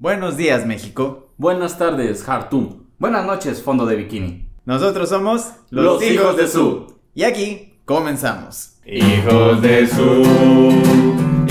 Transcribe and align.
Buenos 0.00 0.38
días, 0.38 0.64
México. 0.64 1.28
Buenas 1.36 1.76
tardes, 1.76 2.26
Hartum. 2.26 2.84
Buenas 2.98 3.26
noches, 3.26 3.62
fondo 3.62 3.84
de 3.84 3.96
bikini. 3.96 4.48
Nosotros 4.64 5.10
somos 5.10 5.52
Los 5.68 6.02
hijos 6.02 6.38
de 6.38 6.48
Su. 6.48 6.86
Y 7.14 7.24
aquí 7.24 7.74
comenzamos. 7.84 8.78
Hijos 8.86 9.60
de 9.60 9.86
Su, 9.86 10.22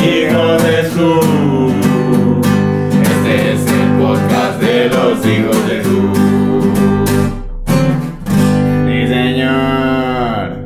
hijos 0.03 0.63
de 0.63 0.89
Su. 0.89 1.73
Este 3.03 3.53
es 3.53 3.71
el 3.71 3.97
podcast 3.99 4.59
de 4.59 4.89
los 4.89 5.23
hijos 5.27 5.67
de 5.67 5.83
Su. 5.83 6.13
Sí, 8.87 9.07
señor. 9.13 10.57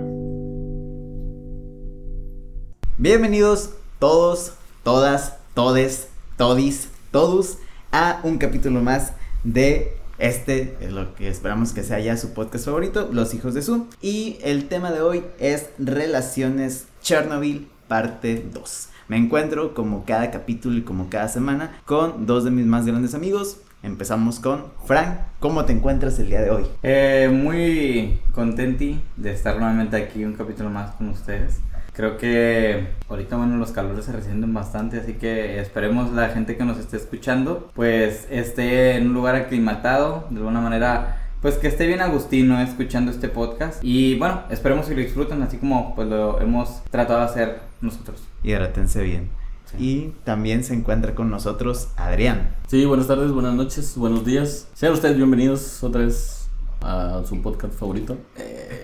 Bienvenidos 2.98 3.72
todos, 4.00 4.54
todas, 4.84 5.36
todes, 5.54 6.08
todis, 6.38 6.90
todos 7.12 7.58
a 7.94 8.20
un 8.24 8.40
capítulo 8.40 8.82
más 8.82 9.14
de 9.44 9.96
este, 10.18 10.76
es 10.82 10.92
lo 10.92 11.16
que 11.16 11.28
esperamos 11.28 11.74
que 11.74 11.84
sea 11.84 12.00
ya 12.00 12.18
su 12.18 12.34
podcast 12.34 12.66
favorito, 12.66 13.10
Los 13.12 13.34
Hijos 13.34 13.54
de 13.54 13.62
Su. 13.62 13.88
Y 14.02 14.38
el 14.44 14.68
tema 14.68 14.92
de 14.92 15.02
hoy 15.02 15.24
es 15.40 15.70
Relaciones 15.78 16.88
Chernobyl, 17.02 17.68
parte 17.88 18.46
2. 18.52 18.90
Me 19.10 19.18
encuentro 19.18 19.74
como 19.74 20.06
cada 20.06 20.32
capítulo 20.32 20.78
y 20.78 20.82
como 20.82 21.10
cada 21.10 21.28
semana 21.28 21.80
con 21.86 22.26
dos 22.26 22.46
de 22.46 22.52
mis 22.52 22.66
más 22.66 22.86
grandes 22.86 23.14
amigos. 23.14 23.58
Empezamos 23.84 24.40
con 24.40 24.66
Frank. 24.86 25.20
¿Cómo 25.40 25.66
te 25.66 25.74
encuentras 25.74 26.18
el 26.18 26.30
día 26.30 26.42
de 26.42 26.52
hoy? 26.52 26.66
Eh, 26.84 27.30
muy 27.32 28.22
contenti 28.32 29.02
de 29.18 29.34
estar 29.34 29.58
nuevamente 29.58 29.98
aquí 29.98 30.24
un 30.24 30.34
capítulo 30.34 30.70
más 30.70 30.96
con 30.96 31.10
ustedes. 31.10 31.60
Creo 31.94 32.18
que 32.18 32.88
ahorita, 33.08 33.38
bueno, 33.38 33.58
los 33.58 33.72
calores 33.72 34.06
se 34.06 34.12
resienten 34.12 34.52
bastante, 34.52 35.00
así 35.00 35.14
que 35.14 35.60
esperemos 35.60 36.12
la 36.12 36.30
gente 36.30 36.58
que 36.58 36.66
nos 36.66 36.80
esté 36.80 36.98
escuchando, 36.98 37.70
pues 37.76 38.28
esté 38.32 38.96
en 38.98 39.08
un 39.08 39.14
lugar 39.14 39.36
aclimatado, 39.36 40.26
de 40.32 40.38
alguna 40.38 40.60
manera, 40.60 41.22
pues 41.42 41.56
que 41.56 41.68
esté 41.68 41.86
bien 41.86 42.02
agustino 42.02 42.60
escuchando 42.60 43.12
este 43.12 43.30
podcast. 43.30 43.84
Y 43.84 44.18
bueno, 44.18 44.42
esperemos 44.50 44.88
que 44.88 44.96
lo 44.96 45.02
disfruten, 45.02 45.44
así 45.44 45.58
como 45.58 45.94
pues 45.94 46.08
lo 46.08 46.42
hemos 46.42 46.84
tratado 46.86 47.20
de 47.20 47.26
hacer 47.26 47.60
nosotros. 47.80 48.24
Hidrátense 48.42 49.04
bien. 49.04 49.30
Sí. 49.66 49.78
Y 49.80 50.14
también 50.24 50.64
se 50.64 50.74
encuentra 50.74 51.14
con 51.14 51.30
nosotros 51.30 51.90
Adrián. 51.96 52.56
Sí, 52.68 52.86
buenas 52.86 53.08
tardes, 53.08 53.32
buenas 53.32 53.54
noches, 53.54 53.96
buenos 53.98 54.26
días. 54.26 54.68
Sean 54.74 54.94
ustedes 54.94 55.16
bienvenidos 55.16 55.84
otra 55.84 56.02
vez 56.02 56.43
a 56.84 57.24
su 57.26 57.42
podcast 57.42 57.74
favorito. 57.74 58.18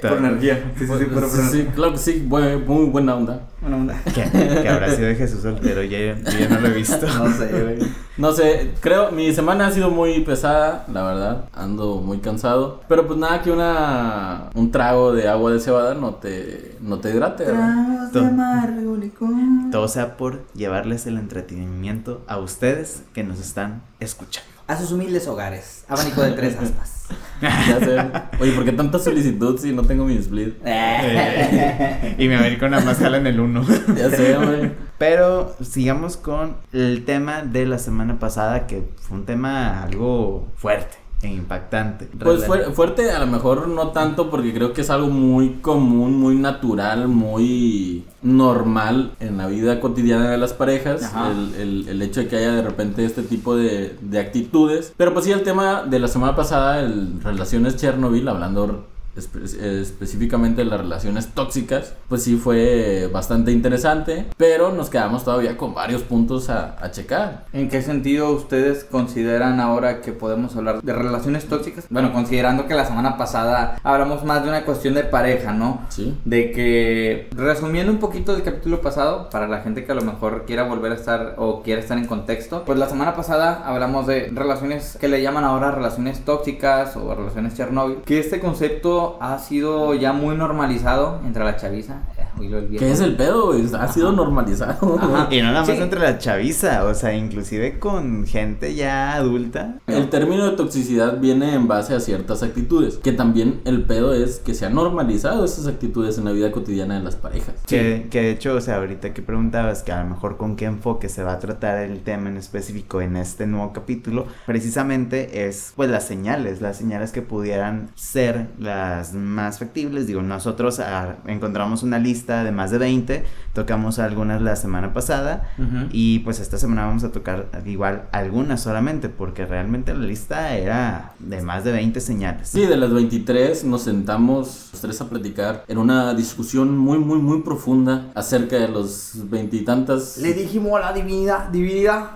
Por 0.01 0.17
energía. 0.17 0.71
Sí, 0.77 0.87
sí, 0.87 0.93
sí, 0.99 1.05
por- 1.05 1.29
Sí, 1.29 1.41
sí, 1.51 1.67
claro 1.75 1.91
que 1.93 1.97
sí, 1.97 2.25
muy 2.29 2.85
buena 2.85 3.15
onda. 3.15 3.47
Buena 3.61 3.77
onda. 3.77 4.01
Que, 4.13 4.67
habrá 4.69 4.89
sido 4.95 5.07
de 5.07 5.15
Jesús 5.15 5.41
soltero, 5.41 5.83
ya, 5.83 6.15
yo 6.17 6.39
ya 6.39 6.49
no 6.49 6.59
lo 6.61 6.67
he 6.67 6.73
visto. 6.73 7.05
No 7.05 7.31
sé, 7.33 7.47
güey. 7.47 7.91
No 8.17 8.31
sé, 8.33 8.71
creo, 8.81 9.11
mi 9.11 9.33
semana 9.33 9.67
ha 9.67 9.71
sido 9.71 9.89
muy 9.89 10.19
pesada, 10.21 10.85
la 10.91 11.03
verdad, 11.03 11.45
ando 11.53 11.97
muy 11.97 12.19
cansado, 12.19 12.81
pero 12.87 13.07
pues 13.07 13.17
nada 13.19 13.41
que 13.41 13.51
una 13.51 14.49
un 14.55 14.71
trago 14.71 15.13
de 15.13 15.27
agua 15.29 15.51
de 15.51 15.59
cebada 15.59 15.93
no 15.95 16.15
te 16.15 16.75
no 16.81 16.99
te 16.99 17.09
hidrate, 17.11 17.45
¿verdad? 17.45 18.11
de 18.11 18.19
amargo 18.19 18.95
licor. 18.97 19.29
Todo 19.71 19.87
sea 19.87 20.17
por 20.17 20.45
llevarles 20.53 21.05
el 21.07 21.17
entretenimiento 21.17 22.21
a 22.27 22.37
ustedes 22.39 23.03
que 23.13 23.23
nos 23.23 23.39
están 23.39 23.83
escuchando. 23.99 24.58
A 24.69 24.77
sus 24.77 24.91
humildes 24.91 25.27
hogares. 25.27 25.83
Abanico 25.87 26.21
de 26.21 26.31
tres 26.33 26.55
aspas. 26.55 27.07
Ya 27.41 27.79
sé. 27.79 27.97
Oye, 28.39 28.51
¿por 28.51 28.65
qué 28.65 28.71
tanta 28.71 28.99
solicitud 28.99 29.57
si 29.57 29.71
no 29.71 29.81
tengo 29.81 30.05
mi 30.05 30.15
split? 30.17 30.57
Eh, 30.63 32.15
y 32.19 32.27
mi 32.27 32.35
América 32.35 32.69
nada 32.69 32.85
más 32.85 32.99
jala 32.99 33.17
en 33.17 33.25
el 33.25 33.39
uno. 33.39 33.65
Ya 33.97 34.11
sé, 34.11 34.35
güey. 34.35 34.71
Pero 34.99 35.55
sigamos 35.59 36.17
con 36.17 36.57
el 36.71 37.03
tema 37.03 37.41
de 37.41 37.65
la 37.65 37.79
semana 37.79 38.19
pasada, 38.19 38.67
que 38.67 38.83
fue 39.01 39.17
un 39.17 39.25
tema 39.25 39.81
algo 39.81 40.47
fuerte 40.55 40.98
e 41.21 41.27
impactante. 41.27 42.07
Pues 42.17 42.45
fue- 42.45 42.63
fuerte, 42.73 43.11
a 43.11 43.19
lo 43.19 43.27
mejor 43.27 43.67
no 43.67 43.89
tanto 43.89 44.29
porque 44.29 44.53
creo 44.53 44.71
que 44.73 44.81
es 44.81 44.89
algo 44.89 45.07
muy 45.07 45.55
común, 45.61 46.17
muy 46.17 46.35
natural, 46.35 47.07
muy 47.09 48.05
normal 48.21 49.11
en 49.19 49.37
la 49.37 49.47
vida 49.47 49.79
cotidiana 49.81 50.29
de 50.31 50.37
las 50.37 50.53
parejas, 50.53 51.01
el, 51.31 51.55
el- 51.61 51.87
el 51.89 52.01
hecho 52.01 52.21
de 52.21 52.27
que 52.27 52.37
haya 52.37 52.53
de 52.53 52.61
repente 52.61 53.03
este 53.03 53.23
tipo 53.23 53.55
de, 53.55 53.97
de 54.01 54.19
actitudes. 54.19 54.93
Pero 54.95 55.13
pues 55.13 55.25
sí, 55.25 55.31
el 55.31 55.43
tema 55.43 55.83
de 55.83 55.99
la 55.99 56.07
semana 56.07 56.35
pasada, 56.35 56.79
el 56.79 57.21
relaciones 57.21 57.75
Chernobyl, 57.75 58.27
hablando 58.27 58.85
espe- 59.19 59.43
específicamente 59.43 60.63
las 60.65 60.79
relaciones 60.79 61.27
tóxicas, 61.27 61.93
pues 62.07 62.23
sí 62.23 62.35
fue 62.37 63.09
bastante 63.11 63.51
interesante, 63.51 64.25
pero 64.37 64.71
nos 64.71 64.89
quedamos 64.89 65.23
todavía 65.23 65.57
con 65.57 65.73
varios 65.73 66.01
puntos 66.01 66.49
a, 66.49 66.75
a 66.83 66.91
checar. 66.91 67.45
¿En 67.53 67.69
qué 67.69 67.81
sentido 67.81 68.31
ustedes 68.31 68.83
consideran 68.83 69.59
ahora 69.59 70.01
que 70.01 70.11
podemos 70.11 70.55
hablar 70.55 70.81
de 70.81 70.93
relaciones 70.93 71.45
tóxicas? 71.45 71.85
Bueno, 71.89 72.13
considerando 72.13 72.67
que 72.67 72.73
la 72.73 72.85
semana 72.85 73.17
pasada 73.17 73.77
hablamos 73.83 74.23
más 74.23 74.43
de 74.43 74.49
una 74.49 74.65
cuestión 74.65 74.93
de 74.93 75.03
pareja, 75.03 75.53
¿no? 75.53 75.81
Sí. 75.89 76.17
De 76.25 76.51
que, 76.51 77.29
resumiendo 77.35 77.91
un 77.91 77.99
poquito 77.99 78.33
del 78.33 78.43
capítulo 78.43 78.81
pasado, 78.81 79.29
para 79.29 79.47
la 79.47 79.61
gente 79.61 79.85
que 79.85 79.91
a 79.91 79.95
lo 79.95 80.01
mejor 80.01 80.45
quiera 80.45 80.63
volver 80.63 80.91
a 80.91 80.95
estar 80.95 81.35
o 81.37 81.61
quiera 81.63 81.81
estar 81.81 81.97
en 81.97 82.05
contexto, 82.05 82.63
pues 82.65 82.77
la 82.79 82.87
semana 82.89 83.15
pasada 83.15 83.63
hablamos 83.65 84.07
de 84.07 84.29
relaciones 84.33 84.97
que 84.99 85.07
le 85.07 85.21
llaman 85.21 85.43
ahora 85.43 85.71
relaciones 85.71 86.23
tóxicas 86.25 86.95
o 86.95 87.13
relaciones 87.15 87.55
Chernobyl, 87.55 87.97
que 88.05 88.19
este 88.19 88.39
concepto 88.39 89.08
ha 89.19 89.37
sido 89.39 89.93
ya 89.95 90.13
muy 90.13 90.35
normalizado 90.35 91.19
entre 91.25 91.43
la 91.43 91.55
chaviza. 91.55 91.97
El 92.39 92.67
viejo. 92.67 92.85
¿Qué 92.85 92.91
es 92.91 92.99
el 93.01 93.15
pedo? 93.15 93.47
güey? 93.47 93.63
Ha 93.77 93.87
sido 93.87 94.11
normalizado. 94.11 94.97
Ajá. 94.99 95.27
Y 95.31 95.37
no 95.41 95.47
nada 95.51 95.59
más 95.61 95.67
Sí. 95.69 95.81
entre 95.81 95.99
la 95.99 96.17
chaviza, 96.17 96.85
o 96.85 96.93
sea, 96.93 97.13
inclusive 97.15 97.79
con 97.79 98.25
gente 98.25 98.75
ya 98.75 99.13
adulta. 99.15 99.77
El 99.87 100.09
término 100.09 100.45
de 100.49 100.55
toxicidad 100.57 101.19
viene 101.19 101.53
en 101.53 101.67
base 101.67 101.93
a 101.95 101.99
ciertas 101.99 102.43
actitudes, 102.43 102.97
que 102.97 103.11
también 103.11 103.61
el 103.65 103.83
pedo 103.83 104.13
es 104.13 104.39
que 104.39 104.53
se 104.53 104.65
han 104.65 104.75
normalizado 104.75 105.43
esas 105.45 105.67
actitudes 105.67 106.17
en 106.17 106.25
la 106.25 106.31
vida 106.31 106.51
cotidiana 106.51 106.97
de 106.97 107.03
las 107.03 107.15
parejas. 107.15 107.55
Que, 107.67 108.07
que 108.09 108.21
de 108.21 108.31
hecho, 108.31 108.55
o 108.55 108.61
sea, 108.61 108.77
ahorita 108.77 109.13
que 109.13 109.21
preguntabas 109.21 109.83
que 109.83 109.91
a 109.91 110.03
lo 110.03 110.09
mejor 110.09 110.37
con 110.37 110.55
qué 110.55 110.65
enfoque 110.65 111.09
se 111.09 111.23
va 111.23 111.33
a 111.33 111.39
tratar 111.39 111.77
el 111.79 111.99
tema 112.01 112.29
en 112.29 112.37
específico 112.37 113.01
en 113.01 113.15
este 113.17 113.47
nuevo 113.47 113.73
capítulo, 113.73 114.25
precisamente 114.45 115.47
es 115.47 115.73
pues 115.75 115.89
las 115.89 116.05
señales, 116.05 116.61
las 116.61 116.77
señales 116.77 117.11
que 117.11 117.21
pudieran 117.21 117.89
ser 117.95 118.47
las 118.59 119.13
más 119.13 119.59
factibles. 119.59 120.07
Digo, 120.07 120.21
nosotros 120.21 120.79
ah, 120.79 121.15
encontramos 121.25 121.83
una 121.83 121.97
lista 121.99 122.28
de 122.29 122.51
más 122.51 122.71
de 122.71 122.77
20, 122.77 123.25
tocamos 123.53 123.99
algunas 123.99 124.41
la 124.41 124.55
semana 124.55 124.93
pasada 124.93 125.49
Ujú. 125.57 125.87
y 125.91 126.19
pues 126.19 126.39
esta 126.39 126.57
semana 126.57 126.85
vamos 126.85 127.03
a 127.03 127.11
tocar 127.11 127.47
igual 127.65 128.03
algunas 128.11 128.61
solamente 128.61 129.09
porque 129.09 129.45
realmente 129.45 129.93
la 129.93 130.05
lista 130.05 130.55
era 130.55 131.11
de 131.19 131.41
más 131.41 131.63
de 131.63 131.71
20 131.71 131.99
señales. 131.99 132.47
Sí, 132.47 132.65
de 132.65 132.77
las 132.77 132.91
23 132.93 133.63
nos 133.65 133.81
sentamos 133.83 134.69
los 134.71 134.81
tres 134.81 135.01
a 135.01 135.09
platicar 135.09 135.63
en 135.67 135.77
una 135.77 136.13
discusión 136.13 136.77
muy, 136.77 136.99
muy, 136.99 137.17
muy 137.19 137.41
profunda 137.41 138.05
acerca 138.15 138.55
de 138.57 138.67
los 138.67 139.13
veintitantas... 139.29 140.17
Le 140.17 140.33
dijimos 140.33 140.73
a 140.77 140.79
la 140.79 140.93
divinidad, 140.93 141.49
divinidad, 141.49 142.11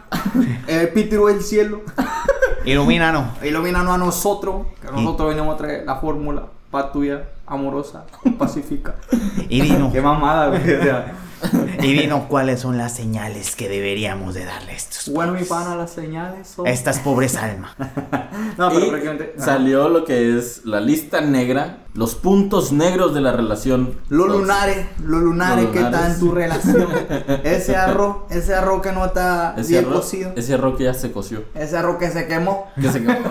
el 0.67 0.89
pítero 0.89 1.27
del 1.27 1.41
cielo, 1.41 1.81
Ilumínanos. 2.65 3.25
ilumínanos 3.43 3.93
a 3.93 3.97
nosotros, 3.97 4.67
que 4.81 4.89
nosotros 4.89 5.29
venimos 5.35 5.55
a 5.55 5.57
traer 5.57 5.85
la 5.85 5.95
fórmula 5.97 6.43
patuya, 6.71 7.23
amorosa, 7.45 8.05
pacífica. 8.37 8.95
Y 9.49 9.61
dinos, 9.61 9.91
Qué 9.93 10.01
mamada, 10.01 10.47
güey. 10.49 10.61
O 10.75 10.83
sea, 10.83 11.13
y 11.81 11.91
dinos 11.93 12.23
cuáles 12.29 12.61
son 12.61 12.77
las 12.77 12.95
señales 12.95 13.55
que 13.57 13.67
deberíamos 13.67 14.33
de 14.33 14.45
darle 14.45 14.71
a 14.71 14.75
estos, 14.75 15.09
bueno, 15.13 15.33
mi 15.33 15.43
pana, 15.43 15.75
las 15.75 15.91
señales 15.91 16.47
son... 16.47 16.65
estas 16.67 16.99
pobres 16.99 17.35
almas. 17.35 17.71
No, 18.57 18.69
pero 18.69 18.85
y 18.85 18.89
prácticamente... 18.89 19.33
salió 19.37 19.89
lo 19.89 20.05
que 20.05 20.37
es 20.37 20.63
la 20.65 20.79
lista 20.79 21.21
negra, 21.21 21.79
los 21.93 22.15
puntos 22.15 22.71
negros 22.71 23.13
de 23.13 23.21
la 23.21 23.31
relación. 23.31 23.99
Los- 24.09 24.27
lunares, 24.27 24.85
los 25.03 25.21
lunares 25.21 25.65
Los 25.65 25.73
que 25.73 25.79
lunares. 25.81 26.13
en 26.13 26.19
tu 26.19 26.31
relación. 26.31 26.87
Ese 27.43 27.75
arroz, 27.75 28.17
ese 28.29 28.53
arroz 28.55 28.81
que 28.81 28.91
no 28.91 29.05
está 29.05 29.55
Ese 29.57 29.69
bien 29.73 29.85
arroz, 29.85 30.01
cocido. 30.01 30.33
ese 30.35 30.53
arroz 30.53 30.77
que 30.77 30.83
ya 30.85 30.93
se 30.93 31.11
coció. 31.11 31.43
Ese 31.55 31.77
arroz 31.77 31.97
que 31.97 32.09
se 32.09 32.27
quemó. 32.27 32.67
Que 32.79 32.89
se 32.89 33.01
quemó. 33.01 33.29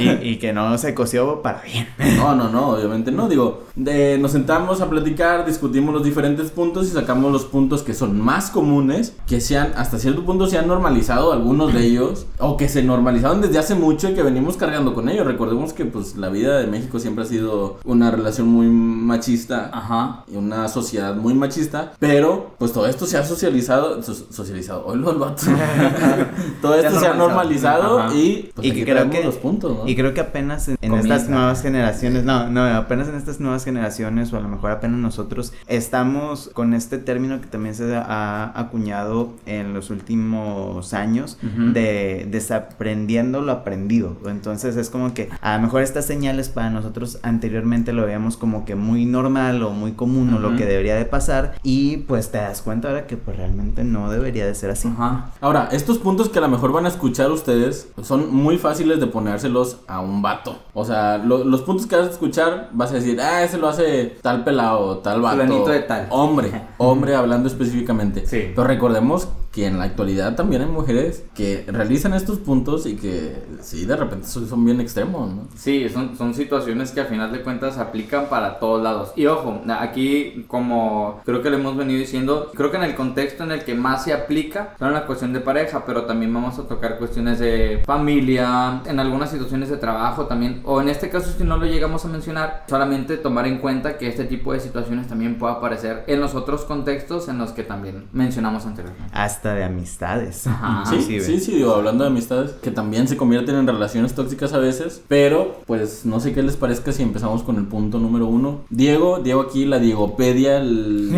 Y, 0.00 0.28
y 0.30 0.36
que 0.38 0.52
no 0.52 0.76
se 0.78 0.94
coció 0.94 1.42
para 1.42 1.62
bien. 1.62 1.86
No, 2.16 2.34
no, 2.34 2.48
no, 2.48 2.68
obviamente 2.70 3.10
no. 3.12 3.28
Digo, 3.28 3.62
de- 3.74 4.18
nos 4.18 4.32
sentamos 4.32 4.80
a 4.80 4.88
platicar, 4.90 5.44
discutimos 5.46 5.92
los 5.94 6.04
diferentes 6.04 6.50
puntos 6.50 6.86
y 6.86 6.90
sacamos 6.90 7.32
los 7.32 7.44
puntos 7.44 7.82
que 7.82 7.94
son 7.94 8.20
más 8.20 8.50
comunes, 8.50 9.14
que 9.26 9.40
sean, 9.40 9.72
hasta 9.76 9.98
cierto 9.98 10.24
punto 10.24 10.46
se 10.46 10.58
han 10.58 10.66
normalizado 10.68 11.32
algunos 11.32 11.72
de 11.74 11.84
ellos, 11.86 12.26
o 12.38 12.56
que 12.56 12.68
se 12.68 12.82
normalizaron 12.82 13.40
desde 13.40 13.58
hace 13.58 13.74
mucho 13.74 14.10
y 14.10 14.14
que 14.14 14.22
venimos 14.22 14.56
cargando 14.56 14.94
con 14.94 15.08
ellos. 15.08 15.26
Recordemos 15.26 15.72
que 15.72 15.84
pues 15.84 16.16
la 16.16 16.28
vida 16.28 16.58
de 16.58 16.66
México 16.66 16.98
siempre 16.98 17.24
ha 17.24 17.26
sido 17.26 17.78
una 17.84 18.10
relación 18.10 18.48
muy 18.48 18.66
machista. 18.66 19.70
Ajá. 19.72 20.24
Y 20.32 20.36
una 20.36 20.68
sociedad 20.68 21.14
muy 21.14 21.34
machista, 21.34 21.92
pero 21.98 22.52
pues 22.58 22.72
todo 22.72 22.86
esto 22.86 23.06
se 23.06 23.18
ha 23.18 23.24
socializado, 23.24 24.02
so- 24.02 24.14
socializado, 24.14 24.84
hoy 24.86 24.98
lo 24.98 25.18
vato. 25.18 25.42
todo 26.62 26.74
esto 26.74 26.98
se 27.00 27.06
ha 27.06 27.14
normalizado. 27.14 27.82
normalizado 27.98 28.16
y 28.18 28.50
pues 28.54 28.66
Y 28.66 28.72
que 28.72 28.84
creo 28.84 29.10
que- 29.10 29.24
los 29.24 29.36
puntos, 29.36 29.76
¿no? 29.76 29.85
Y 29.86 29.96
creo 29.96 30.14
que 30.14 30.20
apenas 30.20 30.68
en, 30.68 30.94
estas 30.94 31.28
nuevas 31.28 31.62
generaciones, 31.62 32.24
no, 32.24 32.48
no, 32.48 32.64
apenas 32.64 33.08
en 33.08 33.14
estas 33.14 33.40
nuevas 33.40 33.64
generaciones, 33.64 34.32
o 34.32 34.36
a 34.36 34.40
lo 34.40 34.48
mejor 34.48 34.70
apenas 34.70 34.98
nosotros, 34.98 35.52
estamos 35.66 36.50
con 36.52 36.74
este 36.74 36.98
término 36.98 37.40
que 37.40 37.46
también 37.46 37.74
se 37.74 37.94
ha 37.94 38.58
acuñado 38.58 39.34
en 39.46 39.74
los 39.74 39.90
últimos 39.90 40.94
años, 40.94 41.38
de 41.72 42.26
desaprendiendo 42.30 43.40
lo 43.40 43.52
aprendido. 43.52 44.16
Entonces 44.26 44.76
es 44.76 44.90
como 44.90 45.14
que 45.14 45.28
a 45.40 45.56
lo 45.56 45.62
mejor 45.62 45.82
estas 45.82 46.06
señales 46.06 46.48
para 46.48 46.70
nosotros 46.70 47.18
anteriormente 47.22 47.92
lo 47.92 48.04
veíamos 48.04 48.36
como 48.36 48.64
que 48.64 48.74
muy 48.74 49.06
normal 49.06 49.62
o 49.62 49.70
muy 49.70 49.92
común 49.92 50.32
o 50.34 50.38
lo 50.38 50.56
que 50.56 50.66
debería 50.66 50.96
de 50.96 51.04
pasar 51.04 51.54
y 51.62 51.98
pues 51.98 52.30
te 52.30 52.38
das 52.38 52.62
cuenta 52.62 52.88
ahora 52.88 53.06
que 53.06 53.16
pues 53.16 53.36
realmente 53.36 53.84
no 53.84 54.10
debería 54.10 54.46
de 54.46 54.54
ser 54.54 54.70
así. 54.70 54.88
Ajá. 54.88 55.32
Ahora, 55.40 55.68
estos 55.72 55.98
puntos 55.98 56.28
que 56.28 56.38
a 56.38 56.42
lo 56.42 56.48
mejor 56.48 56.72
van 56.72 56.86
a 56.86 56.88
escuchar 56.88 57.30
ustedes 57.30 57.88
son 58.02 58.34
muy 58.34 58.58
fáciles 58.58 59.00
de 59.00 59.06
ponérselos 59.06 59.65
a 59.86 60.00
un 60.00 60.22
vato. 60.22 60.56
O 60.74 60.84
sea, 60.84 61.18
lo- 61.18 61.44
los 61.44 61.62
puntos 61.62 61.86
que 61.86 61.96
vas 61.96 62.08
a 62.08 62.10
escuchar 62.10 62.70
vas 62.72 62.90
a 62.90 62.94
decir, 62.94 63.20
ah, 63.20 63.42
ese 63.42 63.58
lo 63.58 63.68
hace 63.68 64.16
tal 64.22 64.44
pelado, 64.44 64.98
tal 64.98 65.20
vato. 65.20 65.36
Fulanito 65.36 65.70
de 65.70 65.80
tal. 65.80 66.06
Hombre, 66.10 66.50
hombre 66.78 67.14
hablando 67.14 67.48
específicamente. 67.48 68.26
Sí. 68.26 68.52
Pero 68.54 68.64
recordemos 68.66 69.28
que 69.56 69.64
en 69.64 69.78
la 69.78 69.84
actualidad 69.84 70.36
también 70.36 70.60
hay 70.60 70.68
mujeres 70.68 71.24
que 71.34 71.64
realizan 71.66 72.12
estos 72.12 72.38
puntos 72.40 72.84
y 72.84 72.94
que 72.96 73.42
sí, 73.62 73.86
de 73.86 73.96
repente 73.96 74.26
son, 74.26 74.46
son 74.46 74.62
bien 74.66 74.82
extremos, 74.82 75.30
¿no? 75.30 75.48
Sí, 75.56 75.88
son, 75.88 76.14
son 76.14 76.34
situaciones 76.34 76.90
que 76.90 77.00
a 77.00 77.06
final 77.06 77.32
de 77.32 77.40
cuentas 77.40 77.78
aplican 77.78 78.26
para 78.28 78.58
todos 78.58 78.82
lados. 78.82 79.14
Y 79.16 79.24
ojo, 79.24 79.62
aquí 79.80 80.44
como 80.46 81.22
creo 81.24 81.40
que 81.40 81.48
le 81.48 81.56
hemos 81.56 81.74
venido 81.74 81.98
diciendo, 81.98 82.52
creo 82.54 82.70
que 82.70 82.76
en 82.76 82.82
el 82.82 82.94
contexto 82.94 83.44
en 83.44 83.52
el 83.52 83.64
que 83.64 83.74
más 83.74 84.04
se 84.04 84.12
aplica 84.12 84.74
son 84.78 84.88
en 84.88 84.94
la 84.94 85.06
cuestión 85.06 85.32
de 85.32 85.40
pareja, 85.40 85.86
pero 85.86 86.04
también 86.04 86.34
vamos 86.34 86.58
a 86.58 86.64
tocar 86.64 86.98
cuestiones 86.98 87.38
de 87.38 87.82
familia, 87.86 88.82
en 88.84 89.00
algunas 89.00 89.30
situaciones 89.30 89.70
de 89.70 89.78
trabajo 89.78 90.26
también, 90.26 90.60
o 90.66 90.82
en 90.82 90.90
este 90.90 91.08
caso 91.08 91.32
si 91.32 91.44
no 91.44 91.56
lo 91.56 91.64
llegamos 91.64 92.04
a 92.04 92.08
mencionar, 92.08 92.64
solamente 92.68 93.16
tomar 93.16 93.46
en 93.46 93.56
cuenta 93.56 93.96
que 93.96 94.06
este 94.06 94.24
tipo 94.24 94.52
de 94.52 94.60
situaciones 94.60 95.08
también 95.08 95.38
puede 95.38 95.54
aparecer 95.54 96.04
en 96.08 96.20
los 96.20 96.34
otros 96.34 96.66
contextos 96.66 97.30
en 97.30 97.38
los 97.38 97.52
que 97.52 97.62
también 97.62 98.08
mencionamos 98.12 98.66
anteriormente. 98.66 99.10
Hasta 99.14 99.45
de 99.54 99.64
amistades. 99.64 100.46
Ajá. 100.46 100.84
Sí, 100.96 101.20
sí, 101.20 101.40
sí, 101.40 101.52
digo, 101.56 101.72
hablando 101.74 102.04
de 102.04 102.10
amistades 102.10 102.52
que 102.62 102.70
también 102.70 103.08
se 103.08 103.16
convierten 103.16 103.54
en 103.56 103.66
relaciones 103.66 104.14
tóxicas 104.14 104.52
a 104.52 104.58
veces, 104.58 105.02
pero 105.08 105.60
pues 105.66 106.04
no 106.06 106.20
sé 106.20 106.32
qué 106.32 106.42
les 106.42 106.56
parezca 106.56 106.92
si 106.92 107.02
empezamos 107.02 107.42
con 107.42 107.56
el 107.56 107.64
punto 107.66 107.98
número 107.98 108.26
uno. 108.26 108.60
Diego, 108.70 109.20
Diego 109.20 109.42
aquí, 109.42 109.64
la 109.64 109.78
Diegopedia, 109.78 110.58
el- 110.58 111.10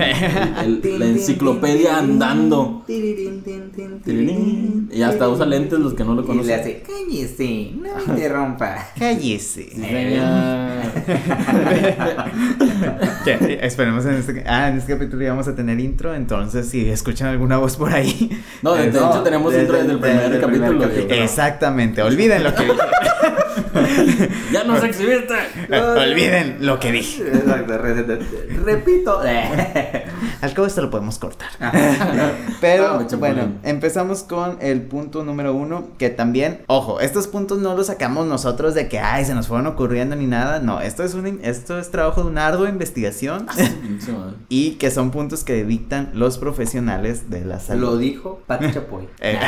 el- 0.65 0.81
el- 0.85 0.99
la 0.99 1.07
enciclopedia 1.07 1.99
andando. 1.99 2.83
Y 4.99 5.03
hasta 5.05 5.29
usa 5.29 5.47
lentes 5.47 5.79
los 5.79 5.95
que 5.95 6.03
no 6.03 6.15
lo 6.15 6.23
Y 6.23 6.25
le 6.25 6.27
conocen. 6.29 6.59
hace, 6.61 6.83
cállese, 6.83 7.71
no 7.77 7.95
me 7.95 8.03
interrumpa. 8.15 8.89
Cállese. 8.99 9.69
Sí, 13.25 13.33
esperemos 13.61 14.05
en 14.07 14.15
este, 14.15 14.45
ah, 14.47 14.69
en 14.69 14.79
este 14.79 14.93
capítulo 14.95 15.23
ya 15.23 15.31
vamos 15.31 15.47
a 15.49 15.55
tener 15.55 15.79
intro, 15.79 16.15
entonces 16.15 16.69
si 16.69 16.89
escuchan 16.89 17.29
alguna 17.29 17.59
voz 17.59 17.77
por 17.77 17.93
ahí. 17.93 18.31
No, 18.63 18.75
de, 18.75 18.91
No, 18.91 19.11
hecho 19.11 19.23
tenemos 19.23 19.53
desde- 19.53 19.63
intro 19.65 19.79
desde 19.79 19.93
el 19.93 19.99
primer 20.01 20.23
desde 20.23 20.35
el 20.37 20.41
primer 20.43 20.61
capítulo. 20.71 20.91
capítulo. 20.91 21.15
Exactamente, 21.23 22.03
olviden 22.03 22.43
lo 22.45 22.55
que 22.55 22.65
dije. 22.65 22.79
Ya 24.53 24.65
nos 24.65 24.83
exhibiste. 24.83 25.35
olviden 25.71 26.57
lo 26.61 26.79
que 26.81 26.91
dije. 26.93 27.23
Exacto, 27.23 27.79
re- 27.79 28.03
re- 28.03 28.19
repito. 28.65 29.21
Al 30.41 30.53
cabo 30.55 30.67
esto 30.67 30.83
lo 30.83 30.91
podemos 30.91 31.19
cortar. 31.19 31.49
Ah, 31.61 31.73
Pero 32.61 33.05
bueno, 33.19 33.53
empezamos 33.63 34.23
con 34.23 34.59
el 34.61 34.83
punto 34.83 35.25
número 35.25 35.55
uno, 35.55 35.89
que 35.99 36.11
también, 36.11 36.63
ojo, 36.67 37.01
estos 37.01 37.27
puntos 37.27 37.59
no 37.59 37.75
los 37.75 37.87
sacamos 37.89 38.27
nosotros 38.27 38.75
de 38.75 38.89
que, 38.89 38.99
ay, 38.99 39.25
se 39.25 39.35
nos 39.35 39.47
fueron 39.49 39.67
ocurriendo 39.67 40.17
ni 40.17 40.27
nada. 40.27 40.61
No, 40.61 40.81
esto 40.81 41.03
es, 41.05 41.15
un, 41.15 41.41
esto 41.43 41.79
es 41.79 41.91
trabajo 41.91 42.23
de 42.23 42.29
una 42.31 42.47
ardua 42.47 42.69
investigación 42.69 43.47
Pinche 43.83 44.13
madre. 44.13 44.35
y 44.49 44.73
que 44.73 44.91
son 44.91 45.11
puntos 45.11 45.45
que 45.45 45.65
dictan 45.65 46.11
los 46.15 46.39
profesionales 46.39 47.31
de 47.31 47.45
la 47.45 47.61
salud. 47.61 47.81
Lo 47.83 47.97
dijo 47.99 48.41
Pati 48.47 48.73
Chapoy. 48.73 49.09
Eh, 49.21 49.39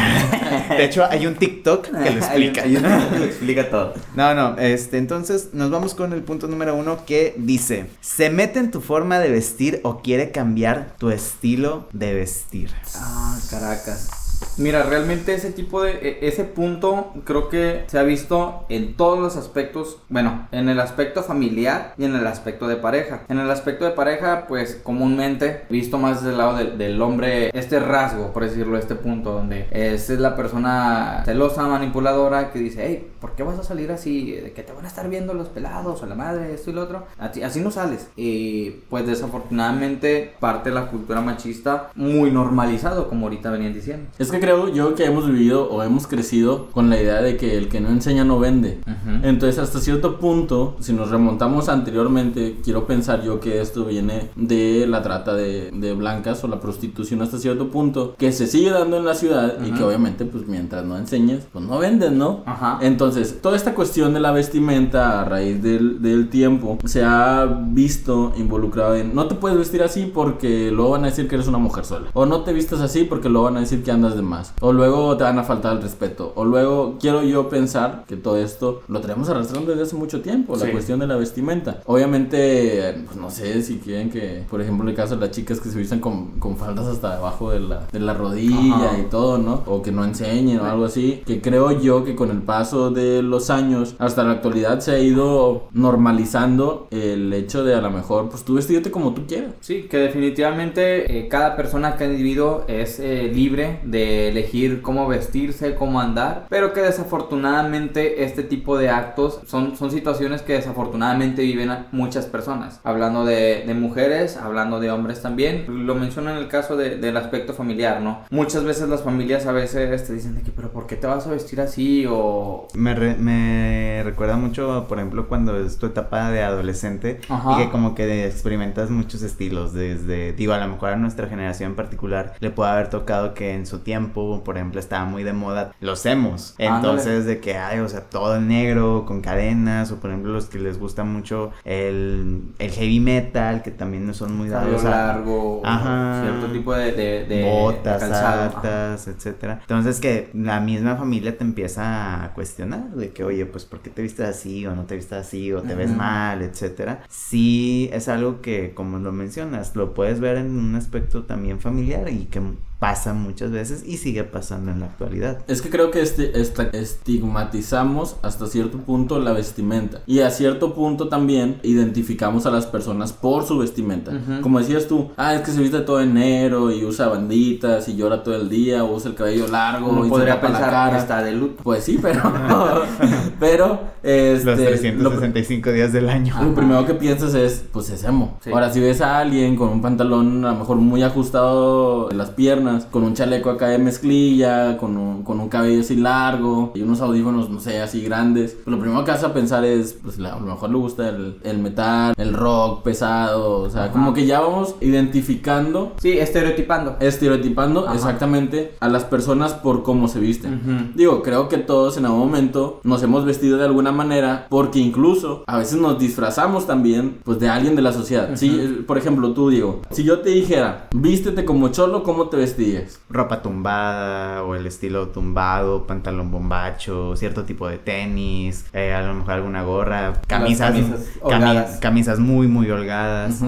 de 0.77 0.85
hecho, 0.85 1.05
hay 1.09 1.27
un 1.27 1.35
TikTok 1.35 1.85
que 1.87 2.11
lo 2.11 2.17
explica. 2.19 2.63
Hay 2.63 2.77
un- 2.77 2.85
hay 2.85 2.95
un 3.01 3.11
que 3.11 3.19
lo 3.19 3.25
explica 3.25 3.71
todo. 3.71 3.95
No, 4.15 4.35
no, 4.35 4.57
este, 4.59 4.99
entonces 4.99 5.51
nos 5.53 5.71
vamos 5.71 5.95
con 5.95 6.13
el 6.13 6.23
punto 6.23 6.47
número 6.49 6.75
uno 6.75 7.05
que 7.07 7.35
dice, 7.37 7.87
se 8.01 8.31
mete 8.31 8.59
en 8.59 8.71
tu 8.71 8.81
forma 8.81 9.19
de 9.19 9.31
vestir 9.31 9.81
o 9.85 10.01
quiere 10.03 10.31
cambiar 10.31 10.70
tu 10.99 11.11
estilo 11.11 11.89
de 11.93 12.15
vestir. 12.15 12.71
Ah, 12.97 13.39
Caracas. 13.51 14.20
Mira, 14.57 14.83
realmente 14.83 15.35
ese 15.35 15.53
tipo 15.53 15.83
de, 15.83 15.93
e- 15.93 16.19
ese 16.29 16.45
punto 16.45 17.13
creo 17.25 17.49
que 17.49 17.85
se 17.87 17.99
ha 17.99 18.03
visto 18.03 18.67
en 18.69 18.95
todos 18.95 19.19
los 19.19 19.37
aspectos, 19.37 19.99
bueno, 20.09 20.49
en 20.53 20.69
el 20.69 20.81
aspecto 20.81 21.23
familiar 21.23 21.95
y 21.97 22.05
en 22.05 22.15
el 22.15 22.27
aspecto 22.27 22.69
de 22.69 22.77
pareja. 22.77 23.23
En 23.29 23.39
el 23.39 23.51
aspecto 23.51 23.85
de 23.85 23.93
pareja, 23.93 24.47
pues 24.49 24.79
comúnmente 24.83 25.63
visto 25.71 25.99
más 25.99 26.23
del 26.23 26.39
lado 26.39 26.57
del, 26.57 26.77
del 26.79 27.01
hombre, 27.01 27.51
este 27.55 27.81
rasgo, 27.81 28.33
por 28.33 28.45
decirlo, 28.45 28.77
este 28.77 28.95
punto 28.95 29.33
donde 29.33 29.67
es 29.71 30.11
la 30.11 30.37
persona 30.37 31.23
celosa, 31.25 31.67
manipuladora, 31.67 32.53
que 32.53 32.59
dice, 32.59 32.85
hey, 32.87 33.11
¿por 33.21 33.33
qué 33.33 33.43
vas 33.43 33.59
a 33.59 33.63
salir 33.63 33.91
así? 33.93 34.33
De 34.33 34.53
que 34.53 34.63
te 34.63 34.73
van 34.73 34.85
a 34.85 34.89
estar 34.89 35.09
viendo 35.09 35.35
los 35.35 35.49
pelados 35.49 36.03
o 36.03 36.07
la 36.07 36.15
madre, 36.15 36.53
esto 36.55 36.71
y 36.71 36.75
lo 36.75 36.83
otro. 36.83 37.07
Así, 37.19 37.61
no 37.61 37.71
sales. 37.71 38.09
Y 38.17 38.71
pues 38.89 39.07
desafortunadamente 39.07 40.35
parte 40.41 40.71
de 40.71 40.75
la 40.75 40.87
cultura 40.87 41.21
machista 41.21 41.91
muy 41.95 42.31
normalizado, 42.31 43.09
como 43.09 43.27
ahorita 43.27 43.51
venían 43.51 43.73
diciendo. 43.73 44.11
Que 44.31 44.41
creo 44.41 44.69
yo 44.69 44.95
que 44.95 45.05
hemos 45.05 45.27
vivido 45.27 45.69
o 45.71 45.83
hemos 45.83 46.07
crecido 46.07 46.67
con 46.73 46.91
la 46.91 47.01
idea 47.01 47.21
de 47.23 47.37
que 47.37 47.57
el 47.57 47.69
que 47.69 47.81
no 47.81 47.89
enseña 47.89 48.25
no 48.25 48.39
vende. 48.39 48.81
Ujú. 48.87 49.27
Entonces, 49.27 49.59
hasta 49.59 49.81
cierto 49.81 50.19
punto, 50.19 50.77
si 50.81 50.93
nos 50.93 51.11
remontamos 51.11 51.69
anteriormente, 51.69 52.59
quiero 52.65 52.87
pensar 52.87 53.23
yo 53.23 53.41
que 53.41 53.61
esto 53.61 53.85
viene 53.85 54.31
de 54.37 54.87
la 54.89 55.03
trata 55.03 55.35
de, 55.35 55.71
de 55.73 55.95
blancas 55.95 56.43
o 56.45 56.49
la 56.49 56.61
prostitución 56.61 57.23
hasta 57.23 57.39
cierto 57.39 57.71
punto, 57.71 58.15
que 58.19 58.33
se 58.33 58.47
sigue 58.47 58.71
dando 58.71 58.97
en 58.97 59.05
la 59.05 59.15
ciudad 59.15 59.55
y 59.65 59.69
Ajá. 59.71 59.79
que 59.79 59.85
obviamente, 59.85 60.25
pues 60.25 60.47
mientras 60.47 60.85
no 60.85 60.97
enseñes, 60.97 61.47
pues 61.53 61.65
no 61.65 61.79
vendes, 61.79 62.13
¿no? 62.13 62.43
Ajá. 62.47 62.79
Entonces, 62.83 63.41
toda 63.43 63.57
esta 63.57 63.75
cuestión 63.75 64.15
de 64.15 64.21
la 64.21 64.33
vestimenta 64.33 65.21
a 65.21 65.25
raíz 65.25 65.63
del, 65.63 66.01
del 66.03 66.29
tiempo 66.29 66.79
se 66.85 67.03
ha 67.05 67.45
visto 67.69 68.33
involucrado 68.37 68.97
en 68.97 69.15
no 69.15 69.27
te 69.27 69.35
puedes 69.35 69.59
vestir 69.59 69.83
así 69.83 70.11
porque 70.13 70.71
luego 70.71 70.91
van 70.91 71.05
a 71.05 71.07
decir 71.07 71.29
que 71.29 71.35
eres 71.35 71.49
una 71.49 71.59
mujer 71.59 71.85
sola. 71.85 72.09
O 72.13 72.27
no 72.27 72.43
te 72.43 72.53
vistas 72.53 72.81
así 72.81 73.05
porque 73.05 73.29
luego 73.29 73.47
van 73.47 73.57
a 73.57 73.61
decir 73.61 73.83
que 73.83 73.91
andas 73.91 74.17
de 74.17 74.20
más. 74.23 74.55
O 74.61 74.73
luego 74.73 75.17
te 75.17 75.25
van 75.25 75.39
a 75.39 75.43
faltar 75.45 75.77
el 75.77 75.83
respeto. 75.83 76.33
O 76.37 76.45
luego 76.45 76.97
quiero 77.01 77.23
yo 77.23 77.49
pensar 77.49 78.05
que 78.09 78.17
todo 78.17 78.37
esto 78.37 78.83
lo 78.89 79.01
traemos 79.01 79.29
arrastrando 79.29 79.71
desde 79.71 79.85
hace 79.85 79.97
mucho 79.97 80.21
tiempo, 80.21 80.57
la 80.57 80.67
Sí. 80.67 80.73
cuestión 80.73 81.01
de 81.01 81.07
la 81.07 81.17
vestimenta. 81.17 81.81
Obviamente, 81.87 82.95
pues 83.07 83.17
no 83.17 83.31
sé 83.31 83.63
si 83.63 83.79
quieren 83.79 84.11
que, 84.11 84.45
por 84.49 84.61
ejemplo, 84.61 84.89
el 84.89 84.95
caso 84.95 85.15
de 85.17 85.21
las 85.27 85.31
chicas 85.35 85.61
que 85.61 85.69
se 85.69 85.79
visten 85.79 86.01
con, 86.01 86.39
con 86.39 86.57
faldas 86.57 86.87
hasta 86.87 87.17
debajo 87.17 87.51
de 87.51 87.61
la, 87.61 87.87
de 87.93 88.01
la 88.01 88.15
rodilla 88.15 88.75
Ajá. 88.91 88.99
y 88.99 89.11
todo, 89.11 89.39
¿no? 89.39 89.63
O 89.67 89.83
que 89.83 89.93
no 89.93 90.05
enseñen 90.05 90.61
o 90.61 90.65
algo 90.65 90.85
así. 90.85 91.23
Que 91.27 91.41
creo 91.41 91.71
yo 91.81 92.05
que 92.05 92.15
con 92.15 92.31
el 92.31 92.43
paso 92.43 92.91
de 92.91 93.23
los 93.23 93.51
años 93.51 93.95
hasta 93.99 94.23
la 94.25 94.33
actualidad 94.33 94.81
se 94.81 94.93
ha 94.93 94.99
ido 94.99 95.69
normalizando 95.73 96.89
el 96.91 97.33
hecho 97.33 97.65
de 97.65 97.75
a 97.75 97.81
lo 97.81 97.91
mejor, 97.91 98.29
pues 98.29 98.45
tú 98.45 98.55
vestirte 98.55 98.91
como 98.91 99.13
tú 99.15 99.27
quieras. 99.27 99.53
Sí, 99.61 99.83
que 99.83 99.99
definitivamente 99.99 101.19
eh, 101.19 101.29
cada 101.29 101.57
persona, 101.57 101.97
cada 101.97 102.11
individuo 102.11 102.65
es 102.69 102.99
eh, 103.01 103.31
libre 103.35 103.81
de 103.85 104.10
elegir 104.29 104.83
cómo 104.83 105.07
vestirse, 105.09 105.75
cómo 105.75 106.01
andar, 106.01 106.47
pero 106.49 106.73
que 106.73 106.81
desafortunadamente 106.81 108.25
este 108.25 108.43
tipo 108.43 108.77
de 108.79 108.91
actos 108.91 109.41
son, 109.47 109.77
son 109.77 109.91
situaciones 109.91 110.43
que 110.43 110.55
desafortunadamente 110.55 111.43
viven 111.43 111.71
muchas 111.93 112.27
personas. 112.27 112.81
Hablando 112.85 113.25
de, 113.25 113.65
de 113.67 113.75
mujeres, 113.75 114.37
hablando 114.37 114.81
de 114.81 114.91
hombres 114.91 115.23
también, 115.23 115.87
lo 115.87 115.95
menciono 115.95 116.31
en 116.31 116.37
el 116.37 116.49
caso 116.49 116.77
de- 116.77 116.97
del 116.99 117.17
aspecto 117.17 117.55
familiar, 117.55 118.01
¿no? 118.01 118.21
Muchas 118.31 118.65
veces 118.65 118.89
las 118.89 119.03
familias 119.03 119.47
a 119.47 119.53
veces 119.53 120.07
te 120.07 120.13
dicen 120.13 120.35
de 120.35 120.43
que, 120.43 120.51
pero 120.51 120.71
¿por 120.71 120.87
qué 120.87 120.97
te 120.97 121.07
vas 121.07 121.27
a 121.27 121.31
vestir 121.31 121.61
así? 121.61 122.05
O... 122.09 122.69
Me, 122.75 122.95
re- 122.95 123.17
me 123.17 124.03
recuerda 124.05 124.37
mucho, 124.37 124.87
por 124.89 124.99
ejemplo, 124.99 125.29
cuando 125.29 125.57
es 125.59 125.79
tu 125.79 125.87
etapa 125.87 126.31
de 126.31 126.43
adolescente 126.43 127.21
Ajá. 127.29 127.53
y 127.53 127.65
que 127.65 127.71
como 127.71 127.95
que 127.95 128.27
experimentas 128.27 128.91
muchos 128.91 129.23
estilos, 129.23 129.73
desde, 129.73 130.33
digo, 130.33 130.53
a 130.53 130.59
lo 130.59 130.69
mejor 130.69 130.91
a 130.91 130.97
nuestra 130.97 131.29
generación 131.29 131.71
en 131.71 131.77
particular 131.77 132.35
le 132.41 132.51
puede 132.51 132.71
haber 132.71 132.89
tocado 132.91 133.35
que 133.35 133.55
en 133.55 133.67
su 133.67 133.79
tiempo, 133.81 134.00
por 134.09 134.57
ejemplo, 134.57 134.81
estaba 134.81 135.05
muy 135.05 135.23
de 135.23 135.33
moda 135.33 135.73
los 135.81 136.05
emos. 136.07 136.55
Entonces, 136.59 137.25
de 137.27 137.41
que 137.41 137.57
hay, 137.57 137.79
o 137.81 137.89
sea, 137.89 138.01
todo 138.09 138.37
en 138.37 138.49
negro, 138.49 139.05
con 139.07 139.21
cadenas, 139.21 139.93
o 139.93 139.97
por 140.01 140.11
ejemplo, 140.11 140.33
los 140.33 140.47
que 140.47 140.59
les 140.59 140.79
gusta 140.79 141.05
mucho 141.05 141.53
el, 141.65 142.43
el 142.59 142.71
heavy 142.73 143.01
metal, 143.01 143.63
que 143.63 143.71
también 143.71 144.13
son 144.15 144.37
muy 144.37 144.49
dados 144.49 144.85
a- 144.85 144.91
largo, 144.91 145.63
Ajá. 145.65 146.21
cierto 146.23 146.53
tipo 146.53 146.75
de, 146.75 146.93
de, 146.93 147.25
de- 147.27 147.43
botas 147.43 148.01
de 148.09 148.17
altas, 148.17 149.09
etcétera. 149.09 149.59
Entonces 149.63 150.01
que 150.01 150.31
la 150.35 150.61
misma 150.61 150.97
familia 150.97 151.37
te 151.37 151.45
empieza 151.45 152.25
a 152.25 152.33
cuestionar 152.35 152.91
de 152.91 153.11
que, 153.11 153.25
oye, 153.25 153.47
pues 153.47 153.65
¿por 153.65 153.81
qué 153.81 153.91
te 153.91 154.03
vistes 154.03 154.27
así 154.29 154.67
o 154.67 154.75
no 154.75 154.85
te 154.85 154.97
vistes 154.97 155.19
así 155.27 155.53
o 155.53 155.63
te 155.63 155.75
ves 155.75 155.91
Ujú. 155.91 155.99
mal, 155.99 156.43
etcétera? 156.43 157.03
Sí 157.09 157.89
es 157.93 158.09
algo 158.09 158.41
que 158.41 158.73
como 158.75 158.99
lo 158.99 159.13
mencionas, 159.13 159.77
lo 159.77 159.95
puedes 159.95 160.21
ver 160.21 160.37
en 160.39 160.51
un 160.59 160.75
aspecto 160.75 161.25
también 161.25 161.61
familiar 161.61 162.09
y 162.09 162.27
que 162.27 162.41
pasa 162.81 163.13
muchas 163.15 163.51
veces 163.53 163.85
y 163.87 163.99
sigue 163.99 164.25
pasando 164.25 164.73
en 164.73 164.81
la 164.81 164.87
actualidad. 164.87 165.39
Es 165.49 165.61
que 165.63 165.69
creo 165.71 165.91
que 165.93 166.01
este, 166.01 166.41
esta- 166.41 166.71
estigmatizamos 166.73 168.17
hasta 168.23 168.47
cierto 168.47 168.79
punto 168.79 169.19
la 169.21 169.33
vestimenta. 169.33 170.01
Y 170.07 170.21
a 170.21 170.31
cierto 170.31 170.75
punto 170.75 171.09
también 171.09 171.59
identificamos 171.63 172.47
a 172.47 172.51
las 172.51 172.67
personas 172.67 173.13
por 173.13 173.45
su 173.45 173.59
vestimenta. 173.59 174.13
Ujú. 174.13 174.41
Como 174.43 174.59
decías 174.61 174.89
tú, 174.89 175.11
ah, 175.17 175.35
es 175.35 175.43
que 175.43 175.51
se 175.53 175.61
viste 175.61 175.81
todo 175.81 175.99
de 175.99 176.07
negro 176.07 176.71
y 176.73 176.85
usa 176.85 177.09
banditas 177.09 177.89
y 177.89 177.97
llora 177.97 178.23
todo 178.23 178.35
el 178.37 178.49
día 178.49 178.83
o 178.83 178.95
usa 178.97 179.11
el 179.11 179.17
cabello 179.17 179.47
largo 179.49 179.91
Uno 179.91 180.01
y 180.01 180.05
se 180.05 180.09
podría 180.11 180.35
la 180.37 180.41
pensar 180.41 180.71
cara. 180.71 180.99
está 180.99 181.23
de 181.23 181.33
luto. 181.33 181.63
Pues 181.63 181.85
sí, 181.85 181.99
pero. 182.01 182.23
pero. 183.39 183.91
Este, 184.03 184.47
Los 184.47 184.59
lo- 184.59 184.65
365 185.11 185.73
días 185.73 185.93
del 185.93 186.09
año. 186.09 186.35
lo 186.43 186.55
primero 186.55 186.87
que 186.87 186.95
piensas 186.95 187.35
es, 187.35 187.63
pues 187.71 187.91
es 187.91 188.03
emo. 188.05 188.39
Sí. 188.43 188.51
Ahora, 188.51 188.73
si 188.73 188.81
ves 188.81 189.03
a 189.03 189.19
alguien 189.19 189.57
con 189.57 189.69
un 189.69 189.83
pantalón 189.83 190.43
a 190.47 190.53
lo 190.53 190.59
mejor 190.59 190.79
muy 190.79 191.03
ajustado 191.03 192.11
en 192.11 192.17
las 192.17 192.31
piernas, 192.31 192.70
con 192.91 193.03
un 193.05 193.15
chaleco 193.15 193.51
acá 193.51 193.69
de 193.69 193.79
mezclilla, 193.79 194.77
con 194.79 194.97
un, 194.97 195.23
con 195.23 195.41
un 195.41 195.49
cabello 195.49 195.81
así 195.81 195.97
largo 195.97 196.73
y 196.75 196.83
unos 196.83 197.01
audífonos, 197.01 197.51
no 197.51 197.61
sé, 197.61 197.81
así 197.81 198.03
grandes, 198.03 198.57
pues 198.65 198.75
lo 198.75 198.81
primero 198.81 199.05
que 199.05 199.11
vas 199.11 199.25
a 199.25 199.33
pensar 199.35 199.65
es, 199.65 199.93
pues 199.95 200.19
la- 200.19 200.35
a 200.35 200.41
lo 200.41 200.47
mejor 200.47 200.71
le 200.71 200.77
gusta 200.77 201.09
el, 201.09 201.39
el 201.45 201.59
metal, 201.59 202.15
el 202.17 202.33
rock 202.35 202.83
pesado, 202.83 203.61
o 203.63 203.71
sea, 203.71 203.85
Ajá. 203.85 203.93
como 203.93 204.15
que 204.15 204.27
ya 204.27 204.41
vamos 204.41 204.75
identificando, 204.81 205.93
Sí, 206.01 206.13
estereotipando. 206.19 206.97
estereotipando 207.01 207.85
Ajá. 207.87 207.95
exactamente 207.95 208.75
a 208.81 208.89
las 208.89 209.05
personas 209.05 209.55
por 209.55 209.83
cómo 209.83 210.09
se 210.09 210.21
visten. 210.21 210.93
Digo, 210.95 211.23
creo 211.23 211.49
que 211.49 211.59
todos 211.59 211.97
en 211.97 212.05
algún 212.07 212.21
momento 212.21 212.81
nos 212.85 213.03
hemos 213.03 213.25
vestido 213.25 213.59
de 213.59 213.65
alguna 213.65 213.93
manera 213.93 214.47
porque 214.49 214.79
incluso 214.79 215.45
a 215.47 215.59
veces 215.59 215.79
nos 215.81 215.99
disfrazamos 215.99 216.67
también 216.67 217.19
pues 217.25 217.39
de 217.39 217.49
alguien 217.49 217.77
de 217.77 217.83
la 217.83 217.93
sociedad. 217.93 218.31
Si, 218.35 218.49
eh, 218.49 218.85
por 218.87 218.99
ejemplo, 218.99 219.33
tú 219.33 219.51
Diego, 219.51 219.81
si 219.91 220.05
yo 220.05 220.21
te 220.21 220.31
dijera, 220.31 220.89
vístete 220.95 221.45
como 221.45 221.69
cholo, 221.69 222.03
¿cómo 222.03 222.29
te 222.29 222.37
vestirías? 222.37 222.60
Ropa 223.09 223.43
tumbada 223.43 224.43
o 224.45 224.55
el 224.55 224.67
estilo 224.67 225.09
tumbado, 225.09 225.87
pantalón 225.87 226.31
bombacho, 226.31 227.17
cierto 227.17 227.45
tipo 227.45 227.69
de 227.69 227.79
tenis, 227.79 228.67
eh, 228.73 228.93
a 228.93 229.03
lo 229.03 229.15
mejor 229.15 229.33
alguna 229.35 229.63
gorra, 229.63 230.21
camisas, 230.27 230.71
camisas 230.73 231.01
cami- 231.01 231.19
holgadas. 231.23 231.79
camisas 231.81 232.19
muy, 232.19 232.47
muy 232.49 232.71
holgadas. 232.71 233.41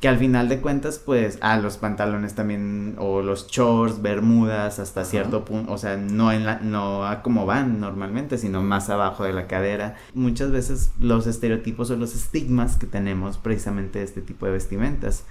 Que 0.00 0.08
al 0.08 0.16
final 0.16 0.48
de 0.48 0.60
cuentas, 0.62 0.98
pues, 0.98 1.36
ah, 1.42 1.58
los 1.58 1.76
pantalones 1.76 2.34
también, 2.34 2.94
o 2.98 3.20
los 3.20 3.48
shorts, 3.48 4.00
bermudas, 4.00 4.78
hasta 4.78 5.04
cierto 5.04 5.44
punto, 5.44 5.70
o 5.72 5.76
sea, 5.76 5.98
no, 5.98 6.32
en 6.32 6.46
la, 6.46 6.58
no 6.60 7.06
a 7.06 7.20
como 7.22 7.44
van 7.44 7.80
normalmente, 7.80 8.38
sino 8.38 8.62
más 8.62 8.88
abajo 8.88 9.24
de 9.24 9.34
la 9.34 9.46
cadera. 9.46 9.96
Muchas 10.14 10.50
veces 10.52 10.92
los 10.98 11.26
estereotipos 11.26 11.90
o 11.90 11.96
los 11.96 12.14
estigmas 12.14 12.76
que 12.76 12.86
tenemos 12.86 13.36
precisamente 13.36 13.98
de 13.98 14.06
este 14.06 14.22
tipo 14.22 14.46
de 14.46 14.52
vestimentas, 14.52 15.24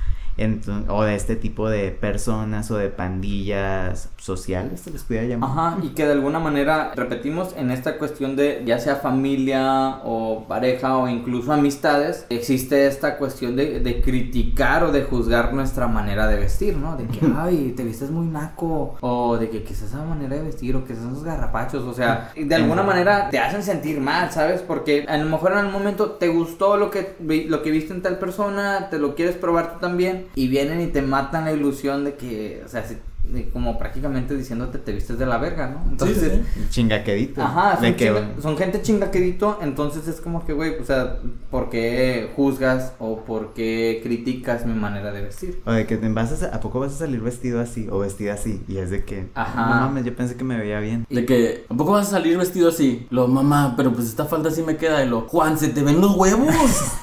O 0.87 1.03
de 1.03 1.15
este 1.15 1.35
tipo 1.35 1.69
de 1.69 1.91
personas 1.91 2.71
o 2.71 2.77
de 2.77 2.89
pandillas 2.89 4.09
sociales, 4.17 4.81
se 4.81 4.91
les 4.91 5.03
pudiera 5.03 5.27
llamar. 5.27 5.49
Ajá, 5.49 5.77
y 5.83 5.89
que 5.89 6.05
de 6.05 6.13
alguna 6.13 6.39
manera 6.39 6.91
repetimos 6.95 7.53
en 7.57 7.71
esta 7.71 7.97
cuestión 7.97 8.35
de 8.35 8.63
ya 8.65 8.79
sea 8.79 8.97
familia 8.97 9.99
o 10.03 10.45
pareja 10.47 10.97
o 10.97 11.07
incluso 11.07 11.51
amistades, 11.51 12.25
existe 12.29 12.87
esta 12.87 13.17
cuestión 13.17 13.55
de, 13.55 13.79
de 13.79 14.01
criticar 14.01 14.83
o 14.83 14.91
de 14.91 15.03
juzgar 15.03 15.53
nuestra 15.53 15.87
manera 15.87 16.27
de 16.27 16.37
vestir, 16.37 16.77
¿no? 16.77 16.95
De 16.95 17.05
que, 17.07 17.19
ay, 17.37 17.73
te 17.75 17.83
vistes 17.83 18.09
muy 18.09 18.27
naco, 18.27 18.97
o 19.01 19.37
de 19.37 19.49
que 19.49 19.63
quizás 19.63 19.89
esa 19.89 20.03
manera 20.03 20.35
de 20.35 20.43
vestir, 20.43 20.75
o 20.75 20.85
que 20.85 20.95
son 20.95 21.11
esos 21.11 21.23
garrapachos, 21.23 21.83
o 21.83 21.93
sea, 21.93 22.31
de 22.35 22.55
alguna 22.55 22.83
manera 22.83 23.29
te 23.29 23.39
hacen 23.39 23.63
sentir 23.63 23.99
mal, 23.99 24.31
¿sabes? 24.31 24.61
Porque 24.61 25.05
a 25.07 25.17
lo 25.17 25.29
mejor 25.29 25.53
en 25.53 25.59
el 25.59 25.71
momento 25.71 26.11
te 26.11 26.27
gustó 26.27 26.77
lo 26.77 26.91
que, 26.91 27.15
lo 27.47 27.61
que 27.61 27.71
viste 27.71 27.93
en 27.93 28.01
tal 28.01 28.19
persona, 28.19 28.89
te 28.89 28.99
lo 28.99 29.15
quieres 29.15 29.35
probar 29.35 29.73
tú 29.73 29.79
también, 29.79 30.27
y 30.35 30.47
vienen 30.47 30.81
y 30.81 30.87
te 30.87 31.01
matan 31.01 31.45
la 31.45 31.51
ilusión 31.53 32.03
de 32.03 32.15
que, 32.15 32.61
o 32.65 32.67
sea, 32.69 32.83
si- 32.85 32.97
de 33.23 33.49
como 33.49 33.77
prácticamente 33.77 34.35
diciéndote 34.35 34.79
te 34.79 34.91
vistes 34.93 35.19
de 35.19 35.25
la 35.25 35.37
verga, 35.37 35.67
¿no? 35.67 35.83
Entonces, 35.91 36.31
sí, 36.33 36.41
sí. 36.55 36.65
Chingaquedito. 36.69 37.43
Ajá, 37.43 37.73
son, 37.75 37.83
de 37.83 37.95
que, 37.95 38.05
chinga- 38.11 38.41
son 38.41 38.57
gente 38.57 38.81
chingaquedito, 38.81 39.59
entonces 39.61 40.07
es 40.07 40.19
como 40.21 40.45
que, 40.45 40.53
güey, 40.53 40.79
o 40.79 40.85
sea, 40.85 41.17
¿por 41.51 41.69
qué 41.69 42.31
juzgas 42.35 42.93
o 42.97 43.19
por 43.25 43.53
qué 43.53 43.99
criticas 44.01 44.65
mi 44.65 44.73
manera 44.73 45.11
de 45.11 45.21
vestir? 45.21 45.61
O 45.65 45.71
de 45.73 45.85
que 45.85 45.97
te 45.97 46.09
vas 46.09 46.41
a, 46.41 46.55
¿a 46.55 46.59
poco 46.59 46.79
vas 46.79 46.93
a 46.93 46.97
salir 46.97 47.19
vestido 47.21 47.59
así 47.59 47.87
o 47.91 47.99
vestida 47.99 48.33
así? 48.33 48.63
Y 48.67 48.77
es 48.77 48.89
de 48.89 49.03
que, 49.03 49.27
Ajá. 49.35 49.63
no 49.63 49.75
mames, 49.81 50.05
yo 50.05 50.15
pensé 50.15 50.35
que 50.35 50.45
me 50.45 50.57
veía 50.57 50.79
bien. 50.79 51.05
De 51.09 51.25
que, 51.25 51.65
¿a 51.69 51.73
poco 51.75 51.91
vas 51.91 52.07
a 52.07 52.11
salir 52.11 52.35
vestido 52.37 52.69
así? 52.69 53.05
Lo, 53.11 53.27
mamá, 53.27 53.75
pero 53.77 53.93
pues 53.93 54.07
esta 54.07 54.25
falda 54.25 54.49
sí 54.49 54.63
me 54.63 54.77
queda. 54.77 55.03
Y 55.03 55.09
lo, 55.09 55.27
Juan, 55.27 55.59
¿se 55.59 55.67
te 55.67 55.83
ven 55.83 55.99
los 56.01 56.15
huevos? 56.15 56.49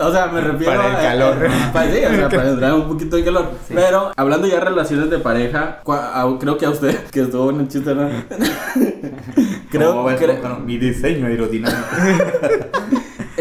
O 0.02 0.12
sea, 0.12 0.28
me 0.28 0.42
refiero 0.42 0.74
Para 0.74 0.88
el 0.90 0.96
a- 0.96 1.02
calor. 1.02 1.48
a- 1.48 1.72
para, 1.74 1.92
sí, 1.92 1.98
o 2.06 2.10
sea, 2.16 2.30
para 2.30 2.50
entrar 2.50 2.74
un 2.74 2.88
poquito 2.88 3.16
de 3.16 3.24
calor. 3.24 3.52
Sí. 3.68 3.74
Pero, 3.76 4.12
hablando 4.16 4.48
ya 4.48 4.56
de 4.56 4.62
relaciones 4.62 5.10
de 5.10 5.20
pareja, 5.20 5.80
a- 5.88 6.38
creo 6.40 6.58
que 6.58 6.66
a 6.66 6.70
usted, 6.72 6.98
que 7.12 7.22
estuvo 7.22 7.50
en 7.52 7.60
el 7.62 7.68
chiste, 7.68 7.94
¿no? 7.96 8.10
creo, 9.72 9.92
¿Cómo 9.92 10.04
ves, 10.06 10.20
cre- 10.22 10.40
Juan? 10.42 10.66
mi 10.66 10.78
diseño 10.78 11.28
aerodinámico. 11.28 11.80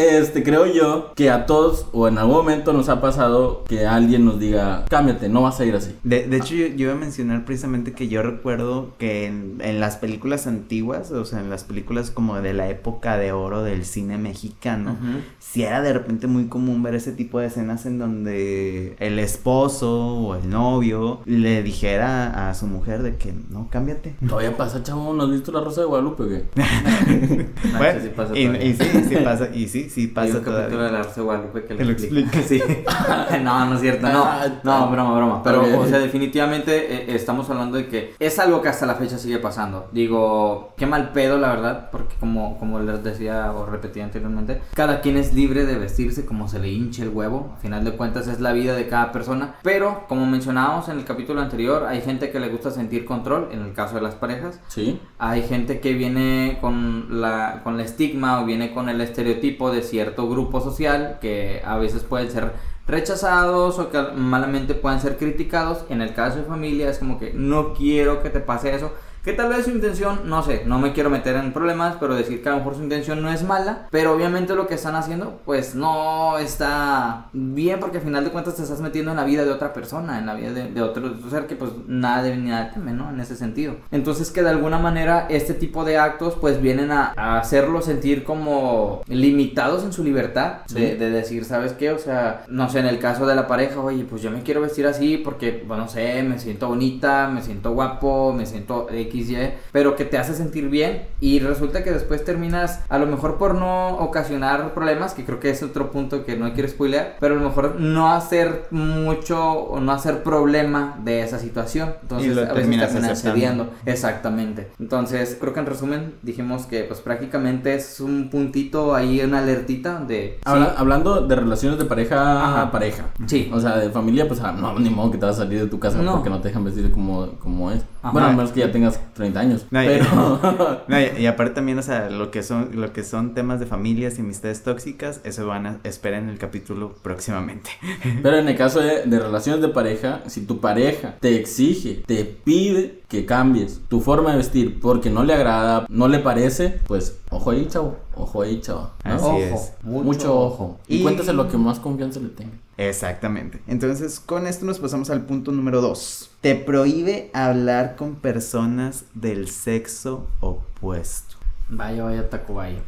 Este, 0.01 0.43
creo 0.43 0.67
yo 0.67 1.13
que 1.15 1.31
a 1.31 1.47
todos, 1.47 1.87
o 1.93 2.09
en 2.09 2.19
algún 2.19 2.37
momento 2.37 2.73
nos 2.73 2.89
ha 2.89 3.01
pasado 3.01 3.65
que 3.65 3.87
alguien 3.87 4.25
nos 4.25 4.39
diga, 4.39 4.85
cámbiate, 4.89 5.29
no 5.29 5.43
vas 5.43 5.61
a 5.61 5.65
ir 5.65 5.75
así. 5.75 5.95
De, 6.03 6.27
de 6.27 6.37
hecho, 6.37 6.55
yo, 6.55 6.67
yo 6.69 6.87
iba 6.87 6.93
a 6.93 6.97
mencionar 6.97 7.45
precisamente 7.45 7.93
que 7.93 8.09
yo 8.09 8.23
recuerdo 8.23 8.91
que 8.99 9.27
en, 9.27 9.59
en 9.61 9.81
las 9.81 9.97
películas 9.97 10.47
antiguas, 10.47 11.11
o 11.11 11.25
sea, 11.25 11.41
en 11.41 11.51
las 11.51 11.65
películas 11.65 12.11
como 12.11 12.41
de 12.41 12.55
la 12.55 12.69
época 12.69 13.17
de 13.17 13.33
oro 13.33 13.63
del 13.63 13.85
cine 13.85 14.19
mexicano, 14.19 14.97
sí 15.39 15.63
era 15.63 15.83
de 15.83 15.93
repente 15.93 16.27
muy 16.27 16.47
común 16.47 16.83
ver 16.83 16.95
ese 16.95 17.13
tipo 17.13 17.41
de 17.41 17.47
escenas 17.47 17.87
en 17.87 17.99
donde 17.99 18.97
el 18.99 19.19
esposo 19.19 20.17
o 20.17 20.35
el 20.35 20.49
novio 20.49 21.21
le 21.25 21.63
dijera 21.63 22.49
a 22.49 22.55
su 22.55 22.67
mujer 22.67 23.03
de 23.03 23.17
que 23.17 23.33
no, 23.51 23.69
cámbiate. 23.71 24.15
Todavía 24.27 24.57
pasa, 24.57 24.83
chavo, 24.83 25.13
¿no 25.13 25.25
has 25.25 25.31
visto 25.31 25.53
la 25.53 25.61
Rosa 25.61 25.83
de 25.83 25.87
Guadalupe, 25.87 26.25
güey? 26.25 26.43
Bueno, 27.77 28.01
sí 28.03 28.11
pasa 28.15 28.37
y, 28.37 28.47
todavía. 28.47 28.65
y 28.65 28.75
sí, 28.75 28.85
sí 29.09 29.17
pasa, 29.17 29.49
y 29.55 29.69
sí, 29.69 29.90
sí 29.91 30.07
pasa 30.07 30.39
un 30.39 30.45
capítulo 30.45 30.85
de 30.85 30.93
la 30.93 31.03
Rosa 31.03 31.15
de 31.17 31.23
Guadalupe 31.23 31.65
que 31.65 31.75
lo 31.85 31.91
explica. 31.91 32.43
Sí. 32.43 32.63
no, 33.43 33.67
no 33.67 33.75
es 33.75 33.81
cierto. 33.81 34.09
No, 34.09 34.25
Ah, 34.25 34.47
no, 34.63 34.91
broma, 34.91 35.17
broma. 35.17 35.43
Pero, 35.43 35.63
ok. 35.63 35.81
o 35.81 35.87
sea, 35.87 35.99
definitivamente 35.99 36.95
eh, 36.95 37.15
estamos 37.15 37.49
hablando 37.51 37.77
de 37.77 37.87
que 37.89 38.15
es 38.19 38.39
algo 38.39 38.63
que 38.63 38.69
hasta 38.69 38.87
la 38.87 38.95
fecha 38.95 39.19
sigue 39.19 39.39
pasando. 39.39 39.89
Digo, 39.93 40.73
qué 40.77 40.87
mal 40.87 41.13
pedo, 41.13 41.39
la 41.39 41.49
verdad, 41.51 41.91
porque 41.91 42.15
como, 42.21 42.59
como 42.59 42.79
les 42.81 43.03
decía 43.03 43.53
o 43.53 43.67
repetía 43.67 44.05
anteriormente, 44.05 44.61
cada 44.75 45.01
quien 45.01 45.17
es 45.17 45.35
libre 45.35 45.67
de 45.67 45.77
vestirse 45.77 46.25
como 46.25 46.49
se 46.49 46.59
le 46.59 46.69
hinche 46.71 47.03
el 47.03 47.09
huevo. 47.11 47.55
A 47.57 47.61
final 47.61 47.85
de 47.85 47.93
cuentas 47.93 48.29
es 48.29 48.41
la 48.41 48.53
vida 48.53 48.75
de 48.75 48.87
cada 48.89 49.13
persona. 49.13 49.55
Pero, 49.63 50.05
como 50.09 50.27
mencionábamos 50.27 50.89
en 50.89 50.99
el 50.99 51.05
capítulo 51.05 51.41
anterior, 51.41 51.85
hay 51.87 52.01
gente 52.03 52.31
que 52.31 52.41
le 52.41 52.49
gusta 52.49 52.71
sentir 52.71 53.05
control, 53.05 53.49
en 53.53 53.63
el 53.63 53.73
caso 53.73 53.97
de 53.97 54.03
las 54.03 54.15
parejas. 54.15 54.61
Sí. 54.69 55.01
Hay 55.19 55.43
gente 55.43 55.81
que 55.81 55.95
viene 55.95 56.59
con 56.61 57.21
la 57.21 57.61
con 57.65 57.75
el 57.75 57.81
estigma 57.81 58.41
o 58.41 58.45
viene 58.45 58.73
con 58.73 58.89
el 58.89 59.01
estereotipo 59.01 59.70
de 59.73 59.83
cierto 59.83 60.29
grupo 60.29 60.61
social 60.61 61.19
que 61.21 61.63
a 61.65 61.77
veces 61.79 62.03
pueden 62.03 62.31
ser 62.31 62.53
rechazados 62.87 63.79
o 63.79 63.91
que 63.91 64.01
malamente 64.15 64.75
pueden 64.75 65.01
ser 65.01 65.17
criticados. 65.17 65.85
En 65.89 66.03
el 66.03 66.15
caso 66.15 66.39
de 66.39 66.45
familia 66.45 66.91
es 66.91 66.99
como 66.99 67.19
que 67.19 67.33
no 67.33 67.75
quiero 67.75 68.23
que 68.23 68.31
te 68.31 68.41
pase 68.41 68.75
eso. 68.75 68.93
Que 69.25 69.33
tal 69.35 69.51
vez 69.51 69.65
su 69.67 69.71
intención, 69.71 70.21
no 70.25 70.43
sé, 70.43 70.63
no 70.67 70.79
me 70.79 70.93
quiero 70.93 71.11
meter 71.11 71.37
en 71.37 71.53
problemas, 71.53 71.97
pero 72.01 72.15
decir 72.15 72.43
que 72.43 72.49
a 72.49 72.53
lo 72.53 72.59
mejor 72.59 72.75
su 72.77 72.83
intención 72.83 73.21
no 73.21 73.31
es 73.31 73.43
mala, 73.43 73.87
pero 73.91 74.15
obviamente 74.15 74.55
lo 74.55 74.67
que 74.67 74.75
están 74.75 74.95
haciendo, 74.97 75.41
pues 75.45 75.75
no 75.75 76.39
está 76.39 77.27
bien, 77.33 77.81
porque 77.81 77.99
al 77.99 78.05
final 78.05 78.25
de 78.25 78.31
cuentas 78.31 78.57
te 78.57 78.63
estás 78.63 78.81
metiendo 78.81 79.11
en 79.11 79.19
la 79.19 79.25
vida 79.25 79.45
de 79.45 79.51
otra 79.51 79.73
persona, 79.73 80.19
en 80.19 80.27
la 80.27 80.35
vida 80.35 80.53
de, 80.53 80.71
de 80.71 80.83
otro 80.83 81.13
ser 81.29 81.47
que 81.47 81.55
pues 81.57 81.71
nada 81.87 82.23
debe 82.23 82.39
ni 82.39 82.49
nada 82.49 82.71
teme, 82.73 82.93
¿no? 82.93 83.11
En 83.11 83.21
ese 83.21 83.37
sentido. 83.37 83.75
Entonces 83.91 84.31
que 84.31 84.43
de 84.43 84.51
alguna 84.51 84.79
manera 84.79 85.27
este 85.29 85.55
tipo 85.55 85.85
de 85.85 85.99
actos 85.99 86.35
pues 86.41 86.61
vienen 86.63 86.91
a, 86.91 87.13
a 87.17 87.39
hacerlo 87.41 87.83
sentir 87.83 88.25
como 88.25 89.03
limitados 89.07 89.85
en 89.85 89.93
su 89.93 90.03
libertad, 90.03 90.59
de, 90.73 90.91
Sí. 90.93 90.97
de 90.97 91.11
decir, 91.11 91.45
¿sabes 91.45 91.73
qué? 91.75 91.91
O 91.91 91.99
sea, 91.99 92.45
no 92.49 92.69
sé, 92.71 92.79
en 92.79 92.87
el 92.87 92.99
caso 92.99 93.27
de 93.27 93.35
la 93.35 93.47
pareja, 93.47 93.81
oye, 93.81 94.05
pues 94.05 94.23
yo 94.23 94.31
me 94.31 94.43
quiero 94.43 94.61
vestir 94.63 94.87
así 94.87 95.19
porque, 95.19 95.63
bueno, 95.67 95.85
no 95.85 95.89
sé, 95.91 96.23
me 96.23 96.39
siento 96.39 96.69
bonita, 96.69 97.29
me 97.29 97.43
siento 97.43 97.73
guapo, 97.73 98.33
me 98.33 98.47
siento 98.47 98.87
XY, 99.11 99.51
pero 99.73 99.97
que 99.97 100.05
te 100.05 100.19
hace 100.19 100.35
sentir 100.35 100.69
bien 100.69 101.03
y 101.21 101.41
resulta 101.41 101.83
que 101.85 101.91
después 101.91 102.25
terminas, 102.25 102.81
a 102.89 102.99
lo 102.99 103.07
mejor 103.07 103.37
por 103.39 103.55
no 103.55 103.97
ocasionar 103.99 104.73
problemas, 104.75 105.15
que 105.15 105.25
creo 105.25 105.41
que 105.41 105.51
es 105.51 105.63
otro 105.63 105.91
punto 105.91 106.25
que 106.25 106.37
no 106.37 106.53
quiero 106.53 106.69
spoilear, 106.69 107.17
pero 107.21 107.35
a 107.35 107.39
lo 107.39 107.49
mejor 107.49 107.77
no 107.81 108.11
hacer 108.13 108.65
mucho 108.71 109.53
o 109.53 109.81
no 109.81 109.93
hacer 109.93 110.23
problema 110.23 110.99
de 111.05 111.23
esa 111.23 111.39
situación. 111.39 111.95
Entonces, 112.03 112.31
Y 112.31 112.35
lo 112.35 112.41
a 112.43 112.45
veces 112.53 112.57
terminas 112.91 113.21
cediendo. 113.23 113.71
Exactamente. 113.87 114.69
Entonces, 114.79 115.37
creo 115.41 115.53
que 115.53 115.61
en 115.61 115.67
resumen 115.67 116.15
dijimos 116.23 116.67
que 116.67 116.85
pues 116.85 117.01
prácticamente 117.01 117.75
es 117.75 118.01
un 118.01 118.31
puntito 118.31 118.95
ahí, 118.95 119.21
una 119.21 119.39
alertita 119.39 120.01
de... 120.01 120.39
Habla- 120.45 120.75
hablando 120.77 121.27
de 121.27 121.37
relaciones 121.37 121.79
de 121.79 121.85
pareja 121.85 122.45
Ajá. 122.45 122.63
a 122.63 122.71
pareja. 122.73 123.07
Sí. 123.27 123.51
O 123.53 123.61
sea, 123.61 123.77
de 123.79 123.91
familia, 123.91 124.29
pues 124.29 124.41
ah, 124.41 124.53
no, 124.53 124.79
ni 124.79 124.91
modo 124.91 125.11
que 125.11 125.19
te 125.19 125.27
vas 125.27 125.37
a 125.37 125.43
salir 125.45 125.61
de 125.61 125.67
tu 125.67 125.79
casa 125.79 125.99
No. 126.03 126.13
porque 126.15 126.31
no 126.31 126.41
te 126.41 126.49
dejan 126.49 126.65
vestir 126.65 126.91
como, 126.93 127.33
como 127.39 127.71
es. 127.71 127.83
Ajá. 128.03 128.13
Bueno, 128.13 128.29
a 128.29 128.31
menos 128.33 128.53
que 128.53 128.61
ya 128.61 128.73
tengas 128.73 129.00
30 129.15 129.41
años. 129.41 129.67
No, 129.71 129.83
y- 129.83 129.87
pero. 129.87 130.81
No, 130.89 130.97
y 131.01 131.27
aparte 131.27 131.55
también, 131.55 131.79
o 131.79 131.83
sea, 131.83 132.11
lo 132.11 132.31
que 132.31 132.43
son, 132.43 132.71
lo 132.75 132.93
que 132.93 133.05
son 133.05 133.35
temas 133.35 133.61
de 133.61 133.67
familias 133.67 134.19
y 134.19 134.23
amistades 134.23 134.63
tóxicas, 134.63 135.21
eso 135.25 135.47
van 135.47 135.67
a 135.67 135.79
esperar 135.85 136.23
en 136.23 136.29
el 136.29 136.39
capítulo 136.39 136.95
próximamente. 137.03 137.71
Pero 138.23 138.37
en 138.39 138.49
el 138.49 138.57
caso 138.57 138.81
de, 138.81 139.05
de 139.05 139.19
relaciones 139.19 139.63
de 139.63 139.69
pareja, 139.69 140.23
si 140.27 140.47
tu 140.47 140.61
pareja 140.61 141.17
te 141.21 141.37
exige, 141.37 142.03
te 142.07 142.25
pide 142.25 143.01
que 143.09 143.27
cambies 143.27 143.81
tu 143.89 144.01
forma 144.01 144.31
de 144.33 144.39
vestir 144.39 144.81
porque 144.81 145.11
no 145.11 145.25
le 145.25 145.35
agrada, 145.35 145.87
no 145.89 146.09
le 146.09 146.19
parece, 146.21 146.81
pues 146.87 147.20
ojo 147.31 147.51
ahí, 147.51 147.67
chavo. 147.67 147.97
Ojo 148.17 148.43
ahí, 148.43 148.61
chavo. 148.61 148.91
¿no? 149.05 149.15
Así 149.15 149.25
ojo, 149.25 149.37
es. 149.39 149.73
Mucho, 149.83 150.39
ojo. 150.41 150.79
Y, 150.89 150.99
Y- 150.99 151.03
cuéntase 151.03 151.33
lo 151.33 151.49
que 151.49 151.57
más 151.57 151.79
confianza 151.81 152.21
le 152.21 152.29
tenga. 152.29 152.53
Exactamente. 152.77 153.61
Entonces, 153.67 154.21
con 154.21 154.47
esto 154.47 154.65
nos 154.65 154.79
pasamos 154.79 155.11
al 155.11 155.23
punto 155.27 155.53
número 155.53 155.81
dos. 155.81 156.31
Te 156.41 156.55
prohíbe 156.55 157.31
hablar 157.35 157.97
con 157.97 158.15
personas 158.17 159.05
del 159.15 159.49
sexo 159.49 160.27
opuesto. 160.41 161.37
Vaya, 161.69 162.05
vaya, 162.05 162.29
Tacubaya. 162.31 162.79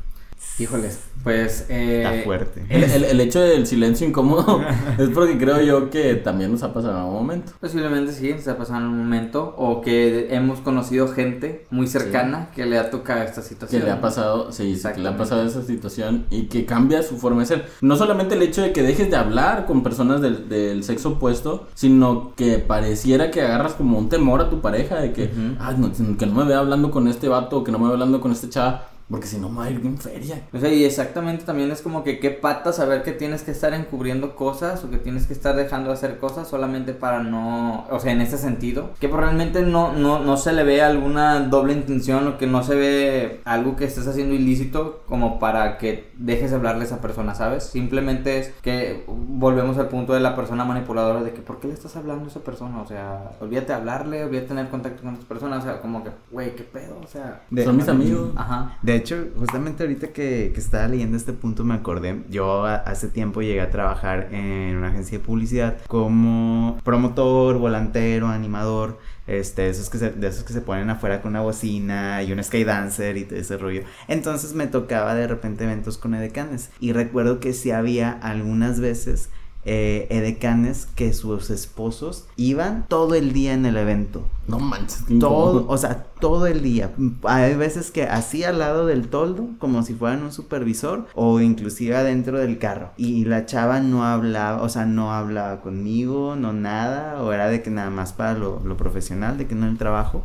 Híjoles, 0.58 1.00
pues. 1.24 1.66
Eh, 1.70 2.02
Está 2.04 2.24
fuerte. 2.24 2.62
El, 2.68 2.84
el- 2.84 3.04
el 3.04 3.20
hecho 3.20 3.40
del 3.40 3.66
silencio 3.66 4.06
incómodo 4.06 4.60
es 4.98 5.08
porque 5.08 5.38
creo 5.38 5.60
yo 5.62 5.88
que 5.88 6.14
también 6.16 6.52
nos 6.52 6.62
ha 6.62 6.74
pasado 6.74 6.92
en 6.94 6.98
algún 7.00 7.14
momento. 7.14 7.52
Posiblemente 7.58 8.12
sí, 8.12 8.34
se 8.38 8.50
ha 8.50 8.56
pasado 8.58 8.80
en 8.80 8.86
un 8.86 8.98
momento. 8.98 9.54
O 9.56 9.80
que 9.80 10.28
hemos 10.34 10.60
conocido 10.60 11.08
gente 11.08 11.66
muy 11.70 11.86
cercana 11.86 12.50
que 12.54 12.66
le 12.66 12.78
ha 12.78 12.90
tocado 12.90 13.22
esta 13.22 13.40
Que 13.40 13.48
situación. 13.48 13.84
le 13.84 13.90
ha 13.92 14.00
pasado, 14.02 14.52
sí, 14.52 14.76
sí, 14.76 14.88
que 14.94 15.00
le 15.00 15.08
ha 15.08 15.16
pasado 15.16 15.42
esa 15.42 15.62
situación 15.62 16.26
y 16.30 16.44
que 16.44 16.66
cambia 16.66 17.02
su 17.02 17.16
forma 17.16 17.40
de 17.40 17.46
ser. 17.46 17.66
No 17.80 17.96
solamente 17.96 18.34
el 18.34 18.42
hecho 18.42 18.60
de 18.62 18.72
que 18.72 18.82
dejes 18.82 19.10
de 19.10 19.16
hablar 19.16 19.64
con 19.64 19.82
personas 19.82 20.20
del, 20.20 20.50
del 20.50 20.84
sexo 20.84 21.10
opuesto, 21.12 21.66
sino 21.74 22.34
que 22.36 22.58
pareciera 22.58 23.30
que 23.30 23.40
agarras 23.40 23.72
como 23.72 23.98
un 23.98 24.10
temor 24.10 24.42
a 24.42 24.50
tu 24.50 24.60
pareja 24.60 24.96
de 24.96 25.12
que. 25.14 25.30
"Ay, 25.58 25.76
no, 25.78 25.90
que 26.18 26.26
no 26.26 26.34
me 26.34 26.44
vea 26.44 26.58
hablando 26.58 26.90
con 26.90 27.08
este 27.08 27.26
vato, 27.28 27.58
o 27.58 27.64
que 27.64 27.72
no 27.72 27.78
me 27.78 27.84
vea 27.86 27.94
hablando 27.94 28.20
con 28.20 28.32
este 28.32 28.50
chava, 28.50 28.88
porque 29.12 29.26
si 29.28 29.38
no 29.38 29.48
me 29.48 29.58
va 29.58 29.64
a 29.66 29.70
ir 29.70 29.78
bien 29.78 29.96
feria. 29.98 30.42
O 30.52 30.58
sea, 30.58 30.72
y 30.72 30.84
exactamente 30.84 31.44
también 31.44 31.70
es 31.70 31.82
como 31.82 32.02
que 32.02 32.18
qué 32.18 32.30
pata 32.30 32.72
saber 32.72 33.04
que 33.04 33.12
tienes 33.12 33.42
que 33.42 33.52
estar 33.52 33.72
encubriendo 33.74 34.34
cosas 34.34 34.82
o 34.82 34.90
que 34.90 34.96
tienes 34.96 35.26
que 35.28 35.34
estar 35.34 35.54
dejando 35.54 35.88
de 35.90 35.94
hacer 35.94 36.18
cosas 36.18 36.48
solamente 36.48 36.94
para 36.94 37.22
no, 37.22 37.86
o 37.90 38.00
sea, 38.00 38.10
en 38.12 38.20
ese 38.22 38.38
sentido, 38.38 38.90
que 38.98 39.08
pues 39.08 39.20
realmente 39.20 39.62
no, 39.62 39.92
no, 39.92 40.18
no 40.18 40.36
se 40.36 40.52
le 40.52 40.64
ve 40.64 40.82
alguna 40.82 41.38
doble 41.40 41.74
intención 41.74 42.26
o 42.26 42.38
que 42.38 42.46
no 42.48 42.64
se 42.64 42.74
ve 42.74 43.40
algo 43.44 43.76
que 43.76 43.84
estés 43.84 44.06
haciendo 44.08 44.34
ilícito 44.34 45.02
como 45.06 45.38
para 45.38 45.76
que 45.78 46.10
dejes 46.16 46.50
de 46.50 46.56
hablarle 46.56 46.82
a 46.82 46.86
esa 46.86 47.00
persona, 47.00 47.34
¿sabes? 47.34 47.64
Simplemente 47.64 48.38
es 48.38 48.52
que 48.62 49.04
volvemos 49.06 49.76
al 49.78 49.88
punto 49.88 50.14
de 50.14 50.20
la 50.20 50.34
persona 50.34 50.64
manipuladora 50.64 51.22
de 51.22 51.32
que 51.34 51.42
¿por 51.42 51.60
qué 51.60 51.68
le 51.68 51.74
estás 51.74 51.96
hablando 51.96 52.24
a 52.24 52.28
esa 52.28 52.40
persona? 52.40 52.80
O 52.80 52.86
sea, 52.86 53.32
olvídate 53.40 53.74
hablarle, 53.74 54.24
olvídate 54.24 54.48
tener 54.48 54.68
contacto 54.68 55.02
con 55.02 55.14
esa 55.14 55.24
persona, 55.28 55.58
o 55.58 55.60
sea, 55.62 55.80
como 55.82 56.02
que, 56.02 56.10
güey, 56.30 56.54
¿qué 56.56 56.62
pedo? 56.62 56.98
O 57.02 57.06
sea, 57.06 57.42
De- 57.50 57.64
Son 57.64 57.76
mis 57.76 57.88
amigos. 57.88 58.30
ajá. 58.36 58.78
De 58.82 59.01
hecho, 59.02 59.28
justamente 59.36 59.82
ahorita 59.82 60.08
que, 60.08 60.52
estaba 60.56 60.88
leyendo 60.88 61.16
este 61.16 61.32
punto 61.32 61.64
me 61.64 61.74
acordé, 61.74 62.22
yo 62.30 62.64
hace 62.64 63.08
tiempo 63.08 63.42
llegué 63.42 63.60
a 63.60 63.70
trabajar 63.70 64.28
en 64.32 64.76
una 64.76 64.88
agencia 64.88 65.18
de 65.18 65.24
publicidad 65.24 65.76
como 65.88 66.78
promotor, 66.84 67.58
volantero, 67.58 68.28
animador, 68.28 68.98
este, 69.26 69.68
esos 69.68 69.90
que 69.90 69.98
se, 69.98 70.10
de 70.10 70.28
esos 70.28 70.44
que 70.44 70.52
se 70.52 70.60
ponen 70.60 70.90
afuera 70.90 71.20
con 71.20 71.32
una 71.32 71.40
bocina 71.40 72.22
y 72.22 72.32
un 72.32 72.42
sky 72.42 72.64
dancer 72.64 73.16
y 73.16 73.24
todo 73.24 73.38
ese 73.38 73.56
rollo. 73.56 73.82
Entonces 74.08 74.54
me 74.54 74.66
tocaba 74.66 75.14
de 75.14 75.26
repente 75.26 75.64
eventos 75.64 75.98
con 75.98 76.14
edecanes 76.14 76.70
y 76.80 76.92
recuerdo 76.92 77.40
que 77.40 77.52
sí 77.52 77.70
había 77.70 78.12
algunas 78.12 78.80
veces 78.80 79.30
eh, 79.64 80.06
edecanes 80.10 80.86
que 80.94 81.12
sus 81.12 81.50
esposos 81.50 82.26
iban 82.36 82.86
todo 82.88 83.14
el 83.14 83.32
día 83.32 83.52
en 83.54 83.64
el 83.66 83.76
evento. 83.76 84.26
No 84.48 84.58
manches, 84.58 85.04
Todo, 85.20 85.66
o 85.68 85.78
sea, 85.78 86.02
todo 86.20 86.48
el 86.48 86.62
día. 86.62 86.90
Hay 87.22 87.54
veces 87.54 87.92
que 87.92 88.02
así 88.02 88.42
al 88.42 88.58
lado 88.58 88.86
del 88.86 89.06
toldo, 89.08 89.46
como 89.60 89.84
si 89.84 89.94
fueran 89.94 90.24
un 90.24 90.32
supervisor, 90.32 91.06
o 91.14 91.40
inclusive 91.40 91.94
adentro 91.96 92.38
del 92.40 92.58
carro. 92.58 92.90
Y 92.96 93.24
la 93.24 93.46
chava 93.46 93.78
no 93.78 94.04
hablaba, 94.04 94.62
o 94.62 94.68
sea, 94.68 94.84
no 94.84 95.12
hablaba 95.12 95.60
conmigo, 95.60 96.34
no 96.34 96.52
nada, 96.52 97.22
o 97.22 97.32
era 97.32 97.46
de 97.48 97.62
que 97.62 97.70
nada 97.70 97.90
más 97.90 98.12
para 98.12 98.34
lo, 98.34 98.60
lo 98.64 98.76
profesional, 98.76 99.38
de 99.38 99.46
que 99.46 99.54
no 99.54 99.66
el 99.68 99.78
trabajo. 99.78 100.24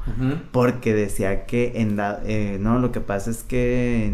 Porque 0.51 0.95
decía 0.95 1.45
que 1.45 1.73
en 1.75 1.95
da- 1.95 2.21
eh, 2.25 2.57
no, 2.59 2.79
lo 2.79 2.91
que 2.91 3.01
pasa 3.01 3.29
es 3.29 3.43
que 3.43 4.11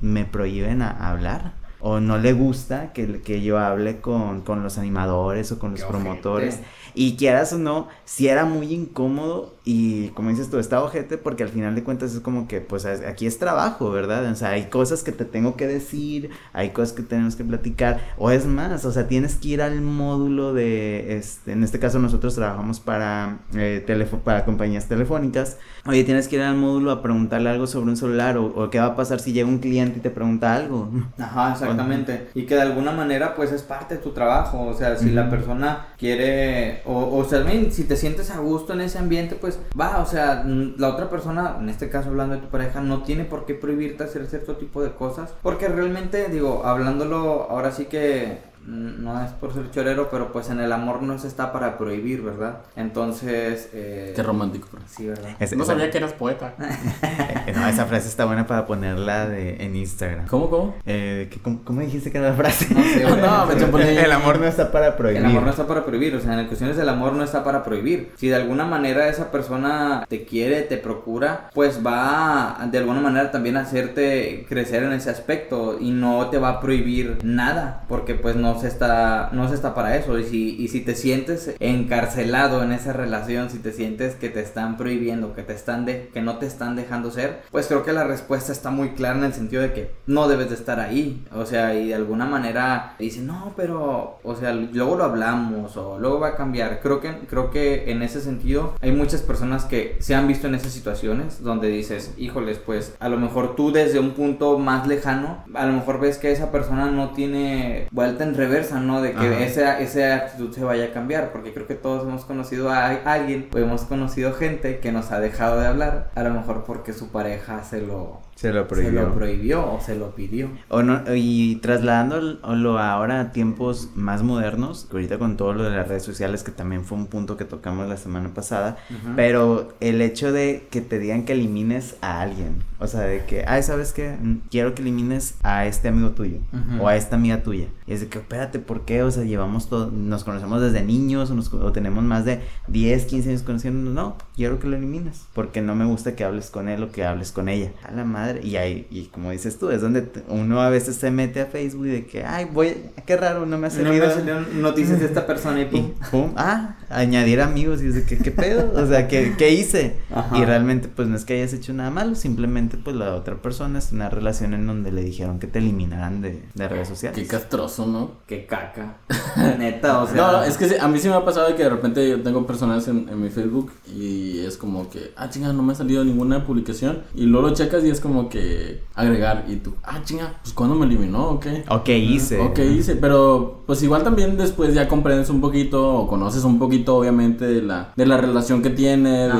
me 0.00 0.24
prohíben 0.24 0.80
a 0.82 1.10
hablar. 1.10 1.60
O 1.84 1.98
no 1.98 2.16
le 2.16 2.32
gusta 2.32 2.92
que, 2.92 3.20
que 3.22 3.42
yo 3.42 3.58
hable 3.58 4.00
con, 4.00 4.42
con 4.42 4.62
los 4.62 4.78
animadores 4.78 5.50
o 5.50 5.58
con 5.58 5.72
los 5.72 5.80
Qué 5.82 5.86
promotores. 5.88 6.54
ojete. 6.54 6.68
Y 6.94 7.16
quieras 7.16 7.52
o 7.54 7.58
no, 7.58 7.88
si 8.04 8.28
era 8.28 8.44
muy 8.44 8.72
incómodo 8.72 9.54
y 9.64 10.08
como 10.08 10.28
dices 10.30 10.50
tú, 10.50 10.58
está 10.58 10.82
ojete 10.82 11.16
porque 11.18 11.42
al 11.42 11.48
final 11.48 11.74
de 11.74 11.82
cuentas 11.82 12.14
es 12.14 12.20
como 12.20 12.46
que 12.46 12.60
pues 12.60 12.84
es- 12.84 13.04
aquí 13.04 13.26
es 13.26 13.38
trabajo, 13.38 13.90
¿verdad? 13.90 14.30
O 14.30 14.34
sea, 14.36 14.50
hay 14.50 14.64
cosas 14.64 15.02
que 15.02 15.10
te 15.12 15.24
tengo 15.24 15.56
que 15.56 15.66
decir, 15.66 16.30
hay 16.52 16.70
cosas 16.70 16.92
que 16.92 17.02
tenemos 17.02 17.34
que 17.36 17.44
platicar, 17.44 18.00
o 18.18 18.30
es 18.30 18.44
más, 18.46 18.84
o 18.84 18.92
sea, 18.92 19.08
tienes 19.08 19.36
que 19.36 19.48
ir 19.48 19.62
al 19.62 19.80
módulo 19.80 20.52
de, 20.52 21.16
este, 21.16 21.52
en 21.52 21.64
este 21.64 21.78
caso 21.78 21.98
nosotros 21.98 22.34
trabajamos 22.34 22.78
para, 22.80 23.38
eh, 23.54 23.82
telefo- 23.86 24.18
para 24.20 24.44
compañías 24.44 24.86
telefónicas, 24.88 25.56
oye, 25.86 26.04
tienes 26.04 26.28
que 26.28 26.36
ir 26.36 26.42
al 26.42 26.56
módulo 26.56 26.90
a 26.90 27.02
preguntarle 27.02 27.48
algo 27.48 27.66
sobre 27.66 27.90
un 27.90 27.96
celular 27.96 28.36
o, 28.36 28.46
o 28.46 28.68
qué 28.70 28.78
va 28.80 28.86
a 28.86 28.96
pasar 28.96 29.20
si 29.20 29.32
llega 29.32 29.48
un 29.48 29.58
cliente 29.58 29.98
y 29.98 30.02
te 30.02 30.10
pregunta 30.10 30.54
algo. 30.54 30.90
Ajá, 31.18 31.56
exactamente. 31.72 32.28
Y 32.34 32.46
que 32.46 32.54
de 32.54 32.62
alguna 32.62 32.92
manera 32.92 33.34
pues 33.34 33.52
es 33.52 33.62
parte 33.62 33.96
de 33.96 34.00
tu 34.00 34.12
trabajo. 34.12 34.62
O 34.66 34.74
sea, 34.74 34.96
si 34.96 35.10
la 35.10 35.28
persona 35.30 35.86
quiere, 35.98 36.82
o, 36.84 37.18
o 37.18 37.24
sea, 37.24 37.44
si 37.70 37.84
te 37.84 37.96
sientes 37.96 38.30
a 38.30 38.38
gusto 38.38 38.72
en 38.72 38.80
ese 38.80 38.98
ambiente, 38.98 39.36
pues 39.36 39.58
va, 39.78 39.98
o 39.98 40.06
sea, 40.06 40.44
la 40.44 40.88
otra 40.88 41.10
persona, 41.10 41.56
en 41.60 41.68
este 41.68 41.88
caso 41.88 42.10
hablando 42.10 42.36
de 42.36 42.42
tu 42.42 42.48
pareja, 42.48 42.80
no 42.80 43.02
tiene 43.02 43.24
por 43.24 43.46
qué 43.46 43.54
prohibirte 43.54 44.04
hacer 44.04 44.26
cierto 44.26 44.56
tipo 44.56 44.82
de 44.82 44.92
cosas. 44.92 45.34
Porque 45.42 45.68
realmente, 45.68 46.28
digo, 46.28 46.62
hablándolo 46.64 47.46
ahora 47.50 47.72
sí 47.72 47.86
que 47.86 48.51
no 48.66 49.22
es 49.24 49.30
por 49.32 49.52
ser 49.52 49.70
chorero, 49.70 50.08
pero 50.10 50.32
pues 50.32 50.48
en 50.50 50.60
el 50.60 50.72
amor 50.72 51.02
no 51.02 51.18
se 51.18 51.28
está 51.28 51.52
para 51.52 51.78
prohibir, 51.78 52.22
¿verdad? 52.22 52.58
Entonces, 52.76 53.70
eh, 53.72 54.12
Qué 54.14 54.22
romántico, 54.22 54.68
bro. 54.72 54.82
Sí, 54.86 55.06
¿verdad? 55.06 55.30
Es- 55.40 55.56
No 55.56 55.64
esa- 55.64 55.72
sabía 55.72 55.90
que 55.90 55.98
eras 55.98 56.12
poeta. 56.12 56.54
eh, 57.02 57.52
no, 57.54 57.66
esa 57.66 57.86
frase 57.86 58.08
está 58.08 58.24
buena 58.24 58.46
para 58.46 58.66
ponerla 58.66 59.28
de, 59.28 59.64
en 59.64 59.74
Instagram. 59.76 60.26
¿Cómo, 60.26 60.50
cómo? 60.50 60.74
Eh, 60.86 61.28
¿qué- 61.30 61.40
cómo, 61.40 61.60
cómo 61.64 61.80
dijiste 61.80 62.10
que 62.12 62.18
era 62.18 62.30
la 62.30 62.34
frase? 62.34 62.72
No 62.74 62.82
sé. 62.82 63.02
No, 63.22 63.46
me 63.46 63.56
chapulín. 63.56 63.86
El 63.88 64.12
amor 64.12 64.38
no 64.40 64.46
está 64.46 64.70
para 64.72 64.96
prohibir. 64.96 65.20
El 65.20 65.26
amor 65.26 65.42
no 65.44 65.50
está 65.50 65.66
para 65.66 65.84
prohibir, 65.84 66.14
o 66.16 66.20
sea, 66.20 66.38
en 66.38 66.46
cuestiones 66.46 66.76
del 66.76 66.88
amor 66.88 67.12
no 67.14 67.22
está 67.24 67.44
para 67.44 67.62
prohibir. 67.64 68.12
Si 68.16 68.28
de 68.28 68.34
alguna 68.36 68.64
manera 68.64 69.08
esa 69.08 69.30
persona 69.30 70.04
te 70.08 70.24
quiere, 70.24 70.62
te 70.62 70.76
procura, 70.76 71.50
pues 71.54 71.84
va 71.84 72.62
a, 72.62 72.66
de 72.66 72.78
alguna 72.78 73.00
manera 73.00 73.30
también 73.30 73.56
a 73.56 73.60
hacerte 73.60 74.44
crecer 74.48 74.82
en 74.82 74.92
ese 74.92 75.10
aspecto 75.10 75.78
y 75.80 75.90
no 75.90 76.28
te 76.30 76.38
va 76.38 76.50
a 76.50 76.60
prohibir 76.60 77.18
nada, 77.22 77.84
porque 77.88 78.14
pues 78.14 78.36
no 78.36 78.51
se 78.58 78.68
está, 78.68 79.30
no 79.32 79.52
está 79.54 79.74
para 79.74 79.96
eso. 79.96 80.18
Y 80.18 80.24
si, 80.24 80.56
y 80.56 80.68
si 80.68 80.80
te 80.80 80.94
sientes 80.94 81.54
encarcelado 81.60 82.62
en 82.62 82.72
esa 82.72 82.92
relación, 82.92 83.50
si 83.50 83.58
te 83.58 83.72
sientes 83.72 84.14
que 84.14 84.28
te 84.28 84.40
están 84.40 84.76
prohibiendo, 84.76 85.34
que 85.34 85.42
te 85.42 85.52
están 85.52 85.84
de, 85.84 86.08
que 86.12 86.22
no 86.22 86.38
te 86.38 86.46
están 86.46 86.76
dejando 86.76 87.10
ser, 87.10 87.42
pues 87.50 87.66
creo 87.66 87.84
que 87.84 87.92
la 87.92 88.04
respuesta 88.04 88.52
está 88.52 88.70
muy 88.70 88.90
clara 88.90 89.18
en 89.18 89.24
el 89.24 89.32
sentido 89.32 89.62
de 89.62 89.72
que 89.72 89.90
no 90.06 90.28
debes 90.28 90.48
de 90.48 90.54
estar 90.54 90.80
ahí. 90.80 91.24
O 91.34 91.46
sea, 91.46 91.74
y 91.74 91.88
de 91.88 91.94
alguna 91.94 92.26
manera 92.26 92.94
dicen, 92.98 93.26
no, 93.26 93.52
pero, 93.56 94.18
o 94.22 94.36
sea, 94.36 94.52
luego 94.52 94.96
lo 94.96 95.04
hablamos 95.04 95.76
o 95.76 95.98
luego 95.98 96.20
va 96.20 96.28
a 96.28 96.36
cambiar. 96.36 96.80
Creo 96.80 97.00
que, 97.00 97.12
creo 97.28 97.50
que 97.50 97.90
en 97.90 98.02
ese 98.02 98.20
sentido 98.20 98.74
hay 98.80 98.92
muchas 98.92 99.22
personas 99.22 99.64
que 99.64 99.96
se 100.00 100.14
han 100.14 100.28
visto 100.28 100.46
en 100.46 100.54
esas 100.54 100.72
situaciones 100.72 101.42
donde 101.42 101.68
dices, 101.68 102.14
híjoles, 102.16 102.58
pues 102.58 102.94
a 102.98 103.08
lo 103.08 103.18
mejor 103.18 103.56
tú 103.56 103.72
desde 103.72 103.98
un 103.98 104.12
punto 104.12 104.58
más 104.58 104.86
lejano, 104.86 105.44
a 105.54 105.66
lo 105.66 105.72
mejor 105.72 106.00
ves 106.00 106.18
que 106.18 106.32
esa 106.32 106.50
persona 106.50 106.90
no 106.90 107.10
tiene 107.10 107.88
vuelta 107.90 108.24
en 108.24 108.34
reversa, 108.46 108.80
¿no? 108.80 109.00
De 109.02 109.12
que 109.12 109.18
Ajá. 109.26 109.40
esa, 109.44 109.80
esa 109.80 110.16
actitud 110.16 110.52
se 110.52 110.64
vaya 110.64 110.86
a 110.86 110.92
cambiar, 110.92 111.32
porque 111.32 111.52
creo 111.52 111.66
que 111.66 111.74
todos 111.74 112.06
hemos 112.06 112.24
conocido 112.24 112.70
a 112.70 112.86
alguien 113.04 113.48
o 113.54 113.58
hemos 113.58 113.82
conocido 113.82 114.32
gente 114.32 114.78
que 114.80 114.92
nos 114.92 115.10
ha 115.12 115.20
dejado 115.20 115.60
de 115.60 115.66
hablar, 115.66 116.10
a 116.14 116.22
lo 116.22 116.30
mejor 116.34 116.64
porque 116.64 116.92
su 116.92 117.08
pareja 117.10 117.62
se 117.64 117.80
lo, 117.82 118.20
Se 118.34 118.52
lo 118.52 118.62
se 118.62 118.66
prohibió. 118.68 119.02
lo 119.02 119.14
prohibió 119.14 119.72
o 119.72 119.80
se 119.80 119.94
lo 119.96 120.14
pidió. 120.14 120.48
O 120.68 120.82
no, 120.82 121.02
y 121.14 121.56
trasladándolo 121.56 122.78
ahora 122.78 123.20
a 123.20 123.32
tiempos 123.32 123.90
más 123.94 124.22
modernos, 124.22 124.88
ahorita 124.90 125.18
con 125.18 125.36
todo 125.36 125.52
lo 125.54 125.64
de 125.64 125.70
las 125.76 125.88
redes 125.88 126.02
sociales, 126.02 126.42
que 126.42 126.50
también 126.52 126.84
fue 126.84 126.98
un 126.98 127.06
punto 127.06 127.36
que 127.36 127.44
tocamos 127.44 127.88
la 127.88 127.96
semana 127.96 128.30
pasada, 128.34 128.76
pero 129.16 129.72
el 129.80 130.00
hecho 130.02 130.32
de 130.32 130.66
que 130.70 130.80
te 130.80 130.98
digan 130.98 131.24
que 131.24 131.32
elimines 131.32 131.96
a 132.00 132.20
alguien, 132.20 132.62
o 132.78 132.86
sea, 132.86 133.00
de 133.02 133.24
que, 133.24 133.44
ay, 133.46 133.62
¿sabes 133.62 133.92
qué? 133.92 134.16
Mm, 134.20 134.38
Quiero 134.50 134.74
que 134.74 134.82
elimines 134.82 135.34
a 135.42 135.66
este 135.66 135.88
amigo 135.88 136.10
tuyo 136.10 136.38
o 136.80 136.88
a 136.88 136.96
esta 136.96 137.16
amiga 137.16 137.42
tuya. 137.42 137.66
Y 137.86 137.92
es 137.94 138.00
de 138.00 138.08
que, 138.08 138.18
espérate, 138.32 138.58
¿por 138.60 138.84
qué? 138.86 139.02
O 139.02 139.10
sea, 139.10 139.24
llevamos 139.24 139.68
todo, 139.68 139.90
nos 139.90 140.24
conocemos 140.24 140.60
desde 140.62 140.82
niños 140.82 141.30
o, 141.30 141.34
nos- 141.34 141.52
o 141.52 141.70
tenemos 141.72 142.02
más 142.02 142.24
de 142.24 142.40
10, 142.68 143.04
15 143.04 143.28
años 143.28 143.42
conociéndonos, 143.42 143.92
no. 143.94 144.16
Quiero 144.36 144.58
que 144.58 144.66
lo 144.68 144.76
elimines, 144.76 145.22
porque 145.34 145.60
no 145.60 145.74
me 145.74 145.84
gusta 145.84 146.16
que 146.16 146.24
hables 146.24 146.50
con 146.50 146.68
él 146.68 146.82
o 146.82 146.90
que 146.92 147.04
hables 147.04 147.32
con 147.32 147.48
ella. 147.48 147.70
A 147.86 147.92
la 147.92 148.04
madre. 148.04 148.40
Y 148.42 148.56
ahí, 148.56 148.86
y 148.90 149.04
como 149.06 149.30
dices 149.30 149.58
tú, 149.58 149.70
es 149.70 149.80
donde 149.80 150.08
uno 150.28 150.60
a 150.62 150.70
veces 150.70 150.96
se 150.96 151.10
mete 151.10 151.40
a 151.40 151.46
Facebook 151.46 151.86
y 151.86 151.90
de 151.90 152.06
que, 152.06 152.24
ay, 152.24 152.46
voy, 152.52 152.74
qué 153.06 153.16
raro, 153.16 153.44
no 153.46 153.58
me 153.58 153.66
ha 153.66 153.70
No 153.70 153.76
me 153.76 153.84
salido. 153.98 154.10
salieron 154.10 154.62
noticias 154.62 155.00
de 155.00 155.06
esta 155.06 155.26
persona 155.26 155.60
y 155.60 155.62
Y 155.76 155.94
pum. 156.10 156.32
ah, 156.36 156.76
añadir 156.90 157.40
amigos 157.40 157.82
y 157.82 157.86
es 157.88 157.94
de 157.94 158.04
que, 158.04 158.18
¿qué 158.18 158.30
pedo? 158.30 158.72
O 158.74 158.86
sea, 158.86 159.08
¿qué, 159.08 159.34
qué 159.36 159.50
hice? 159.52 159.96
Ajá. 160.14 160.36
Y 160.38 160.44
realmente, 160.44 160.88
pues 160.88 161.08
no 161.08 161.16
es 161.16 161.24
que 161.24 161.34
hayas 161.34 161.52
hecho 161.52 161.72
nada 161.72 161.90
malo, 161.90 162.14
simplemente, 162.14 162.76
pues 162.76 162.96
la 162.96 163.14
otra 163.14 163.36
persona 163.36 163.78
es 163.78 163.92
una 163.92 164.08
relación 164.08 164.54
en 164.54 164.66
donde 164.66 164.92
le 164.92 165.02
dijeron 165.02 165.38
que 165.38 165.46
te 165.46 165.58
eliminaran 165.58 166.20
de, 166.22 166.42
de 166.54 166.68
redes 166.68 166.88
sociales. 166.88 167.18
Qué 167.18 167.26
castroso, 167.26 167.86
¿no? 167.86 168.12
Qué 168.26 168.46
caca. 168.46 168.96
Neta, 169.58 170.02
o 170.02 170.06
sea. 170.06 170.16
No, 170.16 170.32
no, 170.32 170.42
es 170.44 170.56
que 170.56 170.78
a 170.78 170.88
mí 170.88 170.98
sí 170.98 171.08
me 171.08 171.14
ha 171.14 171.24
pasado 171.24 171.48
de 171.48 171.54
que 171.54 171.64
de 171.64 171.70
repente 171.70 172.08
yo 172.08 172.22
tengo 172.22 172.46
personas 172.46 172.86
en, 172.88 173.08
en 173.08 173.20
mi 173.20 173.30
Facebook 173.30 173.72
y 173.86 174.21
es 174.40 174.56
como 174.56 174.88
que, 174.90 175.12
ah, 175.16 175.28
chinga, 175.30 175.52
no 175.52 175.62
me 175.62 175.72
ha 175.72 175.76
salido 175.76 176.04
ninguna 176.04 176.44
publicación. 176.46 177.02
Y 177.14 177.24
luego 177.24 177.48
lo 177.48 177.54
checas 177.54 177.84
y 177.84 177.90
es 177.90 178.00
como 178.00 178.28
que 178.28 178.82
agregar. 178.94 179.44
Y 179.48 179.56
tú, 179.56 179.74
ah, 179.82 180.00
chinga, 180.04 180.38
pues 180.42 180.54
cuándo 180.54 180.74
me 180.76 180.86
eliminó 180.86 181.28
o 181.30 181.40
qué. 181.40 181.64
O 181.68 181.82
qué 181.84 181.98
hice. 181.98 182.38
Ok, 182.40 182.58
hice, 182.60 182.96
pero 182.96 183.62
pues 183.66 183.82
igual 183.82 184.02
también 184.04 184.36
después 184.36 184.74
ya 184.74 184.88
comprendes 184.88 185.30
un 185.30 185.40
poquito 185.40 185.94
o 185.96 186.06
conoces 186.08 186.44
un 186.44 186.58
poquito 186.58 186.96
obviamente 186.96 187.44
de 187.46 187.62
la, 187.62 187.92
de 187.96 188.06
la 188.06 188.16
relación 188.16 188.62
que 188.62 188.70
tiene, 188.70 189.28
de, 189.28 189.30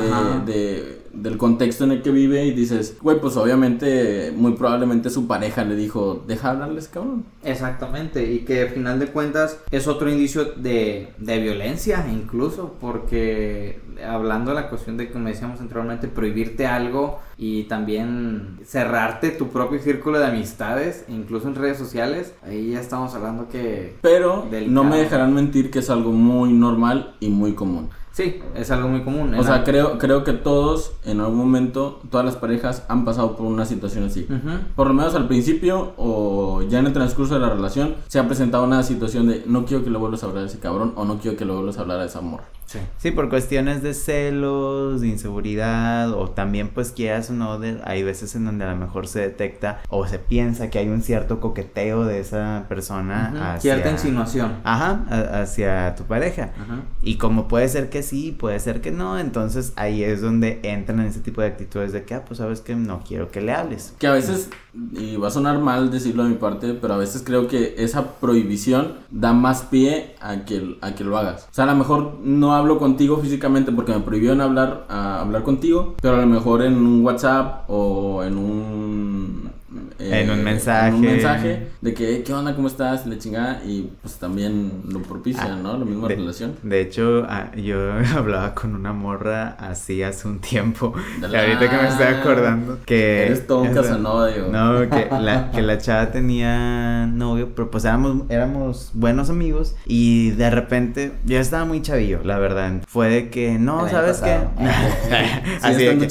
de- 0.45 1.02
del 1.13 1.37
contexto 1.37 1.83
en 1.83 1.91
el 1.91 2.01
que 2.01 2.11
vive 2.11 2.45
y 2.45 2.51
dices, 2.51 2.97
güey, 3.01 3.21
pues 3.21 3.37
obviamente 3.37 4.33
muy 4.35 4.53
probablemente 4.53 5.09
su 5.09 5.27
pareja 5.27 5.63
le 5.63 5.75
dijo, 5.75 6.23
deja 6.27 6.51
hablarles, 6.51 6.87
cabrón. 6.87 7.25
Exactamente, 7.43 8.31
y 8.31 8.39
que 8.39 8.63
al 8.63 8.69
final 8.69 8.99
de 8.99 9.07
cuentas 9.07 9.59
es 9.71 9.87
otro 9.87 10.09
indicio 10.09 10.45
de, 10.45 11.13
de 11.17 11.39
violencia 11.39 12.05
incluso, 12.11 12.75
porque 12.81 13.79
hablando 14.05 14.51
de 14.51 14.61
la 14.61 14.69
cuestión 14.69 14.97
de, 14.97 15.11
como 15.11 15.27
decíamos 15.27 15.61
anteriormente, 15.61 16.07
prohibirte 16.07 16.65
algo 16.65 17.19
y 17.37 17.63
también 17.63 18.59
cerrarte 18.65 19.29
tu 19.29 19.49
propio 19.49 19.79
círculo 19.79 20.19
de 20.19 20.25
amistades, 20.25 21.05
incluso 21.07 21.47
en 21.47 21.55
redes 21.55 21.77
sociales, 21.77 22.33
ahí 22.43 22.71
ya 22.71 22.79
estamos 22.79 23.13
hablando 23.15 23.49
que... 23.49 23.95
Pero 24.01 24.47
Delicado. 24.49 24.71
no 24.73 24.83
me 24.83 24.97
dejarán 24.97 25.33
mentir 25.33 25.71
que 25.71 25.79
es 25.79 25.89
algo 25.89 26.11
muy 26.11 26.53
normal 26.53 27.15
y 27.19 27.29
muy 27.29 27.53
común. 27.53 27.89
Sí, 28.13 28.39
es 28.53 28.69
algo 28.69 28.89
muy 28.89 29.03
común. 29.03 29.33
O 29.33 29.43
sea, 29.43 29.63
creo, 29.63 29.97
creo 29.97 30.23
que 30.23 30.33
todos, 30.33 30.91
en 31.03 31.19
algún 31.19 31.37
momento, 31.37 31.99
todas 32.11 32.23
las 32.23 32.35
parejas 32.35 32.83
han 32.87 33.05
pasado 33.05 33.35
por 33.35 33.47
una 33.47 33.65
situación 33.65 34.03
así. 34.03 34.27
Por 34.75 34.87
lo 34.87 34.93
menos 34.93 35.15
al 35.15 35.27
principio 35.27 35.93
o 35.97 36.61
ya 36.61 36.77
en 36.77 36.85
el 36.85 36.93
transcurso 36.93 37.33
de 37.33 37.39
la 37.39 37.49
relación 37.49 37.95
se 38.07 38.19
ha 38.19 38.27
presentado 38.27 38.65
una 38.65 38.83
situación 38.83 39.27
de 39.27 39.43
no 39.47 39.65
quiero 39.65 39.83
que 39.83 39.89
le 39.89 39.97
vuelvas 39.97 40.23
a 40.23 40.27
hablar 40.27 40.43
a 40.43 40.45
ese 40.45 40.59
cabrón 40.59 40.93
o 40.95 41.05
no 41.05 41.17
quiero 41.17 41.35
que 41.35 41.43
le 41.43 41.53
vuelvas 41.53 41.79
a 41.79 41.81
hablar 41.81 42.01
a 42.01 42.05
esa 42.05 42.21
morra. 42.21 42.45
Sí. 42.73 42.79
Sí, 42.97 43.11
por 43.11 43.29
cuestiones 43.29 43.81
de 43.83 43.93
celos, 43.93 45.01
de 45.01 45.07
inseguridad, 45.07 46.11
o 46.13 46.29
también 46.29 46.69
pues 46.69 46.91
quieras 46.91 47.29
o 47.29 47.33
no, 47.33 47.59
de- 47.59 47.79
hay 47.85 48.03
veces 48.03 48.35
en 48.35 48.45
donde 48.45 48.65
a 48.65 48.71
lo 48.71 48.75
mejor 48.77 49.07
se 49.07 49.19
detecta 49.19 49.81
o 49.89 50.07
se 50.07 50.19
piensa 50.19 50.69
que 50.69 50.79
hay 50.79 50.87
un 50.89 51.01
cierto 51.01 51.39
coqueteo 51.39 52.05
de 52.05 52.19
esa 52.19 52.65
persona 52.69 53.53
hacia... 53.53 53.73
Cierta 53.75 53.91
insinuación. 53.91 54.53
Ajá, 54.63 55.03
a- 55.09 55.41
hacia 55.41 55.95
tu 55.95 56.03
pareja. 56.05 56.51
Ajá. 56.59 56.81
Y 57.01 57.17
como 57.17 57.47
puede 57.47 57.67
ser 57.69 57.89
que 57.89 58.03
sí, 58.03 58.31
puede 58.37 58.59
ser 58.59 58.81
que 58.81 58.91
no, 58.91 59.19
entonces 59.19 59.73
ahí 59.75 60.03
es 60.03 60.21
donde 60.21 60.59
entran 60.63 60.99
en 60.99 61.07
ese 61.07 61.19
tipo 61.19 61.41
de 61.41 61.47
actitudes 61.47 61.91
de 61.93 62.03
que, 62.03 62.15
ah, 62.15 62.25
pues 62.25 62.39
sabes 62.39 62.61
que 62.61 62.75
no 62.75 63.01
quiero 63.07 63.29
que 63.29 63.41
le 63.41 63.51
hables. 63.53 63.93
Que 63.99 64.07
a 64.07 64.13
veces, 64.13 64.49
y 64.73 65.17
va 65.17 65.27
a 65.27 65.31
sonar 65.31 65.59
mal 65.59 65.91
decirlo 65.91 66.23
de 66.23 66.29
mi 66.29 66.35
parte, 66.35 66.73
pero 66.73 66.95
a 66.95 66.97
veces 66.97 67.23
creo 67.23 67.47
que 67.47 67.75
esa 67.77 68.13
prohibición 68.19 68.93
da 69.11 69.33
más 69.33 69.63
pie 69.63 70.15
a 70.19 70.45
que, 70.45 70.77
a 70.81 70.95
que 70.95 71.03
lo 71.03 71.17
hagas. 71.17 71.47
O 71.51 71.53
sea, 71.53 71.65
a 71.65 71.67
lo 71.67 71.75
mejor 71.75 72.19
no 72.23 72.53
hablo 72.53 72.79
contigo 72.79 73.17
físicamente 73.17 73.71
porque 73.71 73.93
me 73.93 73.99
prohibieron 73.99 74.41
hablar, 74.41 74.85
hablar 74.89 75.43
contigo, 75.43 75.95
pero 76.01 76.15
a 76.15 76.21
lo 76.21 76.27
mejor 76.27 76.63
en 76.63 76.75
un 76.75 77.05
WhatsApp 77.05 77.69
o 77.69 78.23
en 78.23 78.37
un... 78.37 79.51
eh, 79.99 80.21
En 80.23 80.29
un 80.29 80.43
mensaje. 80.43 80.87
en 80.89 80.93
un 80.95 81.01
mensaje 81.01 81.67
de 81.81 81.93
que, 81.93 82.23
¿qué 82.23 82.33
onda? 82.33 82.55
¿Cómo 82.55 82.67
estás? 82.67 83.05
La 83.05 83.17
chingada. 83.17 83.61
Y 83.65 83.89
pues 84.01 84.15
también 84.15 84.83
lo 84.89 85.01
propicia, 85.01 85.43
Ah, 85.53 85.59
¿no? 85.61 85.77
La 85.77 85.85
misma 85.85 86.07
de, 86.07 86.15
relación. 86.15 86.55
De 86.63 86.81
hecho, 86.81 87.25
ah, 87.29 87.51
yo 87.55 87.77
hablaba 88.15 88.53
con 88.55 88.75
una 88.75 88.93
morra 88.93 89.49
así 89.59 90.03
hace 90.03 90.27
un 90.27 90.39
tiempo. 90.39 90.93
Y 91.21 91.23
ahorita 91.35 91.69
que 91.69 91.75
me 91.77 91.87
estoy 91.87 92.05
la- 92.05 92.19
acordando 92.21 92.79
que... 92.85 93.25
Eres 93.25 93.47
todo 93.47 93.61
un 93.61 93.73
Casanova, 93.73 94.27
digo. 94.27 94.47
No, 94.51 94.89
que 94.89 95.07
la, 95.19 95.51
que 95.51 95.61
la 95.61 95.77
chava 95.77 96.11
tenía 96.11 97.05
novio, 97.07 97.49
pero 97.55 97.69
pues 97.71 97.85
éramos, 97.85 98.23
éramos 98.29 98.91
buenos 98.93 99.29
amigos 99.29 99.75
y 99.85 100.31
de 100.31 100.49
repente 100.49 101.11
yo 101.25 101.39
estaba 101.39 101.65
muy 101.65 101.81
chavillo, 101.81 102.19
la 102.23 102.37
verdad. 102.37 102.81
Fue 102.87 103.09
de 103.09 103.29
que, 103.29 103.57
no, 103.59 103.87
¿sabes 103.89 104.21
qué? 104.21 104.37
Así 105.61 105.83
de 105.85 105.97
que, 105.97 106.05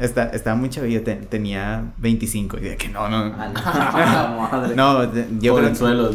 está- 0.00 0.28
estaba 0.32 0.56
muy 0.56 0.68
chavillo, 0.70 1.02
te- 1.02 1.16
tenía 1.16 1.92
25 1.98 2.58
y 2.58 2.60
de 2.72 2.76
que 2.76 2.88
no, 2.88 3.08
no. 3.08 3.30
Madre. 4.52 4.74
No, 4.76 5.04
yo 5.40 5.54
creo, 5.56 5.68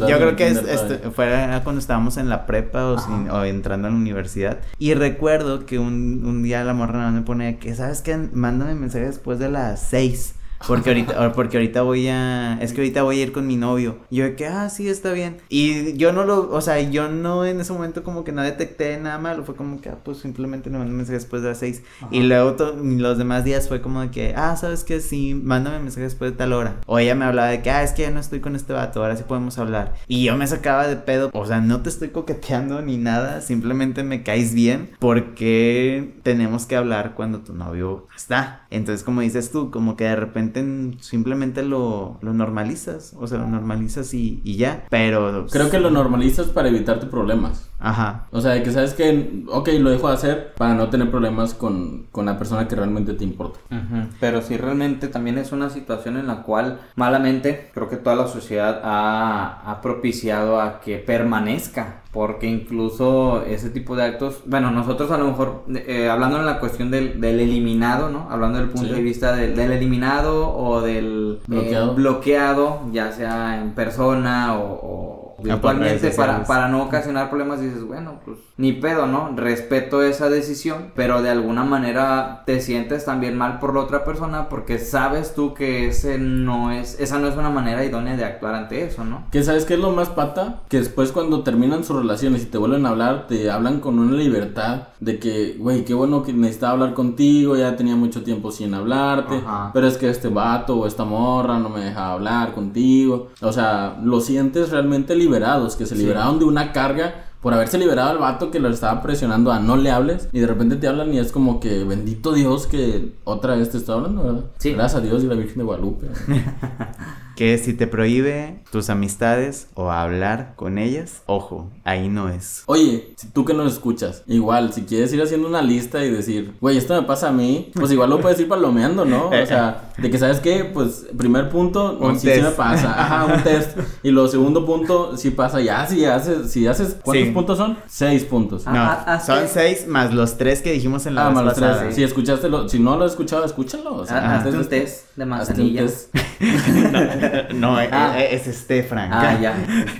yo 0.08 0.16
creo 0.18 0.36
que 0.36 0.46
es, 0.48 0.58
este, 0.58 1.10
fuera 1.10 1.62
cuando 1.64 1.80
estábamos 1.80 2.16
en 2.16 2.28
la 2.28 2.46
prepa 2.46 2.84
o, 2.86 2.98
sin- 2.98 3.30
o 3.30 3.44
entrando 3.44 3.88
a 3.88 3.90
la 3.90 3.96
universidad. 3.96 4.58
Y 4.78 4.94
recuerdo 4.94 5.66
que 5.66 5.78
un, 5.78 6.22
un 6.24 6.42
día 6.42 6.64
la 6.64 6.74
morra 6.74 7.10
me 7.10 7.22
pone 7.22 7.58
que, 7.58 7.74
¿sabes 7.74 8.02
qué? 8.02 8.16
Mándame 8.32 8.74
mensaje 8.74 9.06
después 9.06 9.38
de 9.38 9.50
las 9.50 9.80
6. 9.88 10.34
Porque 10.66 10.90
ahorita, 10.90 11.28
o- 11.28 11.32
porque 11.32 11.56
ahorita 11.56 11.82
voy 11.82 12.08
a, 12.08 12.58
es 12.60 12.72
que 12.72 12.80
ahorita 12.80 13.02
voy 13.02 13.20
a 13.20 13.22
ir 13.22 13.32
con 13.32 13.46
mi 13.46 13.56
novio. 13.56 13.98
Y 14.10 14.16
yo 14.16 14.24
de 14.24 14.34
que, 14.36 14.46
ah, 14.46 14.68
sí, 14.70 14.88
está 14.88 15.12
bien. 15.12 15.38
Y 15.48 15.96
yo 15.96 16.12
no 16.12 16.24
lo, 16.24 16.50
o 16.50 16.60
sea, 16.60 16.80
yo 16.80 17.08
no 17.08 17.44
en 17.44 17.60
ese 17.60 17.72
momento 17.72 18.02
como 18.02 18.24
que 18.24 18.32
no 18.32 18.42
detecté 18.42 18.98
nada 18.98 19.18
malo. 19.18 19.44
Fue 19.44 19.54
como 19.54 19.80
que, 19.80 19.88
ah, 19.90 19.98
pues 20.04 20.18
simplemente 20.18 20.68
le 20.70 20.78
mandé 20.78 20.92
mensaje 20.92 21.14
después 21.18 21.42
de 21.42 21.48
las 21.50 21.58
6. 21.58 21.82
Y 22.10 22.20
luego 22.22 22.54
to- 22.54 22.74
los 22.76 23.18
demás 23.18 23.44
días 23.44 23.68
fue 23.68 23.80
como 23.80 24.00
de 24.00 24.10
que, 24.10 24.34
ah, 24.36 24.56
¿sabes 24.56 24.84
qué? 24.84 25.00
Sí, 25.00 25.34
mándame 25.34 25.78
mensaje 25.78 26.02
después 26.02 26.32
de 26.32 26.36
tal 26.36 26.52
hora. 26.52 26.76
O 26.86 26.98
ella 26.98 27.14
me 27.14 27.24
hablaba 27.24 27.48
de 27.48 27.62
que, 27.62 27.70
ah, 27.70 27.82
es 27.82 27.92
que 27.92 28.02
ya 28.02 28.10
no 28.10 28.18
estoy 28.20 28.40
con 28.40 28.56
este 28.56 28.72
vato, 28.72 29.00
ahora 29.02 29.16
sí 29.16 29.24
podemos 29.26 29.58
hablar. 29.58 29.94
Y 30.08 30.24
yo 30.24 30.36
me 30.36 30.46
sacaba 30.46 30.88
de 30.88 30.96
pedo, 30.96 31.30
o 31.32 31.46
sea, 31.46 31.60
no 31.60 31.82
te 31.82 31.88
estoy 31.88 32.08
coqueteando 32.08 32.82
ni 32.82 32.96
nada, 32.96 33.40
simplemente 33.42 34.02
me 34.02 34.22
caes 34.22 34.54
bien 34.54 34.90
porque 34.98 36.14
tenemos 36.22 36.66
que 36.66 36.76
hablar 36.76 37.14
cuando 37.14 37.40
tu 37.40 37.54
novio 37.54 38.06
está. 38.16 38.66
Entonces, 38.70 39.04
como 39.04 39.20
dices 39.20 39.50
tú, 39.50 39.70
como 39.70 39.96
que 39.96 40.04
de 40.04 40.16
repente 40.16 40.47
mm, 40.54 40.98
simplemente 41.00 41.62
lo, 41.62 42.18
lo 42.22 42.32
normalizas, 42.32 43.14
o 43.18 43.26
sea, 43.26 43.38
lo 43.38 43.46
normalizas 43.48 44.12
y, 44.14 44.40
y 44.44 44.56
ya. 44.56 44.84
Pero... 44.90 45.46
Creo 45.50 45.70
que 45.70 45.78
lo 45.78 45.90
normalizas 45.90 46.46
para 46.48 46.68
evitarte 46.68 47.06
problemas. 47.06 47.70
Ajá. 47.80 48.26
O 48.32 48.40
sea, 48.40 48.52
de 48.52 48.62
que 48.64 48.72
sabes 48.72 48.92
que, 48.94 49.44
ok, 49.48 49.68
lo 49.78 49.90
dejo 49.90 50.08
de 50.08 50.14
hacer 50.14 50.52
para 50.56 50.74
no 50.74 50.88
tener 50.90 51.10
problemas 51.10 51.54
con, 51.54 52.06
con 52.10 52.26
la 52.26 52.36
persona 52.36 52.66
que 52.66 52.74
realmente 52.74 53.14
te 53.14 53.22
importa. 53.22 53.60
Ujú, 53.70 54.08
Pero 54.18 54.42
sí 54.42 54.56
realmente 54.56 55.06
también 55.06 55.38
es 55.38 55.52
una 55.52 55.70
situación 55.70 56.16
en 56.16 56.26
la 56.26 56.42
cual 56.42 56.80
malamente 56.96 57.70
creo 57.72 57.88
que 57.88 57.96
toda 57.96 58.16
la 58.16 58.26
sociedad 58.26 58.80
ha, 58.82 59.60
ha 59.70 59.80
propiciado 59.80 60.60
a 60.60 60.80
que 60.80 60.98
permanezca. 60.98 62.02
Porque 62.10 62.46
incluso 62.46 63.42
ese 63.44 63.68
tipo 63.68 63.94
de 63.94 64.02
actos, 64.02 64.40
bueno, 64.46 64.70
nosotros 64.70 65.10
a 65.10 65.18
lo 65.18 65.26
mejor, 65.26 65.64
eh, 65.74 66.08
hablando 66.08 66.38
en 66.40 66.46
la 66.46 66.58
cuestión 66.58 66.90
del, 66.90 67.20
del 67.20 67.38
eliminado, 67.38 68.08
¿no? 68.08 68.28
Hablando 68.30 68.58
del 68.58 68.68
punto 68.70 68.88
Sí. 68.88 68.94
de 68.94 69.02
vista 69.02 69.36
del, 69.36 69.54
del 69.54 69.72
eliminado 69.72 70.37
o 70.46 70.80
del 70.80 71.40
eh, 71.50 71.90
Bloqueado. 71.94 72.80
ya 72.92 73.12
sea 73.12 73.60
en 73.60 73.72
persona 73.72 74.58
o, 74.58 75.17
virtualmente 75.42 76.10
para, 76.10 76.44
para 76.44 76.68
no 76.68 76.82
ocasionar 76.82 77.28
problemas, 77.30 77.60
dices, 77.60 77.84
bueno, 77.84 78.20
pues 78.24 78.38
ni 78.58 78.72
pedo, 78.72 79.06
¿no? 79.06 79.30
Respeto 79.36 80.02
esa 80.02 80.28
decisión, 80.28 80.90
pero 80.96 81.22
de 81.22 81.30
alguna 81.30 81.62
manera 81.62 82.42
te 82.44 82.60
sientes 82.60 83.04
también 83.04 83.38
mal 83.38 83.60
por 83.60 83.72
la 83.72 83.80
otra 83.80 84.04
persona 84.04 84.48
porque 84.48 84.78
sabes 84.80 85.34
tú 85.34 85.54
que 85.54 85.86
ese 85.86 86.18
no 86.18 86.72
es, 86.72 86.98
esa 86.98 87.20
no 87.20 87.28
es 87.28 87.36
una 87.36 87.50
manera 87.50 87.84
idónea 87.84 88.16
de 88.16 88.24
actuar 88.24 88.56
ante 88.56 88.84
eso, 88.84 89.04
¿no? 89.04 89.26
Que 89.30 89.44
sabes 89.44 89.64
qué 89.64 89.74
es 89.74 89.80
lo 89.80 89.92
más 89.92 90.08
pata? 90.08 90.62
Que 90.68 90.78
después 90.78 91.12
cuando 91.12 91.44
terminan 91.44 91.84
sus 91.84 91.96
relaciones 91.96 92.42
y 92.42 92.46
te 92.46 92.58
vuelven 92.58 92.84
a 92.84 92.88
hablar, 92.88 93.28
te 93.28 93.48
hablan 93.48 93.78
con 93.78 94.00
una 94.00 94.16
libertad 94.16 94.88
de 94.98 95.20
que, 95.20 95.54
güey, 95.56 95.84
qué 95.84 95.94
bueno 95.94 96.24
que 96.24 96.32
necesitaba 96.32 96.72
hablar 96.72 96.94
contigo, 96.94 97.56
ya 97.56 97.76
tenía 97.76 97.94
mucho 97.94 98.24
tiempo 98.24 98.50
sin 98.50 98.74
hablarte, 98.74 99.36
Ajá. 99.36 99.70
pero 99.72 99.86
es 99.86 99.96
que 99.96 100.10
este 100.10 100.28
vato 100.28 100.80
o 100.80 100.86
esta 100.88 101.04
morra 101.04 101.60
no 101.60 101.68
me 101.68 101.80
deja 101.80 102.12
hablar 102.12 102.54
contigo. 102.54 103.28
O 103.40 103.52
sea, 103.52 103.98
lo 104.02 104.20
sientes 104.20 104.70
realmente 104.70 105.14
liberados, 105.28 105.76
que 105.76 105.86
se 105.86 105.94
Sí. 105.94 106.02
liberaron 106.02 106.38
de 106.38 106.44
una 106.44 106.72
carga 106.72 107.24
por 107.40 107.54
haberse 107.54 107.78
liberado 107.78 108.10
al 108.10 108.18
vato 108.18 108.50
que 108.50 108.58
lo 108.58 108.68
estaba 108.68 109.00
presionando 109.00 109.52
a 109.52 109.60
no 109.60 109.76
le 109.76 109.90
hables 109.92 110.28
y 110.32 110.40
de 110.40 110.46
repente 110.48 110.74
te 110.76 110.88
hablan 110.88 111.14
y 111.14 111.18
es 111.18 111.30
como 111.30 111.60
que 111.60 111.84
bendito 111.84 112.32
Dios 112.32 112.66
que 112.66 113.12
otra 113.24 113.54
vez 113.54 113.70
te 113.70 113.76
está 113.78 113.92
hablando, 113.92 114.24
¿verdad? 114.24 114.44
Sí. 114.58 114.72
Gracias 114.72 115.00
a 115.00 115.04
Dios 115.04 115.22
y 115.22 115.26
la 115.26 115.34
Virgen 115.36 115.58
de 115.58 115.64
Guadalupe. 115.64 116.06
que 117.38 117.56
si 117.56 117.72
te 117.72 117.86
prohíbe 117.86 118.58
tus 118.72 118.90
amistades 118.90 119.68
o 119.74 119.92
hablar 119.92 120.54
con 120.56 120.76
ellas, 120.76 121.22
ojo, 121.26 121.70
ahí 121.84 122.08
no 122.08 122.28
es. 122.28 122.64
Oye, 122.66 123.12
si 123.16 123.28
tú 123.28 123.44
que 123.44 123.54
nos 123.54 123.72
escuchas, 123.74 124.24
igual, 124.26 124.72
si 124.72 124.82
quieres 124.82 125.12
ir 125.12 125.22
haciendo 125.22 125.46
una 125.46 125.62
lista 125.62 126.04
y 126.04 126.10
decir, 126.10 126.54
güey, 126.60 126.76
esto 126.76 127.00
me 127.00 127.06
pasa 127.06 127.28
a 127.28 127.32
mí, 127.32 127.70
pues 127.74 127.92
igual 127.92 128.10
lo 128.10 128.20
puedes 128.20 128.40
ir 128.40 128.48
palomeando, 128.48 129.04
¿no? 129.04 129.28
O 129.28 129.46
sea, 129.46 129.92
de 129.98 130.10
que 130.10 130.18
sabes 130.18 130.40
qué, 130.40 130.64
pues 130.64 131.06
primer 131.16 131.48
punto, 131.48 131.96
no, 132.00 132.08
Un 132.08 132.18
sí, 132.18 132.26
me 132.26 132.50
pasa, 132.50 132.92
ajá, 133.00 133.32
un 133.32 133.42
test. 133.44 133.78
Y 134.02 134.10
lo 134.10 134.26
segundo 134.26 134.66
punto, 134.66 135.16
sí 135.16 135.30
pasa, 135.30 135.60
ya, 135.60 135.86
si 135.86 136.04
haces, 136.06 136.50
si 136.50 136.66
haces, 136.66 136.96
¿cuántos 137.04 137.24
Sí. 137.28 137.30
puntos 137.32 137.56
son? 137.58 137.78
Seis 137.86 138.24
puntos. 138.24 138.64
Ah, 138.66 138.72
No, 138.72 138.80
ah, 138.82 139.04
ah, 139.06 139.20
son 139.20 139.42
sí. 139.46 139.50
seis 139.54 139.86
más 139.86 140.12
los 140.12 140.38
tres 140.38 140.60
que 140.60 140.72
dijimos 140.72 141.06
en 141.06 141.14
la 141.14 141.22
Ah, 141.22 141.28
vez 141.28 141.34
malos 141.36 141.54
tres. 141.54 141.94
Si 141.94 142.02
escuchaste, 142.02 142.48
lo, 142.48 142.68
si 142.68 142.80
no 142.80 142.96
lo 142.96 143.04
has 143.04 143.12
escuchado, 143.12 143.44
escúchalo. 143.44 143.94
O 143.94 144.04
sea, 144.04 144.16
Ah, 144.18 144.34
Hazte 144.38 144.48
antes 144.48 144.54
un 144.54 144.62
de- 144.68 144.80
test 144.80 145.04
de 145.14 145.22
un 145.22 145.28
manzanilla. 145.30 145.82
test. 145.82 146.12
No, 146.92 147.27
eh, 147.50 147.88
Ah. 147.92 148.14
eh, 148.20 148.28
es 148.32 148.46
este, 148.46 148.82
Frank. 148.82 149.10
Ah, 149.12 149.38
ya. 149.40 149.54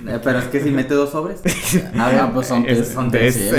Eh, 0.07 0.19
Pero 0.23 0.39
es 0.39 0.45
que 0.45 0.61
si 0.61 0.69
mete 0.71 0.93
dos 0.93 1.11
sobres. 1.11 1.41
A 1.97 2.09
ver, 2.09 2.19
Ah, 2.19 2.31
pues 2.33 2.47
son 2.47 2.65
Es- 2.67 2.89
son 2.89 3.11
sí, 3.11 3.17
es. 3.17 3.51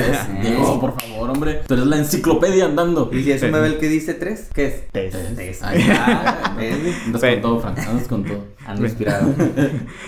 Diego, 0.42 0.80
por 0.80 1.00
favor, 1.00 1.30
hombre. 1.30 1.60
Tú 1.66 1.74
eres 1.74 1.86
la 1.86 1.96
enciclopedia 1.98 2.64
andando. 2.66 3.10
Y 3.12 3.22
si 3.22 3.32
es 3.32 3.42
un 3.42 3.52
bebé 3.52 3.68
el 3.68 3.78
que 3.78 3.88
dice 3.88 4.14
tres, 4.14 4.48
¿qué 4.54 4.66
es? 4.66 4.88
Test. 4.90 5.16
Test. 5.36 5.62
Ay, 5.64 5.86
Ah, 5.90 6.54
¿ves? 6.56 6.74
Andas 7.06 7.20
Sí. 7.22 7.28
con 7.32 7.40
todo, 7.42 7.60
Frank. 7.60 7.78
Andas 7.78 8.08
con 8.08 8.24
todo. 8.24 8.44
Ando 8.66 8.84
inspirado. 8.86 9.34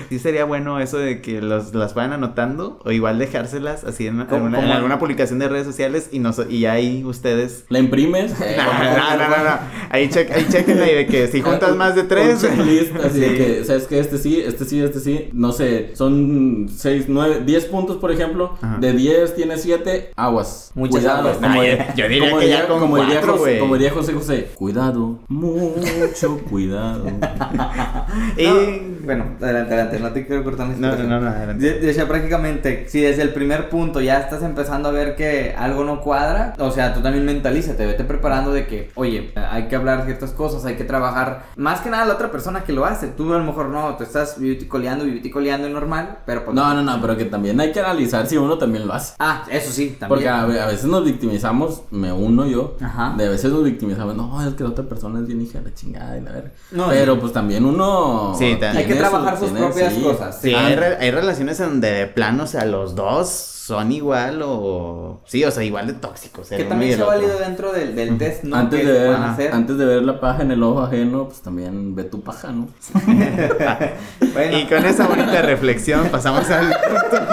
Sí 0.08 0.18
sería 0.18 0.44
bueno 0.44 0.78
eso 0.78 0.98
de 0.98 1.20
que 1.22 1.40
los, 1.40 1.74
las 1.74 1.94
vayan 1.94 2.12
anotando 2.12 2.80
o 2.84 2.92
igual 2.92 3.18
dejárselas 3.18 3.82
así 3.82 4.06
en, 4.06 4.20
en 4.20 4.26
¿Cómo- 4.26 4.44
una- 4.44 4.58
en 4.58 4.64
cómo? 4.64 4.74
alguna 4.74 4.98
publicación 4.98 5.38
de 5.38 5.48
redes 5.48 5.66
sociales 5.66 6.08
y, 6.12 6.18
nos, 6.20 6.40
y 6.48 6.66
ahí 6.66 7.02
ustedes... 7.04 7.64
La 7.70 7.78
imprimes. 7.78 8.32
eh, 8.40 8.56
No, 8.58 8.64
no, 8.64 9.16
no, 9.16 9.28
no, 9.36 9.44
no. 9.44 9.58
Ahí, 9.90 10.08
check, 10.10 10.30
ahí 10.30 10.46
chequenla 10.48 10.90
y 10.90 10.94
de 10.94 11.06
que 11.06 11.26
si 11.28 11.40
juntas 11.40 11.72
Un- 11.72 11.78
más 11.78 11.94
de 11.94 12.02
un 12.02 12.08
tres... 12.08 12.40
checklist, 12.40 12.94
así 12.96 13.20
de 13.58 13.64
¿sabes 13.64 13.84
que 13.86 13.98
Este 13.98 14.18
sí, 14.18 14.40
este 14.40 14.64
sí, 14.64 14.80
este 14.80 15.00
sí. 15.00 15.28
No 15.32 15.52
sé, 15.52 15.90
son 15.94 16.68
6, 16.74 17.04
9, 17.08 17.42
10 17.44 17.64
puntos, 17.66 17.96
por 17.98 18.10
ejemplo. 18.12 18.54
Ajá. 18.60 18.78
De 18.78 18.92
10 18.92 19.34
tiene 19.34 19.56
7, 19.58 20.10
aguas. 20.16 20.70
Muchas 20.74 20.96
Cuidado. 21.00 21.18
aguas. 21.20 21.36
Como, 21.36 21.48
No, 21.54 21.60
diría- 21.62 21.94
yo- 21.94 22.02
yo 22.02 22.08
diría 22.08 22.28
como 22.30 22.40
que 22.40 22.48
ya 22.48 22.54
diría- 22.56 22.68
con 22.68 22.80
como 22.80 22.96
diría 22.96 23.14
cuatro, 23.20 23.32
José- 23.32 23.42
güey. 23.42 23.58
como 23.60 23.74
diría 23.74 23.90
José 23.92 24.12
José, 24.14 24.48
cuidado, 24.54 25.18
mucho 25.28 26.38
cuidado. 26.50 27.04
Y... 28.36 29.01
No, 29.02 29.06
bueno, 29.06 29.24
adelante, 29.40 29.74
adelante, 29.74 30.00
no 30.00 30.10
te 30.12 30.26
quiero 30.26 30.44
cortar 30.44 30.68
la 30.68 30.74
No, 30.76 30.96
no, 30.96 31.20
no, 31.20 31.28
adelante. 31.28 31.64
De, 31.64 31.80
de 31.80 31.90
hecho, 31.90 32.06
prácticamente, 32.08 32.86
si 32.88 33.00
desde 33.00 33.22
el 33.22 33.30
primer 33.30 33.68
punto 33.68 34.00
ya 34.00 34.18
estás 34.20 34.42
empezando 34.42 34.88
a 34.88 34.92
ver 34.92 35.16
que 35.16 35.54
algo 35.58 35.84
no 35.84 36.00
cuadra, 36.00 36.54
o 36.58 36.70
sea, 36.70 36.94
tú 36.94 37.00
también 37.00 37.24
mentalízate, 37.24 37.84
vete 37.86 38.04
preparando 38.04 38.52
de 38.52 38.66
que, 38.66 38.90
oye, 38.94 39.32
hay 39.36 39.68
que 39.68 39.76
hablar 39.76 40.04
ciertas 40.04 40.30
cosas, 40.32 40.64
hay 40.64 40.76
que 40.76 40.84
trabajar. 40.84 41.44
Más 41.56 41.80
que 41.80 41.90
nada 41.90 42.04
la 42.06 42.14
otra 42.14 42.30
persona 42.30 42.64
que 42.64 42.72
lo 42.72 42.84
hace, 42.84 43.08
tú 43.08 43.32
a 43.34 43.38
lo 43.38 43.44
mejor 43.44 43.68
no, 43.68 43.96
te 43.96 44.04
estás 44.04 44.38
viviticoleando, 44.38 45.04
viviticoleando 45.04 45.68
normal, 45.68 46.18
pero 46.26 46.44
pues... 46.44 46.54
No, 46.54 46.72
no, 46.74 46.82
no, 46.82 47.00
pero 47.00 47.16
que 47.16 47.24
también 47.26 47.60
hay 47.60 47.72
que 47.72 47.80
analizar 47.80 48.26
si 48.26 48.36
uno 48.36 48.58
también 48.58 48.86
lo 48.86 48.92
hace. 48.92 49.14
Ah, 49.18 49.44
eso 49.50 49.72
sí, 49.72 49.96
también. 49.98 50.08
Porque 50.08 50.28
a, 50.28 50.44
ve- 50.46 50.60
a 50.60 50.66
veces 50.66 50.84
nos 50.84 51.04
victimizamos, 51.04 51.82
me 51.90 52.12
uno 52.12 52.46
yo, 52.46 52.76
Ajá. 52.80 53.14
de 53.16 53.26
a 53.26 53.30
veces 53.30 53.50
nos 53.52 53.64
victimizamos, 53.64 54.14
no, 54.16 54.46
es 54.46 54.54
que 54.54 54.62
la 54.64 54.70
otra 54.70 54.84
persona 54.84 55.18
es 55.20 55.26
bien 55.26 55.40
hija 55.42 55.58
de 55.58 55.70
la 55.70 55.74
chingada 55.74 56.16
y 56.18 56.20
la 56.20 56.32
verga. 56.32 56.50
No, 56.70 56.88
Pero 56.88 57.14
sí. 57.14 57.20
pues 57.20 57.32
también 57.32 57.64
uno... 57.64 58.34
Sí, 58.38 58.52
también. 58.52 58.76
Hay 58.76 58.86
que 58.86 58.91
tiene 58.94 59.08
trabajar 59.08 59.38
sus 59.38 59.50
tiene- 59.52 59.66
propias 59.66 59.92
sí. 59.94 60.00
cosas. 60.02 60.38
Sí, 60.40 60.54
Ah, 60.54 60.66
hay, 60.66 60.76
re- 60.76 60.96
hay 61.00 61.10
relaciones 61.10 61.58
en 61.60 61.66
donde 61.68 61.90
de 61.92 62.06
plano, 62.06 62.44
o 62.44 62.46
sea, 62.46 62.64
los 62.64 62.94
dos 62.94 63.28
son 63.28 63.92
igual 63.92 64.42
o... 64.44 65.20
Sí, 65.24 65.44
o 65.44 65.50
sea, 65.52 65.62
igual 65.62 65.86
de 65.86 65.92
tóxicos. 65.94 66.48
Que 66.48 66.64
también 66.64 66.96
se 66.96 67.02
ha 67.02 67.06
válido 67.06 67.38
dentro 67.38 67.72
del, 67.72 67.94
del 67.94 68.18
test, 68.18 68.42
¿no? 68.42 68.56
antes, 68.56 68.80
que 68.80 68.86
de 68.86 69.08
ver, 69.08 69.52
antes 69.52 69.78
de 69.78 69.84
ver 69.84 70.02
la 70.02 70.18
paja 70.20 70.42
en 70.42 70.50
el 70.50 70.62
ojo 70.64 70.80
ajeno, 70.80 71.26
pues 71.28 71.42
también 71.42 71.94
ve 71.94 72.04
tu 72.04 72.20
paja, 72.22 72.48
¿no? 72.50 72.66
Bueno, 74.32 74.58
Y 74.58 74.64
con 74.66 74.84
esa 74.84 75.06
bonita 75.06 75.42
reflexión 75.42 76.08
pasamos 76.08 76.48
al 76.50 76.66
punto 77.10 77.26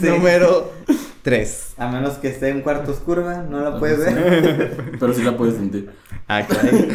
Sí. 0.00 0.06
número 0.08 0.70
3. 1.28 1.74
a 1.76 1.88
menos 1.88 2.14
que 2.14 2.28
esté 2.28 2.48
en 2.48 2.62
cuarto 2.62 2.90
oscuro, 2.90 3.22
¿verdad? 3.22 3.44
no 3.44 3.60
la 3.60 3.78
puedes 3.78 3.98
ver. 3.98 4.92
Pero 4.98 5.12
sí 5.12 5.22
la 5.22 5.36
puedes 5.36 5.56
sentir. 5.56 5.90
Ah, 6.26 6.42
caray. 6.46 6.88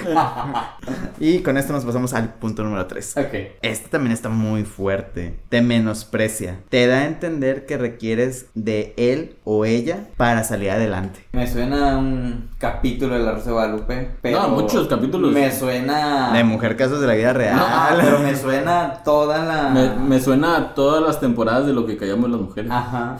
y 1.19 1.39
con 1.39 1.55
esto 1.55 1.71
nos 1.71 1.85
pasamos 1.85 2.15
al 2.15 2.33
punto 2.33 2.63
número 2.63 2.87
3. 2.87 3.17
ok. 3.17 3.33
Este 3.61 3.89
también 3.89 4.11
está 4.11 4.29
muy 4.29 4.63
fuerte. 4.63 5.39
Te 5.49 5.61
menosprecia. 5.61 6.61
Te 6.69 6.87
da 6.87 7.01
a 7.01 7.05
entender 7.05 7.67
que 7.67 7.77
requieres 7.77 8.47
de 8.55 8.95
él 8.97 9.35
o 9.43 9.65
ella 9.65 10.07
para 10.17 10.43
salir 10.43 10.71
adelante. 10.71 11.27
Me 11.31 11.45
suena 11.45 11.93
a 11.93 11.97
un 11.99 12.49
capítulo 12.57 13.13
de 13.13 13.23
La 13.23 13.33
Rosa 13.33 13.45
de 13.45 13.51
Guadalupe, 13.51 14.11
pero... 14.21 14.41
No, 14.41 14.49
muchos 14.49 14.87
capítulos. 14.87 15.31
Me 15.31 15.51
suena... 15.51 16.33
De 16.33 16.43
mujer 16.43 16.75
casos 16.75 17.01
de 17.01 17.05
la 17.07 17.13
vida 17.13 17.33
real. 17.33 17.59
Ah, 17.59 17.95
pero 18.01 18.17
me 18.17 18.35
suena 18.35 19.01
toda 19.03 19.45
la... 19.45 19.69
Me, 19.69 19.95
me 19.95 20.19
suena 20.19 20.57
a 20.57 20.73
todas 20.73 21.03
las 21.03 21.19
temporadas 21.19 21.67
de 21.67 21.73
lo 21.73 21.85
que 21.85 21.97
callamos 21.97 22.31
las 22.31 22.41
mujeres. 22.41 22.71
Ajá. 22.71 23.17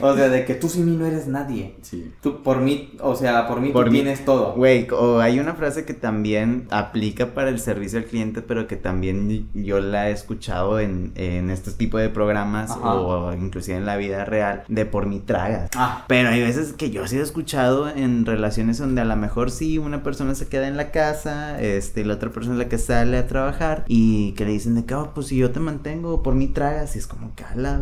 o 0.00 0.14
sea, 0.14 0.21
de 0.28 0.44
que 0.44 0.54
tú 0.54 0.68
sin 0.68 0.86
mí 0.86 0.96
no 0.96 1.06
eres 1.06 1.26
nadie. 1.28 1.76
Sí. 1.82 2.12
Tú 2.22 2.42
por 2.42 2.60
mí, 2.60 2.92
o 3.00 3.14
sea, 3.14 3.46
por 3.48 3.60
mí 3.60 3.70
Por 3.70 3.86
tú 3.86 3.90
mí- 3.92 3.98
tienes 4.00 4.24
todo. 4.24 4.54
Güey, 4.54 4.88
o 4.90 5.20
hay 5.20 5.38
una 5.40 5.54
frase 5.54 5.84
que 5.84 5.94
también 5.94 6.66
aplica 6.70 7.34
para 7.34 7.48
el 7.50 7.58
servicio 7.60 7.98
al 7.98 8.04
cliente, 8.04 8.42
pero 8.42 8.66
que 8.66 8.76
también 8.76 9.48
yo 9.54 9.80
la 9.80 10.08
he 10.08 10.12
escuchado 10.12 10.80
en, 10.80 11.12
en 11.14 11.50
este 11.50 11.70
tipo 11.72 11.98
de 11.98 12.08
programas 12.08 12.70
Ajá. 12.70 12.94
o 12.94 13.32
inclusive 13.34 13.76
en 13.76 13.86
la 13.86 13.96
vida 13.96 14.24
real, 14.24 14.64
de 14.68 14.86
por 14.86 15.06
mi 15.06 15.20
tragas. 15.20 15.70
Ah, 15.76 16.04
Pero 16.08 16.28
hay 16.30 16.40
veces 16.40 16.72
que 16.72 16.90
yo 16.90 17.06
sí 17.06 17.16
he 17.18 17.20
escuchado 17.22 17.88
en 17.88 18.26
relaciones 18.26 18.78
donde 18.78 19.00
a 19.00 19.04
lo 19.04 19.16
mejor 19.16 19.50
sí 19.50 19.78
una 19.78 20.02
persona 20.02 20.34
se 20.34 20.48
queda 20.48 20.68
en 20.68 20.76
la 20.76 20.90
casa, 20.90 21.60
este, 21.60 22.00
y 22.00 22.04
la 22.04 22.14
otra 22.14 22.30
persona 22.30 22.54
es 22.54 22.58
la 22.58 22.68
que 22.68 22.78
sale 22.78 23.16
a 23.18 23.26
trabajar 23.26 23.84
y 23.88 24.32
que 24.32 24.44
le 24.44 24.52
dicen 24.52 24.74
de 24.74 24.84
que, 24.84 24.94
"Oh, 24.94 25.12
pues 25.14 25.28
si 25.28 25.36
yo 25.36 25.50
te 25.50 25.60
mantengo, 25.60 26.22
por 26.22 26.34
mí 26.34 26.48
tragas, 26.48 26.96
y 26.96 26.98
es 26.98 27.06
como 27.06 27.34
que 27.34 27.44
a 27.44 27.54
la 27.56 27.80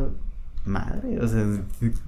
madre, 0.65 1.21
o 1.21 1.29
sea, 1.29 1.47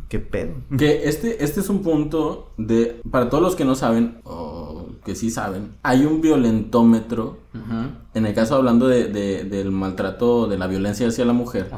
qué 0.08 0.18
pedo. 0.18 0.54
Que 0.76 1.08
este, 1.08 1.44
este 1.44 1.60
es 1.60 1.68
un 1.68 1.82
punto 1.82 2.52
de. 2.56 3.00
Para 3.10 3.28
todos 3.28 3.42
los 3.42 3.56
que 3.56 3.64
no 3.64 3.74
saben, 3.74 4.20
o 4.24 4.86
que 5.04 5.14
sí 5.14 5.30
saben, 5.30 5.72
hay 5.82 6.04
un 6.04 6.20
violentómetro. 6.20 7.41
En 8.14 8.26
el 8.26 8.34
caso 8.34 8.54
hablando 8.56 8.88
de, 8.88 9.04
de- 9.08 9.44
del 9.44 9.70
maltrato, 9.70 10.46
de 10.46 10.58
la 10.58 10.66
violencia 10.66 11.06
hacia 11.08 11.24
la 11.24 11.32
mujer. 11.32 11.70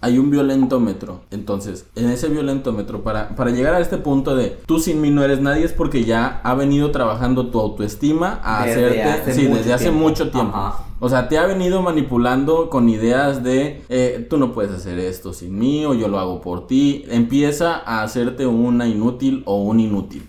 Hay 0.00 0.18
un 0.18 0.30
violentómetro. 0.30 1.20
Entonces, 1.30 1.86
en 1.96 2.10
ese 2.10 2.28
violentómetro, 2.28 3.02
para, 3.02 3.34
para 3.36 3.50
llegar 3.50 3.74
a 3.74 3.80
este 3.80 3.96
punto 3.98 4.34
de 4.36 4.56
tú 4.66 4.78
sin 4.78 5.00
mí 5.00 5.10
no 5.10 5.22
eres 5.22 5.40
nadie, 5.40 5.64
es 5.64 5.72
porque 5.72 6.04
ya 6.04 6.40
ha 6.44 6.54
venido 6.54 6.90
trabajando 6.90 7.48
tu 7.48 7.60
autoestima 7.60 8.40
a 8.42 8.66
Desde 8.66 8.86
hacerte. 8.86 9.02
hace 9.02 9.34
sí, 9.34 9.46
desde 9.46 9.72
hace 9.72 9.84
tiempo. 9.84 10.00
mucho 10.00 10.30
tiempo. 10.30 10.56
O 11.02 11.08
sea, 11.08 11.28
te 11.28 11.38
ha 11.38 11.46
venido 11.46 11.80
manipulando 11.80 12.68
con 12.68 12.90
ideas 12.90 13.42
de 13.42 13.82
eh, 13.88 14.26
tú 14.28 14.36
no 14.36 14.52
puedes 14.52 14.70
hacer 14.72 14.98
esto 14.98 15.32
sin 15.32 15.58
mí 15.58 15.86
o 15.86 15.94
yo 15.94 16.08
lo 16.08 16.18
hago 16.18 16.42
por 16.42 16.66
ti. 16.66 17.06
Empieza 17.08 17.76
a 17.76 18.02
hacerte 18.02 18.46
una 18.46 18.86
inútil 18.86 19.42
o 19.46 19.62
un 19.62 19.80
inútil. 19.80 20.26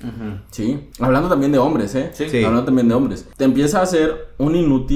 ¿Sí? 0.49 0.79
Hablando 1.01 1.27
también 1.27 1.51
de 1.51 1.57
hombres, 1.57 1.93
¿eh? 1.95 2.11
Sí. 2.13 2.29
Sí. 2.29 2.37
Hablando 2.45 2.63
también 2.63 2.87
de 2.87 2.93
hombres. 2.95 3.27
Te 3.35 3.43
empieza 3.43 3.79
a 3.79 3.83
hacer 3.83 4.29
un 4.37 4.55
inútil 4.55 4.90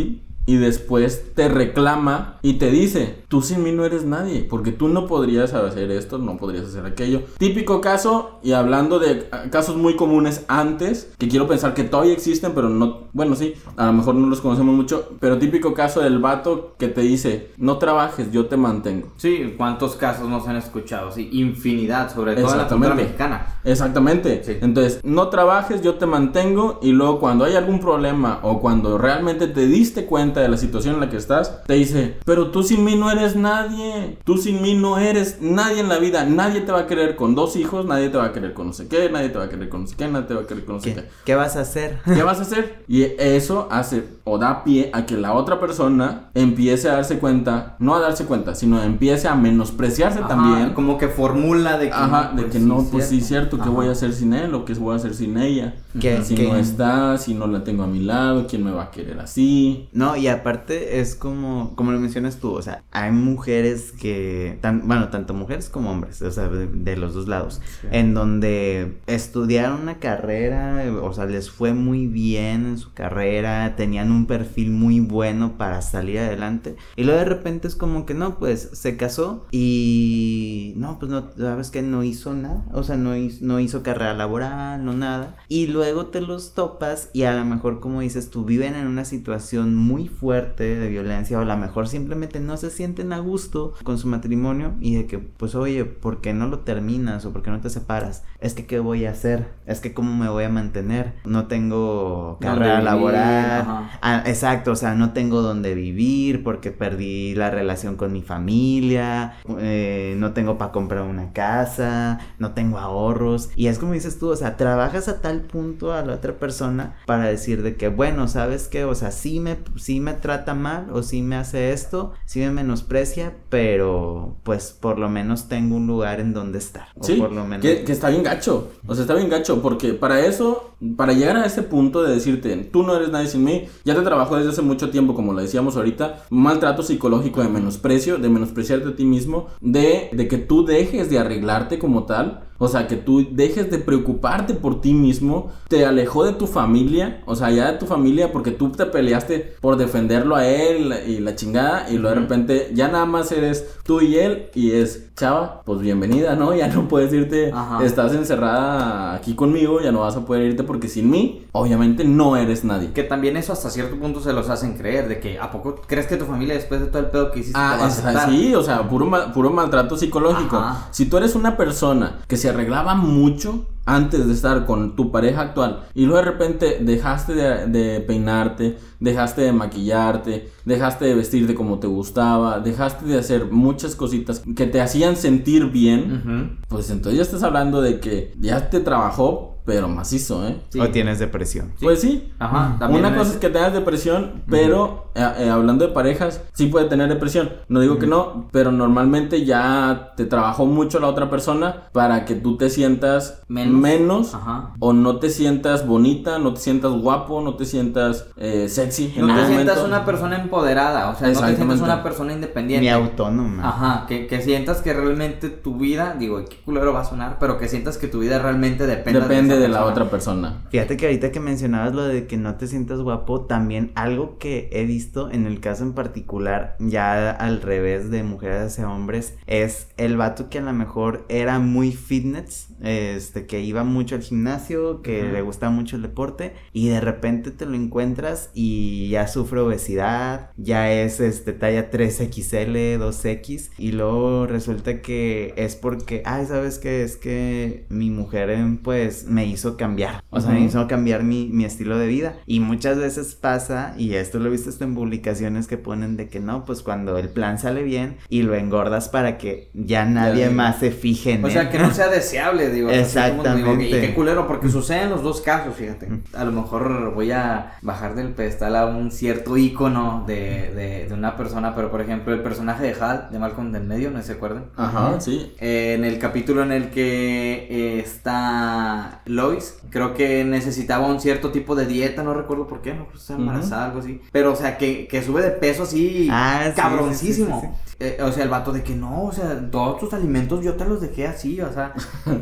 y 0.46 0.58
después 0.58 1.34
te 1.34 1.50
reclama 1.50 2.40
y 2.42 2.54
te 2.54 2.70
dice, 2.70 3.24
tú 3.36 3.42
sin 3.42 3.64
mí 3.64 3.74
no 3.74 3.84
eres 3.84 4.06
nadie, 4.06 4.48
porque 4.50 4.72
tú 4.72 4.88
no 4.88 5.08
podrías 5.08 5.54
hacer 5.54 5.92
esto, 5.92 6.18
no 6.18 6.38
podrías 6.38 6.68
hacer 6.68 6.86
aquello. 6.86 7.24
Típico 7.38 7.82
caso, 7.82 8.40
y 8.44 8.54
hablando 8.54 8.98
de 8.98 9.28
ah, 9.34 9.50
casos 9.52 9.76
muy 9.76 9.98
comunes 9.98 10.46
antes, 10.48 11.12
que 11.18 11.28
quiero 11.28 11.46
pensar 11.46 11.74
que 11.74 11.84
todavía 11.84 12.14
existen, 12.14 12.54
pero 12.56 12.70
no, 12.70 13.10
bueno, 13.12 13.36
sí, 13.36 13.56
a 13.76 13.88
lo 13.88 13.92
mejor 13.92 14.16
no 14.16 14.28
los 14.28 14.40
conocemos 14.40 14.74
mucho, 14.74 15.10
pero 15.20 15.38
típico 15.38 15.74
caso 15.74 16.00
del 16.00 16.20
vato 16.20 16.76
que 16.80 16.88
te 16.88 17.02
dice, 17.02 17.52
no 17.58 17.78
trabajes, 17.78 18.32
yo 18.32 18.46
te 18.46 18.56
mantengo. 18.56 19.10
Sí, 19.18 19.54
¿cuántos 19.58 19.98
casos 19.98 20.30
nos 20.30 20.48
han 20.48 20.56
escuchado? 20.56 21.12
Sí, 21.12 21.28
infinidad, 21.34 22.16
sobre 22.16 22.36
todo 22.36 22.54
en 22.54 22.58
la 22.58 22.68
cultura 22.70 22.96
mexicana. 22.96 23.60
Exactamente. 23.66 24.44
Sí. 24.46 24.58
Entonces, 24.62 25.02
no 25.04 25.28
trabajes, 25.28 25.82
yo 25.82 25.96
te 25.96 26.06
mantengo 26.06 26.80
y 26.82 26.94
luego 26.94 27.20
cuando 27.20 27.44
hay 27.44 27.56
algún 27.56 27.82
problema 27.82 28.40
o 28.44 28.62
cuando 28.62 28.98
realmente 28.98 29.48
te 29.48 29.66
diste 29.66 30.06
cuenta 30.06 30.40
de 30.40 30.48
la 30.48 30.56
situación 30.56 30.96
en 30.96 31.02
la 31.02 31.10
que 31.10 31.18
estás, 31.18 31.64
te 31.66 31.74
dice, 31.74 32.18
pero 32.24 32.52
tú 32.52 32.64
sin 32.64 32.86
mí 32.86 32.96
no 32.96 33.12
eres 33.12 33.25
nadie, 33.36 34.18
tú 34.26 34.38
sin 34.38 34.62
mí 34.62 34.74
no 34.74 34.98
eres 34.98 35.38
nadie 35.42 35.80
en 35.80 35.88
la 35.88 36.00
vida, 36.00 36.26
nadie 36.26 36.60
te 36.62 36.72
va 36.74 36.80
a 36.82 36.88
querer 36.88 37.16
con 37.16 37.34
dos 37.34 37.56
hijos, 37.56 37.86
nadie 37.86 38.10
te 38.10 38.18
va 38.18 38.26
a 38.26 38.34
querer 38.34 38.54
con 38.54 38.68
no 38.68 38.74
sé 38.74 38.90
qué, 38.90 39.10
nadie 39.10 39.30
te 39.30 39.38
va 39.38 39.46
a 39.46 39.50
querer 39.50 39.70
con 39.70 39.82
no 39.84 39.88
sé 39.88 39.96
qué, 39.96 40.08
nadie 40.10 40.28
te 40.28 40.34
va 40.34 40.42
a 40.42 40.46
querer 40.48 40.66
con 40.66 40.76
no 40.76 40.82
sé 40.82 40.94
¿Qué, 40.94 41.02
qué. 41.02 41.08
qué 41.24 41.36
vas 41.36 41.56
a 41.56 41.62
hacer? 41.62 42.00
¿Qué 42.04 42.24
vas 42.24 42.40
a 42.40 42.42
hacer? 42.42 42.84
Y 42.90 43.04
eso 43.18 43.70
hace 43.72 44.04
o 44.26 44.38
da 44.38 44.64
pie 44.66 44.90
a 44.94 45.06
que 45.06 45.16
la 45.16 45.34
otra 45.34 45.60
persona 45.60 46.30
empiece 46.34 46.90
a 46.90 46.94
darse 46.96 47.20
cuenta, 47.20 47.78
no 47.80 47.96
a 47.96 48.00
darse 48.02 48.26
cuenta, 48.26 48.56
sino 48.56 48.82
empiece 48.84 49.28
a 49.30 49.36
menospreciarse 49.36 50.20
Ajá, 50.20 50.28
también. 50.28 50.74
Como 50.74 50.98
que 50.98 51.08
formula 51.08 51.78
de 51.78 51.88
que. 51.88 51.94
Ajá, 51.94 52.32
de 52.36 52.42
pues 52.42 52.54
que 52.54 52.60
sí, 52.60 52.66
no, 52.66 52.84
pues 52.92 53.08
sí, 53.08 53.22
cierto, 53.22 53.58
¿qué 53.58 53.64
Ajá. 53.64 53.72
voy 53.72 53.88
a 53.88 53.92
hacer 53.92 54.12
sin 54.14 54.34
él 54.34 54.54
o 54.54 54.66
qué 54.66 54.74
voy 54.74 54.94
a 54.94 54.98
hacer 54.98 55.14
sin 55.14 55.38
ella? 55.38 55.76
Que- 56.00 56.22
si 56.24 56.36
que- 56.36 56.44
no 56.50 56.58
está, 56.58 57.18
si 57.18 57.34
no 57.34 57.48
la 57.48 57.64
tengo 57.64 57.84
a 57.84 57.88
mi 57.88 58.00
lado, 58.00 58.48
¿quién 58.50 58.66
me 58.66 58.72
va 58.72 58.84
a 58.84 58.92
querer 58.92 59.20
así? 59.20 59.88
No, 59.94 60.18
y 60.18 60.26
y 60.26 60.28
aparte 60.28 61.00
es 61.00 61.14
como, 61.14 61.76
como 61.76 61.92
lo 61.92 62.00
mencionas 62.00 62.38
tú, 62.38 62.52
o 62.54 62.62
sea, 62.64 62.82
hay 63.06 63.12
mujeres 63.12 63.92
que, 63.92 64.58
tan, 64.62 64.88
bueno, 64.88 65.10
tanto 65.10 65.34
mujeres 65.34 65.70
como 65.70 65.92
hombres, 65.92 66.22
o 66.22 66.32
sea, 66.32 66.48
de, 66.50 66.68
de 66.68 66.98
los 66.98 67.14
dos 67.14 67.28
lados, 67.28 67.62
Sí. 67.82 67.88
en 67.92 68.14
donde 68.14 68.98
estudiaron 69.08 69.82
una 69.82 70.00
carrera, 70.00 70.84
o 71.02 71.14
sea, 71.14 71.26
les 71.26 71.50
fue 71.50 71.74
muy 71.74 72.08
bien 72.08 72.66
en 72.66 72.78
su 72.78 72.94
carrera, 72.94 73.76
tenían 73.76 74.12
un 74.12 74.26
perfil 74.26 74.72
muy 74.72 75.00
bueno 75.00 75.58
para 75.58 75.82
salir 75.82 76.20
adelante, 76.20 76.76
y 76.96 77.04
luego 77.04 77.20
de 77.20 77.26
repente 77.26 77.68
es 77.68 77.76
como 77.76 78.06
que 78.06 78.14
no, 78.14 78.38
pues 78.40 78.70
se 78.74 78.98
casó 78.98 79.46
y 79.52 80.74
no, 80.78 81.00
pues 81.00 81.12
no, 81.12 81.30
sabes 81.38 81.70
que 81.70 81.82
no 81.82 82.04
hizo 82.04 82.34
nada, 82.34 82.66
o 82.74 82.84
sea, 82.84 82.98
no 82.98 83.16
hizo, 83.16 83.46
no 83.46 83.60
hizo 83.60 83.84
carrera 83.84 84.14
laboral, 84.14 84.84
no 84.84 84.94
nada, 84.94 85.38
y 85.48 85.68
luego 85.68 86.08
te 86.08 86.22
los 86.22 86.54
topas 86.54 87.10
y 87.14 87.24
a 87.24 87.34
lo 87.36 87.46
mejor, 87.46 87.80
como 87.80 88.02
dices 88.02 88.30
tú, 88.30 88.46
viven 88.46 88.76
en 88.76 88.88
una 88.88 89.06
situación 89.06 89.76
muy 89.76 90.08
fuerte 90.08 90.76
de 90.76 90.90
violencia, 90.90 91.38
o 91.38 91.42
a 91.42 91.46
lo 91.46 91.58
mejor 91.58 91.88
simplemente 91.88 92.40
no 92.40 92.58
se 92.58 92.70
sienten 92.70 92.95
a 93.12 93.20
gusto 93.20 93.74
con 93.84 93.98
su 93.98 94.08
matrimonio 94.08 94.74
y 94.80 94.96
de 94.96 95.06
que, 95.06 95.20
pues, 95.20 95.56
oye, 95.56 95.86
¿por 95.86 96.22
qué 96.22 96.34
no 96.34 96.48
lo 96.48 96.60
terminas 96.60 97.26
o 97.26 97.32
por 97.32 97.42
qué 97.42 97.52
no 97.52 97.60
te 97.62 97.70
separas? 97.70 98.24
Es 98.40 98.54
que, 98.54 98.66
¿qué 98.66 98.80
voy 98.80 99.06
a 99.06 99.12
hacer? 99.12 99.54
Es 99.66 99.80
que, 99.80 99.94
¿cómo 99.94 100.16
me 100.16 100.30
voy 100.30 100.44
a 100.44 100.50
mantener? 100.50 101.14
No 101.26 101.48
tengo 101.48 102.38
¿Dónde 102.40 102.60
carrera 102.60 102.82
laboral. 102.82 103.90
Ah, 104.02 104.24
exacto, 104.26 104.72
o 104.72 104.76
sea, 104.76 104.96
no 104.96 105.14
tengo 105.14 105.42
dónde 105.42 105.76
vivir 105.76 106.44
porque 106.44 106.72
perdí 106.72 107.36
la 107.36 107.50
relación 107.50 107.96
con 107.96 108.14
mi 108.14 108.22
familia, 108.22 109.36
eh, 109.60 110.16
no 110.18 110.34
tengo 110.34 110.58
para 110.58 110.72
comprar 110.72 111.04
una 111.04 111.34
casa, 111.34 112.20
no 112.40 112.54
tengo 112.54 112.78
ahorros. 112.78 113.50
Y 113.56 113.68
es 113.68 113.80
como 113.80 113.94
dices 113.94 114.20
tú, 114.20 114.30
o 114.30 114.36
sea, 114.36 114.58
trabajas 114.58 115.08
a 115.08 115.22
tal 115.22 115.42
punto 115.42 115.94
a 115.94 116.02
la 116.04 116.14
otra 116.14 116.34
persona 116.34 116.96
para 117.06 117.26
decir 117.26 117.64
de 117.64 117.76
que, 117.76 117.88
bueno, 117.88 118.28
¿sabes 118.28 118.68
qué? 118.68 118.86
O 118.86 118.96
sea, 118.96 119.12
sí 119.12 119.40
me, 119.40 119.58
sí 119.76 120.00
me 120.00 120.14
trata 120.14 120.54
mal 120.54 120.88
o 120.92 121.04
sí 121.04 121.22
me 121.22 121.36
hace 121.36 121.72
esto, 121.72 122.14
sí 122.26 122.40
me 122.40 122.64
menosprecia, 122.86 123.34
pero 123.50 124.36
pues 124.44 124.76
por 124.80 125.00
lo 125.00 125.10
menos 125.10 125.48
tengo 125.48 125.76
un 125.76 125.88
lugar 125.88 126.20
en 126.20 126.34
donde 126.34 126.60
estar. 126.60 126.88
O 127.00 127.04
Sí, 127.04 127.16
por 127.16 127.32
lo 127.32 127.46
menos. 127.46 127.62
que, 127.62 127.84
que 127.84 127.92
está 127.92 128.10
bien 128.10 128.24
gacho. 128.24 128.72
O 128.88 128.94
sea, 128.94 129.04
está 129.04 129.16
bien 129.16 129.30
gacho 129.30 129.62
porque 129.62 129.94
para 129.94 130.26
eso, 130.26 130.76
para 130.96 131.14
llegar 131.14 131.38
a 131.38 131.46
ese 131.46 131.64
punto 131.64 132.04
de 132.04 132.14
decirte, 132.14 132.56
tú 132.72 132.84
no 132.84 132.96
eres 132.96 133.10
nadie 133.10 133.28
sin 133.28 133.44
mí, 133.44 133.66
ya 133.84 133.96
te 133.96 134.02
trabajo 134.02 134.38
desde 134.38 134.52
hace 134.52 134.62
mucho 134.62 134.90
tiempo, 134.90 135.16
como 135.16 135.34
lo 135.34 135.42
decíamos 135.42 135.76
ahorita, 135.76 136.26
un 136.30 136.44
maltrato 136.44 136.84
psicológico 136.84 137.42
de 137.42 137.50
menosprecio, 137.50 138.18
de 138.18 138.30
menospreciarte 138.30 138.90
a 138.90 138.96
ti 138.96 139.06
mismo, 139.06 139.48
de, 139.62 140.10
de 140.12 140.28
que 140.28 140.38
tú 140.38 140.66
dejes 140.66 141.10
de 141.10 141.20
arreglarte 141.20 141.80
como 141.80 142.04
tal. 142.04 142.42
O 142.58 142.70
sea, 142.70 142.88
que 142.88 142.96
tú 142.96 143.28
dejes 143.32 143.70
de 143.70 143.80
preocuparte 143.80 144.54
por 144.54 144.80
ti 144.80 144.94
mismo, 144.94 145.52
te 145.68 145.86
alejó 145.86 146.24
de 146.24 146.32
tu 146.32 146.48
familia, 146.48 147.22
o 147.26 147.36
sea, 147.36 147.52
ya 147.52 147.74
de 147.74 147.78
tu 147.78 147.86
familia, 147.86 148.32
porque 148.32 148.52
tú 148.52 148.70
te 148.70 148.86
peleaste 148.86 149.56
por 149.60 149.76
defenderlo 149.76 150.38
a 150.38 150.48
él 150.48 150.94
y 151.06 151.20
la 151.20 151.36
chingada, 151.36 151.90
y 151.90 151.98
luego 151.98 152.16
de 152.16 152.22
repente 152.22 152.72
ya 152.76 152.88
nada 152.90 153.06
más 153.06 153.32
eres 153.32 153.66
tú 153.84 154.02
y 154.02 154.18
él, 154.18 154.50
y 154.54 154.72
es, 154.74 155.14
chava, 155.16 155.62
pues 155.66 155.80
bienvenida, 155.80 156.36
¿no? 156.36 156.54
Ya 156.54 156.68
no 156.68 156.88
puedes 156.88 157.12
irte, 157.14 157.52
Ajá. 157.54 157.84
estás 157.84 158.14
encerrada 158.14 159.14
aquí 159.16 159.34
conmigo, 159.34 159.80
ya 159.82 159.92
no 159.92 160.02
vas 160.02 160.16
a 160.18 160.26
poder 160.26 160.44
irte 160.44 160.64
porque 160.64 160.88
sin 160.88 161.10
mí, 161.10 161.46
obviamente 161.54 162.04
no 162.04 162.38
eres 162.38 162.64
nadie. 162.66 162.92
Que 162.92 163.04
también 163.04 163.38
eso 163.38 163.54
hasta 163.54 163.70
cierto 163.70 163.98
punto 163.98 164.20
se 164.20 164.34
los 164.34 164.50
hacen 164.50 164.78
creer, 164.78 165.08
de 165.08 165.20
que 165.20 165.40
¿a 165.40 165.52
poco 165.52 165.76
crees 165.88 166.06
que 166.08 166.18
tu 166.18 166.26
familia 166.26 166.54
después 166.56 166.82
de 166.82 166.88
todo 166.88 167.00
el 167.00 167.10
pedo 167.10 167.32
que 167.32 167.40
hiciste 167.40 167.58
te 167.58 167.66
va 167.66 167.72
Ah, 167.76 167.84
a 167.84 167.86
aceptar? 167.88 168.30
sí, 168.30 168.54
o 168.54 168.62
sea, 168.62 168.88
puro, 168.90 169.06
ma- 169.06 169.32
puro 169.34 169.50
maltrato 169.50 169.98
psicológico. 169.98 170.58
Ajá. 170.58 170.88
Si 170.92 171.06
tú 171.06 171.18
eres 171.18 171.36
una 171.36 171.58
persona 171.58 172.20
que 172.28 172.38
se 172.38 172.50
arreglaba 172.50 172.94
mucho 172.96 173.66
antes 173.86 174.28
de 174.28 174.34
estar 174.34 174.66
con 174.66 174.96
tu 174.96 175.12
pareja 175.12 175.42
actual 175.42 175.84
y 175.94 176.06
luego 176.06 176.18
de 176.18 176.32
repente 176.32 176.78
dejaste 176.82 177.34
de, 177.34 177.68
de 177.68 178.02
peinarte, 178.02 178.78
dejaste 179.00 179.42
de 179.42 179.52
maquillarte, 179.52 180.50
dejaste 180.66 181.06
de 181.06 181.16
vestirte 181.16 181.56
como 181.56 181.80
te 181.80 181.88
gustaba, 181.88 182.60
dejaste 182.60 183.06
de 183.06 183.20
hacer 183.20 183.52
muchas 183.52 183.96
cositas 183.96 184.42
que 184.56 184.66
te 184.66 184.82
hacían 184.82 185.16
sentir 185.16 185.72
bien, 185.72 186.60
pues 186.68 186.90
entonces 186.90 187.18
ya 187.18 187.24
estás 187.24 187.44
hablando 187.44 187.82
de 187.82 188.00
que 188.00 188.34
ya 188.40 188.70
te 188.70 188.80
trabajó, 188.80 189.55
pero 189.66 189.88
macizo, 189.88 190.48
¿eh? 190.48 190.58
Sí. 190.70 190.80
O 190.80 190.90
tienes 190.90 191.20
depresión. 191.20 191.74
Pues 191.82 192.02
sí. 192.02 192.32
Ajá, 192.40 192.76
también 192.80 193.04
Una 193.06 193.16
cosa 193.16 193.30
es- 193.30 193.36
es 193.36 193.42
que 193.42 193.50
tengas 193.50 193.74
depresión, 193.74 194.44
pero 194.50 195.12
eh, 195.16 195.28
eh, 195.40 195.50
hablando 195.50 195.88
de 195.88 195.94
parejas, 195.94 196.42
sí 196.54 196.68
puede 196.68 196.86
tener 196.88 197.10
depresión. 197.10 197.50
No 197.68 197.80
digo 197.80 197.98
que 198.00 198.06
no, 198.08 198.48
pero 198.52 198.72
normalmente 198.72 199.44
ya 199.46 200.14
te 200.18 200.26
trabajó 200.26 200.66
mucho 200.66 201.00
la 201.00 201.08
otra 201.08 201.30
persona 201.30 201.84
para 201.94 202.26
que 202.26 202.36
tú 202.36 202.58
te 202.58 202.70
sientas 202.70 203.42
Menos. 203.48 203.74
menos, 203.82 204.36
Ajá. 204.36 204.74
o 204.80 204.94
no 204.94 205.18
te 205.18 205.30
sientas 205.30 205.88
bonita, 205.88 206.38
no 206.40 206.54
te 206.54 206.60
sientas 206.60 206.92
guapo, 206.92 207.42
no 207.42 207.56
te 207.56 207.66
sientas 207.66 208.28
eh, 208.38 208.68
sexy. 208.70 209.14
en 209.16 209.26
No 209.28 209.36
te 209.36 209.46
sientas 209.48 209.78
momento. 209.78 209.86
una 209.86 210.06
persona 210.06 210.42
empoderada, 210.42 211.10
o 211.10 211.16
sea, 211.16 211.30
no 211.30 211.40
te 211.42 211.56
sientas 211.56 211.82
una 211.82 212.04
persona 212.04 212.34
independiente. 212.34 212.86
Ni 212.86 212.90
autónoma. 212.90 213.68
Ajá, 213.68 214.06
que, 214.08 214.28
que 214.28 214.42
sientas 214.42 214.82
que 214.82 214.94
realmente 214.94 215.50
tu 215.50 215.78
vida, 215.78 216.16
digo, 216.20 216.44
qué 216.46 216.58
culero 216.66 216.94
va 216.94 217.02
a 217.02 217.06
sonar, 217.06 217.38
pero 217.40 217.58
que 217.58 217.68
sientas 217.68 217.98
que 217.98 218.08
tu 218.08 218.20
vida 218.20 218.40
realmente 218.40 218.86
depende 218.86 219.20
Depende 219.22 219.55
de 219.60 219.68
la 219.68 219.80
persona. 219.80 219.92
otra 219.92 220.10
persona. 220.10 220.66
Fíjate 220.70 220.98
que 220.98 221.06
ahorita 221.06 221.32
que 221.32 221.40
mencionabas 221.40 221.94
lo 221.94 222.04
de 222.04 222.28
que 222.28 222.38
no 222.38 222.56
te 222.56 222.68
sientas 222.68 223.00
guapo, 223.00 223.42
también 223.42 223.92
algo 223.96 224.38
que 224.38 224.70
he 224.72 224.86
visto 224.86 225.30
en 225.32 225.46
el 225.46 225.60
caso 225.60 225.84
en 225.84 225.94
particular, 225.94 226.76
ya 226.80 227.32
al 227.32 227.62
revés 227.62 228.10
de 228.12 228.24
mujeres 228.24 228.62
hacia 228.62 228.90
hombres, 228.90 229.38
es 229.48 229.88
el 229.98 230.18
vato 230.18 230.50
que 230.50 230.60
a 230.60 230.62
lo 230.62 230.74
mejor 230.74 231.26
era 231.30 231.60
muy 231.60 231.92
fitness, 231.92 232.70
este, 232.82 233.46
que 233.46 233.62
iba 233.62 233.84
mucho 233.84 234.16
al 234.16 234.22
gimnasio, 234.22 235.02
que 235.02 235.24
le 235.24 235.42
gustaba 235.42 235.72
mucho 235.72 235.96
el 235.96 236.02
deporte, 236.02 236.54
y 236.74 236.90
de 236.90 237.02
repente 237.02 237.52
te 237.52 237.66
lo 237.66 237.76
encuentras 237.76 238.50
y 238.54 239.10
ya 239.10 239.28
sufre 239.28 239.60
obesidad, 239.60 240.52
ya 240.58 240.92
es 240.92 241.20
este 241.20 241.54
talla 241.54 241.90
3XL, 241.92 242.98
2X, 242.98 243.72
y 243.78 243.92
luego 243.92 244.48
resulta 244.48 245.02
que 245.02 245.54
es 245.58 245.76
porque, 245.76 246.22
ay, 246.26 246.46
¿sabes 246.46 246.80
qué? 246.80 247.04
Es 247.04 247.18
que 247.18 247.86
mi 247.90 248.10
mujer, 248.10 248.50
em, 248.50 248.78
pues, 248.78 249.26
me 249.26 249.45
hizo 249.46 249.78
cambiar, 249.78 250.24
o 250.30 250.40
sea, 250.42 250.52
me 250.52 250.58
Ujú. 250.58 250.68
hizo 250.68 250.88
cambiar 250.88 251.24
mi, 251.24 251.50
mi 251.52 251.66
estilo 251.66 251.98
de 251.98 252.08
vida, 252.08 252.36
y 252.46 252.60
muchas 252.60 252.98
veces 252.98 253.36
pasa, 253.36 253.94
y 253.98 254.14
esto 254.16 254.40
lo 254.40 254.48
he 254.48 254.52
visto 254.52 254.70
hasta 254.70 254.86
en 254.86 254.96
publicaciones 254.96 255.68
que 255.68 255.78
ponen 255.78 256.18
de 256.18 256.28
que 256.30 256.40
no, 256.40 256.66
pues 256.66 256.82
cuando 256.82 257.18
el 257.18 257.30
plan 257.30 257.58
sale 257.60 257.84
bien 257.84 258.18
y 258.30 258.44
lo 258.44 258.56
engordas 258.56 259.10
para 259.10 259.38
que 259.38 259.70
ya 259.74 260.06
nadie 260.06 260.44
digo. 260.46 260.56
más 260.56 260.80
se 260.80 260.92
fije 260.92 261.34
en 261.34 261.44
O 261.44 261.48
él. 261.48 261.54
sea, 261.54 261.70
que 261.70 261.80
no 261.80 261.92
sea 261.92 262.08
deseable, 262.08 262.70
digo. 262.72 262.90
así 262.90 262.98
como 263.32 263.44
te 263.44 263.56
digo, 263.56 263.72
Exactamente. 263.72 263.98
y 263.98 264.02
qué 264.02 264.14
culero, 264.14 264.48
porque 264.48 264.70
sucede 264.70 265.04
en 265.04 265.10
los 265.10 265.24
dos 265.24 265.42
casos, 265.42 265.76
fíjate. 265.76 266.08
A 266.34 266.44
lo 266.44 266.52
mejor 266.52 267.14
voy 267.14 267.32
a 267.32 267.74
bajar 267.82 268.16
del 268.16 268.30
pedestal 268.30 268.76
a 268.76 268.86
un 268.86 269.12
cierto 269.12 269.58
ícono 269.58 270.24
de, 270.28 270.72
de, 270.76 271.06
de 271.08 271.14
una 271.14 271.36
persona, 271.38 271.76
pero 271.76 271.92
por 271.92 272.02
ejemplo, 272.02 272.34
el 272.34 272.42
personaje 272.42 272.84
de 272.86 272.96
Hal, 273.02 273.28
de 273.32 273.40
Malcolm 273.40 273.72
del 273.72 273.84
Medio, 273.84 274.12
¿no 274.12 274.22
se 274.22 274.34
acuerdan? 274.34 274.66
Ajá, 274.76 275.20
sí. 275.20 275.54
Eh, 275.60 275.94
en 275.98 276.04
el 276.06 276.20
capítulo 276.20 276.64
en 276.64 276.72
el 276.72 276.90
que 276.90 277.68
eh, 277.70 278.00
está 278.00 279.22
Lois, 279.36 279.78
creo 279.90 280.14
que 280.14 280.44
necesitaba 280.44 281.08
un 281.08 281.20
cierto 281.20 281.52
tipo 281.52 281.76
de 281.76 281.86
dieta, 281.86 282.24
no 282.24 282.34
recuerdo 282.34 282.68
por 282.68 282.82
qué, 282.82 282.94
no 282.94 283.06
pues 283.08 283.22
está 283.22 283.34
embarazada, 283.36 283.86
algo 283.86 284.00
así. 284.00 284.22
Pero, 284.32 284.54
o 284.54 284.56
sea, 284.56 284.78
que, 284.78 285.08
que 285.08 285.22
sube 285.22 285.42
de 285.42 285.52
peso 285.52 285.84
así, 285.84 286.28
Ah, 286.32 286.72
cabroncísimo. 286.76 287.62
sí, 287.62 287.68
sí, 287.68 287.96
Eh, 288.00 288.18
o 288.22 288.30
sea, 288.32 288.44
el 288.44 288.50
vato 288.50 288.74
de 288.74 288.84
que 288.84 288.94
no, 288.94 289.24
o 289.24 289.32
sea, 289.32 289.70
todos 289.72 290.00
tus 290.00 290.14
alimentos 290.14 290.64
yo 290.64 290.74
te 290.76 290.84
los 290.86 291.00
dejé 291.00 291.28
así, 291.28 291.62
o 291.62 291.72
sea, 291.72 291.94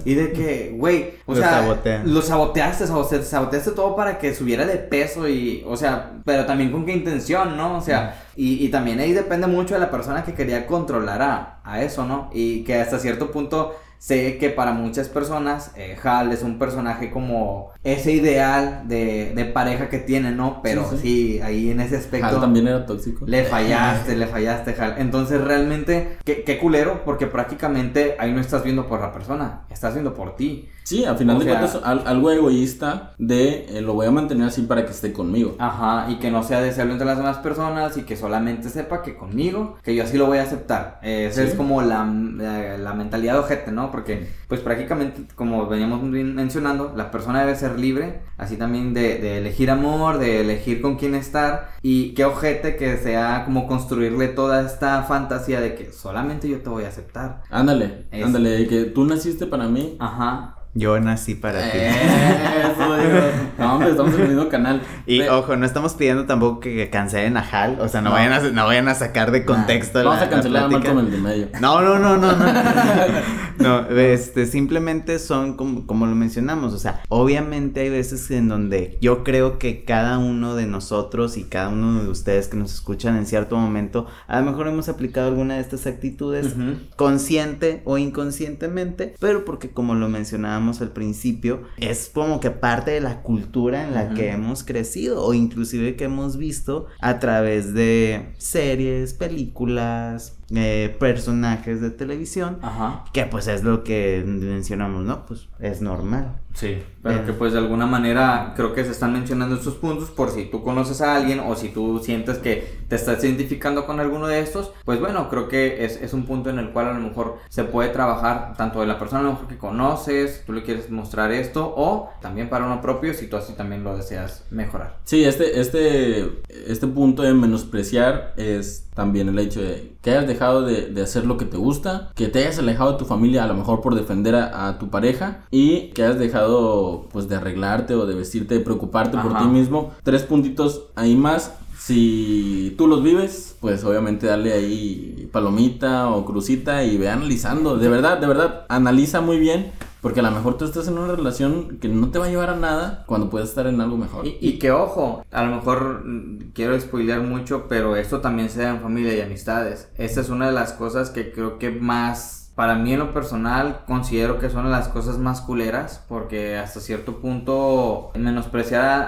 y 0.05 0.15
de 0.15 0.31
que, 0.33 0.73
güey, 0.77 1.11
o 1.27 1.33
Lo 1.35 1.39
sea, 1.41 1.49
sabotean. 1.61 2.11
lo 2.13 2.21
saboteaste, 2.23 2.85
sabote- 2.87 3.21
saboteaste 3.21 3.71
todo 3.71 3.95
para 3.95 4.17
que 4.17 4.33
subiera 4.33 4.65
de 4.65 4.77
peso 4.77 5.27
y, 5.29 5.63
o 5.67 5.77
sea, 5.77 6.13
pero 6.25 6.45
también 6.47 6.71
con 6.71 6.85
qué 6.85 6.93
intención, 6.93 7.55
¿no? 7.55 7.77
O 7.77 7.81
sea, 7.81 8.19
y, 8.35 8.65
y 8.65 8.69
también 8.69 8.99
ahí 8.99 9.13
depende 9.13 9.45
mucho 9.45 9.75
de 9.75 9.79
la 9.79 9.91
persona 9.91 10.23
que 10.23 10.33
quería 10.33 10.65
controlar 10.65 11.21
a, 11.21 11.59
a 11.63 11.83
eso, 11.83 12.05
¿no? 12.05 12.29
Y 12.33 12.63
que 12.63 12.81
hasta 12.81 12.97
cierto 12.97 13.29
punto 13.31 13.75
sé 14.03 14.37
que 14.37 14.49
para 14.49 14.73
muchas 14.73 15.07
personas 15.07 15.71
eh, 15.77 15.95
Hal 16.03 16.33
es 16.33 16.43
un 16.43 16.59
personaje 16.59 17.09
como 17.09 17.71
ese 17.85 18.11
ideal 18.11 18.81
de, 18.89 19.31
de 19.33 19.45
pareja 19.45 19.87
que 19.87 19.97
tiene, 19.97 20.31
¿no? 20.31 20.59
Pero 20.61 20.89
sí, 20.89 20.97
Sí, 20.97 21.01
sí. 21.01 21.41
ahí 21.41 21.71
en 21.71 21.79
ese 21.79 21.95
aspecto... 21.95 22.27
Hal 22.27 22.41
también 22.41 22.67
era 22.67 22.85
tóxico. 22.85 23.23
Le 23.25 23.45
fallaste, 23.45 24.17
le 24.17 24.27
fallaste, 24.27 24.75
Hal. 24.77 24.95
Entonces, 24.97 25.39
realmente, 25.39 26.17
qué, 26.25 26.43
qué 26.43 26.57
culero, 26.59 27.05
porque 27.05 27.27
prácticamente 27.27 28.17
ahí 28.19 28.33
no 28.33 28.41
estás 28.41 28.61
viendo 28.65 28.87
por 28.87 28.99
la 28.99 29.13
persona, 29.13 29.61
estás 29.69 29.93
viendo 29.93 30.13
por 30.13 30.35
ti. 30.35 30.67
Sí, 30.83 31.05
a 31.05 31.15
final 31.15 31.37
O 31.37 31.39
de 31.39 31.45
sea- 31.45 31.59
cuentas, 31.59 31.79
al- 31.83 32.03
algo 32.05 32.29
egoísta 32.31 33.13
de 33.17 33.65
eh, 33.69 33.81
lo 33.81 33.93
voy 33.93 34.05
a 34.07 34.11
mantener 34.11 34.47
así 34.47 34.63
para 34.63 34.85
que 34.85 34.91
esté 34.91 35.13
conmigo. 35.13 35.55
Ajá, 35.59 36.09
y 36.11 36.15
que 36.19 36.29
no 36.29 36.43
sea 36.43 36.61
deseable 36.61 36.93
entre 36.93 37.07
las 37.07 37.17
demás 37.17 37.37
personas 37.37 37.95
y 37.97 38.03
que 38.03 38.15
solamente 38.17 38.69
sepa 38.69 39.01
que 39.01 39.15
conmigo, 39.15 39.77
que 39.83 39.95
yo 39.95 40.03
así 40.03 40.17
lo 40.17 40.25
voy 40.25 40.39
a 40.39 40.43
aceptar. 40.43 40.99
Eh, 41.01 41.27
Esa 41.29 41.41
Sí. 41.43 41.47
es 41.49 41.53
como 41.55 41.81
la, 41.81 42.03
la, 42.05 42.77
la 42.77 42.93
mentalidad 42.93 43.39
ojete, 43.39 43.71
¿no? 43.71 43.91
Porque, 43.91 44.27
pues 44.47 44.61
prácticamente, 44.61 45.23
como 45.35 45.67
veníamos 45.67 46.01
mencionando, 46.03 46.93
la 46.95 47.11
persona 47.11 47.39
debe 47.41 47.55
ser 47.55 47.79
libre, 47.79 48.21
así 48.37 48.57
también 48.57 48.93
de, 48.93 49.19
de 49.19 49.37
elegir 49.37 49.71
amor, 49.71 50.17
de 50.19 50.41
elegir 50.41 50.81
con 50.81 50.97
quién 50.97 51.15
estar, 51.15 51.69
y 51.81 52.13
qué 52.13 52.25
ojete 52.25 52.75
que 52.75 52.97
sea 52.97 53.43
como 53.45 53.67
construirle 53.67 54.27
toda 54.27 54.65
esta 54.65 55.03
fantasía 55.03 55.61
de 55.61 55.75
que 55.75 55.91
solamente 55.91 56.47
yo 56.49 56.61
te 56.61 56.69
voy 56.69 56.83
a 56.83 56.89
aceptar. 56.89 57.41
Ándale, 57.49 58.05
Es- 58.11 58.25
ándale, 58.25 58.49
de 58.49 58.67
que 58.67 58.83
tú 58.85 59.05
naciste 59.05 59.45
para 59.47 59.67
mí. 59.67 59.95
Ajá. 59.99 60.55
Yo 60.75 60.99
nací 60.99 61.35
para 61.35 61.71
ti. 61.71 61.77
Eso, 61.77 62.97
digo. 62.97 63.19
No, 63.59 63.73
hombre, 63.75 63.91
estamos 63.91 64.13
en 64.15 64.21
el 64.21 64.27
mismo 64.29 64.49
canal. 64.49 64.81
Y 65.05 65.21
ojo, 65.21 65.55
no 65.55 65.65
estamos 65.67 65.93
pidiendo 65.93 66.25
tampoco 66.25 66.61
que 66.61 66.89
cancelen 66.89 67.37
a 67.37 67.41
Hal, 67.41 67.77
o 67.79 67.87
sea, 67.87 68.01
no, 68.01 68.09
Vayan, 68.11 68.33
a, 68.33 68.39
no 68.49 68.65
vayan 68.65 68.87
a 68.87 68.95
sacar 68.95 69.29
de 69.31 69.45
contexto 69.45 69.99
la- 69.99 70.05
Vamos 70.05 70.21
a 70.21 70.25
la 70.25 70.31
cancelar 70.31 70.63
a. 70.63 70.67
Malcolm 70.69 70.97
el 70.99 71.11
de 71.11 71.17
medio. 71.19 71.47
No, 71.61 71.81
no, 71.81 71.99
no, 71.99 72.17
no, 72.17 72.31
no. 72.35 72.45
No, 73.59 73.87
este, 73.87 74.47
simplemente 74.47 75.19
son 75.19 75.55
como, 75.55 75.85
como 75.85 76.07
lo 76.07 76.15
mencionamos, 76.15 76.73
o 76.73 76.79
sea, 76.79 77.01
obviamente 77.07 77.81
hay 77.81 77.89
veces 77.91 78.31
en 78.31 78.49
donde 78.49 78.97
yo 78.99 79.23
creo 79.23 79.59
que 79.59 79.85
cada 79.85 80.17
uno 80.17 80.55
de 80.55 80.65
nosotros 80.65 81.37
y 81.37 81.43
cada 81.43 81.69
uno 81.69 82.01
de 82.01 82.09
ustedes 82.09 82.47
que 82.47 82.57
nos 82.57 82.73
escuchan 82.73 83.15
en 83.15 83.27
cierto 83.27 83.55
momento, 83.55 84.07
a 84.27 84.39
lo 84.39 84.47
mejor 84.47 84.67
hemos 84.67 84.89
aplicado 84.89 85.27
alguna 85.27 85.53
de 85.55 85.61
estas 85.61 85.85
actitudes 85.85 86.55
consciente 86.95 87.83
o 87.85 87.99
inconscientemente, 87.99 89.13
pero 89.19 89.45
porque 89.45 89.69
como 89.69 89.93
lo 89.93 90.09
mencionábamos 90.09 90.62
al 90.81 90.91
principio, 90.91 91.63
es 91.77 92.09
como 92.13 92.39
que 92.39 92.51
parte 92.51 92.91
de 92.91 93.01
la 93.01 93.21
cultura 93.21 93.85
en 93.85 93.93
la 93.93 94.13
que 94.13 94.29
hemos 94.29 94.63
crecido 94.63 95.23
o 95.23 95.33
inclusive 95.33 95.95
que 95.95 96.05
hemos 96.05 96.37
visto 96.37 96.87
a 96.99 97.19
través 97.19 97.73
de 97.73 98.33
series, 98.37 99.13
películas, 99.13 100.37
eh, 100.53 100.95
personajes 100.99 101.81
de 101.81 101.89
televisión, 101.91 102.59
Ajá. 102.61 103.05
que 103.13 103.25
pues 103.25 103.47
es 103.47 103.63
lo 103.63 103.83
que 103.83 104.23
mencionamos, 104.25 105.03
¿no? 105.03 105.25
Pues 105.25 105.47
es 105.59 105.81
normal. 105.81 106.37
Sí, 106.53 106.83
pero 107.01 107.21
Eh. 107.21 107.23
que 107.25 107.33
pues 107.33 107.53
de 107.53 107.57
alguna 107.59 107.87
manera 107.87 108.53
creo 108.55 108.75
que 108.75 108.85
se 108.85 108.91
están 108.91 109.11
mencionando 109.13 109.55
estos 109.55 109.73
puntos 109.75 110.11
por 110.11 110.29
si 110.29 110.45
tú 110.45 110.61
conoces 110.63 111.01
a 111.01 111.15
alguien 111.15 111.39
o 111.39 111.55
si 111.55 111.69
tú 111.69 111.99
sientes 112.03 112.37
que 112.37 112.83
te 112.87 112.95
estás 112.95 113.23
identificando 113.23 113.87
con 113.87 113.99
alguno 113.99 114.27
de 114.27 114.39
estos, 114.39 114.71
pues 114.85 114.99
bueno, 114.99 115.29
creo 115.29 115.47
que 115.47 115.83
es, 115.83 115.99
es 115.99 116.13
un 116.13 116.25
punto 116.25 116.51
en 116.51 116.59
el 116.59 116.69
cual 116.69 116.89
a 116.89 116.93
lo 116.93 116.99
mejor 116.99 117.37
se 117.49 117.63
puede 117.63 117.89
trabajar 117.89 118.53
tanto 118.55 118.81
de 118.81 118.85
la 118.85 118.99
persona 118.99 119.21
a 119.21 119.23
lo 119.23 119.31
mejor 119.31 119.47
que 119.47 119.57
conoces, 119.57 120.43
tú 120.45 120.53
le 120.53 120.61
quieres 120.61 120.91
mostrar 120.91 121.31
esto 121.31 121.73
o 121.75 122.11
también 122.21 122.49
para 122.49 122.65
uno 122.67 122.81
propio 122.81 123.15
si 123.15 123.25
tú 123.25 123.35
así 123.37 123.53
también 123.53 123.83
lo 123.83 123.95
deseas 123.97 124.45
mejorar. 124.51 124.97
Sí, 125.05 125.23
este, 125.25 125.59
este, 125.59 126.29
este 126.67 126.85
punto 126.85 127.23
de 127.23 127.33
menospreciar 127.33 128.33
es 128.37 128.87
también 128.93 129.29
el 129.29 129.39
hecho 129.39 129.61
de 129.61 129.93
que 130.01 130.11
hayas 130.11 130.27
dejado 130.27 130.63
de, 130.63 130.87
de 130.87 131.01
hacer 131.01 131.25
lo 131.25 131.37
que 131.37 131.45
te 131.45 131.57
gusta, 131.57 132.11
que 132.15 132.27
te 132.27 132.39
hayas 132.39 132.59
alejado 132.59 132.93
de 132.93 132.97
tu 132.97 133.05
familia 133.05 133.43
a 133.43 133.47
lo 133.47 133.53
mejor 133.53 133.81
por 133.81 133.95
defender 133.95 134.35
a, 134.35 134.67
a 134.67 134.79
tu 134.79 134.89
pareja 134.89 135.45
y 135.51 135.87
que 135.89 136.03
hayas 136.03 136.19
dejado 136.19 137.07
pues 137.11 137.27
de 137.27 137.35
arreglarte 137.35 137.95
o 137.95 138.05
de 138.05 138.15
vestirte, 138.15 138.55
de 138.55 138.59
preocuparte 138.61 139.17
por 139.17 139.31
Ajá. 139.31 139.39
ti 139.39 139.45
mismo. 139.45 139.91
Tres 140.03 140.23
puntitos 140.23 140.85
ahí 140.95 141.15
más. 141.15 141.53
Si 141.79 142.73
tú 142.77 142.87
los 142.87 143.03
vives, 143.03 143.57
pues 143.59 143.83
obviamente 143.83 144.27
dale 144.27 144.53
ahí 144.53 145.27
palomita 145.33 146.07
o 146.09 146.23
crucita 146.23 146.85
y 146.85 146.97
ve 146.97 147.09
analizando. 147.09 147.77
De 147.77 147.89
verdad, 147.89 148.19
de 148.19 148.27
verdad, 148.27 148.65
analiza 148.69 149.19
muy 149.19 149.37
bien. 149.37 149.71
Porque 150.03 150.19
a 150.19 150.23
lo 150.23 150.31
mejor 150.31 150.57
tú 150.57 150.65
estás 150.65 150.89
en 150.89 150.97
una 150.97 151.15
relación 151.15 151.77
que 151.79 151.87
no 151.87 152.11
te 152.11 152.19
va 152.19 152.25
a 152.25 152.29
llevar 152.29 152.49
a 152.49 152.57
nada 152.57 153.05
cuando 153.07 153.29
puedes 153.29 153.47
estar 153.47 153.67
en 153.67 153.79
algo 153.79 153.95
mejor. 153.95 154.27
Y, 154.27 154.37
y 154.41 154.59
que 154.59 154.69
ojo, 154.69 155.25
a 155.31 155.43
lo 155.43 155.55
mejor 155.55 156.03
mm, 156.05 156.51
quiero 156.53 156.77
spoilear 156.77 157.21
mucho, 157.21 157.67
pero 157.69 157.95
esto 157.95 158.19
también 158.19 158.49
se 158.49 158.63
da 158.63 158.71
en 158.71 158.81
familia 158.81 159.15
y 159.15 159.21
amistades. 159.21 159.87
Esta 159.95 160.19
es 160.19 160.27
una 160.27 160.47
de 160.47 160.51
las 160.51 160.73
cosas 160.73 161.09
que 161.09 161.31
creo 161.31 161.57
que 161.57 161.71
más, 161.71 162.42
para 162.55 162.75
mí 162.75 162.93
en 162.93 162.99
lo 162.99 163.13
personal, 163.13 163.81
considero 163.87 164.37
que 164.39 164.49
son 164.49 164.69
las 164.69 164.87
cosas 164.87 165.17
más 165.17 165.41
culeras, 165.41 166.03
porque 166.07 166.57
hasta 166.57 166.79
cierto 166.79 167.19
punto 167.19 168.11
menospreciar 168.15 168.83
a, 168.83 169.03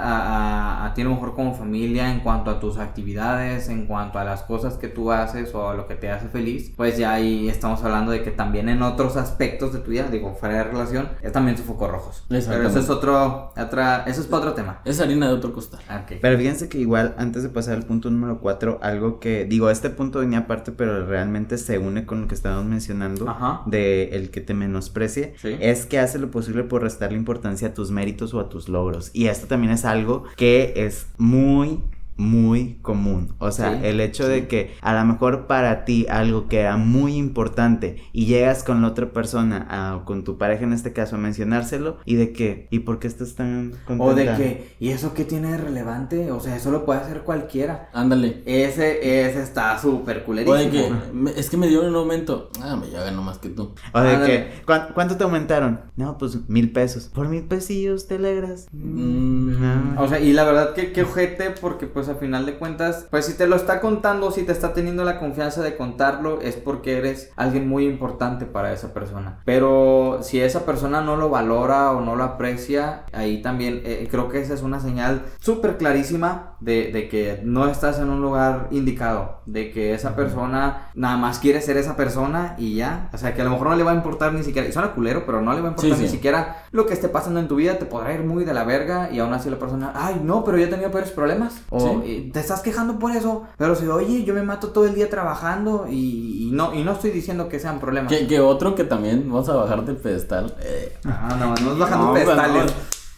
a- 0.83 0.85
a 0.85 0.93
ti 0.93 1.01
a 1.01 1.05
lo 1.05 1.11
mejor 1.11 1.35
como 1.35 1.53
familia 1.53 2.11
en 2.11 2.21
cuanto 2.21 2.49
a 2.51 2.59
tus 2.59 2.77
actividades, 2.77 3.69
en 3.69 3.85
cuanto 3.85 4.19
a 4.19 4.23
las 4.23 4.43
cosas 4.43 4.75
que 4.75 4.87
tú 4.87 5.11
haces 5.11 5.53
o 5.53 5.69
a 5.69 5.73
lo 5.75 5.87
que 5.87 5.95
te 5.95 6.09
hace 6.09 6.27
feliz, 6.27 6.71
pues 6.75 6.97
ya 6.97 7.13
ahí 7.13 7.47
estamos 7.49 7.83
hablando 7.83 8.11
de 8.11 8.23
que 8.23 8.31
también 8.31 8.69
en 8.69 8.81
otros 8.81 9.15
aspectos 9.17 9.73
de 9.73 9.79
tu 9.79 9.91
vida, 9.91 10.07
digo, 10.09 10.33
fuera 10.33 10.55
de 10.55 10.63
relación, 10.65 11.09
es 11.21 11.31
también 11.31 11.57
su 11.57 11.63
foco 11.63 11.87
rojos. 11.87 12.23
Pero 12.27 12.67
eso 12.67 12.79
es 12.79 12.89
otro, 12.89 13.53
otra, 13.57 14.03
eso 14.07 14.21
es 14.21 14.27
para 14.27 14.41
otro 14.43 14.53
tema. 14.53 14.81
Es 14.85 14.99
harina 14.99 15.27
de 15.27 15.33
otro 15.33 15.53
costal. 15.53 15.81
Ok. 16.03 16.17
Pero 16.21 16.37
fíjense 16.37 16.69
que 16.69 16.79
igual, 16.79 17.13
antes 17.17 17.43
de 17.43 17.49
pasar 17.49 17.75
al 17.75 17.83
punto 17.83 18.09
número 18.09 18.39
4, 18.39 18.79
algo 18.81 19.19
que, 19.19 19.45
digo, 19.45 19.69
este 19.69 19.89
punto 19.89 20.19
venía 20.19 20.39
aparte, 20.39 20.71
pero 20.71 21.05
realmente 21.05 21.57
se 21.57 21.77
une 21.77 22.05
con 22.05 22.21
lo 22.21 22.27
que 22.27 22.35
estábamos 22.35 22.65
mencionando, 22.65 23.25
Ajá. 23.35 23.61
de 23.65 24.09
el 24.15 24.29
que 24.31 24.41
te 24.41 24.53
menosprecie, 24.53 25.33
Sí. 25.37 25.55
es 25.59 25.85
que 25.85 25.99
hace 25.99 26.19
lo 26.19 26.31
posible 26.31 26.63
por 26.63 26.81
restarle 26.83 27.17
importancia 27.17 27.69
a 27.69 27.73
tus 27.73 27.91
méritos 27.91 28.33
o 28.33 28.39
a 28.39 28.49
tus 28.49 28.69
logros. 28.69 29.11
Y 29.13 29.27
esto 29.27 29.47
también 29.47 29.73
es 29.73 29.85
algo 29.85 30.23
que 30.37 30.73
es 30.77 31.07
muy 31.17 31.79
muy 32.17 32.79
común, 32.81 33.33
o 33.39 33.51
sea, 33.51 33.71
Sí, 33.79 33.85
el 33.87 33.99
hecho 33.99 34.27
de 34.27 34.47
que 34.47 34.73
a 34.81 34.93
lo 34.93 35.03
mejor 35.05 35.47
para 35.47 35.83
ti 35.85 36.05
algo 36.09 36.47
que 36.47 36.61
era 36.61 36.77
muy 36.77 37.15
importante 37.15 37.97
y 38.13 38.25
llegas 38.25 38.63
con 38.63 38.81
la 38.81 38.87
otra 38.89 39.11
persona, 39.11 39.65
a- 39.69 40.05
con 40.05 40.23
tu 40.23 40.37
pareja 40.37 40.63
en 40.63 40.73
este 40.73 40.93
caso, 40.93 41.15
a 41.15 41.19
mencionárselo 41.19 41.97
y 42.05 42.15
de 42.15 42.31
que, 42.31 42.67
¿y 42.71 42.79
por 42.79 42.99
qué 42.99 43.07
estás 43.07 43.35
tan 43.35 43.71
contenta? 43.85 44.03
O 44.03 44.15
de 44.15 44.25
que, 44.37 44.75
¿y 44.79 44.89
eso 44.89 45.13
qué 45.13 45.25
tiene 45.25 45.51
de 45.51 45.57
relevante? 45.57 46.31
O 46.31 46.39
sea, 46.39 46.55
eso 46.55 46.71
lo 46.71 46.85
puede 46.85 46.99
hacer 47.01 47.21
cualquiera. 47.21 47.89
Ándale. 47.93 48.41
Ese, 48.45 49.27
ese 49.29 49.41
está 49.43 49.77
súper 49.79 50.19
O 50.19 50.23
culerísimo. 50.25 50.59
de 50.59 50.69
que 50.69 50.93
me- 51.13 51.31
es 51.31 51.49
que 51.49 51.57
me 51.57 51.67
dio 51.67 51.83
un 51.87 51.95
aumento. 51.95 52.49
Ah, 52.61 52.75
me 52.75 52.89
ya 52.89 53.03
gano 53.03 53.21
más 53.21 53.37
que 53.39 53.49
tú. 53.49 53.73
O 53.93 53.99
de 54.01 54.09
Ándale. 54.11 54.25
que, 54.55 54.63
¿cuán- 54.65 54.87
¿cuánto 54.93 55.17
te 55.17 55.23
aumentaron? 55.25 55.81
No, 55.97 56.17
pues 56.17 56.37
mil 56.49 56.71
pesos. 56.71 57.09
¿Por 57.13 57.27
mil 57.29 57.43
pesillos 57.43 58.07
te 58.07 58.15
alegras? 58.15 58.67
Mm. 58.71 59.59
no. 59.95 60.01
O 60.01 60.07
sea, 60.07 60.19
y 60.19 60.33
la 60.33 60.43
verdad 60.43 60.73
que 60.73 60.91
qué 60.91 61.03
ojete, 61.03 61.51
porque 61.51 61.87
pues 61.87 62.04
a 62.09 62.15
final 62.15 62.45
de 62.45 62.55
cuentas, 62.55 63.07
pues 63.09 63.25
si 63.25 63.33
te 63.33 63.47
lo 63.47 63.55
está 63.55 63.79
contando, 63.81 64.31
si 64.31 64.43
te 64.43 64.51
está 64.51 64.73
teniendo 64.73 65.03
la 65.03 65.19
confianza 65.19 65.61
de 65.61 65.75
contarlo, 65.77 66.41
es 66.41 66.55
porque 66.55 66.97
eres 66.97 67.31
alguien 67.35 67.67
muy 67.67 67.85
importante 67.85 68.45
para 68.45 68.73
esa 68.73 68.93
persona. 68.93 69.39
Pero 69.45 70.19
si 70.21 70.39
esa 70.41 70.65
persona 70.65 71.01
no 71.01 71.15
lo 71.15 71.29
valora 71.29 71.91
o 71.91 72.01
no 72.01 72.15
lo 72.15 72.23
aprecia, 72.23 73.03
ahí 73.13 73.41
también 73.41 73.81
eh, 73.85 74.07
creo 74.09 74.29
que 74.29 74.41
esa 74.41 74.53
es 74.53 74.61
una 74.61 74.79
señal 74.79 75.23
súper 75.39 75.77
clarísima 75.77 76.55
de, 76.59 76.91
de 76.91 77.07
que 77.09 77.41
no 77.43 77.67
estás 77.67 77.99
en 77.99 78.09
un 78.09 78.21
lugar 78.21 78.67
indicado, 78.71 79.41
de 79.45 79.71
que 79.71 79.93
esa 79.93 80.15
persona 80.15 80.89
nada 80.95 81.17
más 81.17 81.39
quiere 81.39 81.61
ser 81.61 81.77
esa 81.77 81.95
persona 81.95 82.55
y 82.57 82.75
ya. 82.75 83.09
O 83.13 83.17
sea, 83.17 83.33
que 83.33 83.41
a 83.41 83.45
lo 83.45 83.51
mejor 83.51 83.67
no 83.69 83.75
le 83.75 83.83
va 83.83 83.91
a 83.91 83.95
importar 83.95 84.33
ni 84.33 84.43
siquiera, 84.43 84.67
y 84.67 84.71
suena 84.71 84.93
culero, 84.93 85.25
pero 85.25 85.41
no 85.41 85.53
le 85.53 85.61
va 85.61 85.67
a 85.67 85.71
importar 85.71 85.95
Sí, 85.97 86.01
ni 86.03 86.07
sí. 86.09 86.15
siquiera 86.15 86.63
lo 86.71 86.85
que 86.85 86.93
esté 86.93 87.09
pasando 87.09 87.39
en 87.39 87.47
tu 87.47 87.55
vida, 87.55 87.77
te 87.77 87.85
podrá 87.85 88.13
ir 88.13 88.21
muy 88.23 88.43
de 88.45 88.53
la 88.53 88.63
verga 88.63 89.09
y 89.11 89.19
aún 89.19 89.33
así 89.33 89.49
la 89.49 89.59
persona, 89.59 89.91
ay, 89.95 90.21
no, 90.23 90.43
pero 90.43 90.57
yo 90.57 90.65
he 90.65 90.67
tenido 90.67 90.91
peores 90.91 91.11
problemas. 91.11 91.61
O 91.69 91.79
Sí. 91.79 91.94
"Eh, 92.03 92.29
te 92.33 92.39
estás 92.39 92.61
quejando 92.61 92.99
por 92.99 93.11
eso, 93.11 93.43
pero 93.57 93.75
si, 93.75 93.87
oye, 93.87 94.23
yo 94.23 94.33
me 94.33 94.41
mato 94.43 94.69
todo 94.69 94.85
el 94.85 94.95
día 94.95 95.09
trabajando 95.09 95.85
y, 95.89 96.47
y 96.47 96.51
no, 96.51 96.73
y 96.73 96.83
no 96.83 96.93
estoy 96.93 97.11
diciendo 97.11 97.47
que 97.49 97.59
sean 97.59 97.79
problemas. 97.79 98.11
Que, 98.11 98.27
que 98.27 98.39
otro 98.39 98.75
que 98.75 98.83
también 98.83 99.25
vamos 99.29 99.47
a 99.49 99.55
bajar 99.55 99.85
de 99.85 99.93
pedestal. 99.93 100.55
Eh, 100.61 100.97
Ah, 101.05 101.35
no, 101.39 101.53
no 101.55 101.73
es 101.73 101.77
bajando 101.79 102.07
no, 102.07 102.13
pedestales. 102.13 102.65
no, 102.65 102.71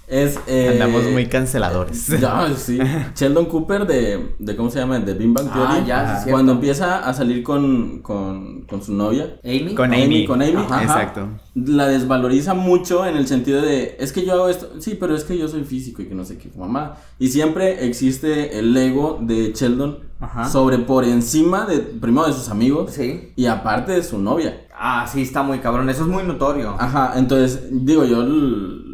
Es. 0.08 0.39
eh, 0.47 0.70
Andamos 0.74 1.03
muy 1.12 1.26
canceladores. 1.28 2.08
Ya, 2.22 2.47
sí. 2.55 2.80
Sheldon 3.16 3.45
Cooper 3.47 3.86
de, 3.86 4.36
de. 4.39 4.55
¿Cómo 4.55 4.70
se 4.70 4.80
llama? 4.80 4.99
De 4.99 5.14
Bing 5.14 5.34
Bang 5.34 5.47
Ah, 5.51 5.70
Theory. 5.74 5.88
ya, 5.88 6.22
sí. 6.24 6.30
Cuando 6.32 6.53
empieza 6.53 6.99
a 7.08 7.14
salir 7.14 7.43
con, 7.43 7.99
con, 8.01 8.62
con 8.62 8.82
su 8.82 8.93
novia. 8.93 9.38
Amy. 9.43 9.76
Con 9.76 9.93
Amy. 9.93 10.26
Con 10.26 10.41
Amy. 10.41 10.55
Ajá. 10.55 10.82
Exacto. 10.84 11.28
La 11.55 11.88
desvaloriza 11.88 12.53
mucho 12.53 13.05
en 13.05 13.18
el 13.18 13.28
sentido 13.28 13.62
de, 13.62 13.97
es 13.99 14.14
que 14.14 14.24
yo 14.26 14.34
hago 14.34 14.47
esto, 14.47 14.70
sí, 14.80 14.95
pero 14.99 15.16
es 15.16 15.24
que 15.24 15.38
yo 15.38 15.47
soy 15.47 15.64
físico 15.64 16.01
y 16.01 16.05
que 16.05 16.16
no 16.16 16.24
sé 16.24 16.38
qué, 16.38 16.49
mamá. 16.55 16.97
Y 17.20 17.28
siempre 17.30 17.86
existe 17.88 18.60
el 18.60 18.78
ego 18.78 19.18
de 19.22 19.53
Sheldon 19.53 19.99
Ajá. 20.20 20.47
sobre 20.49 20.78
por 20.78 21.03
encima 21.03 21.66
de, 21.66 21.80
primero 21.80 22.28
de 22.28 22.34
sus 22.34 22.49
amigos 22.49 22.91
Sí. 22.93 23.34
y 23.36 23.47
aparte 23.47 23.91
de 23.91 24.03
su 24.03 24.20
novia. 24.20 24.68
Ah, 24.80 25.08
sí, 25.12 25.24
está 25.24 25.41
muy 25.41 25.58
cabrón. 25.60 25.89
Eso 25.89 26.03
es 26.03 26.08
muy 26.08 26.24
notorio. 26.24 26.76
Ajá, 26.80 27.14
entonces, 27.18 27.60
digo, 27.72 28.05
yo 28.05 28.24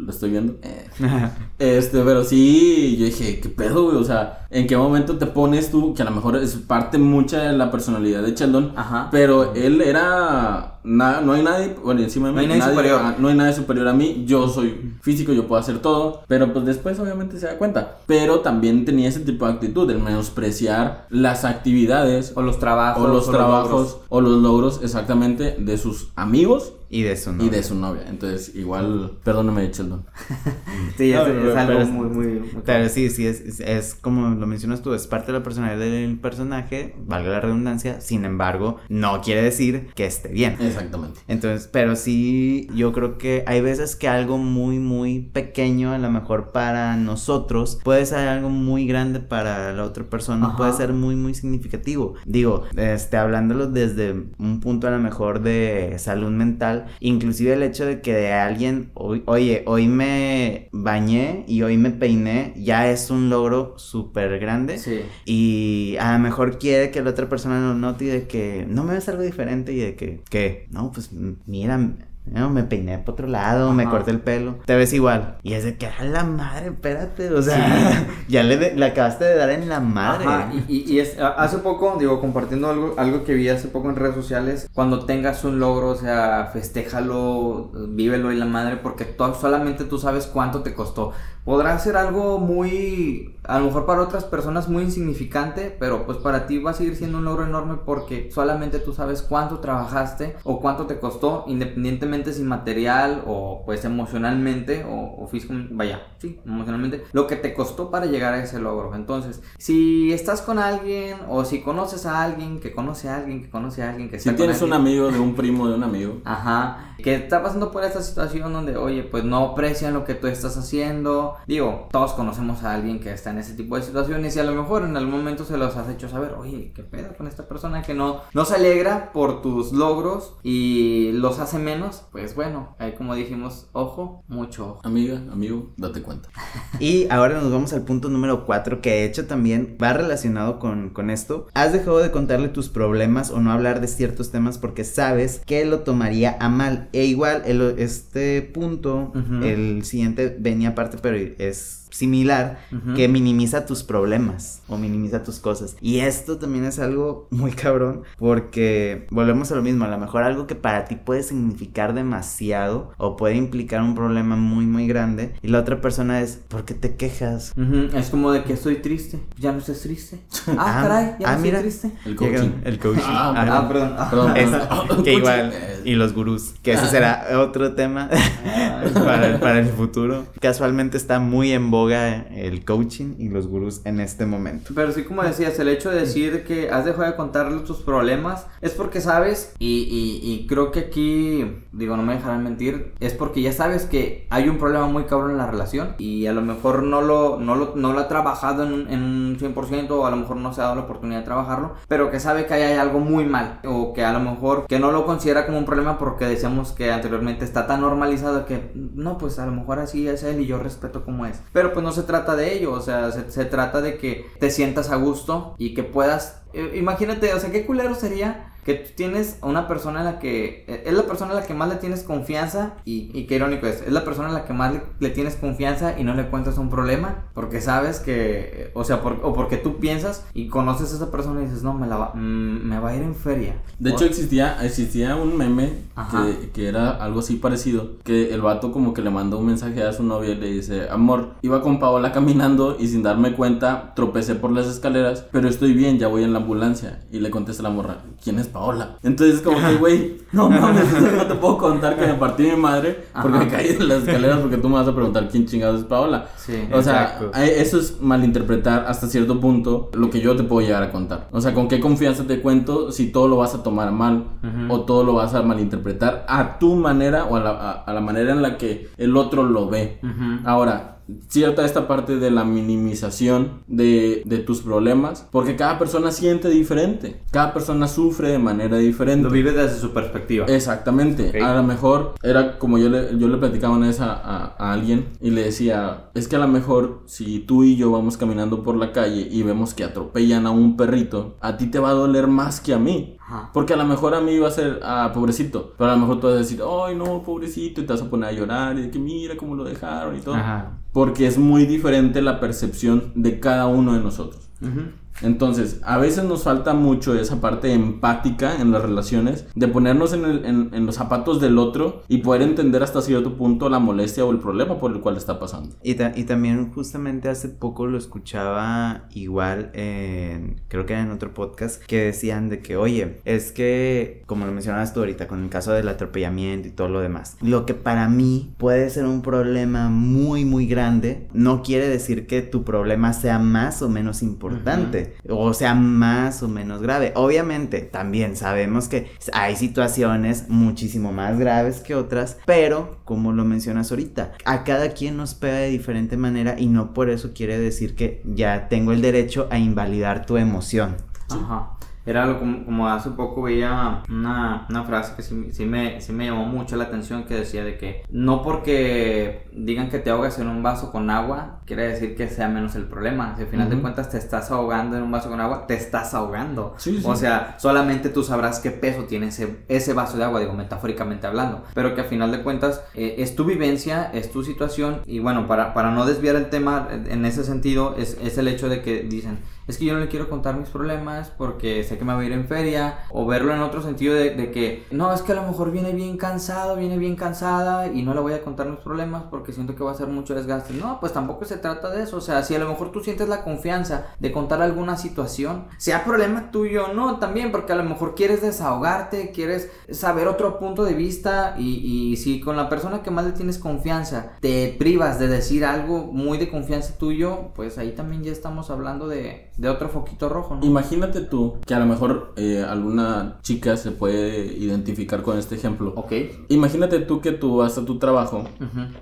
lo 0.04 0.10
estoy 0.10 0.30
viendo. 0.30 0.58
eh. 0.62 0.86
Este, 1.64 2.02
pero 2.02 2.24
sí, 2.24 2.96
yo 2.98 3.06
dije, 3.06 3.40
¿qué 3.40 3.48
pedo, 3.48 3.84
güey? 3.84 3.96
O 3.96 4.04
sea, 4.04 4.46
¿en 4.50 4.66
qué 4.66 4.76
momento 4.76 5.16
te 5.16 5.26
pones 5.26 5.70
tú? 5.70 5.94
Que 5.94 6.02
a 6.02 6.04
lo 6.04 6.10
mejor 6.10 6.36
es 6.36 6.54
parte 6.56 6.98
mucha 6.98 7.42
de 7.42 7.56
la 7.56 7.70
personalidad 7.70 8.22
de 8.22 8.34
Sheldon. 8.34 8.72
Ajá. 8.76 9.08
Pero 9.10 9.54
él 9.54 9.80
era. 9.80 10.70
na- 10.84 11.22
no 11.22 11.32
hay 11.32 11.42
nadie, 11.42 11.74
bueno, 11.82 12.02
encima 12.02 12.28
de 12.28 12.34
No 12.34 12.40
mí. 12.42 12.52
hay 12.52 12.58
nadie 12.58 12.72
superior. 12.74 13.00
ah, 13.02 13.14
no 13.18 13.28
hay 13.28 13.34
nadie 13.34 13.52
superior 13.54 13.88
a 13.88 13.94
mí. 13.94 14.24
Yo 14.26 14.48
soy 14.48 14.92
físico, 15.00 15.32
yo 15.32 15.46
puedo 15.48 15.60
hacer 15.60 15.78
todo. 15.80 16.22
Pero 16.28 16.52
pues 16.52 16.64
después, 16.66 16.98
obviamente, 16.98 17.38
se 17.40 17.46
da 17.46 17.56
cuenta. 17.56 17.96
Pero 18.06 18.40
también 18.40 18.84
tenía 18.84 19.08
ese 19.08 19.20
tipo 19.20 19.46
de 19.46 19.52
actitud, 19.54 19.90
el 19.90 19.98
menospreciar 20.00 21.06
las 21.10 21.44
actividades 21.44 22.32
O 22.34 22.42
los 22.42 22.58
trabajos. 22.58 23.02
o 23.04 23.08
los 23.08 23.28
o 23.28 23.30
trabajos 23.30 23.70
logros. 23.70 23.96
o 24.10 24.20
los 24.20 24.42
logros 24.42 24.80
exactamente 24.82 25.56
de 25.58 25.78
sus 25.78 26.08
amigos 26.16 26.72
Y 26.90 27.02
de 27.02 27.12
eso 27.12 27.32
no. 27.32 27.42
y 27.44 27.48
de 27.48 27.62
su 27.62 27.74
novia. 27.74 28.02
Entonces, 28.08 28.54
igual, 28.54 29.12
perdóname, 29.24 29.70
Sheldon. 29.72 30.04
Sí, 30.98 31.12
ese, 31.12 31.24
pero- 31.24 31.53
pero, 31.54 31.78
algo 31.78 31.90
pero- 31.92 31.92
muy, 31.92 32.08
muy, 32.08 32.26
muy 32.40 32.62
Pero 32.64 32.88
sí, 32.88 33.10
sí, 33.10 33.26
es, 33.26 33.40
es, 33.40 33.60
es 33.60 33.94
como 33.94 34.28
lo 34.34 34.46
mencionas 34.46 34.82
tú, 34.82 34.94
es 34.94 35.06
parte 35.06 35.32
de 35.32 35.38
la 35.38 35.44
personalidad 35.44 35.78
del 35.78 36.18
personaje, 36.18 36.94
valga 37.06 37.30
la 37.30 37.40
redundancia, 37.40 38.00
sin 38.00 38.24
embargo, 38.24 38.78
no 38.88 39.20
quiere 39.20 39.42
decir 39.42 39.88
que 39.94 40.06
esté 40.06 40.28
bien. 40.28 40.56
Exactamente. 40.60 41.20
Entonces, 41.28 41.68
pero 41.72 41.96
sí, 41.96 42.68
yo 42.74 42.92
creo 42.92 43.18
que 43.18 43.44
hay 43.46 43.60
veces 43.60 43.96
que 43.96 44.08
algo 44.08 44.38
muy, 44.38 44.78
muy 44.78 45.20
pequeño, 45.32 45.92
a 45.92 45.98
lo 45.98 46.10
mejor 46.10 46.52
para 46.52 46.96
nosotros, 46.96 47.80
puede 47.84 48.06
ser 48.06 48.28
algo 48.28 48.50
muy 48.50 48.86
grande 48.86 49.20
para 49.20 49.72
la 49.72 49.84
otra 49.84 50.04
persona, 50.04 50.46
Ajá. 50.46 50.56
puede 50.56 50.72
ser 50.72 50.92
muy, 50.92 51.16
muy 51.16 51.34
significativo. 51.34 52.14
Digo, 52.24 52.64
este, 52.76 53.16
hablándolo 53.16 53.66
desde 53.66 54.12
un 54.38 54.60
punto 54.60 54.88
a 54.88 54.90
lo 54.90 54.98
mejor 54.98 55.42
de 55.42 55.94
salud 55.98 56.30
mental, 56.30 56.86
inclusive 57.00 57.52
el 57.54 57.62
hecho 57.62 57.84
de 57.86 58.00
que 58.00 58.12
de 58.14 58.32
alguien, 58.32 58.90
oye, 58.94 59.62
hoy 59.66 59.88
me 59.88 60.68
bañé 60.72 61.33
y 61.46 61.62
hoy 61.62 61.76
me 61.76 61.90
peiné, 61.90 62.52
ya 62.56 62.90
es 62.90 63.10
un 63.10 63.30
logro 63.30 63.74
súper 63.78 64.38
grande. 64.38 64.78
Sí. 64.78 65.00
Y 65.24 65.96
a 65.98 66.12
lo 66.12 66.18
mejor 66.20 66.58
quiere 66.58 66.90
que 66.90 67.02
la 67.02 67.10
otra 67.10 67.28
persona 67.28 67.60
lo 67.60 67.74
note 67.74 68.04
y 68.04 68.08
de 68.08 68.26
que 68.26 68.66
no 68.68 68.84
me 68.84 68.94
ves 68.94 69.08
algo 69.08 69.22
diferente 69.22 69.72
y 69.72 69.78
de 69.78 69.96
que, 69.96 70.20
¿qué? 70.30 70.66
No, 70.70 70.92
pues 70.92 71.10
mira, 71.46 71.96
no, 72.26 72.48
me 72.50 72.64
peiné 72.64 72.98
por 72.98 73.14
otro 73.14 73.26
lado, 73.26 73.72
me 73.72 73.84
corté 73.88 74.10
el 74.10 74.20
pelo, 74.20 74.56
te 74.64 74.74
ves 74.76 74.92
igual. 74.92 75.36
Y 75.42 75.52
es 75.54 75.64
de 75.64 75.76
que, 75.76 75.86
a 75.86 76.04
la 76.04 76.24
madre, 76.24 76.68
espérate, 76.68 77.30
o 77.32 77.42
sea, 77.42 78.06
ya 78.28 78.42
le, 78.42 78.56
de- 78.56 78.74
le 78.74 78.86
acabaste 78.86 79.24
de 79.24 79.36
dar 79.36 79.50
en 79.50 79.68
la 79.68 79.80
madre. 79.80 80.26
Ajá, 80.26 80.50
y, 80.54 80.64
y- 80.74 80.92
y 80.94 81.00
es, 81.00 81.18
hace 81.18 81.58
poco, 81.58 81.96
digo, 81.98 82.20
compartiendo 82.20 82.70
algo, 82.70 82.94
algo 82.96 83.24
que 83.24 83.34
vi 83.34 83.48
hace 83.50 83.68
poco 83.68 83.90
en 83.90 83.96
redes 83.96 84.14
sociales, 84.14 84.68
cuando 84.72 85.04
tengas 85.04 85.44
un 85.44 85.60
logro, 85.60 85.88
o 85.90 85.96
sea, 85.96 86.48
festéjalo, 86.52 87.70
vívelo 87.90 88.32
y 88.32 88.36
la 88.36 88.46
madre, 88.46 88.76
porque 88.76 89.04
tú- 89.04 89.34
solamente 89.38 89.84
tú 89.84 89.98
sabes 89.98 90.26
cuánto 90.26 90.62
te 90.62 90.74
costó. 90.74 91.12
Podrá 91.44 91.78
ser 91.78 91.96
algo 91.98 92.38
muy, 92.38 93.36
a 93.42 93.58
lo 93.58 93.66
mejor 93.66 93.84
para 93.84 94.00
otras 94.00 94.24
personas 94.24 94.70
muy 94.70 94.84
insignificante, 94.84 95.76
pero 95.78 96.06
pues 96.06 96.16
para 96.16 96.46
ti 96.46 96.58
va 96.58 96.70
a 96.70 96.74
seguir 96.74 96.96
siendo 96.96 97.18
un 97.18 97.26
logro 97.26 97.44
enorme 97.44 97.76
porque 97.84 98.30
solamente 98.32 98.78
tú 98.78 98.94
sabes 98.94 99.20
cuánto 99.20 99.58
trabajaste 99.58 100.36
o 100.42 100.60
cuánto 100.60 100.86
te 100.86 100.98
costó, 100.98 101.44
independientemente 101.46 102.32
si 102.32 102.42
material 102.44 103.24
o 103.26 103.62
pues 103.66 103.84
emocionalmente 103.84 104.86
o, 104.88 105.22
o 105.22 105.26
físicamente, 105.26 105.74
vaya, 105.74 106.00
sí, 106.18 106.40
emocionalmente, 106.46 107.04
lo 107.12 107.26
que 107.26 107.36
te 107.36 107.52
costó 107.52 107.90
para 107.90 108.06
llegar 108.06 108.32
a 108.32 108.42
ese 108.42 108.58
logro. 108.58 108.94
Entonces, 108.94 109.42
si 109.58 110.14
estás 110.14 110.40
con 110.40 110.58
alguien 110.58 111.18
o 111.28 111.44
si 111.44 111.60
conoces 111.60 112.06
a 112.06 112.22
alguien 112.22 112.58
que 112.58 112.72
conoce 112.72 113.10
a 113.10 113.16
alguien 113.16 113.42
que 113.42 113.50
conoce 113.50 113.82
a 113.82 113.90
alguien 113.90 114.08
que 114.08 114.18
Si 114.18 114.30
está 114.30 114.30
con 114.30 114.36
tienes 114.36 114.62
un 114.62 114.72
amigo 114.72 115.10
de 115.10 115.18
un 115.18 115.34
primo 115.34 115.68
de 115.68 115.74
un 115.74 115.82
amigo, 115.82 116.22
Ajá, 116.24 116.93
que 117.04 117.14
está 117.14 117.42
pasando 117.42 117.70
por 117.70 117.84
esta 117.84 118.00
situación 118.00 118.50
donde, 118.54 118.78
oye, 118.78 119.02
pues 119.02 119.24
no 119.24 119.50
aprecian 119.50 119.92
lo 119.92 120.04
que 120.04 120.14
tú 120.14 120.26
estás 120.26 120.56
haciendo. 120.56 121.36
Digo, 121.46 121.86
todos 121.92 122.14
conocemos 122.14 122.64
a 122.64 122.72
alguien 122.72 122.98
que 122.98 123.12
está 123.12 123.28
en 123.28 123.36
ese 123.36 123.52
tipo 123.52 123.76
de 123.76 123.82
situaciones 123.82 124.34
y 124.34 124.40
a 124.40 124.44
lo 124.44 124.54
mejor 124.54 124.84
en 124.84 124.96
algún 124.96 125.18
momento 125.18 125.44
se 125.44 125.58
los 125.58 125.76
has 125.76 125.90
hecho 125.90 126.08
saber, 126.08 126.32
oye, 126.32 126.72
qué 126.74 126.82
pedo 126.82 127.14
con 127.14 127.26
esta 127.26 127.46
persona 127.46 127.82
que 127.82 127.92
no, 127.92 128.22
no 128.32 128.46
se 128.46 128.54
alegra 128.54 129.12
por 129.12 129.42
tus 129.42 129.72
logros 129.72 130.36
y 130.42 131.12
los 131.12 131.40
hace 131.40 131.58
menos. 131.58 132.04
Pues 132.10 132.34
bueno, 132.34 132.74
ahí 132.78 132.94
como 132.94 133.14
dijimos, 133.14 133.66
ojo, 133.74 134.24
mucho 134.26 134.66
ojo. 134.70 134.80
amiga, 134.82 135.20
amigo, 135.30 135.74
date 135.76 136.00
cuenta. 136.00 136.30
Y 136.80 137.06
ahora 137.10 137.40
nos 137.40 137.52
vamos 137.52 137.72
al 137.72 137.82
punto 137.82 138.08
número 138.08 138.46
4, 138.46 138.80
que 138.80 138.90
de 138.90 139.04
hecho 139.04 139.26
también 139.26 139.78
va 139.80 139.92
relacionado 139.92 140.58
con, 140.58 140.90
con 140.90 141.08
esto. 141.08 141.46
Has 141.54 141.72
dejado 141.72 141.98
de 141.98 142.10
contarle 142.10 142.48
tus 142.48 142.68
problemas 142.68 143.30
o 143.30 143.40
no 143.40 143.52
hablar 143.52 143.80
de 143.80 143.88
ciertos 143.88 144.32
temas 144.32 144.58
porque 144.58 144.84
sabes 144.84 145.40
que 145.46 145.64
lo 145.66 145.80
tomaría 145.80 146.36
a 146.40 146.48
mal. 146.48 146.88
E 146.94 147.04
igual, 147.06 147.42
el- 147.46 147.74
este 147.78 148.40
punto, 148.42 149.12
el 149.44 149.84
siguiente 149.84 150.34
venía 150.38 150.70
aparte, 150.70 150.96
pero 151.02 151.16
es 151.38 151.83
similar, 151.94 152.58
Ujú. 152.72 152.94
que 152.94 153.08
minimiza 153.08 153.66
tus 153.66 153.82
problemas 153.84 154.62
o 154.68 154.76
minimiza 154.76 155.22
tus 155.22 155.38
cosas. 155.38 155.76
Y 155.80 156.00
esto 156.00 156.38
también 156.38 156.64
es 156.64 156.78
algo 156.80 157.28
muy 157.30 157.52
cabrón 157.52 158.02
porque 158.18 159.06
volvemos 159.10 159.52
a 159.52 159.54
lo 159.54 159.62
mismo, 159.62 159.84
a 159.84 159.88
lo 159.88 159.98
mejor 159.98 160.24
algo 160.24 160.46
que 160.46 160.56
para 160.56 160.86
ti 160.86 160.96
puede 160.96 161.22
significar 161.22 161.94
demasiado 161.94 162.90
o 162.98 163.16
puede 163.16 163.36
implicar 163.36 163.80
un 163.82 163.94
problema 163.94 164.34
muy 164.36 164.66
muy 164.66 164.86
grande 164.88 165.34
y 165.42 165.48
la 165.48 165.60
otra 165.60 165.80
persona 165.80 166.20
es, 166.20 166.36
¿por 166.48 166.64
qué 166.64 166.74
te 166.74 166.96
quejas? 166.96 167.52
Ujú, 167.56 167.96
Es 167.96 168.10
como 168.10 168.32
de 168.32 168.42
que 168.42 168.54
estoy 168.54 168.76
triste. 168.76 169.20
Ya 169.38 169.52
no 169.52 169.58
estés 169.58 169.80
triste. 169.82 170.18
Ah, 170.58 170.74
Ah, 170.74 170.82
caray, 170.82 171.04
ya 171.20 171.28
ah, 171.32 171.36
no 171.36 171.42
mira. 171.42 171.60
estoy 171.60 171.90
triste. 171.90 172.08
El 172.10 172.16
Llega 172.18 172.38
coaching. 172.40 172.52
El 172.64 172.78
coaching. 172.78 173.02
Ah, 173.06 173.30
Ajá. 173.36 173.58
Ah, 173.58 173.68
perdón. 173.68 173.94
Perdón, 174.10 174.36
Es- 174.36 174.50
perdón. 174.50 175.04
que 175.04 175.12
igual, 175.14 175.50
Eh, 175.54 175.80
y 175.84 175.94
los 175.94 176.12
gurús, 176.12 176.54
que 176.62 176.72
ese 176.72 176.86
será 176.86 177.26
otro 177.38 177.74
tema 177.74 178.08
para, 178.94 179.26
el- 179.28 179.40
para 179.40 179.58
el 179.60 179.66
futuro. 179.68 180.24
Casualmente 180.40 180.96
está 180.96 181.20
muy 181.20 181.52
en 181.52 181.70
boga 181.70 181.83
el 181.92 182.64
coaching 182.64 183.14
y 183.18 183.28
los 183.28 183.46
gurús 183.46 183.80
en 183.84 184.00
este 184.00 184.26
momento. 184.26 184.72
Pero 184.74 184.92
sí, 184.92 185.04
como 185.04 185.22
decías, 185.22 185.58
el 185.58 185.68
hecho 185.68 185.90
de 185.90 186.00
decir 186.00 186.44
que 186.44 186.70
has 186.70 186.84
dejado 186.84 187.04
de 187.10 187.16
contarle 187.16 187.60
tus 187.60 187.78
problemas 187.82 188.46
es 188.60 188.72
porque 188.72 189.00
sabes, 189.00 189.54
y, 189.58 189.82
y- 189.82 190.20
y 190.32 190.46
creo 190.46 190.70
que 190.70 190.80
aquí, 190.80 191.44
digo, 191.72 191.96
no 191.96 192.02
me 192.02 192.14
dejarán 192.14 192.42
mentir, 192.44 192.92
es 193.00 193.12
porque 193.14 193.42
ya 193.42 193.52
sabes 193.52 193.84
que 193.84 194.26
hay 194.30 194.48
un 194.48 194.58
problema 194.58 194.86
muy 194.86 195.04
cabrón 195.04 195.32
en 195.32 195.38
la 195.38 195.46
relación 195.50 195.94
y 195.98 196.26
a 196.26 196.32
lo 196.32 196.40
mejor 196.42 196.82
no 196.82 197.00
lo, 197.02 197.38
no 197.38 197.54
lo, 197.56 197.74
no 197.76 197.92
lo 197.92 197.98
ha 198.00 198.08
trabajado 198.08 198.64
en, 198.64 198.72
un- 198.72 198.88
en 198.90 199.02
un 199.02 199.36
100% 199.38 199.90
o 199.90 200.06
a 200.06 200.10
lo 200.10 200.16
mejor 200.16 200.36
no 200.36 200.52
se 200.52 200.60
ha 200.60 200.64
dado 200.64 200.76
la 200.76 200.82
oportunidad 200.82 201.18
de 201.20 201.24
trabajarlo, 201.24 201.74
pero 201.88 202.10
que 202.10 202.20
sabe 202.20 202.46
que 202.46 202.54
ahí 202.54 202.62
hay 202.62 202.78
algo 202.78 203.00
muy 203.00 203.24
mal 203.26 203.60
o 203.64 203.92
que 203.92 204.04
a 204.04 204.12
lo 204.12 204.20
mejor 204.20 204.66
que 204.66 204.78
no 204.78 204.92
lo 204.92 205.04
considera 205.06 205.46
como 205.46 205.58
un 205.58 205.64
problema 205.66 205.98
porque 205.98 206.24
decíamos 206.26 206.72
que 206.72 206.90
anteriormente 206.92 207.44
está 207.44 207.66
tan 207.66 207.80
normalizado 207.82 208.46
que 208.46 208.70
no, 208.74 209.18
pues 209.18 209.38
a 209.38 209.46
lo 209.46 209.52
mejor 209.52 209.78
así 209.78 210.08
es 210.08 210.22
él 210.22 210.40
y 210.40 210.46
yo 210.46 210.58
respeto 210.58 211.04
como 211.04 211.26
es. 211.26 211.42
Pero 211.52 211.72
pues 211.74 211.84
no 211.84 211.92
se 211.92 212.04
trata 212.04 212.34
de 212.36 212.54
ello, 212.54 212.72
o 212.72 212.80
sea, 212.80 213.12
se, 213.12 213.30
se 213.30 213.44
trata 213.44 213.82
de 213.82 213.98
que 213.98 214.26
te 214.38 214.50
sientas 214.50 214.90
a 214.90 214.96
gusto 214.96 215.54
y 215.58 215.74
que 215.74 215.82
puedas... 215.82 216.42
eh, 216.54 216.72
imagínate, 216.76 217.34
o 217.34 217.40
sea, 217.40 217.50
qué 217.52 217.66
culero 217.66 217.94
sería 217.94 218.53
que 218.64 218.74
tú 218.74 218.90
tienes 218.96 219.38
a 219.42 219.46
una 219.46 219.68
persona 219.68 220.00
en 220.00 220.04
la 220.06 220.18
que... 220.18 220.64
eh, 220.66 220.84
es 220.86 220.92
la 220.94 221.02
persona 221.04 221.32
en 221.32 221.40
la 221.40 221.46
que 221.46 221.54
más 221.54 221.68
le 221.68 221.76
tienes 221.76 222.02
confianza 222.02 222.74
y, 222.84 223.10
y 223.12 223.26
qué 223.26 223.36
irónico 223.36 223.66
es, 223.66 223.82
es 223.82 223.92
la 223.92 224.04
persona 224.04 224.28
en 224.28 224.34
la 224.34 224.44
que 224.44 224.52
más 224.52 224.72
le, 224.72 224.82
le 225.00 225.10
tienes 225.10 225.36
confianza 225.36 225.98
y 225.98 226.04
no 226.04 226.14
le 226.14 226.26
cuentas 226.28 226.58
un 226.58 226.70
problema 226.70 227.24
porque 227.34 227.60
sabes 227.60 228.00
que... 228.00 228.70
O 228.74 228.84
sea, 228.84 229.02
por- 229.02 229.20
o 229.22 229.32
porque 229.34 229.56
tú 229.56 229.76
piensas 229.78 230.24
y 230.34 230.48
conoces 230.48 230.92
a 230.92 230.96
esa 230.96 231.10
persona 231.10 231.40
y 231.42 231.44
dices, 231.44 231.62
no, 231.62 231.74
me, 231.74 231.86
la 231.86 231.96
va, 231.96 232.12
mm, 232.14 232.64
me 232.64 232.78
va 232.80 232.90
a 232.90 232.96
ir 232.96 233.02
en 233.02 233.14
feria. 233.14 233.56
De 233.78 233.90
hecho 233.90 234.04
existía, 234.04 234.64
existía 234.64 235.16
un 235.16 235.36
meme 235.36 235.72
que, 236.10 236.50
que 236.50 236.68
era 236.68 236.90
algo 236.90 237.20
así 237.20 237.36
parecido, 237.36 237.98
que 238.02 238.32
el 238.34 238.40
vato 238.40 238.72
como 238.72 238.94
que 238.94 239.02
le 239.02 239.10
mandó 239.10 239.38
un 239.38 239.46
mensaje 239.46 239.82
a 239.82 239.92
su 239.92 240.02
novia 240.02 240.30
y 240.30 240.36
le 240.36 240.50
dice, 240.50 240.88
amor, 240.90 241.34
iba 241.42 241.60
con 241.62 241.78
Paola 241.78 242.12
caminando 242.12 242.76
y 242.78 242.88
sin 242.88 243.02
darme 243.02 243.34
cuenta 243.34 243.92
tropecé 243.94 244.34
por 244.34 244.50
las 244.52 244.66
escaleras, 244.66 245.26
pero 245.32 245.48
estoy 245.48 245.72
bien, 245.74 245.98
ya 245.98 246.08
voy 246.08 246.24
en 246.24 246.32
la 246.32 246.38
ambulancia. 246.38 247.02
Y 247.12 247.20
le 247.20 247.30
contesta 247.30 247.62
la 247.62 247.70
morra, 247.70 247.98
¿quién 248.22 248.38
es 248.38 248.48
Paola? 248.54 248.96
Entonces 249.02 249.42
como 249.42 249.58
que, 249.58 249.74
güey, 249.76 250.16
no 250.32 250.48
mames, 250.60 250.84
no 251.12 251.26
te 251.26 251.34
puedo 251.34 251.58
contar 251.58 251.96
que 251.98 252.06
me 252.06 252.14
partí 252.14 252.44
mi 252.44 252.56
madre 252.56 253.04
porque 253.20 253.36
Ajá. 253.36 253.44
me 253.44 253.50
caí 253.50 253.74
de 253.74 253.84
las 253.84 253.98
escaleras 254.04 254.38
porque 254.38 254.56
tú 254.56 254.68
me 254.70 254.76
vas 254.76 254.88
a 254.88 254.94
preguntar 254.94 255.28
quién 255.28 255.44
chingados 255.46 255.80
es 255.80 255.86
Paola. 255.86 256.26
Sí. 256.36 256.54
O 256.72 256.80
sea, 256.82 257.02
Exacto. 257.02 257.30
a- 257.34 257.44
eso 257.44 257.78
es 257.78 258.00
malinterpretar 258.00 258.86
hasta 258.88 259.06
cierto 259.08 259.38
punto 259.40 259.90
lo 259.92 260.08
que 260.08 260.20
yo 260.20 260.34
te 260.36 260.44
puedo 260.44 260.66
llegar 260.66 260.82
a 260.82 260.90
contar. 260.90 261.28
O 261.32 261.40
sea, 261.42 261.52
con 261.52 261.68
qué 261.68 261.80
confianza 261.80 262.24
te 262.24 262.40
cuento 262.40 262.90
si 262.92 263.12
todo 263.12 263.28
lo 263.28 263.36
vas 263.36 263.54
a 263.54 263.62
tomar 263.62 263.92
mal 263.92 264.24
o 264.70 264.80
todo 264.82 265.04
lo 265.04 265.14
vas 265.14 265.34
a 265.34 265.42
malinterpretar 265.42 266.24
a 266.28 266.58
tu 266.58 266.74
manera 266.76 267.24
o 267.26 267.36
a 267.36 267.40
la, 267.40 267.50
a- 267.50 267.72
a 267.84 267.92
la 267.92 268.00
manera 268.00 268.32
en 268.32 268.40
la 268.40 268.56
que 268.56 268.88
el 268.96 269.16
otro 269.16 269.42
lo 269.42 269.68
ve. 269.68 270.00
Ahora, 270.44 270.93
cierta 271.28 271.64
esta 271.64 271.86
parte 271.88 272.16
de 272.18 272.30
la 272.30 272.44
minimización 272.44 273.62
de, 273.66 274.22
de 274.24 274.38
tus 274.38 274.62
problemas, 274.62 275.26
porque 275.30 275.56
cada 275.56 275.78
persona 275.78 276.10
siente 276.10 276.48
diferente, 276.48 277.22
cada 277.30 277.52
persona 277.52 277.88
sufre 277.88 278.28
de 278.30 278.38
manera 278.38 278.78
diferente. 278.78 279.24
Lo 279.24 279.30
vive 279.30 279.52
desde 279.52 279.78
su 279.78 279.92
perspectiva. 279.92 280.46
Exactamente. 280.46 281.42
A 281.42 281.54
lo 281.54 281.62
mejor 281.62 282.14
era 282.22 282.58
como 282.58 282.78
yo 282.78 282.88
le, 282.88 283.18
yo 283.18 283.28
le 283.28 283.38
platicaba 283.38 283.76
una 283.76 283.88
vez 283.88 284.00
a, 284.00 284.12
a- 284.12 284.54
a 284.58 284.72
alguien 284.72 285.06
y 285.20 285.30
le 285.30 285.42
decía, 285.44 286.10
es 286.14 286.28
que 286.28 286.36
a 286.36 286.40
lo 286.40 286.48
mejor 286.48 287.02
si 287.06 287.40
tú 287.40 287.64
y 287.64 287.76
yo 287.76 287.90
vamos 287.90 288.16
caminando 288.16 288.62
por 288.62 288.76
la 288.76 288.92
calle 288.92 289.28
y 289.30 289.42
vemos 289.42 289.74
que 289.74 289.84
atropellan 289.84 290.46
a 290.46 290.50
un 290.50 290.76
perrito, 290.76 291.36
a 291.40 291.56
ti 291.56 291.66
te 291.66 291.78
va 291.78 291.90
a 291.90 291.94
doler 291.94 292.26
más 292.28 292.60
que 292.60 292.72
a 292.74 292.78
mí. 292.78 293.16
Ajá. 293.26 293.50
Porque 293.52 293.72
a 293.72 293.76
lo 293.76 293.84
mejor 293.84 294.14
a 294.14 294.20
mí 294.20 294.38
va 294.38 294.48
a 294.48 294.50
ser, 294.50 294.80
ah, 294.82 295.10
pobrecito. 295.14 295.72
Pero 295.78 295.90
a 295.90 295.94
lo 295.94 296.00
mejor 296.00 296.20
tú 296.20 296.26
vas 296.26 296.36
a 296.36 296.38
decir, 296.38 296.60
ay, 296.62 296.94
no, 296.94 297.22
pobrecito. 297.22 297.80
Y 297.80 297.86
te 297.86 297.92
vas 297.92 298.02
a 298.02 298.10
poner 298.10 298.28
a 298.28 298.32
llorar 298.32 298.78
y 298.78 298.82
de 298.82 298.90
que 298.90 298.98
mira 298.98 299.36
cómo 299.36 299.54
lo 299.54 299.64
dejaron 299.64 300.16
y 300.16 300.20
todo. 300.20 300.34
Ajá. 300.34 300.78
Porque 300.92 301.26
es 301.26 301.38
muy 301.38 301.64
diferente 301.64 302.20
la 302.20 302.38
percepción 302.38 303.12
de 303.14 303.40
cada 303.40 303.66
uno 303.66 303.94
de 303.94 304.00
nosotros. 304.00 304.50
Ujú. 304.60 304.82
Entonces, 305.22 305.80
a 305.84 305.98
veces 305.98 306.24
nos 306.24 306.42
falta 306.44 306.74
mucho 306.74 307.14
esa 307.18 307.40
parte 307.40 307.72
empática 307.72 308.60
en 308.60 308.72
las 308.72 308.82
relaciones, 308.82 309.46
de 309.54 309.68
ponernos 309.68 310.12
en, 310.12 310.24
el- 310.24 310.44
en- 310.44 310.70
en 310.72 310.86
los 310.86 310.96
zapatos 310.96 311.40
del 311.40 311.58
otro 311.58 312.02
y 312.08 312.18
poder 312.18 312.42
entender 312.42 312.82
hasta 312.82 313.00
cierto 313.02 313.36
punto 313.36 313.68
la 313.68 313.78
molestia 313.78 314.24
o 314.24 314.30
el 314.32 314.38
problema 314.38 314.78
por 314.78 314.92
el 314.92 315.00
cual 315.00 315.16
está 315.16 315.38
pasando. 315.38 315.76
Y, 315.82 315.94
ta- 315.94 316.12
y 316.14 316.24
también 316.24 316.72
justamente 316.72 317.28
hace 317.28 317.48
poco 317.48 317.86
lo 317.86 317.96
escuchaba 317.98 319.04
igual 319.14 319.70
en, 319.74 320.60
creo 320.68 320.86
que 320.86 320.94
en 320.94 321.10
otro 321.10 321.32
podcast, 321.32 321.82
que 321.84 322.06
decían 322.06 322.48
de 322.48 322.60
que, 322.60 322.76
oye, 322.76 323.20
es 323.24 323.52
que, 323.52 324.22
como 324.26 324.46
lo 324.46 324.52
mencionabas 324.52 324.92
tú 324.94 325.00
ahorita, 325.00 325.28
con 325.28 325.42
el 325.44 325.48
caso 325.50 325.72
del 325.72 325.88
atropellamiento 325.88 326.68
y 326.68 326.72
todo 326.72 326.88
lo 326.88 327.00
demás, 327.00 327.36
lo 327.40 327.66
que 327.66 327.74
para 327.74 328.08
mí 328.08 328.54
puede 328.58 328.90
ser 328.90 329.06
un 329.06 329.22
problema 329.22 329.88
muy, 329.88 330.44
muy 330.44 330.66
grande, 330.66 331.28
no 331.32 331.62
quiere 331.62 331.88
decir 331.88 332.26
que 332.26 332.42
tu 332.42 332.64
problema 332.64 333.12
sea 333.12 333.38
más 333.38 333.82
o 333.82 333.88
menos 333.88 334.22
importante, 334.22 335.03
o 335.28 335.52
sea 335.54 335.74
más 335.74 336.42
o 336.42 336.48
menos 336.48 336.82
grave. 336.82 337.12
Obviamente, 337.14 337.80
también 337.80 338.36
sabemos 338.36 338.88
que 338.88 339.10
hay 339.32 339.56
situaciones 339.56 340.48
muchísimo 340.48 341.12
más 341.12 341.38
graves 341.38 341.80
que 341.80 341.94
otras, 341.94 342.38
pero, 342.46 342.98
como 343.04 343.32
lo 343.32 343.44
mencionas 343.44 343.90
ahorita, 343.90 344.32
a 344.44 344.64
cada 344.64 344.90
quien 344.90 345.16
nos 345.16 345.34
pega 345.34 345.58
de 345.58 345.70
diferente 345.70 346.16
manera 346.16 346.56
y 346.58 346.66
no 346.66 346.94
por 346.94 347.10
eso 347.10 347.32
quiere 347.34 347.58
decir 347.58 347.94
que 347.94 348.22
ya 348.24 348.68
tengo 348.68 348.92
el 348.92 349.02
derecho 349.02 349.48
a 349.50 349.58
invalidar 349.58 350.26
tu 350.26 350.36
emoción. 350.36 350.96
Ajá. 351.30 351.70
Era 352.06 352.24
algo 352.24 352.38
como, 352.38 352.64
como 352.64 352.88
hace 352.88 353.10
poco 353.10 353.42
veía 353.42 354.02
una, 354.08 354.66
una 354.68 354.84
frase 354.84 355.14
que 355.16 355.22
sí, 355.22 355.48
sí 355.52 355.64
me, 355.64 356.00
sí 356.00 356.12
me 356.12 356.26
llamó 356.26 356.44
mucho 356.46 356.76
la 356.76 356.84
atención 356.84 357.24
que 357.24 357.34
decía 357.34 357.64
de 357.64 357.76
que 357.76 358.04
no 358.10 358.42
porque 358.42 359.46
digan 359.52 359.88
que 359.88 359.98
te 359.98 360.10
ahogas 360.10 360.38
en 360.38 360.48
un 360.48 360.62
vaso 360.62 360.92
con 360.92 361.10
agua 361.10 361.60
quiere 361.64 361.88
decir 361.88 362.16
que 362.16 362.28
sea 362.28 362.48
menos 362.48 362.74
el 362.76 362.84
problema. 362.84 363.34
Si 363.36 363.42
al 363.42 363.48
final 363.48 363.70
de 363.70 363.80
cuentas 363.80 364.10
te 364.10 364.18
estás 364.18 364.50
ahogando 364.50 364.96
en 364.96 365.02
un 365.02 365.10
vaso 365.10 365.28
con 365.30 365.40
agua, 365.40 365.66
te 365.66 365.74
estás 365.74 366.14
ahogando. 366.14 366.74
Sí, 366.76 366.98
sí. 366.98 367.02
O 367.04 367.16
sea, 367.16 367.56
solamente 367.58 368.10
tú 368.10 368.22
sabrás 368.22 368.60
qué 368.60 368.70
peso 368.70 369.04
tiene 369.04 369.28
ese, 369.28 369.64
ese 369.68 369.94
vaso 369.94 370.18
de 370.18 370.24
agua, 370.24 370.40
digo, 370.40 370.52
metafóricamente 370.52 371.26
hablando. 371.26 371.64
Pero 371.74 371.94
que 371.94 372.02
al 372.02 372.06
final 372.06 372.30
de 372.30 372.42
cuentas 372.42 372.82
eh, 372.94 373.16
es 373.18 373.34
tu 373.34 373.44
vivencia, 373.44 374.10
es 374.12 374.30
tu 374.30 374.44
situación. 374.44 375.00
Y 375.06 375.20
bueno, 375.20 375.46
para, 375.46 375.72
para 375.72 375.90
no 375.90 376.04
desviar 376.04 376.36
el 376.36 376.50
tema 376.50 376.88
en 376.90 377.24
en 377.24 377.28
ese 377.28 377.44
sentido, 377.44 377.94
es, 377.96 378.18
es 378.22 378.36
el 378.38 378.48
hecho 378.48 378.68
de 378.68 378.82
que 378.82 379.02
dicen, 379.02 379.38
es 379.66 379.78
que 379.78 379.86
yo 379.86 379.94
no 379.94 380.00
le 380.00 380.08
quiero 380.08 380.28
contar 380.28 380.56
mis 380.56 380.68
problemas 380.68 381.30
porque 381.30 381.84
sé 381.84 381.98
que 381.98 382.04
me 382.04 382.14
va 382.14 382.20
a 382.20 382.24
ir 382.24 382.32
en 382.32 382.46
feria. 382.46 382.98
O 383.10 383.26
verlo 383.26 383.54
en 383.54 383.60
otro 383.60 383.82
sentido 383.82 384.14
de, 384.14 384.50
que, 384.50 384.84
no, 384.90 385.12
es 385.12 385.22
que 385.22 385.32
a 385.32 385.34
lo 385.34 385.42
mejor 385.42 385.70
viene 385.70 385.92
bien 385.92 386.16
cansado, 386.16 386.76
viene 386.76 386.98
bien 386.98 387.16
cansada 387.16 387.86
y 387.86 388.02
no 388.02 388.14
le 388.14 388.20
voy 388.20 388.32
a 388.34 388.42
contar 388.42 388.68
mis 388.68 388.80
problemas 388.80 389.24
porque 389.30 389.52
siento 389.52 389.74
que 389.74 389.84
va 389.84 389.92
a 389.92 389.94
ser 389.94 390.08
mucho 390.08 390.34
desgaste. 390.34 390.74
No, 390.74 391.00
pues 391.00 391.12
tampoco 391.12 391.44
se 391.44 391.56
trata 391.56 391.90
de 391.90 392.02
eso. 392.02 392.16
O 392.16 392.20
sea, 392.20 392.42
si 392.42 392.54
a 392.54 392.58
lo 392.58 392.68
mejor 392.68 392.92
tú 392.92 393.00
sientes 393.00 393.28
la 393.28 393.42
confianza 393.42 394.06
de 394.18 394.32
contar 394.32 394.62
alguna 394.62 394.96
situación, 394.96 395.66
sea 395.78 396.04
problema 396.04 396.50
tuyo 396.50 396.86
o 396.86 396.92
no, 396.92 397.18
también, 397.18 397.52
porque 397.52 397.72
a 397.72 397.76
lo 397.76 397.84
mejor 397.84 398.14
quieres 398.14 398.42
desahogarte, 398.42 399.30
quieres 399.30 399.70
saber 399.90 400.28
otro 400.28 400.58
punto 400.58 400.84
de 400.84 400.94
vista 400.94 401.54
y 401.58 402.16
si 402.16 402.40
con 402.40 402.56
la 402.56 402.68
persona 402.68 403.02
que 403.02 403.10
más 403.10 403.24
le 403.24 403.32
tienes 403.32 403.58
confianza 403.58 404.32
te 404.40 404.74
privas 404.78 405.18
de 405.18 405.28
decir 405.28 405.64
algo 405.64 406.04
muy 406.06 406.38
de 406.38 406.50
confianza 406.50 406.96
tuyo, 406.98 407.50
pues 407.54 407.78
ahí 407.78 407.92
también 407.92 408.22
ya 408.22 408.32
estamos 408.32 408.70
hablando 408.70 409.08
de, 409.08 409.50
de 409.56 409.68
otro 409.68 409.88
foquito 409.88 410.28
rojo, 410.28 410.56
¿no? 410.56 410.66
Imagínate 410.66 411.20
tú 411.20 411.54
que 411.66 411.74
a 411.74 411.78
lo 411.78 411.86
mejor 411.86 412.32
eh, 412.36 412.64
alguna 412.68 413.38
chica 413.42 413.76
se 413.76 413.90
puede 413.90 414.46
identificar 414.56 415.22
con 415.22 415.38
este 415.38 415.54
ejemplo. 415.54 415.92
Ok. 415.96 416.12
Imagínate 416.48 417.00
tú 417.00 417.20
que 417.20 417.32
tú 417.32 417.58
vas 417.58 417.78
a 417.78 417.84
tu 417.84 417.98
trabajo, 417.98 418.44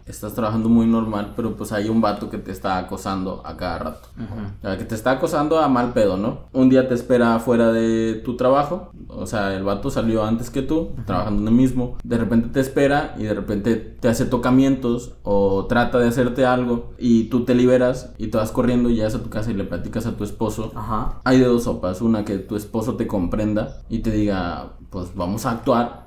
estás 0.07 0.35
trabajando 0.35 0.69
muy 0.69 0.87
normal, 0.87 1.33
pero 1.37 1.57
pues 1.57 1.73
hay 1.73 1.89
un 1.89 2.01
vato 2.01 2.31
que 2.31 2.39
te 2.39 2.53
está 2.53 2.79
acosando 2.79 3.43
a 3.45 3.57
cada 3.57 3.79
rato. 3.79 4.09
ujú. 4.17 4.41
O 4.59 4.61
sea, 4.63 4.79
que 4.79 4.85
te 4.85 4.95
está 4.95 5.13
acosando 5.13 5.59
a 5.59 5.69
mal 5.69 5.93
pedo, 5.93 6.17
¿no? 6.17 6.41
Un 6.53 6.69
día 6.69 6.89
te 6.89 6.95
espera 6.95 7.39
fuera 7.39 7.73
de 7.73 8.21
tu 8.25 8.37
trabajo, 8.37 8.91
o 9.09 9.27
sea, 9.27 9.55
el 9.55 9.65
vato 9.65 9.91
salió 9.91 10.25
antes 10.25 10.51
que 10.51 10.63
tú, 10.63 10.91
trabajando 11.07 11.43
en 11.43 11.49
el 11.49 11.55
mismo, 11.55 11.97
de 12.05 12.19
repente 12.19 12.49
te 12.49 12.61
espera 12.61 13.15
y 13.19 13.25
de 13.25 13.35
repente 13.35 13.77
te 13.77 14.09
hace 14.09 14.27
tocamientos 14.27 15.15
o 15.23 15.67
trata 15.67 15.99
de 15.99 16.09
hacerte 16.09 16.45
algo 16.47 16.93
y 16.99 17.25
tú 17.25 17.45
te 17.45 17.55
liberas 17.55 18.13
y 18.19 18.29
te 18.29 18.39
vas 18.39 18.53
corriendo 18.53 18.91
y 18.91 18.97
llegas 18.97 19.15
a 19.15 19.23
tu 19.23 19.31
casa 19.31 19.51
y 19.51 19.55
le 19.55 19.65
platicas 19.65 20.07
a 20.07 20.17
tu 20.17 20.25
esposo. 20.49 20.73
Ajá. 20.75 21.21
Hay 21.25 21.39
de 21.39 21.47
dos 21.47 21.65
sopas, 21.65 22.01
una 22.01 22.25
que 22.25 22.39
tu 22.39 22.57
esposo 22.57 22.97
te 22.97 23.07
comprenda 23.07 23.83
y 23.89 24.01
te 24.01 24.11
diga, 24.11 24.73
pues 24.91 25.15
vamos 25.15 25.47
a 25.47 25.53
actuar, 25.53 26.02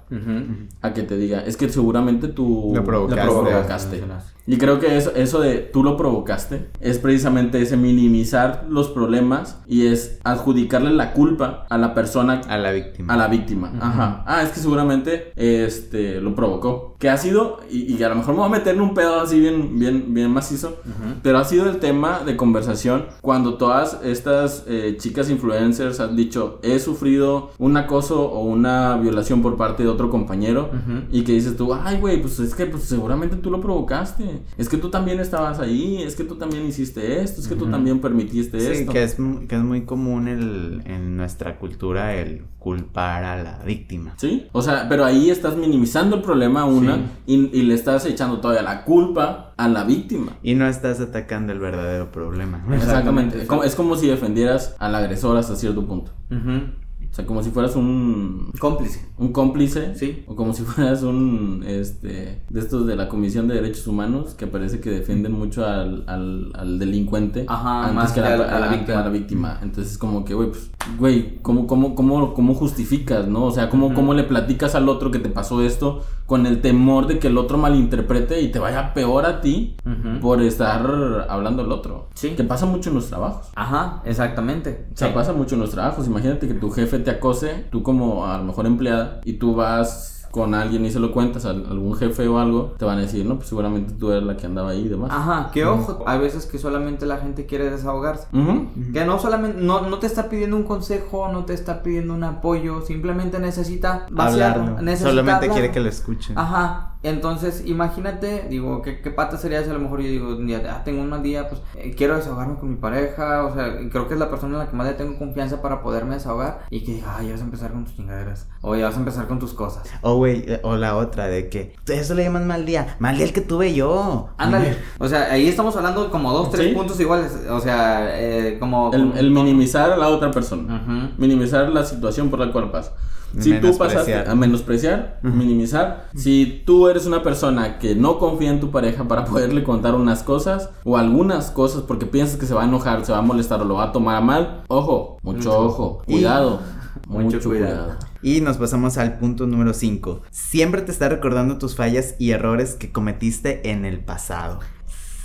A 0.82 0.94
que 0.94 1.04
te 1.04 1.18
diga, 1.18 1.40
es 1.42 1.58
que 1.58 1.70
seguramente 1.70 2.28
tú 2.28 2.72
Lo 2.76 2.84
provocaste. 2.84 3.26
lo 3.26 3.44
provocaste. 3.44 4.04
Y 4.48 4.58
creo 4.58 4.80
que 4.80 4.96
eso, 4.96 5.12
eso 5.16 5.40
de 5.42 5.58
tú 5.58 5.84
lo 5.84 5.98
provocaste 5.98 6.68
es 6.80 7.00
precisamente 7.00 7.60
ese 7.62 7.78
minimizar 7.78 8.68
los 8.70 8.90
problemas 8.90 9.60
y 9.66 9.88
es 9.88 10.20
adjudicarle 10.24 10.92
la 10.92 11.14
culpa 11.14 11.66
a 11.68 11.78
la 11.80 11.96
persona, 11.96 12.42
A 12.48 12.58
la 12.60 12.72
víctima. 12.72 13.14
a 13.14 13.18
la 13.18 13.28
víctima. 13.28 13.72
Ajá. 13.82 14.24
Ah, 14.28 14.44
es 14.44 14.50
que 14.50 14.60
seguramente 14.60 15.32
este 15.36 16.22
lo 16.22 16.36
provocó. 16.36 16.96
Que 17.00 17.10
ha 17.10 17.18
sido, 17.18 17.58
y, 17.72 17.92
y 17.96 18.04
a 18.04 18.10
lo 18.10 18.16
mejor 18.16 18.36
me 18.36 18.42
voy 18.42 18.50
a 18.50 18.52
meter 18.52 18.76
en 18.76 18.82
un 18.82 18.94
pedo 18.94 19.20
así 19.20 19.40
bien, 19.40 19.80
bien, 19.80 20.14
bien 20.14 20.32
macizo, 20.32 20.78
pero 21.24 21.40
ha 21.40 21.44
sido 21.44 21.68
el 21.70 21.78
tema 21.78 22.20
de 22.26 22.38
conversación 22.38 23.08
cuando 23.22 23.56
todas 23.56 24.00
estas 24.04 24.64
eh, 24.68 24.96
chicas 25.00 25.30
influencers 25.32 26.00
han 26.00 26.16
dicho, 26.16 26.60
he 26.62 26.78
sufrido 26.80 27.50
un 27.58 27.78
acoso 27.78 28.30
o 28.32 28.44
una 28.44 28.96
violación 28.98 29.42
por 29.42 29.58
parte 29.58 29.84
de 29.84 29.90
otro 29.96 30.10
compañero 30.10 30.70
Ujú. 30.72 31.00
y 31.12 31.24
que 31.24 31.32
dices 31.34 31.58
tú, 31.58 31.74
ay, 31.74 32.00
güey, 32.00 32.22
pues 32.22 32.40
es 32.40 32.54
que 32.54 32.66
pues, 32.68 32.84
seguramente 32.84 33.36
tú 33.38 33.50
lo 33.50 33.60
provocaste. 33.60 34.42
Es 34.58 34.70
que 34.70 34.78
tú 34.78 34.90
también 34.90 35.20
estabas 35.20 35.60
ahí, 35.60 36.02
es 36.04 36.16
que 36.16 36.24
tú 36.24 36.36
también 36.36 36.66
hiciste 36.66 37.22
esto, 37.22 37.42
es 37.42 37.48
que 37.48 37.56
tú 37.56 37.66
también 37.68 38.00
permitiste 38.00 38.60
Sí, 38.60 38.68
esto. 38.82 38.92
que 38.92 39.04
es, 39.04 39.16
que 39.48 39.56
es 39.56 39.64
muy 39.64 39.82
común 39.82 40.28
el, 40.28 40.82
en 40.86 41.18
nuestra 41.18 41.58
cultura 41.58 42.16
el 42.16 42.44
culpar 42.60 43.24
a 43.24 43.44
la 43.44 43.60
víctima. 43.66 44.14
Sí, 44.18 44.48
o 44.52 44.62
sea, 44.62 44.88
pero 44.90 45.06
ahí 45.06 45.30
estás 45.30 45.56
minimizando 45.56 46.16
el 46.16 46.22
problema 46.24 46.66
una 46.66 46.98
y, 47.28 47.36
y 47.58 47.64
le 47.64 47.74
estás 47.76 48.06
echando 48.06 48.40
todavía 48.40 48.64
la 48.64 48.84
culpa 48.86 49.54
a 49.58 49.68
la 49.68 49.84
víctima. 49.84 50.34
Y 50.42 50.56
no 50.56 50.68
estás 50.68 51.00
atacando 51.00 51.54
el 51.54 51.60
verdadero 51.60 52.12
problema. 52.12 52.66
Exactamente. 52.74 53.42
Es 53.42 53.48
como, 53.48 53.64
es 53.64 53.76
como 53.76 53.96
si 53.96 54.08
defendieras 54.08 54.76
al 54.80 54.96
agresor 54.96 55.38
hasta 55.38 55.56
cierto 55.56 55.86
punto. 55.86 56.12
Ujú. 56.32 56.85
O 57.12 57.14
sea, 57.16 57.26
como 57.26 57.42
si 57.44 57.50
fueras 57.52 57.76
un, 57.76 58.52
Cómplice. 58.60 59.06
un 59.18 59.32
cómplice. 59.32 59.96
Sí. 59.96 60.24
O 60.28 60.36
como 60.36 60.54
si 60.54 60.64
fueras 60.64 61.04
un, 61.04 61.64
este, 61.68 62.42
de 62.50 62.60
estos 62.60 62.86
de 62.88 62.96
la 62.96 63.08
Comisión 63.10 63.48
de 63.48 63.56
Derechos 63.56 63.88
Humanos 63.88 64.34
que 64.34 64.48
parece 64.48 64.80
que 64.80 64.90
defienden 64.90 65.32
mucho 65.32 65.66
al, 65.66 66.04
al, 66.08 66.52
al 66.56 66.80
delincuente 66.80 67.46
Ajá, 67.48 67.92
más 67.94 68.12
que 68.12 68.20
a 68.20 68.38
la- 68.38 68.46
a 68.46 68.60
la 68.60 68.66
antes 68.68 68.80
víctima. 68.80 69.00
a 69.00 69.04
la 69.04 69.10
víctima. 69.10 69.60
Entonces 69.62 69.94
es 69.94 69.98
como 69.98 70.26
que, 70.26 70.34
güey, 70.34 70.50
pues, 70.50 70.70
güey, 71.00 71.38
¿cómo, 71.42 71.68
cómo, 71.68 71.96
cómo, 71.96 72.34
cómo 72.34 72.54
justificas, 72.54 73.28
no? 73.28 73.46
O 73.46 73.52
sea, 73.52 73.70
¿cómo, 73.70 73.94
¿cómo 73.94 74.14
le 74.14 74.24
platicas 74.24 74.76
al 74.76 74.90
otro 74.90 75.12
que 75.12 75.20
te 75.20 75.30
pasó 75.30 75.62
esto 75.62 76.04
con 76.26 76.46
el 76.48 76.62
temor 76.62 77.08
de 77.08 77.20
que 77.20 77.28
el 77.28 77.38
otro 77.38 77.58
malinterprete 77.58 78.42
y 78.42 78.52
te 78.52 78.60
vaya 78.60 78.94
peor 78.94 79.26
a 79.26 79.42
ti 79.42 79.76
por 80.22 80.42
estar 80.42 81.26
hablando 81.30 81.64
el 81.64 81.72
otro? 81.72 82.10
Sí. 82.16 82.30
Que 82.32 82.44
pasa 82.44 82.66
mucho 82.66 82.90
en 82.90 82.96
los 82.96 83.08
trabajos. 83.08 83.50
Ajá, 83.56 84.02
exactamente. 84.06 84.88
O 84.94 84.98
sea, 84.98 85.10
Sí. 85.10 85.14
pasa 85.14 85.34
mucho 85.34 85.56
en 85.56 85.62
los 85.62 85.70
trabajos. 85.72 86.08
Imagínate 86.08 86.48
que 86.48 86.54
tu 86.56 86.72
jefe 86.72 87.00
te 87.00 87.12
acose, 87.12 87.66
tú 87.72 87.84
como 87.84 88.26
a 88.26 88.38
lo 88.40 88.44
mejor 88.46 88.66
empleada, 88.66 89.22
y 89.24 89.34
tú 89.34 89.54
vas 89.56 90.15
con 90.36 90.54
alguien 90.54 90.86
y 90.86 90.92
se 90.92 91.00
lo 91.00 91.14
cuentas 91.14 91.46
a 91.46 91.52
algún 91.52 91.96
jefe 91.96 92.28
o 92.28 92.40
algo, 92.40 92.74
te 92.78 92.84
van 92.84 92.98
a 92.98 93.02
decir, 93.04 93.26
no, 93.26 93.38
pues 93.38 93.48
seguramente 93.48 93.94
tú 93.94 94.12
eres 94.12 94.24
la 94.24 94.36
que 94.36 94.46
andaba 94.46 94.72
ahí 94.72 94.82
y 94.82 94.90
demás. 94.90 95.10
Ajá, 95.14 95.50
que 95.54 95.64
ojo, 95.66 96.04
hay 96.06 96.20
veces 96.20 96.46
que 96.46 96.58
solamente 96.58 97.06
la 97.06 97.20
gente 97.20 97.46
quiere 97.46 97.70
desahogarse. 97.70 98.28
Ujú. 98.34 98.68
Que 98.92 99.06
no 99.06 99.18
solamente, 99.18 99.62
no, 99.62 99.88
no 99.88 99.98
te 99.98 100.08
está 100.08 100.28
pidiendo 100.28 100.58
un 100.58 100.64
consejo, 100.64 101.30
no 101.32 101.46
te 101.46 101.54
está 101.54 101.82
pidiendo 101.82 102.14
un 102.14 102.26
apoyo, 102.26 102.82
simplemente 102.82 103.40
necesita 103.40 104.08
vaciarlo, 104.12 104.64
Hablarlo. 104.64 104.82
necesita 104.82 105.10
Solamente 105.12 105.48
quiere 105.48 105.72
que 105.72 105.80
lo 105.80 105.88
escuchen. 105.88 106.38
Ajá, 106.38 106.95
entonces 107.08 107.64
imagínate, 107.66 108.48
digo, 108.50 108.82
¿qué, 108.82 109.02
qué 109.02 109.12
pata 109.12 109.38
sería 109.38 109.64
si 109.64 109.70
a 109.70 109.74
lo 109.74 109.80
mejor 109.80 110.02
yo 110.02 110.08
digo, 110.10 110.30
un 110.36 110.48
día, 110.48 110.62
ah, 110.70 110.84
tengo 110.84 111.02
un 111.02 111.10
mal 111.10 111.22
día, 111.24 111.48
pues 111.50 111.62
eh, 111.76 111.94
quiero 111.96 112.16
desahogarme 112.16 112.56
con 112.56 112.70
mi 112.70 112.76
pareja, 112.76 113.46
o 113.46 113.54
sea, 113.54 113.78
creo 113.92 114.08
que 114.08 114.14
es 114.14 114.20
la 114.20 114.30
persona 114.30 114.54
en 114.54 114.60
la 114.60 114.70
que 114.70 114.76
más 114.76 114.88
le 114.88 114.94
tengo 114.94 115.18
confianza 115.18 115.62
para 115.62 115.82
poderme 115.82 116.16
desahogar 116.16 116.62
y 116.70 116.84
que 116.84 116.94
diga, 116.96 117.16
ay, 117.18 117.28
ya 117.28 117.34
vas 117.34 117.42
a 117.42 117.46
empezar 117.46 117.72
con 117.72 117.86
tus 117.86 117.96
chingaderas, 117.96 118.48
o 118.62 118.76
ya 118.76 118.86
vas 118.86 118.96
a 118.96 119.00
empezar 119.00 119.28
con 119.28 119.40
tus 119.40 119.54
cosas. 119.54 119.84
O, 120.02 120.16
güey, 120.18 120.44
eh, 120.48 120.60
o 120.64 120.76
la 120.78 120.96
otra 120.96 121.28
de 121.28 121.50
que 121.50 121.76
eso 121.88 122.14
le 122.16 122.24
llaman 122.24 122.48
mal 122.48 122.66
día. 122.66 122.96
Mal 123.00 123.16
día 123.18 123.26
el 123.26 123.34
que 123.34 123.42
tuve 123.42 123.74
yo. 123.74 124.30
Ándale, 124.38 124.78
o 125.00 125.08
sea, 125.08 125.32
ahí 125.32 125.48
estamos 125.48 125.76
hablando 125.76 126.10
como 126.12 126.32
dos, 126.34 126.50
tres 126.52 126.68
Sí. 126.70 126.74
puntos 126.74 127.00
iguales, 127.00 127.32
o 127.50 127.60
sea, 127.60 128.08
eh, 128.20 128.58
como... 128.60 128.92
El, 128.94 129.14
el 129.18 129.32
minimizar 129.32 129.92
a 129.92 129.98
la 129.98 130.08
otra 130.10 130.32
persona. 130.32 130.82
Ujú. 130.84 131.14
Minimizar 131.18 131.70
la 131.70 131.84
situación 131.86 132.30
por 132.30 132.40
la 132.40 132.52
cual 132.52 132.72
pasa. 132.72 132.94
Si 133.40 133.60
tú 133.60 133.78
pasaste 133.78 134.16
a 134.16 134.36
menospreciar, 134.36 135.20
minimizar, 135.22 136.08
si 136.16 136.64
tú 136.66 136.88
eres 136.88 137.06
una 137.06 137.24
persona 137.24 137.80
que 137.80 137.96
no 137.96 138.18
confía 138.20 138.50
en 138.50 138.60
tu 138.60 138.72
pareja 138.72 139.08
para 139.08 139.26
poderle 139.26 139.64
contar 139.64 139.96
unas 139.96 140.24
cosas 140.24 140.70
o 140.84 140.98
algunas 140.98 141.52
cosas 141.52 141.82
porque 141.82 142.06
piensas 142.06 142.38
que 142.38 142.46
se 142.46 142.54
va 142.54 142.64
a 142.64 142.66
enojar, 142.66 143.06
se 143.06 143.12
va 143.12 143.18
a 143.20 143.22
molestar 143.22 143.62
o 143.62 143.66
lo 143.66 143.76
va 143.76 143.86
a 143.86 143.92
tomar 143.92 144.16
a 144.16 144.22
mal, 144.22 144.64
ojo, 144.68 145.18
mucho, 145.22 145.38
Mucho. 145.38 145.60
ojo, 145.60 146.02
Y- 146.08 146.14
cuidado, 146.14 146.60
Mucho 147.08 147.40
cuidado. 147.42 147.98
Y 148.24 148.42
nos 148.42 148.58
pasamos 148.58 148.98
al 148.98 149.20
punto 149.20 149.46
número 149.46 149.74
5. 149.74 150.22
Siempre 150.32 150.82
te 150.82 150.92
está 150.92 151.08
recordando 151.10 151.60
tus 151.60 151.76
fallas 151.76 152.16
y 152.18 152.32
errores 152.32 152.74
que 152.74 152.92
cometiste 152.92 153.70
en 153.70 153.86
el 153.86 154.00
pasado. 154.00 154.60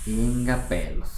Venga 0.04 0.66
pelos. 0.68 1.08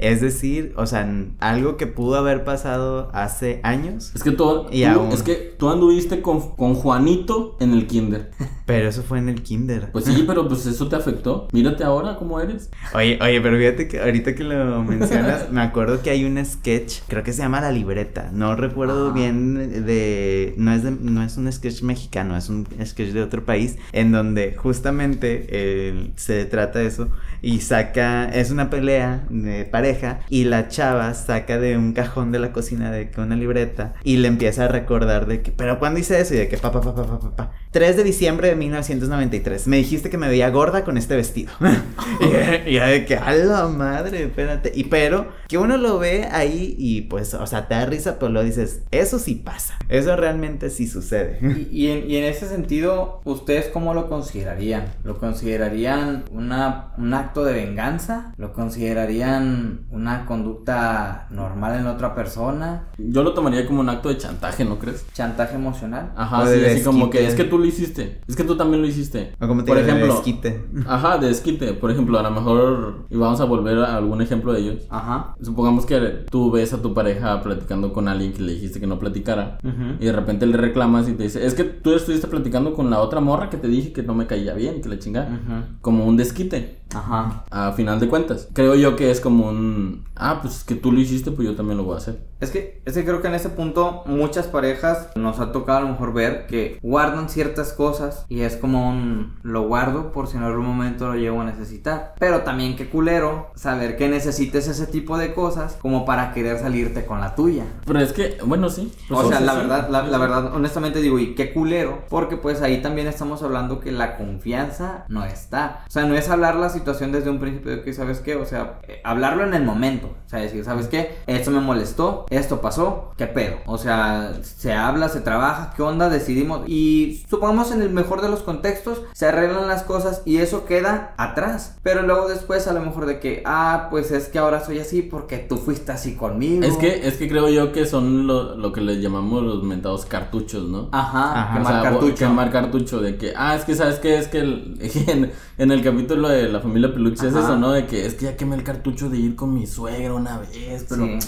Es 0.00 0.20
decir, 0.20 0.72
o 0.76 0.86
sea, 0.86 1.08
algo 1.40 1.76
que 1.76 1.86
pudo 1.86 2.16
haber 2.16 2.42
pasado 2.44 3.10
hace 3.12 3.60
años, 3.62 4.12
Es 4.14 4.22
que 4.22 4.30
tú, 4.30 4.66
Y 4.70 4.82
tú- 4.82 4.88
aún. 4.88 5.12
es 5.12 5.22
que 5.22 5.34
tú 5.58 5.68
anduviste 5.68 6.22
con, 6.22 6.56
con 6.56 6.74
Juanito 6.74 7.56
en 7.60 7.72
el 7.74 7.86
kinder. 7.86 8.30
pero 8.66 8.88
eso 8.88 9.02
fue 9.02 9.18
en 9.18 9.28
el 9.28 9.42
kinder. 9.42 9.90
Pues 9.92 10.06
sí, 10.06 10.24
pero 10.26 10.48
pues 10.48 10.64
eso 10.66 10.88
te 10.88 10.96
afectó. 10.96 11.48
Mírate 11.52 11.84
ahora 11.84 12.16
cómo 12.16 12.40
eres. 12.40 12.70
Oye, 12.94 13.18
oye, 13.20 13.40
pero 13.40 13.56
fíjate 13.58 13.88
que 13.88 14.00
ahorita 14.00 14.34
que 14.34 14.44
lo 14.44 14.82
mencionas, 14.84 15.50
me 15.52 15.60
acuerdo 15.60 16.00
que 16.02 16.10
hay 16.10 16.24
un 16.24 16.42
sketch, 16.44 17.00
creo 17.06 17.22
que 17.22 17.32
se 17.32 17.42
llama 17.42 17.60
La 17.60 17.70
Libreta. 17.70 18.30
No 18.32 18.56
recuerdo 18.56 19.06
Ajá. 19.08 19.14
bien 19.14 19.84
de 19.86 20.29
no 20.56 20.72
es 20.72 20.82
no 20.84 21.22
es 21.22 21.36
un 21.36 21.50
sketch 21.50 21.82
mexicano, 21.82 22.36
es 22.36 22.48
un 22.48 22.66
sketch 22.84 23.10
de 23.10 23.22
otro 23.22 23.44
país 23.44 23.76
en 23.92 24.12
donde 24.12 24.54
justamente 24.56 25.46
eh, 25.48 26.10
se 26.16 26.44
trata 26.46 26.78
de 26.78 26.86
eso 26.86 27.08
y 27.42 27.60
saca 27.60 28.28
es 28.28 28.50
una 28.50 28.70
pelea 28.70 29.24
de 29.30 29.64
pareja 29.64 30.20
y 30.28 30.44
la 30.44 30.68
chava 30.68 31.12
saca 31.14 31.58
de 31.58 31.76
un 31.76 31.92
cajón 31.92 32.32
de 32.32 32.38
la 32.38 32.52
cocina 32.52 32.90
de 32.90 33.10
una 33.18 33.36
libreta 33.36 33.94
y 34.04 34.16
le 34.16 34.28
empieza 34.28 34.64
a 34.64 34.68
recordar 34.68 35.26
de 35.26 35.42
que, 35.42 35.52
pero 35.52 35.78
¿cuándo 35.78 36.00
hice 36.00 36.20
eso? 36.20 36.34
Y 36.34 36.38
de 36.38 36.48
que 36.48 36.56
pa 36.56 36.72
pa 36.72 36.80
pa 36.80 36.94
pa 36.94 37.06
pa 37.06 37.20
pa, 37.20 37.36
pa. 37.36 37.52
3 37.72 37.96
de 37.96 38.02
diciembre 38.02 38.48
de 38.48 38.56
1993. 38.56 39.68
Me 39.68 39.76
dijiste 39.76 40.10
que 40.10 40.18
me 40.18 40.28
veía 40.28 40.50
gorda 40.50 40.82
con 40.84 40.96
este 40.96 41.14
vestido. 41.14 41.52
y, 42.66 42.74
ya 42.74 42.86
de 42.86 43.04
que, 43.04 43.16
a 43.16 43.32
la 43.32 43.68
madre, 43.68 44.24
espérate. 44.24 44.72
Y 44.74 44.84
pero, 44.84 45.28
que 45.46 45.56
uno 45.56 45.76
lo 45.76 45.98
ve 46.00 46.26
ahí 46.32 46.74
y 46.78 47.02
pues, 47.02 47.32
o 47.34 47.46
sea, 47.46 47.68
te 47.68 47.74
da 47.74 47.86
risa, 47.86 48.18
pero 48.18 48.32
lo 48.32 48.42
dices, 48.42 48.82
eso 48.90 49.20
sí 49.20 49.36
pasa. 49.36 49.74
Eso 49.88 50.16
realmente 50.16 50.70
sí 50.70 50.86
sucede. 50.86 51.38
Y, 51.60 51.68
y 51.70 51.90
en, 51.90 52.10
y 52.10 52.16
en 52.16 52.24
ese 52.24 52.48
sentido, 52.48 53.20
¿ustedes 53.24 53.66
cómo 53.66 53.92
lo 53.92 54.08
considerarían? 54.08 54.84
¿Lo 55.04 55.18
considerarían 55.18 56.24
una, 56.30 56.92
un 56.96 57.12
acto 57.12 57.44
de 57.44 57.52
venganza? 57.52 58.32
¿Lo 58.36 58.52
considerarían 58.52 59.86
una 59.90 60.26
conducta 60.26 61.26
normal 61.30 61.78
en 61.78 61.86
otra 61.86 62.14
persona? 62.14 62.88
Yo 62.98 63.22
lo 63.22 63.34
tomaría 63.34 63.66
como 63.66 63.80
un 63.80 63.88
acto 63.88 64.08
de 64.08 64.16
chantaje, 64.16 64.64
¿no 64.64 64.78
crees? 64.78 65.04
¿Chantaje 65.12 65.56
emocional? 65.56 66.12
Ajá, 66.16 66.46
sí, 66.46 66.64
así 66.64 66.82
como 66.82 67.10
que 67.10 67.26
es 67.26 67.34
que 67.34 67.44
tú 67.44 67.59
lo 67.60 67.66
hiciste. 67.66 68.20
Es 68.26 68.36
que 68.36 68.44
tú 68.44 68.56
también 68.56 68.82
lo 68.82 68.88
hiciste. 68.88 69.32
O 69.40 69.46
como 69.46 69.62
te 69.62 69.68
Por 69.68 69.76
digo, 69.76 69.86
de 69.86 69.92
ejemplo, 69.92 70.14
desquite. 70.14 70.64
Ajá, 70.86 71.18
de 71.18 71.28
desquite. 71.28 71.72
Por 71.74 71.90
ejemplo, 71.90 72.18
a 72.18 72.22
lo 72.22 72.30
mejor, 72.30 73.06
y 73.10 73.16
vamos 73.16 73.40
a 73.40 73.44
volver 73.44 73.78
a 73.78 73.96
algún 73.96 74.20
ejemplo 74.20 74.52
de 74.52 74.60
ellos. 74.60 74.82
Ajá. 74.90 75.34
Supongamos 75.42 75.86
que 75.86 76.00
tú 76.30 76.50
ves 76.50 76.72
a 76.72 76.82
tu 76.82 76.92
pareja 76.94 77.40
platicando 77.42 77.92
con 77.92 78.08
alguien 78.08 78.32
que 78.32 78.42
le 78.42 78.52
dijiste 78.54 78.80
que 78.80 78.86
no 78.86 78.98
platicara. 78.98 79.58
Ujú. 79.62 79.96
Y 80.00 80.06
de 80.06 80.12
repente 80.12 80.46
le 80.46 80.56
reclamas 80.56 81.08
y 81.08 81.12
te 81.12 81.22
dice, 81.24 81.46
es 81.46 81.54
que 81.54 81.64
tú 81.64 81.92
estuviste 81.94 82.26
platicando 82.26 82.74
con 82.74 82.90
la 82.90 83.00
otra 83.00 83.20
morra 83.20 83.50
que 83.50 83.56
te 83.56 83.68
dije 83.68 83.92
que 83.92 84.02
no 84.02 84.14
me 84.14 84.26
caía 84.26 84.54
bien, 84.54 84.80
que 84.80 84.88
la 84.88 84.98
chingada. 84.98 85.28
Ujú. 85.28 85.76
Como 85.80 86.04
un 86.06 86.16
desquite, 86.16 86.78
Ajá. 86.94 87.44
a 87.50 87.72
final 87.72 88.00
de 88.00 88.08
cuentas. 88.08 88.48
Creo 88.52 88.74
yo 88.74 88.96
que 88.96 89.10
es 89.10 89.20
como 89.20 89.48
un, 89.48 90.04
ah, 90.16 90.38
pues 90.42 90.56
es 90.58 90.64
que 90.64 90.74
tú 90.74 90.92
lo 90.92 91.00
hiciste, 91.00 91.30
pues 91.30 91.46
yo 91.46 91.54
también 91.54 91.78
lo 91.78 91.84
voy 91.84 91.94
a 91.94 91.98
hacer. 91.98 92.30
Es 92.40 92.50
que, 92.50 92.80
es 92.86 92.94
que 92.94 93.04
creo 93.04 93.20
que 93.20 93.28
en 93.28 93.34
ese 93.34 93.50
punto 93.50 94.02
muchas 94.06 94.46
parejas 94.46 95.10
nos 95.14 95.40
ha 95.40 95.52
tocado 95.52 95.78
a 95.78 95.82
lo 95.82 95.88
mejor 95.88 96.14
ver 96.14 96.46
que 96.46 96.78
guardan 96.82 97.28
ciertas 97.50 97.72
cosas 97.72 98.24
y 98.28 98.42
es 98.42 98.56
como 98.56 98.88
un 98.88 99.38
lo 99.42 99.62
guardo 99.66 100.12
por 100.12 100.28
si 100.28 100.36
en 100.36 100.44
algún 100.44 100.66
momento 100.66 101.08
lo 101.08 101.14
llego 101.14 101.40
a 101.40 101.44
necesitar. 101.44 102.14
Pero 102.18 102.42
también 102.42 102.76
qué 102.76 102.88
culero 102.88 103.50
saber 103.54 103.96
que 103.96 104.08
necesites 104.08 104.68
ese 104.68 104.86
tipo 104.86 105.18
de 105.18 105.34
cosas 105.34 105.76
como 105.80 106.04
para 106.04 106.32
querer 106.32 106.58
salirte 106.58 107.04
con 107.04 107.20
la 107.20 107.34
tuya. 107.34 107.64
Pero 107.84 108.00
es 108.00 108.12
que, 108.12 108.38
bueno, 108.44 108.68
sí. 108.68 108.92
pues 109.08 109.20
o 109.20 109.28
sea, 109.28 109.38
sí, 109.38 109.44
la 109.44 109.52
sí. 109.52 109.58
verdad, 109.58 109.88
la, 109.90 110.02
la 110.02 110.18
verdad, 110.18 110.54
honestamente 110.54 111.00
digo, 111.00 111.18
y 111.18 111.34
qué 111.34 111.52
culero, 111.52 112.04
porque 112.08 112.36
pues 112.36 112.62
ahí 112.62 112.80
también 112.82 113.08
estamos 113.08 113.42
hablando 113.42 113.80
que 113.80 113.90
la 113.90 114.16
confianza 114.16 115.04
no 115.08 115.24
está. 115.24 115.84
O 115.88 115.90
sea, 115.90 116.04
no 116.04 116.14
es 116.14 116.28
hablar 116.28 116.56
la 116.56 116.68
situación 116.68 117.12
desde 117.12 117.30
un 117.30 117.40
principio 117.40 117.72
de 117.72 117.82
que, 117.82 117.92
¿sabes 117.92 118.20
qué? 118.20 118.36
O 118.36 118.44
sea, 118.44 118.80
eh, 118.86 119.00
hablarlo 119.04 119.44
en 119.44 119.54
el 119.54 119.64
momento. 119.64 120.08
O 120.26 120.28
sea, 120.28 120.40
decir, 120.40 120.64
¿sabes 120.64 120.86
qué? 120.86 121.16
Esto 121.26 121.50
me 121.50 121.60
molestó, 121.60 122.26
esto 122.30 122.60
pasó, 122.60 123.12
¿qué 123.16 123.26
pedo? 123.26 123.56
O 123.66 123.78
sea, 123.78 124.34
se 124.42 124.72
habla, 124.72 125.08
se 125.08 125.20
trabaja, 125.20 125.72
¿qué 125.74 125.82
onda? 125.82 126.08
Decidimos. 126.08 126.62
Y 126.66 127.24
supongamos 127.40 127.72
en 127.72 127.80
el 127.80 127.88
mejor 127.88 128.20
de 128.20 128.28
los 128.28 128.40
contextos, 128.40 129.00
se 129.14 129.24
arreglan 129.26 129.66
las 129.66 129.82
cosas 129.82 130.20
y 130.26 130.36
eso 130.38 130.66
queda 130.66 131.14
atrás. 131.16 131.78
Pero 131.82 132.02
luego 132.02 132.28
después 132.28 132.68
a 132.68 132.74
lo 132.74 132.80
mejor 132.82 133.06
de 133.06 133.18
que, 133.18 133.42
ah, 133.46 133.86
pues 133.90 134.10
es 134.10 134.28
que 134.28 134.38
ahora 134.38 134.62
soy 134.62 134.78
así 134.78 135.00
porque 135.00 135.38
tú 135.38 135.56
fuiste 135.56 135.90
así 135.90 136.16
conmigo. 136.16 136.62
Es 136.66 136.76
que, 136.76 137.08
es 137.08 137.16
que 137.16 137.30
creo 137.30 137.48
yo 137.48 137.72
que 137.72 137.86
son 137.86 138.26
lo, 138.26 138.56
lo 138.56 138.74
que 138.74 138.82
les 138.82 138.98
llamamos 139.00 139.42
los 139.42 139.62
mentados 139.62 140.04
cartuchos, 140.04 140.68
¿no? 140.68 140.90
Ajá, 140.92 141.40
Ajá. 141.44 141.54
quemar 141.54 141.72
O 141.72 141.80
sea, 141.82 141.90
cartucho. 141.90 142.16
Quemar 142.16 142.50
cartucho 142.52 143.00
de 143.00 143.16
que, 143.16 143.32
ah, 143.34 143.54
es 143.54 143.64
que 143.64 143.74
sabes 143.74 143.94
que 144.00 144.18
es 144.18 144.28
que 144.28 144.40
el- 144.40 144.78
en, 145.08 145.32
en 145.56 145.70
el 145.72 145.82
capítulo 145.82 146.28
de 146.28 146.46
la 146.50 146.60
familia 146.60 146.92
Peluche 146.92 147.26
es 147.26 147.34
eso, 147.34 147.56
¿no? 147.56 147.72
De 147.72 147.86
que 147.86 148.04
es 148.04 148.16
que 148.16 148.26
ya 148.26 148.36
quemé 148.36 148.54
el 148.56 148.64
cartucho 148.64 149.08
de 149.08 149.16
ir 149.16 149.34
con 149.34 149.54
mi 149.54 149.66
suegra 149.66 150.12
una 150.12 150.38
vez, 150.40 150.84
pero 150.86 151.06
Sí. 151.06 151.18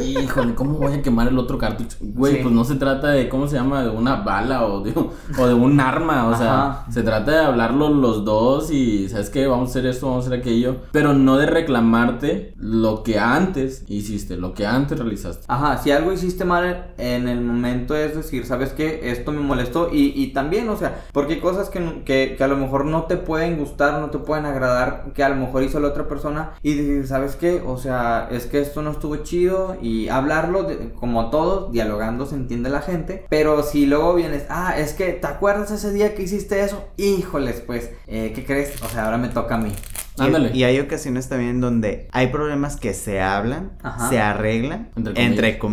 híjole, 0.22 0.54
¿cómo 0.54 0.78
voy 0.78 0.92
a 0.94 1.02
quemar 1.02 1.26
el 1.26 1.38
otro 1.40 1.58
cartucho? 1.58 1.96
Güey, 2.00 2.36
Sí. 2.36 2.38
pues 2.42 2.54
no 2.54 2.64
se 2.64 2.76
trata 2.76 3.08
de, 3.08 3.28
¿cómo 3.28 3.48
se 3.48 3.56
llama? 3.56 3.82
De 3.82 3.90
una 3.90 4.16
bala 4.16 4.64
o 4.66 4.80
de, 4.82 4.92
o 4.96 5.46
de 5.46 5.54
un 5.64 5.80
arma, 5.80 6.28
o 6.28 6.36
sea, 6.36 6.66
Ajá. 6.70 6.86
se 6.90 7.02
trata 7.02 7.30
de 7.32 7.38
hablarlo 7.38 7.88
los 7.88 8.24
dos 8.24 8.70
y, 8.70 9.08
¿sabes 9.08 9.30
qué? 9.30 9.46
Vamos 9.46 9.68
a 9.68 9.70
hacer 9.70 9.86
esto, 9.86 10.06
vamos 10.08 10.24
a 10.24 10.28
hacer 10.28 10.40
aquello, 10.40 10.76
pero 10.92 11.12
no 11.12 11.36
de 11.36 11.46
reclamarte 11.46 12.54
lo 12.58 13.02
que 13.02 13.18
antes 13.18 13.84
hiciste, 13.88 14.36
lo 14.36 14.54
que 14.54 14.66
antes 14.66 14.98
realizaste. 14.98 15.44
Ajá, 15.48 15.78
si 15.78 15.90
algo 15.90 16.12
hiciste 16.12 16.44
mal 16.44 16.88
en 16.98 17.28
el 17.28 17.40
momento 17.40 17.94
es 17.96 18.14
decir, 18.16 18.46
¿sabes 18.46 18.72
qué? 18.72 19.10
Esto 19.10 19.32
me 19.32 19.40
molestó 19.40 19.88
y, 19.92 20.12
y 20.14 20.28
también, 20.32 20.68
o 20.68 20.76
sea, 20.76 21.04
porque 21.12 21.34
hay 21.34 21.40
cosas 21.40 21.68
que, 21.70 22.02
que, 22.04 22.34
que 22.36 22.44
a 22.44 22.48
lo 22.48 22.56
mejor 22.56 22.84
no 22.86 23.04
te 23.04 23.16
pueden 23.16 23.58
gustar, 23.58 24.00
no 24.00 24.10
te 24.10 24.18
pueden 24.18 24.46
agradar, 24.46 25.12
que 25.14 25.22
a 25.24 25.28
lo 25.28 25.36
mejor 25.36 25.62
hizo 25.62 25.80
la 25.80 25.88
otra 25.88 26.08
persona 26.08 26.52
y 26.62 26.74
decir, 26.74 27.06
¿sabes 27.06 27.36
qué? 27.36 27.62
O 27.66 27.76
sea, 27.78 28.28
es 28.30 28.46
que 28.46 28.60
esto 28.60 28.82
no 28.82 28.90
estuvo 28.90 29.16
chido 29.16 29.76
y 29.80 30.08
hablarlo 30.08 30.64
de- 30.64 30.92
como 30.98 31.30
todos, 31.30 31.72
dialogando 31.72 32.26
se 32.26 32.34
entiende 32.36 32.70
la 32.70 32.80
gente, 32.80 33.26
pero 33.28 33.62
si 33.62 33.86
luego 33.86 34.14
vienes, 34.14 34.46
ah, 34.48 34.74
es 34.78 34.92
que, 34.94 35.12
¿te 35.12 35.26
acuerdas 35.26 35.45
ese 35.54 35.92
día 35.92 36.14
que 36.14 36.22
hiciste 36.22 36.62
eso? 36.62 36.88
Híjoles, 36.96 37.60
pues, 37.60 37.90
eh, 38.08 38.32
¿qué 38.34 38.44
crees? 38.44 38.82
O 38.82 38.88
sea, 38.88 39.04
ahora 39.04 39.18
me 39.18 39.28
toca 39.28 39.54
a 39.54 39.58
mí. 39.58 39.72
Y- 40.18 40.22
Ándale. 40.22 40.50
Y, 40.54 40.64
hay 40.64 40.80
ocasiones 40.80 41.28
también 41.28 41.60
donde 41.60 42.08
hay 42.12 42.28
problemas 42.28 42.76
que 42.76 42.94
se 42.94 43.20
hablan, 43.20 43.72
Ajá. 43.82 44.08
se 44.08 44.18
arreglan, 44.20 44.90
Entre 44.96 45.22
entre 45.24 45.58
comillas. 45.58 45.66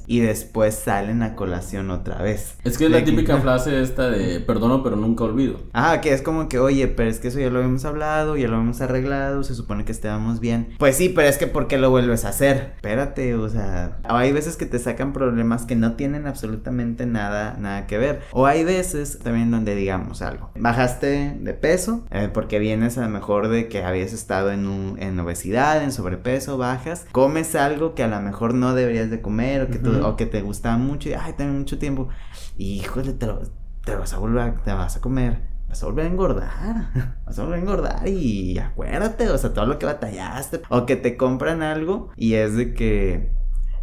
comillas. 0.00 0.02
y 0.06 0.20
después 0.20 0.74
salen 0.74 1.22
a 1.22 1.34
colación 1.34 1.90
otra 1.90 2.22
vez. 2.22 2.56
Es 2.64 2.76
que 2.78 2.86
es 2.86 2.90
la 2.90 3.04
típica 3.04 3.38
frase 3.38 3.80
esta 3.80 4.10
de 4.10 4.40
perdono 4.40 4.82
pero 4.82 4.96
nunca 4.96 5.24
olvido. 5.24 5.60
Ah, 5.72 6.00
que 6.00 6.12
es 6.12 6.22
como 6.22 6.48
que, 6.48 6.58
oye, 6.58 6.88
pero 6.88 7.08
es 7.08 7.18
que 7.20 7.28
eso 7.28 7.38
ya 7.40 7.50
lo 7.50 7.58
habíamos 7.58 7.84
hablado, 7.84 8.36
ya 8.36 8.48
lo 8.48 8.56
habíamos 8.56 8.80
arreglado, 8.80 9.42
se 9.44 9.54
supone 9.54 9.84
que 9.84 9.92
estábamos 9.92 10.40
bien. 10.40 10.74
Pues 10.78 10.96
sí, 10.96 11.08
pero 11.08 11.28
es 11.28 11.38
que 11.38 11.46
¿por 11.46 11.66
qué 11.68 11.78
lo 11.78 11.90
vuelves 11.90 12.24
a 12.24 12.28
hacer? 12.30 12.72
Espérate, 12.76 13.34
o 13.34 13.48
sea, 13.48 13.98
hay 14.04 14.32
veces 14.32 14.56
que 14.56 14.66
te 14.66 14.78
sacan 14.78 15.12
problemas 15.12 15.64
que 15.64 15.76
no 15.76 15.92
tienen 15.94 16.26
absolutamente 16.26 17.06
nada, 17.06 17.56
nada 17.58 17.86
que 17.86 17.98
ver. 17.98 18.20
O 18.32 18.46
hay 18.46 18.64
veces 18.64 19.18
también 19.22 19.50
donde 19.50 19.74
digamos 19.74 20.22
algo. 20.22 20.50
Bajaste 20.58 21.36
de 21.40 21.54
peso, 21.54 22.04
eh, 22.10 22.28
porque 22.32 22.58
vienes 22.58 22.98
a 22.98 23.02
lo 23.02 23.08
mejor 23.08 23.48
de 23.48 23.68
que 23.68 23.82
habías 23.86 24.12
estado 24.12 24.50
en, 24.52 24.66
un, 24.66 24.98
en 25.00 25.18
obesidad, 25.20 25.82
en 25.82 25.92
sobrepeso, 25.92 26.58
bajas, 26.58 27.06
comes 27.12 27.54
algo 27.54 27.94
que 27.94 28.02
a 28.02 28.08
lo 28.08 28.20
mejor 28.20 28.54
no 28.54 28.74
deberías 28.74 29.10
de 29.10 29.20
comer 29.22 29.62
o 29.62 29.70
que, 29.70 29.78
tú- 29.78 29.92
o 30.04 30.16
que 30.16 30.26
te 30.26 30.42
gustaba 30.42 30.76
mucho 30.76 31.08
y, 31.08 31.12
ay, 31.14 31.34
tengo 31.36 31.52
mucho 31.52 31.78
tiempo. 31.78 32.08
Y, 32.56 32.74
híjole, 32.80 33.12
te 33.12 33.26
lo, 33.26 33.40
te 33.84 33.94
vas 33.94 34.12
a 34.12 34.18
volver, 34.18 34.42
a- 34.42 34.62
te 34.62 34.72
vas 34.72 34.96
a 34.96 35.00
comer, 35.00 35.42
vas 35.68 35.82
a 35.82 35.86
volver 35.86 36.06
a 36.06 36.08
engordar, 36.08 36.90
vas 37.26 37.38
a 37.38 37.42
volver 37.42 37.58
a 37.58 37.62
engordar 37.62 38.08
y 38.08 38.58
acuérdate, 38.58 39.30
o 39.30 39.38
sea, 39.38 39.52
todo 39.54 39.66
lo 39.66 39.78
que 39.78 39.86
batallaste, 39.86 40.62
o 40.68 40.84
que 40.86 40.96
te 40.96 41.16
compran 41.16 41.62
algo 41.62 42.10
y 42.16 42.34
es 42.34 42.56
de 42.56 42.74
que, 42.74 43.30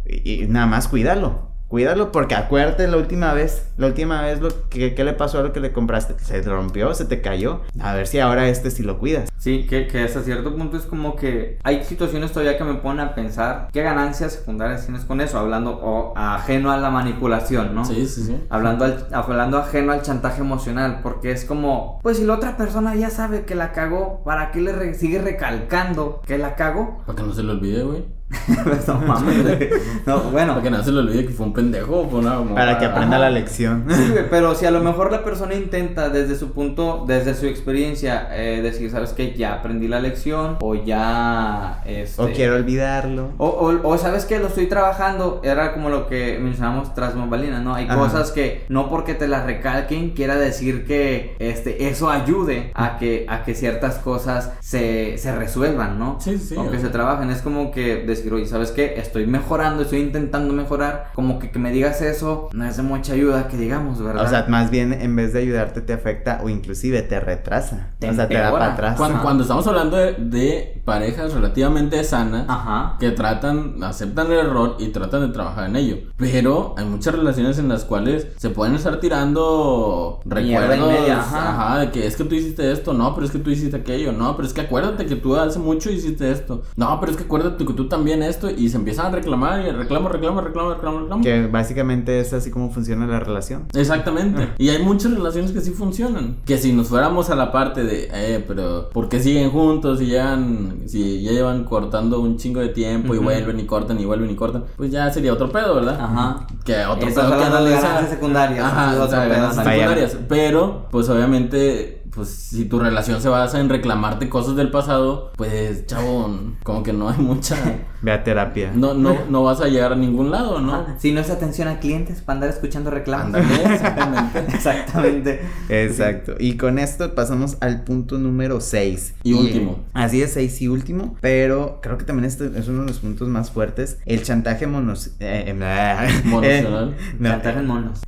y, 0.06 0.44
y 0.44 0.48
nada 0.48 0.66
más 0.66 0.88
cuídalo. 0.88 1.53
Cuídalo 1.68 2.12
porque 2.12 2.34
acuérdate 2.34 2.86
la 2.86 2.96
última 2.98 3.32
vez, 3.32 3.72
la 3.78 3.86
última 3.88 4.22
vez 4.22 4.40
lo 4.40 4.48
que, 4.68 4.94
¿qué 4.94 5.02
le 5.02 5.12
pasó 5.12 5.40
a 5.40 5.42
lo 5.42 5.52
que 5.52 5.60
le 5.60 5.72
compraste, 5.72 6.14
se 6.22 6.40
rompió, 6.42 6.94
se 6.94 7.04
te 7.04 7.20
cayó. 7.20 7.62
A 7.80 7.94
ver 7.94 8.06
si 8.06 8.20
ahora 8.20 8.48
este 8.48 8.70
sí 8.70 8.82
lo 8.82 8.98
cuidas. 8.98 9.30
Sí, 9.38 9.66
que, 9.68 9.86
que 9.88 10.04
hasta 10.04 10.22
cierto 10.22 10.54
punto 10.54 10.76
es 10.76 10.84
como 10.84 11.16
que 11.16 11.58
hay 11.64 11.82
situaciones 11.84 12.30
todavía 12.32 12.56
que 12.56 12.64
me 12.64 12.74
ponen 12.74 13.00
a 13.00 13.14
pensar 13.14 13.68
qué 13.72 13.82
ganancias 13.82 14.34
secundarias 14.34 14.84
tienes 14.86 15.04
con 15.04 15.20
eso, 15.20 15.38
hablando 15.38 15.72
o 15.82 16.12
ajeno 16.16 16.70
a 16.70 16.76
la 16.76 16.90
manipulación, 16.90 17.74
¿no? 17.74 17.84
Sí, 17.84 18.06
sí, 18.06 18.22
sí. 18.22 18.36
Hablando, 18.50 18.84
al- 18.84 19.08
hablando 19.12 19.58
ajeno 19.58 19.92
al 19.92 20.02
chantaje 20.02 20.42
emocional, 20.42 21.00
porque 21.02 21.32
es 21.32 21.44
como, 21.44 21.98
pues 22.02 22.18
si 22.18 22.24
la 22.24 22.34
otra 22.34 22.56
persona 22.56 22.94
ya 22.94 23.10
sabe 23.10 23.44
que 23.44 23.54
la 23.54 23.72
cagó, 23.72 24.22
¿para 24.24 24.50
qué 24.52 24.60
le 24.60 24.72
re- 24.72 24.94
sigue 24.94 25.20
recalcando 25.20 26.20
que 26.26 26.38
la 26.38 26.54
cagó? 26.54 27.02
Para 27.06 27.16
que 27.16 27.22
no 27.24 27.32
se 27.34 27.42
le 27.42 27.50
olvide, 27.52 27.82
güey. 27.82 28.04
No 28.86 29.00
mames. 29.00 29.70
No, 30.06 30.20
bueno, 30.30 30.52
Para 30.52 30.62
que 30.62 30.70
no 30.70 30.82
se 30.82 30.92
le 30.92 31.00
olvide 31.00 31.26
que 31.26 31.32
fue 31.32 31.46
un 31.46 31.52
pendejo. 31.52 32.06
Fue 32.10 32.20
una 32.20 32.42
Para 32.54 32.78
que 32.78 32.86
aprenda 32.86 33.16
Ajá. 33.16 33.26
la 33.26 33.30
lección. 33.30 33.84
Sí, 33.88 34.10
güey, 34.10 34.24
pero 34.30 34.54
si 34.54 34.66
a 34.66 34.70
lo 34.70 34.80
mejor 34.80 35.10
la 35.10 35.24
persona 35.24 35.54
intenta 35.54 36.08
desde 36.08 36.36
su 36.36 36.52
punto, 36.52 37.04
desde 37.06 37.34
su 37.34 37.46
experiencia, 37.46 38.28
eh, 38.32 38.60
decir, 38.62 38.90
¿sabes 38.90 39.12
qué? 39.12 39.34
Ya 39.34 39.54
aprendí 39.54 39.88
la 39.88 40.00
lección, 40.00 40.58
o 40.60 40.74
ya, 40.74 41.82
este... 41.86 42.20
O 42.22 42.30
quiero 42.30 42.56
olvidarlo. 42.56 43.30
O, 43.38 43.46
o, 43.46 43.88
o, 43.88 43.98
sabes 43.98 44.24
que 44.24 44.38
lo 44.38 44.48
estoy 44.48 44.66
trabajando, 44.66 45.40
era 45.42 45.72
como 45.72 45.88
lo 45.88 46.06
que 46.06 46.38
mencionamos 46.38 46.94
tras 46.94 47.16
bambalinas, 47.16 47.62
¿no? 47.62 47.74
Hay 47.74 47.86
Ajá. 47.86 47.96
cosas 47.96 48.30
que 48.32 48.64
no 48.68 48.88
porque 48.88 49.14
te 49.14 49.28
las 49.28 49.46
recalquen 49.46 50.10
quiera 50.10 50.36
decir 50.36 50.86
que 50.86 51.36
este, 51.38 51.88
eso 51.88 52.10
ayude 52.10 52.70
a 52.74 52.98
que, 52.98 53.26
a 53.28 53.42
que 53.42 53.54
ciertas 53.54 53.96
cosas 53.96 54.52
se, 54.60 55.18
se 55.18 55.34
resuelvan, 55.34 55.98
¿no? 55.98 56.18
Sí, 56.20 56.38
sí, 56.38 56.56
O 56.56 56.70
que 56.70 56.76
o 56.76 56.80
se 56.80 56.88
trabajen. 56.88 57.30
Es 57.30 57.42
como 57.42 57.70
que 57.70 58.04
decir, 58.16 58.32
oye, 58.32 58.46
¿sabes 58.46 58.70
qué? 58.70 58.94
Estoy 58.96 59.26
mejorando, 59.26 59.82
estoy 59.82 60.00
intentando 60.00 60.52
mejorar. 60.54 61.10
Como 61.14 61.38
que 61.38 61.50
que 61.50 61.58
me 61.58 61.70
digas 61.70 62.00
eso 62.02 62.48
no 62.52 62.64
es 62.64 62.76
de 62.76 62.82
mucha 62.82 63.12
ayuda, 63.12 63.48
que 63.48 63.56
digamos, 63.56 64.02
¿verdad? 64.02 64.24
O 64.24 64.28
sea, 64.28 64.46
más 64.48 64.70
bien 64.70 64.92
en 64.92 65.14
vez 65.16 65.32
de 65.32 65.40
ayudarte 65.40 65.80
te 65.80 65.92
afecta 65.92 66.40
o 66.42 66.48
inclusive 66.48 67.02
te 67.02 67.20
retrasa. 67.20 67.90
Te 67.98 68.10
o 68.10 68.14
sea, 68.14 68.28
te 68.28 68.34
da 68.34 68.44
empeora. 68.46 68.58
para 68.58 68.72
atrás. 68.72 68.96
Cuando, 68.96 69.22
cuando 69.22 69.42
estamos 69.42 69.66
hablando 69.66 69.96
de, 69.96 70.14
de 70.14 70.82
parejas 70.84 71.32
relativamente 71.32 72.02
sanas, 72.04 72.46
Ajá. 72.48 72.96
que 72.98 73.10
tratan, 73.10 73.82
aceptan 73.82 74.26
el 74.32 74.38
error 74.38 74.76
y 74.78 74.88
tratan 74.88 75.26
de 75.26 75.28
trabajar 75.32 75.68
en 75.68 75.76
ello. 75.76 75.96
Pero 76.16 76.74
hay 76.76 76.84
muchas 76.84 77.14
relaciones 77.14 77.58
en 77.58 77.68
las 77.68 77.84
cuales 77.84 78.26
se 78.36 78.50
pueden 78.50 78.74
estar 78.74 79.00
tirando 79.00 80.20
recuerdos. 80.24 80.88
media, 80.88 81.20
ajá. 81.20 81.50
ajá. 81.50 81.78
de 81.78 81.90
que 81.90 82.06
es 82.06 82.16
que 82.16 82.24
tú 82.24 82.34
hiciste 82.34 82.70
esto, 82.72 82.92
no, 82.92 83.14
pero 83.14 83.26
es 83.26 83.32
que 83.32 83.38
tú 83.38 83.50
hiciste 83.50 83.76
aquello, 83.76 84.12
no, 84.12 84.36
pero 84.36 84.46
es 84.46 84.54
que 84.54 84.62
acuérdate 84.62 85.06
que 85.06 85.16
tú 85.16 85.36
hace 85.36 85.58
mucho 85.58 85.90
hiciste 85.90 86.30
esto, 86.30 86.62
no, 86.76 86.98
pero 87.00 87.12
es 87.12 87.18
que 87.18 87.24
acuérdate 87.24 87.64
que 87.64 87.72
tú 87.72 87.88
también 87.88 88.03
esto, 88.12 88.50
y 88.50 88.68
se 88.68 88.76
empiezan 88.76 89.06
a 89.06 89.10
reclamar 89.10 89.64
y 89.66 89.70
reclamo, 89.70 90.08
reclamo, 90.08 90.40
reclamo, 90.40 90.74
reclamo, 90.74 91.00
reclamo. 91.00 91.22
Que 91.22 91.46
básicamente 91.46 92.20
es 92.20 92.32
así 92.32 92.50
como 92.50 92.70
funciona 92.70 93.06
la 93.06 93.20
relación. 93.20 93.66
Exactamente. 93.74 94.50
Y 94.58 94.68
hay 94.68 94.82
muchas 94.82 95.12
relaciones 95.12 95.52
que 95.52 95.60
sí 95.60 95.70
funcionan. 95.70 96.36
Que 96.44 96.58
si 96.58 96.72
nos 96.72 96.88
fuéramos 96.88 97.30
a 97.30 97.34
la 97.36 97.50
parte 97.52 97.84
de, 97.84 98.08
eh, 98.12 98.44
pero 98.46 98.90
¿por 98.90 99.08
qué 99.08 99.20
siguen 99.20 99.50
juntos 99.50 100.00
y 100.00 100.06
llevan, 100.06 100.82
si 100.86 101.22
ya 101.22 101.32
llevan 101.32 101.64
cortando 101.64 102.20
un 102.20 102.36
chingo 102.36 102.60
de 102.60 102.68
tiempo 102.68 103.14
y 103.14 103.18
Ujú. 103.18 103.24
vuelven 103.24 103.60
y 103.60 103.64
cortan 103.66 103.98
y 104.00 104.04
vuelven 104.04 104.30
y 104.30 104.36
cortan? 104.36 104.64
Pues 104.76 104.90
ya 104.90 105.10
sería 105.10 105.32
otro 105.32 105.50
pedo, 105.50 105.74
¿verdad? 105.76 105.98
Ajá. 106.00 106.46
Que 106.64 106.84
otro 106.86 107.08
Esas 107.08 107.26
pedo 107.26 107.38
que 107.38 107.44
analizar. 107.44 108.08
secundarias, 108.08 108.64
Ajá, 108.64 108.92
eso 108.94 109.08
sea, 109.08 109.28
pedo 109.28 109.48
secundarias. 109.52 110.16
Pero, 110.28 110.86
pues 110.90 111.08
obviamente, 111.08 112.02
pues 112.14 112.28
si 112.28 112.64
tu 112.66 112.78
relación 112.78 113.20
se 113.20 113.28
basa 113.28 113.60
en 113.60 113.68
reclamarte 113.68 114.28
cosas 114.28 114.56
del 114.56 114.70
pasado, 114.70 115.32
pues 115.36 115.86
chavo, 115.86 116.30
como 116.62 116.82
que 116.82 116.92
no 116.92 117.08
hay 117.08 117.18
mucha. 117.18 117.56
Ve 118.04 118.12
a 118.12 118.22
terapia. 118.22 118.70
No, 118.74 118.92
no, 118.92 119.16
no 119.30 119.42
vas 119.44 119.62
a 119.62 119.68
llegar 119.68 119.92
a 119.92 119.96
ningún 119.96 120.30
lado, 120.30 120.60
¿no? 120.60 120.74
Ajá. 120.74 120.96
Si 120.98 121.12
no 121.12 121.20
es 121.20 121.30
atención 121.30 121.68
a 121.68 121.80
clientes, 121.80 122.20
para 122.20 122.34
andar 122.36 122.50
escuchando 122.50 122.90
reclamos. 122.90 123.40
Exactamente. 123.64 124.38
Exactamente. 124.54 125.40
Exacto. 125.70 126.34
Y 126.38 126.58
con 126.58 126.78
esto 126.78 127.14
pasamos 127.14 127.56
al 127.62 127.82
punto 127.84 128.18
número 128.18 128.60
6. 128.60 129.14
Y 129.22 129.32
último. 129.32 129.80
Así 129.94 130.20
es, 130.20 130.34
6 130.34 130.60
y 130.60 130.68
último. 130.68 131.16
Pero 131.22 131.80
creo 131.82 131.96
que 131.96 132.04
también 132.04 132.26
este 132.26 132.50
es 132.58 132.68
uno 132.68 132.82
de 132.82 132.88
los 132.88 132.98
puntos 132.98 133.26
más 133.28 133.50
fuertes. 133.50 133.96
El 134.04 134.22
chantaje 134.22 134.66
monos... 134.66 135.12
eh, 135.20 135.44
eh, 135.48 136.22
Monocional. 136.24 136.90
eh, 136.90 137.14
no, 137.18 137.28
Chantaje 137.30 137.58
en 137.58 137.66
monos. 137.66 138.00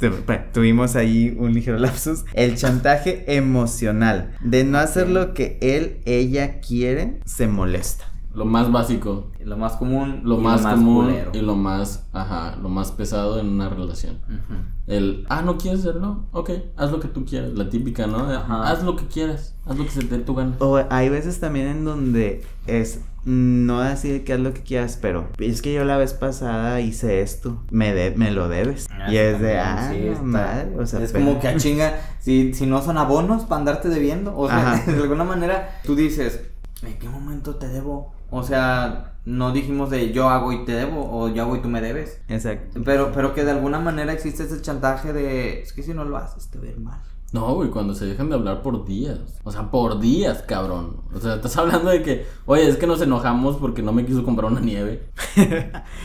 Tuvimos 0.53 0.94
ahí 0.94 1.34
un 1.38 1.55
ligero 1.55 1.78
lapsus. 1.78 2.26
El 2.34 2.57
chantaje 2.57 3.24
emocional. 3.34 4.36
De 4.42 4.62
no 4.64 4.76
hacer 4.76 5.09
lo 5.09 5.32
que 5.32 5.57
él, 5.62 6.01
ella 6.05 6.61
quiere, 6.61 7.20
se 7.24 7.47
molesta. 7.47 8.05
Lo 8.37 8.45
más 8.45 8.70
básico. 8.70 9.30
Lo 9.43 9.57
más 9.57 9.72
común. 9.72 10.20
lo 10.24 10.39
y 10.39 10.43
más, 10.43 10.61
común 10.66 11.07
culero. 11.07 11.30
y 11.32 11.41
lo 11.41 11.57
más, 11.57 12.05
ajá, 12.12 12.57
lo 12.62 12.68
más 12.68 12.93
pesado 12.93 13.41
en 13.41 13.49
una 13.49 13.68
relación. 13.70 14.18
Ujú. 14.28 14.59
El, 14.87 15.24
ah, 15.30 15.41
no 15.43 15.57
quieres 15.57 15.80
hacerlo, 15.80 16.24
ok, 16.32 16.51
haz 16.76 16.91
lo 16.93 17.01
que 17.01 17.09
tú 17.09 17.24
quieras, 17.24 17.53
la 17.55 17.70
típica, 17.70 18.07
¿no? 18.07 18.18
Ajá. 18.30 18.68
Haz 18.70 18.82
lo 18.84 18.95
que 18.95 19.07
quieras, 19.07 19.55
haz 19.64 19.76
lo 19.78 19.84
que 19.84 19.91
se 19.91 20.03
te 20.05 20.18
dé 20.18 20.22
tu 20.24 20.34
gana. 20.34 20.55
O 20.61 20.78
hay 20.91 21.09
veces 21.09 21.41
también 21.41 21.66
en 21.68 21.84
donde 21.84 22.45
es 22.66 23.01
no 23.24 23.80
decir 23.80 24.22
que 24.24 24.34
haz 24.34 24.41
lo 24.41 24.53
que 24.53 24.62
quieras, 24.62 24.99
pero 25.01 25.28
es 25.39 25.62
que 25.62 25.72
yo 25.72 25.84
la 25.84 25.97
vez 25.97 26.12
pasada 26.14 26.80
hice 26.80 27.22
esto, 27.22 27.62
me, 27.70 27.93
de- 27.95 28.12
me 28.16 28.30
lo 28.30 28.49
debes. 28.49 28.87
Ah, 28.93 29.11
y 29.12 29.16
es 29.16 29.41
de, 29.41 29.59
ah, 29.59 29.91
sí, 29.93 30.01
no, 30.05 30.12
está- 30.12 30.22
madre, 30.24 30.76
o 30.78 30.87
sea, 30.87 31.01
es 31.03 31.11
pero- 31.12 31.24
como 31.24 31.41
que 31.41 31.49
a 31.49 31.57
chinga, 31.57 31.95
si, 32.20 32.53
si 32.55 32.66
no 32.66 32.82
son 32.82 32.99
abonos 32.99 33.45
para 33.45 33.61
andarte 33.61 33.89
debiendo, 33.89 34.37
o 34.37 34.47
sea, 34.47 34.72
Ajá. 34.74 34.82
de 34.93 35.03
alguna 35.03 35.24
manera 35.24 35.80
tú 35.84 35.97
dices, 35.97 36.43
¿en 36.82 36.99
qué 36.99 37.09
momento 37.09 37.57
te 37.57 37.66
debo? 37.68 38.14
O 38.31 38.43
sea, 38.43 39.14
no 39.24 39.53
dijimos 39.53 39.91
de 39.91 40.12
yo 40.12 40.29
hago 40.29 40.53
y 40.53 40.64
te 40.64 40.72
debo, 40.72 41.09
o 41.11 41.29
yo 41.29 41.43
hago 41.43 41.57
y 41.57 41.61
tú 41.61 41.68
me 41.68 41.81
debes. 41.81 42.20
Exacto. 42.29 42.81
Pero, 42.85 43.12
pero 43.12 43.35
que 43.35 43.45
de 43.45 43.51
alguna 43.51 43.79
manera 43.79 44.12
existe 44.12 44.45
ese 44.45 44.62
chantaje 44.62 45.12
de, 45.12 45.61
es 45.62 45.72
que 45.72 45.83
si 45.83 45.95
no 45.95 46.05
lo 46.05 46.16
haces 46.16 46.49
te 46.49 46.59
va 46.59 46.64
a 46.64 46.68
ir 46.68 46.81
mal. 46.81 47.01
No, 47.33 47.55
güey, 47.55 47.70
cuando 47.70 47.93
se 47.93 48.07
dejan 48.07 48.29
de 48.29 48.37
hablar 48.37 48.62
por 48.62 48.87
días. 48.87 49.18
O 49.43 49.51
sea, 49.51 49.70
por 49.70 49.99
días, 49.99 50.43
cabrón. 50.47 51.03
O 51.12 51.20
sea, 51.20 51.35
estás 51.35 51.57
hablando 51.57 51.91
de 51.91 52.03
que, 52.03 52.24
oye, 52.47 52.68
es 52.68 52.77
que 52.77 52.87
nos 52.87 53.01
enojamos 53.03 53.57
porque 53.57 53.83
no 53.83 53.93
me 53.93 54.07
quiso 54.07 54.24
comprar 54.24 54.51
una 54.51 54.61
nieve. 54.61 55.09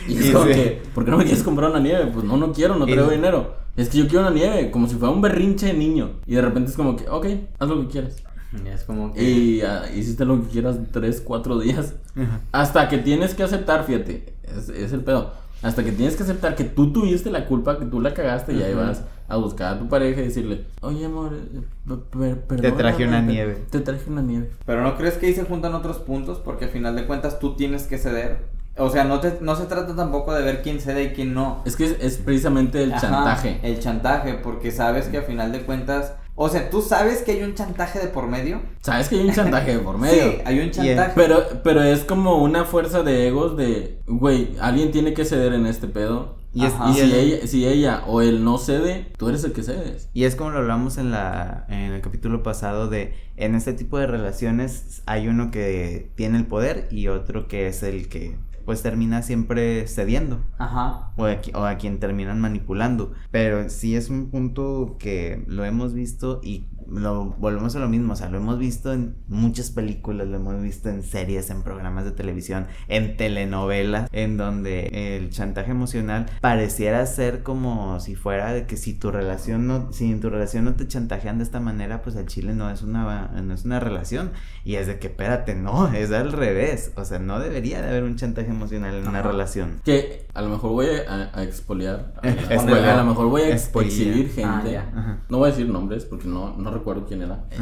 y 0.07 0.17
es 0.17 0.31
como 0.31 0.45
sí. 0.45 0.53
que, 0.53 0.81
¿por 0.93 1.05
qué 1.05 1.11
no 1.11 1.17
me 1.17 1.23
quieres 1.23 1.43
comprar 1.43 1.69
una 1.69 1.79
nieve? 1.79 2.07
Pues 2.11 2.25
no, 2.25 2.37
no 2.37 2.51
quiero, 2.51 2.75
no 2.75 2.85
traigo 2.85 3.09
dinero. 3.09 3.55
Es 3.77 3.89
que 3.89 3.99
yo 3.99 4.07
quiero 4.07 4.21
una 4.27 4.35
nieve, 4.35 4.71
como 4.71 4.87
si 4.87 4.95
fuera 4.95 5.13
un 5.13 5.21
berrinche 5.21 5.67
de 5.67 5.73
niño. 5.73 6.09
Y 6.25 6.35
de 6.35 6.41
repente 6.41 6.71
es 6.71 6.75
como 6.75 6.95
que, 6.95 7.07
ok, 7.07 7.27
haz 7.59 7.69
lo 7.69 7.81
que 7.81 7.87
quieras. 7.87 8.23
Y 8.63 8.67
es 8.67 8.83
como 8.83 9.13
que... 9.13 9.23
Y 9.23 9.61
ah, 9.61 9.83
hiciste 9.95 10.25
lo 10.25 10.41
que 10.41 10.49
quieras 10.49 10.75
tres, 10.91 11.21
cuatro 11.21 11.57
días. 11.59 11.93
Ajá. 12.15 12.41
Hasta 12.51 12.89
que 12.89 12.97
tienes 12.97 13.33
que 13.33 13.43
aceptar, 13.43 13.85
fíjate, 13.85 14.33
es, 14.43 14.69
es 14.69 14.91
el 14.93 15.01
pedo. 15.03 15.33
Hasta 15.61 15.83
que 15.83 15.91
tienes 15.91 16.15
que 16.15 16.23
aceptar 16.23 16.55
que 16.55 16.63
tú 16.63 16.91
tuviste 16.91 17.29
la 17.29 17.45
culpa, 17.45 17.77
que 17.77 17.85
tú 17.85 18.01
la 18.01 18.13
cagaste 18.13 18.53
y 18.53 18.63
ahí 18.63 18.73
vas 18.73 19.03
a 19.27 19.35
buscar 19.37 19.75
a 19.75 19.79
tu 19.79 19.87
pareja 19.87 20.19
y 20.21 20.25
decirle, 20.25 20.65
oye 20.81 21.05
amor, 21.05 21.33
eh, 21.33 22.35
per- 22.47 22.61
Te 22.61 22.71
traje 22.71 23.07
una 23.07 23.21
te- 23.25 23.31
nieve. 23.31 23.57
Te 23.69 23.79
traje 23.79 24.09
una 24.09 24.21
nieve. 24.21 24.49
Pero 24.65 24.81
no 24.83 24.97
crees 24.97 25.13
que 25.15 25.27
ahí 25.27 25.33
se 25.33 25.43
juntan 25.45 25.73
otros 25.75 25.99
puntos 25.99 26.39
porque 26.39 26.65
al 26.65 26.71
final 26.71 26.95
de 26.95 27.05
cuentas 27.05 27.39
tú 27.39 27.55
tienes 27.55 27.83
que 27.83 27.97
ceder. 27.97 28.39
O 28.77 28.89
sea, 28.89 29.03
no, 29.03 29.19
te, 29.19 29.37
no 29.41 29.55
se 29.55 29.65
trata 29.65 29.95
tampoco 29.95 30.33
de 30.33 30.41
ver 30.43 30.61
quién 30.63 30.79
cede 30.79 31.03
y 31.03 31.09
quién 31.11 31.33
no. 31.33 31.61
Es 31.65 31.75
que 31.75 31.85
es, 31.85 31.97
es 32.01 32.17
precisamente 32.17 32.81
el 32.83 32.93
Ajá, 32.93 33.01
chantaje. 33.01 33.59
El 33.63 33.79
chantaje, 33.79 34.33
porque 34.35 34.71
sabes 34.71 35.07
que 35.07 35.17
a 35.19 35.21
final 35.23 35.51
de 35.51 35.61
cuentas... 35.61 36.13
O 36.35 36.49
sea, 36.49 36.69
tú 36.69 36.81
sabes 36.81 37.21
que 37.21 37.31
hay 37.33 37.43
un 37.43 37.53
chantaje 37.53 37.99
de 37.99 38.07
por 38.07 38.27
medio. 38.27 38.61
Sabes 38.81 39.09
que 39.09 39.15
hay 39.15 39.27
un 39.27 39.33
chantaje 39.33 39.73
de 39.77 39.79
por 39.79 39.97
medio. 39.99 40.31
Sí, 40.31 40.37
hay 40.45 40.59
un 40.59 40.71
chantaje. 40.71 41.11
Pero, 41.15 41.43
pero 41.63 41.83
es 41.83 42.03
como 42.03 42.41
una 42.41 42.65
fuerza 42.65 43.03
de 43.03 43.27
egos 43.27 43.57
de, 43.57 43.99
güey, 44.07 44.55
alguien 44.59 44.91
tiene 44.91 45.13
que 45.13 45.25
ceder 45.25 45.53
en 45.53 45.65
este 45.67 45.87
pedo. 45.87 46.39
Y 46.53 46.65
es. 46.65 46.73
Y 46.89 46.93
si 46.95 47.13
ella, 47.13 47.47
si 47.47 47.65
ella 47.67 48.03
o 48.07 48.21
él 48.21 48.43
no 48.43 48.57
cede, 48.57 49.07
tú 49.17 49.29
eres 49.29 49.43
el 49.45 49.53
que 49.53 49.63
cedes. 49.63 50.09
y 50.13 50.25
es 50.25 50.35
como 50.35 50.49
lo 50.49 50.57
hablamos 50.59 50.97
en 50.97 51.09
la 51.09 51.65
en 51.69 51.93
el 51.93 52.01
capítulo 52.01 52.43
pasado 52.43 52.89
de 52.89 53.13
en 53.37 53.55
este 53.55 53.71
tipo 53.71 53.97
de 53.97 54.07
relaciones 54.07 55.01
hay 55.05 55.29
uno 55.29 55.49
que 55.49 56.11
tiene 56.15 56.37
el 56.37 56.45
poder 56.45 56.89
y 56.91 57.07
otro 57.07 57.47
que 57.47 57.67
es 57.67 57.83
el 57.83 58.09
que 58.09 58.37
pues 58.65 58.81
termina 58.81 59.21
siempre 59.21 59.87
cediendo 59.87 60.43
Ajá. 60.57 61.13
o 61.17 61.25
a, 61.25 61.39
o 61.53 61.65
a 61.65 61.75
quien 61.75 61.99
terminan 61.99 62.39
manipulando. 62.39 63.13
Pero 63.31 63.69
sí 63.69 63.95
es 63.95 64.09
un 64.09 64.29
punto 64.29 64.97
que 64.99 65.43
lo 65.47 65.65
hemos 65.65 65.93
visto 65.93 66.39
y 66.43 66.67
lo 66.91 67.25
volvemos 67.39 67.75
a 67.75 67.79
lo 67.79 67.87
mismo. 67.89 68.13
O 68.13 68.15
sea, 68.15 68.29
lo 68.29 68.37
hemos 68.37 68.57
visto 68.59 68.91
en 68.93 69.15
muchas 69.27 69.71
películas, 69.71 70.27
lo 70.27 70.37
hemos 70.37 70.61
visto 70.61 70.89
en 70.89 71.03
series, 71.03 71.49
en 71.49 71.63
programas 71.63 72.05
de 72.05 72.11
televisión, 72.11 72.67
en 72.87 73.17
telenovelas, 73.17 74.09
en 74.11 74.37
donde 74.37 75.17
el 75.17 75.29
chantaje 75.29 75.71
emocional 75.71 76.25
pareciera 76.41 77.05
ser 77.05 77.43
como 77.43 77.99
si 77.99 78.15
fuera 78.15 78.53
de 78.53 78.65
que 78.65 78.77
si 78.77 78.93
tu 78.93 79.11
relación 79.11 79.67
no, 79.67 79.91
si 79.93 80.11
en 80.11 80.19
tu 80.19 80.29
relación 80.29 80.65
no 80.65 80.73
te 80.75 80.87
chantajean 80.87 81.37
de 81.37 81.43
esta 81.43 81.59
manera, 81.59 82.01
pues 82.01 82.15
el 82.15 82.25
chile 82.27 82.53
no 82.53 82.69
es 82.69 82.81
una, 82.81 83.27
no 83.41 83.53
es 83.53 83.65
una 83.65 83.79
relación. 83.79 84.31
Y 84.63 84.75
es 84.75 84.87
de 84.87 84.99
que, 84.99 85.07
espérate, 85.07 85.55
no, 85.55 85.87
es 85.93 86.11
al 86.11 86.31
revés. 86.31 86.91
O 86.95 87.05
sea, 87.05 87.19
no 87.19 87.39
debería 87.39 87.81
de 87.81 87.89
haber 87.89 88.03
un 88.03 88.15
chantaje 88.15 88.49
emocional 88.49 88.95
en 88.95 89.07
una 89.07 89.21
relación. 89.21 89.81
Que 89.83 90.25
a 90.33 90.41
lo 90.41 90.49
mejor 90.49 90.71
voy 90.71 90.87
a, 91.07 91.29
a 91.33 91.43
expoliar. 91.43 92.13
A, 92.21 92.27
a- 92.27 92.59
spoiler. 92.59 92.85
a 92.89 92.97
lo 92.97 93.05
mejor 93.05 93.27
voy 93.29 93.41
a 93.43 93.49
exhibir 93.55 94.31
Ah, 94.43 94.61
gente. 94.61 94.77
Ajá. 94.77 95.19
no 95.29 95.37
voy 95.37 95.47
a 95.49 95.51
decir 95.51 95.67
nombres 95.69 96.05
porque 96.05 96.27
no, 96.27 96.55
no 96.57 96.71
recuerdo 96.81 97.05
quién 97.07 97.21
era. 97.21 97.45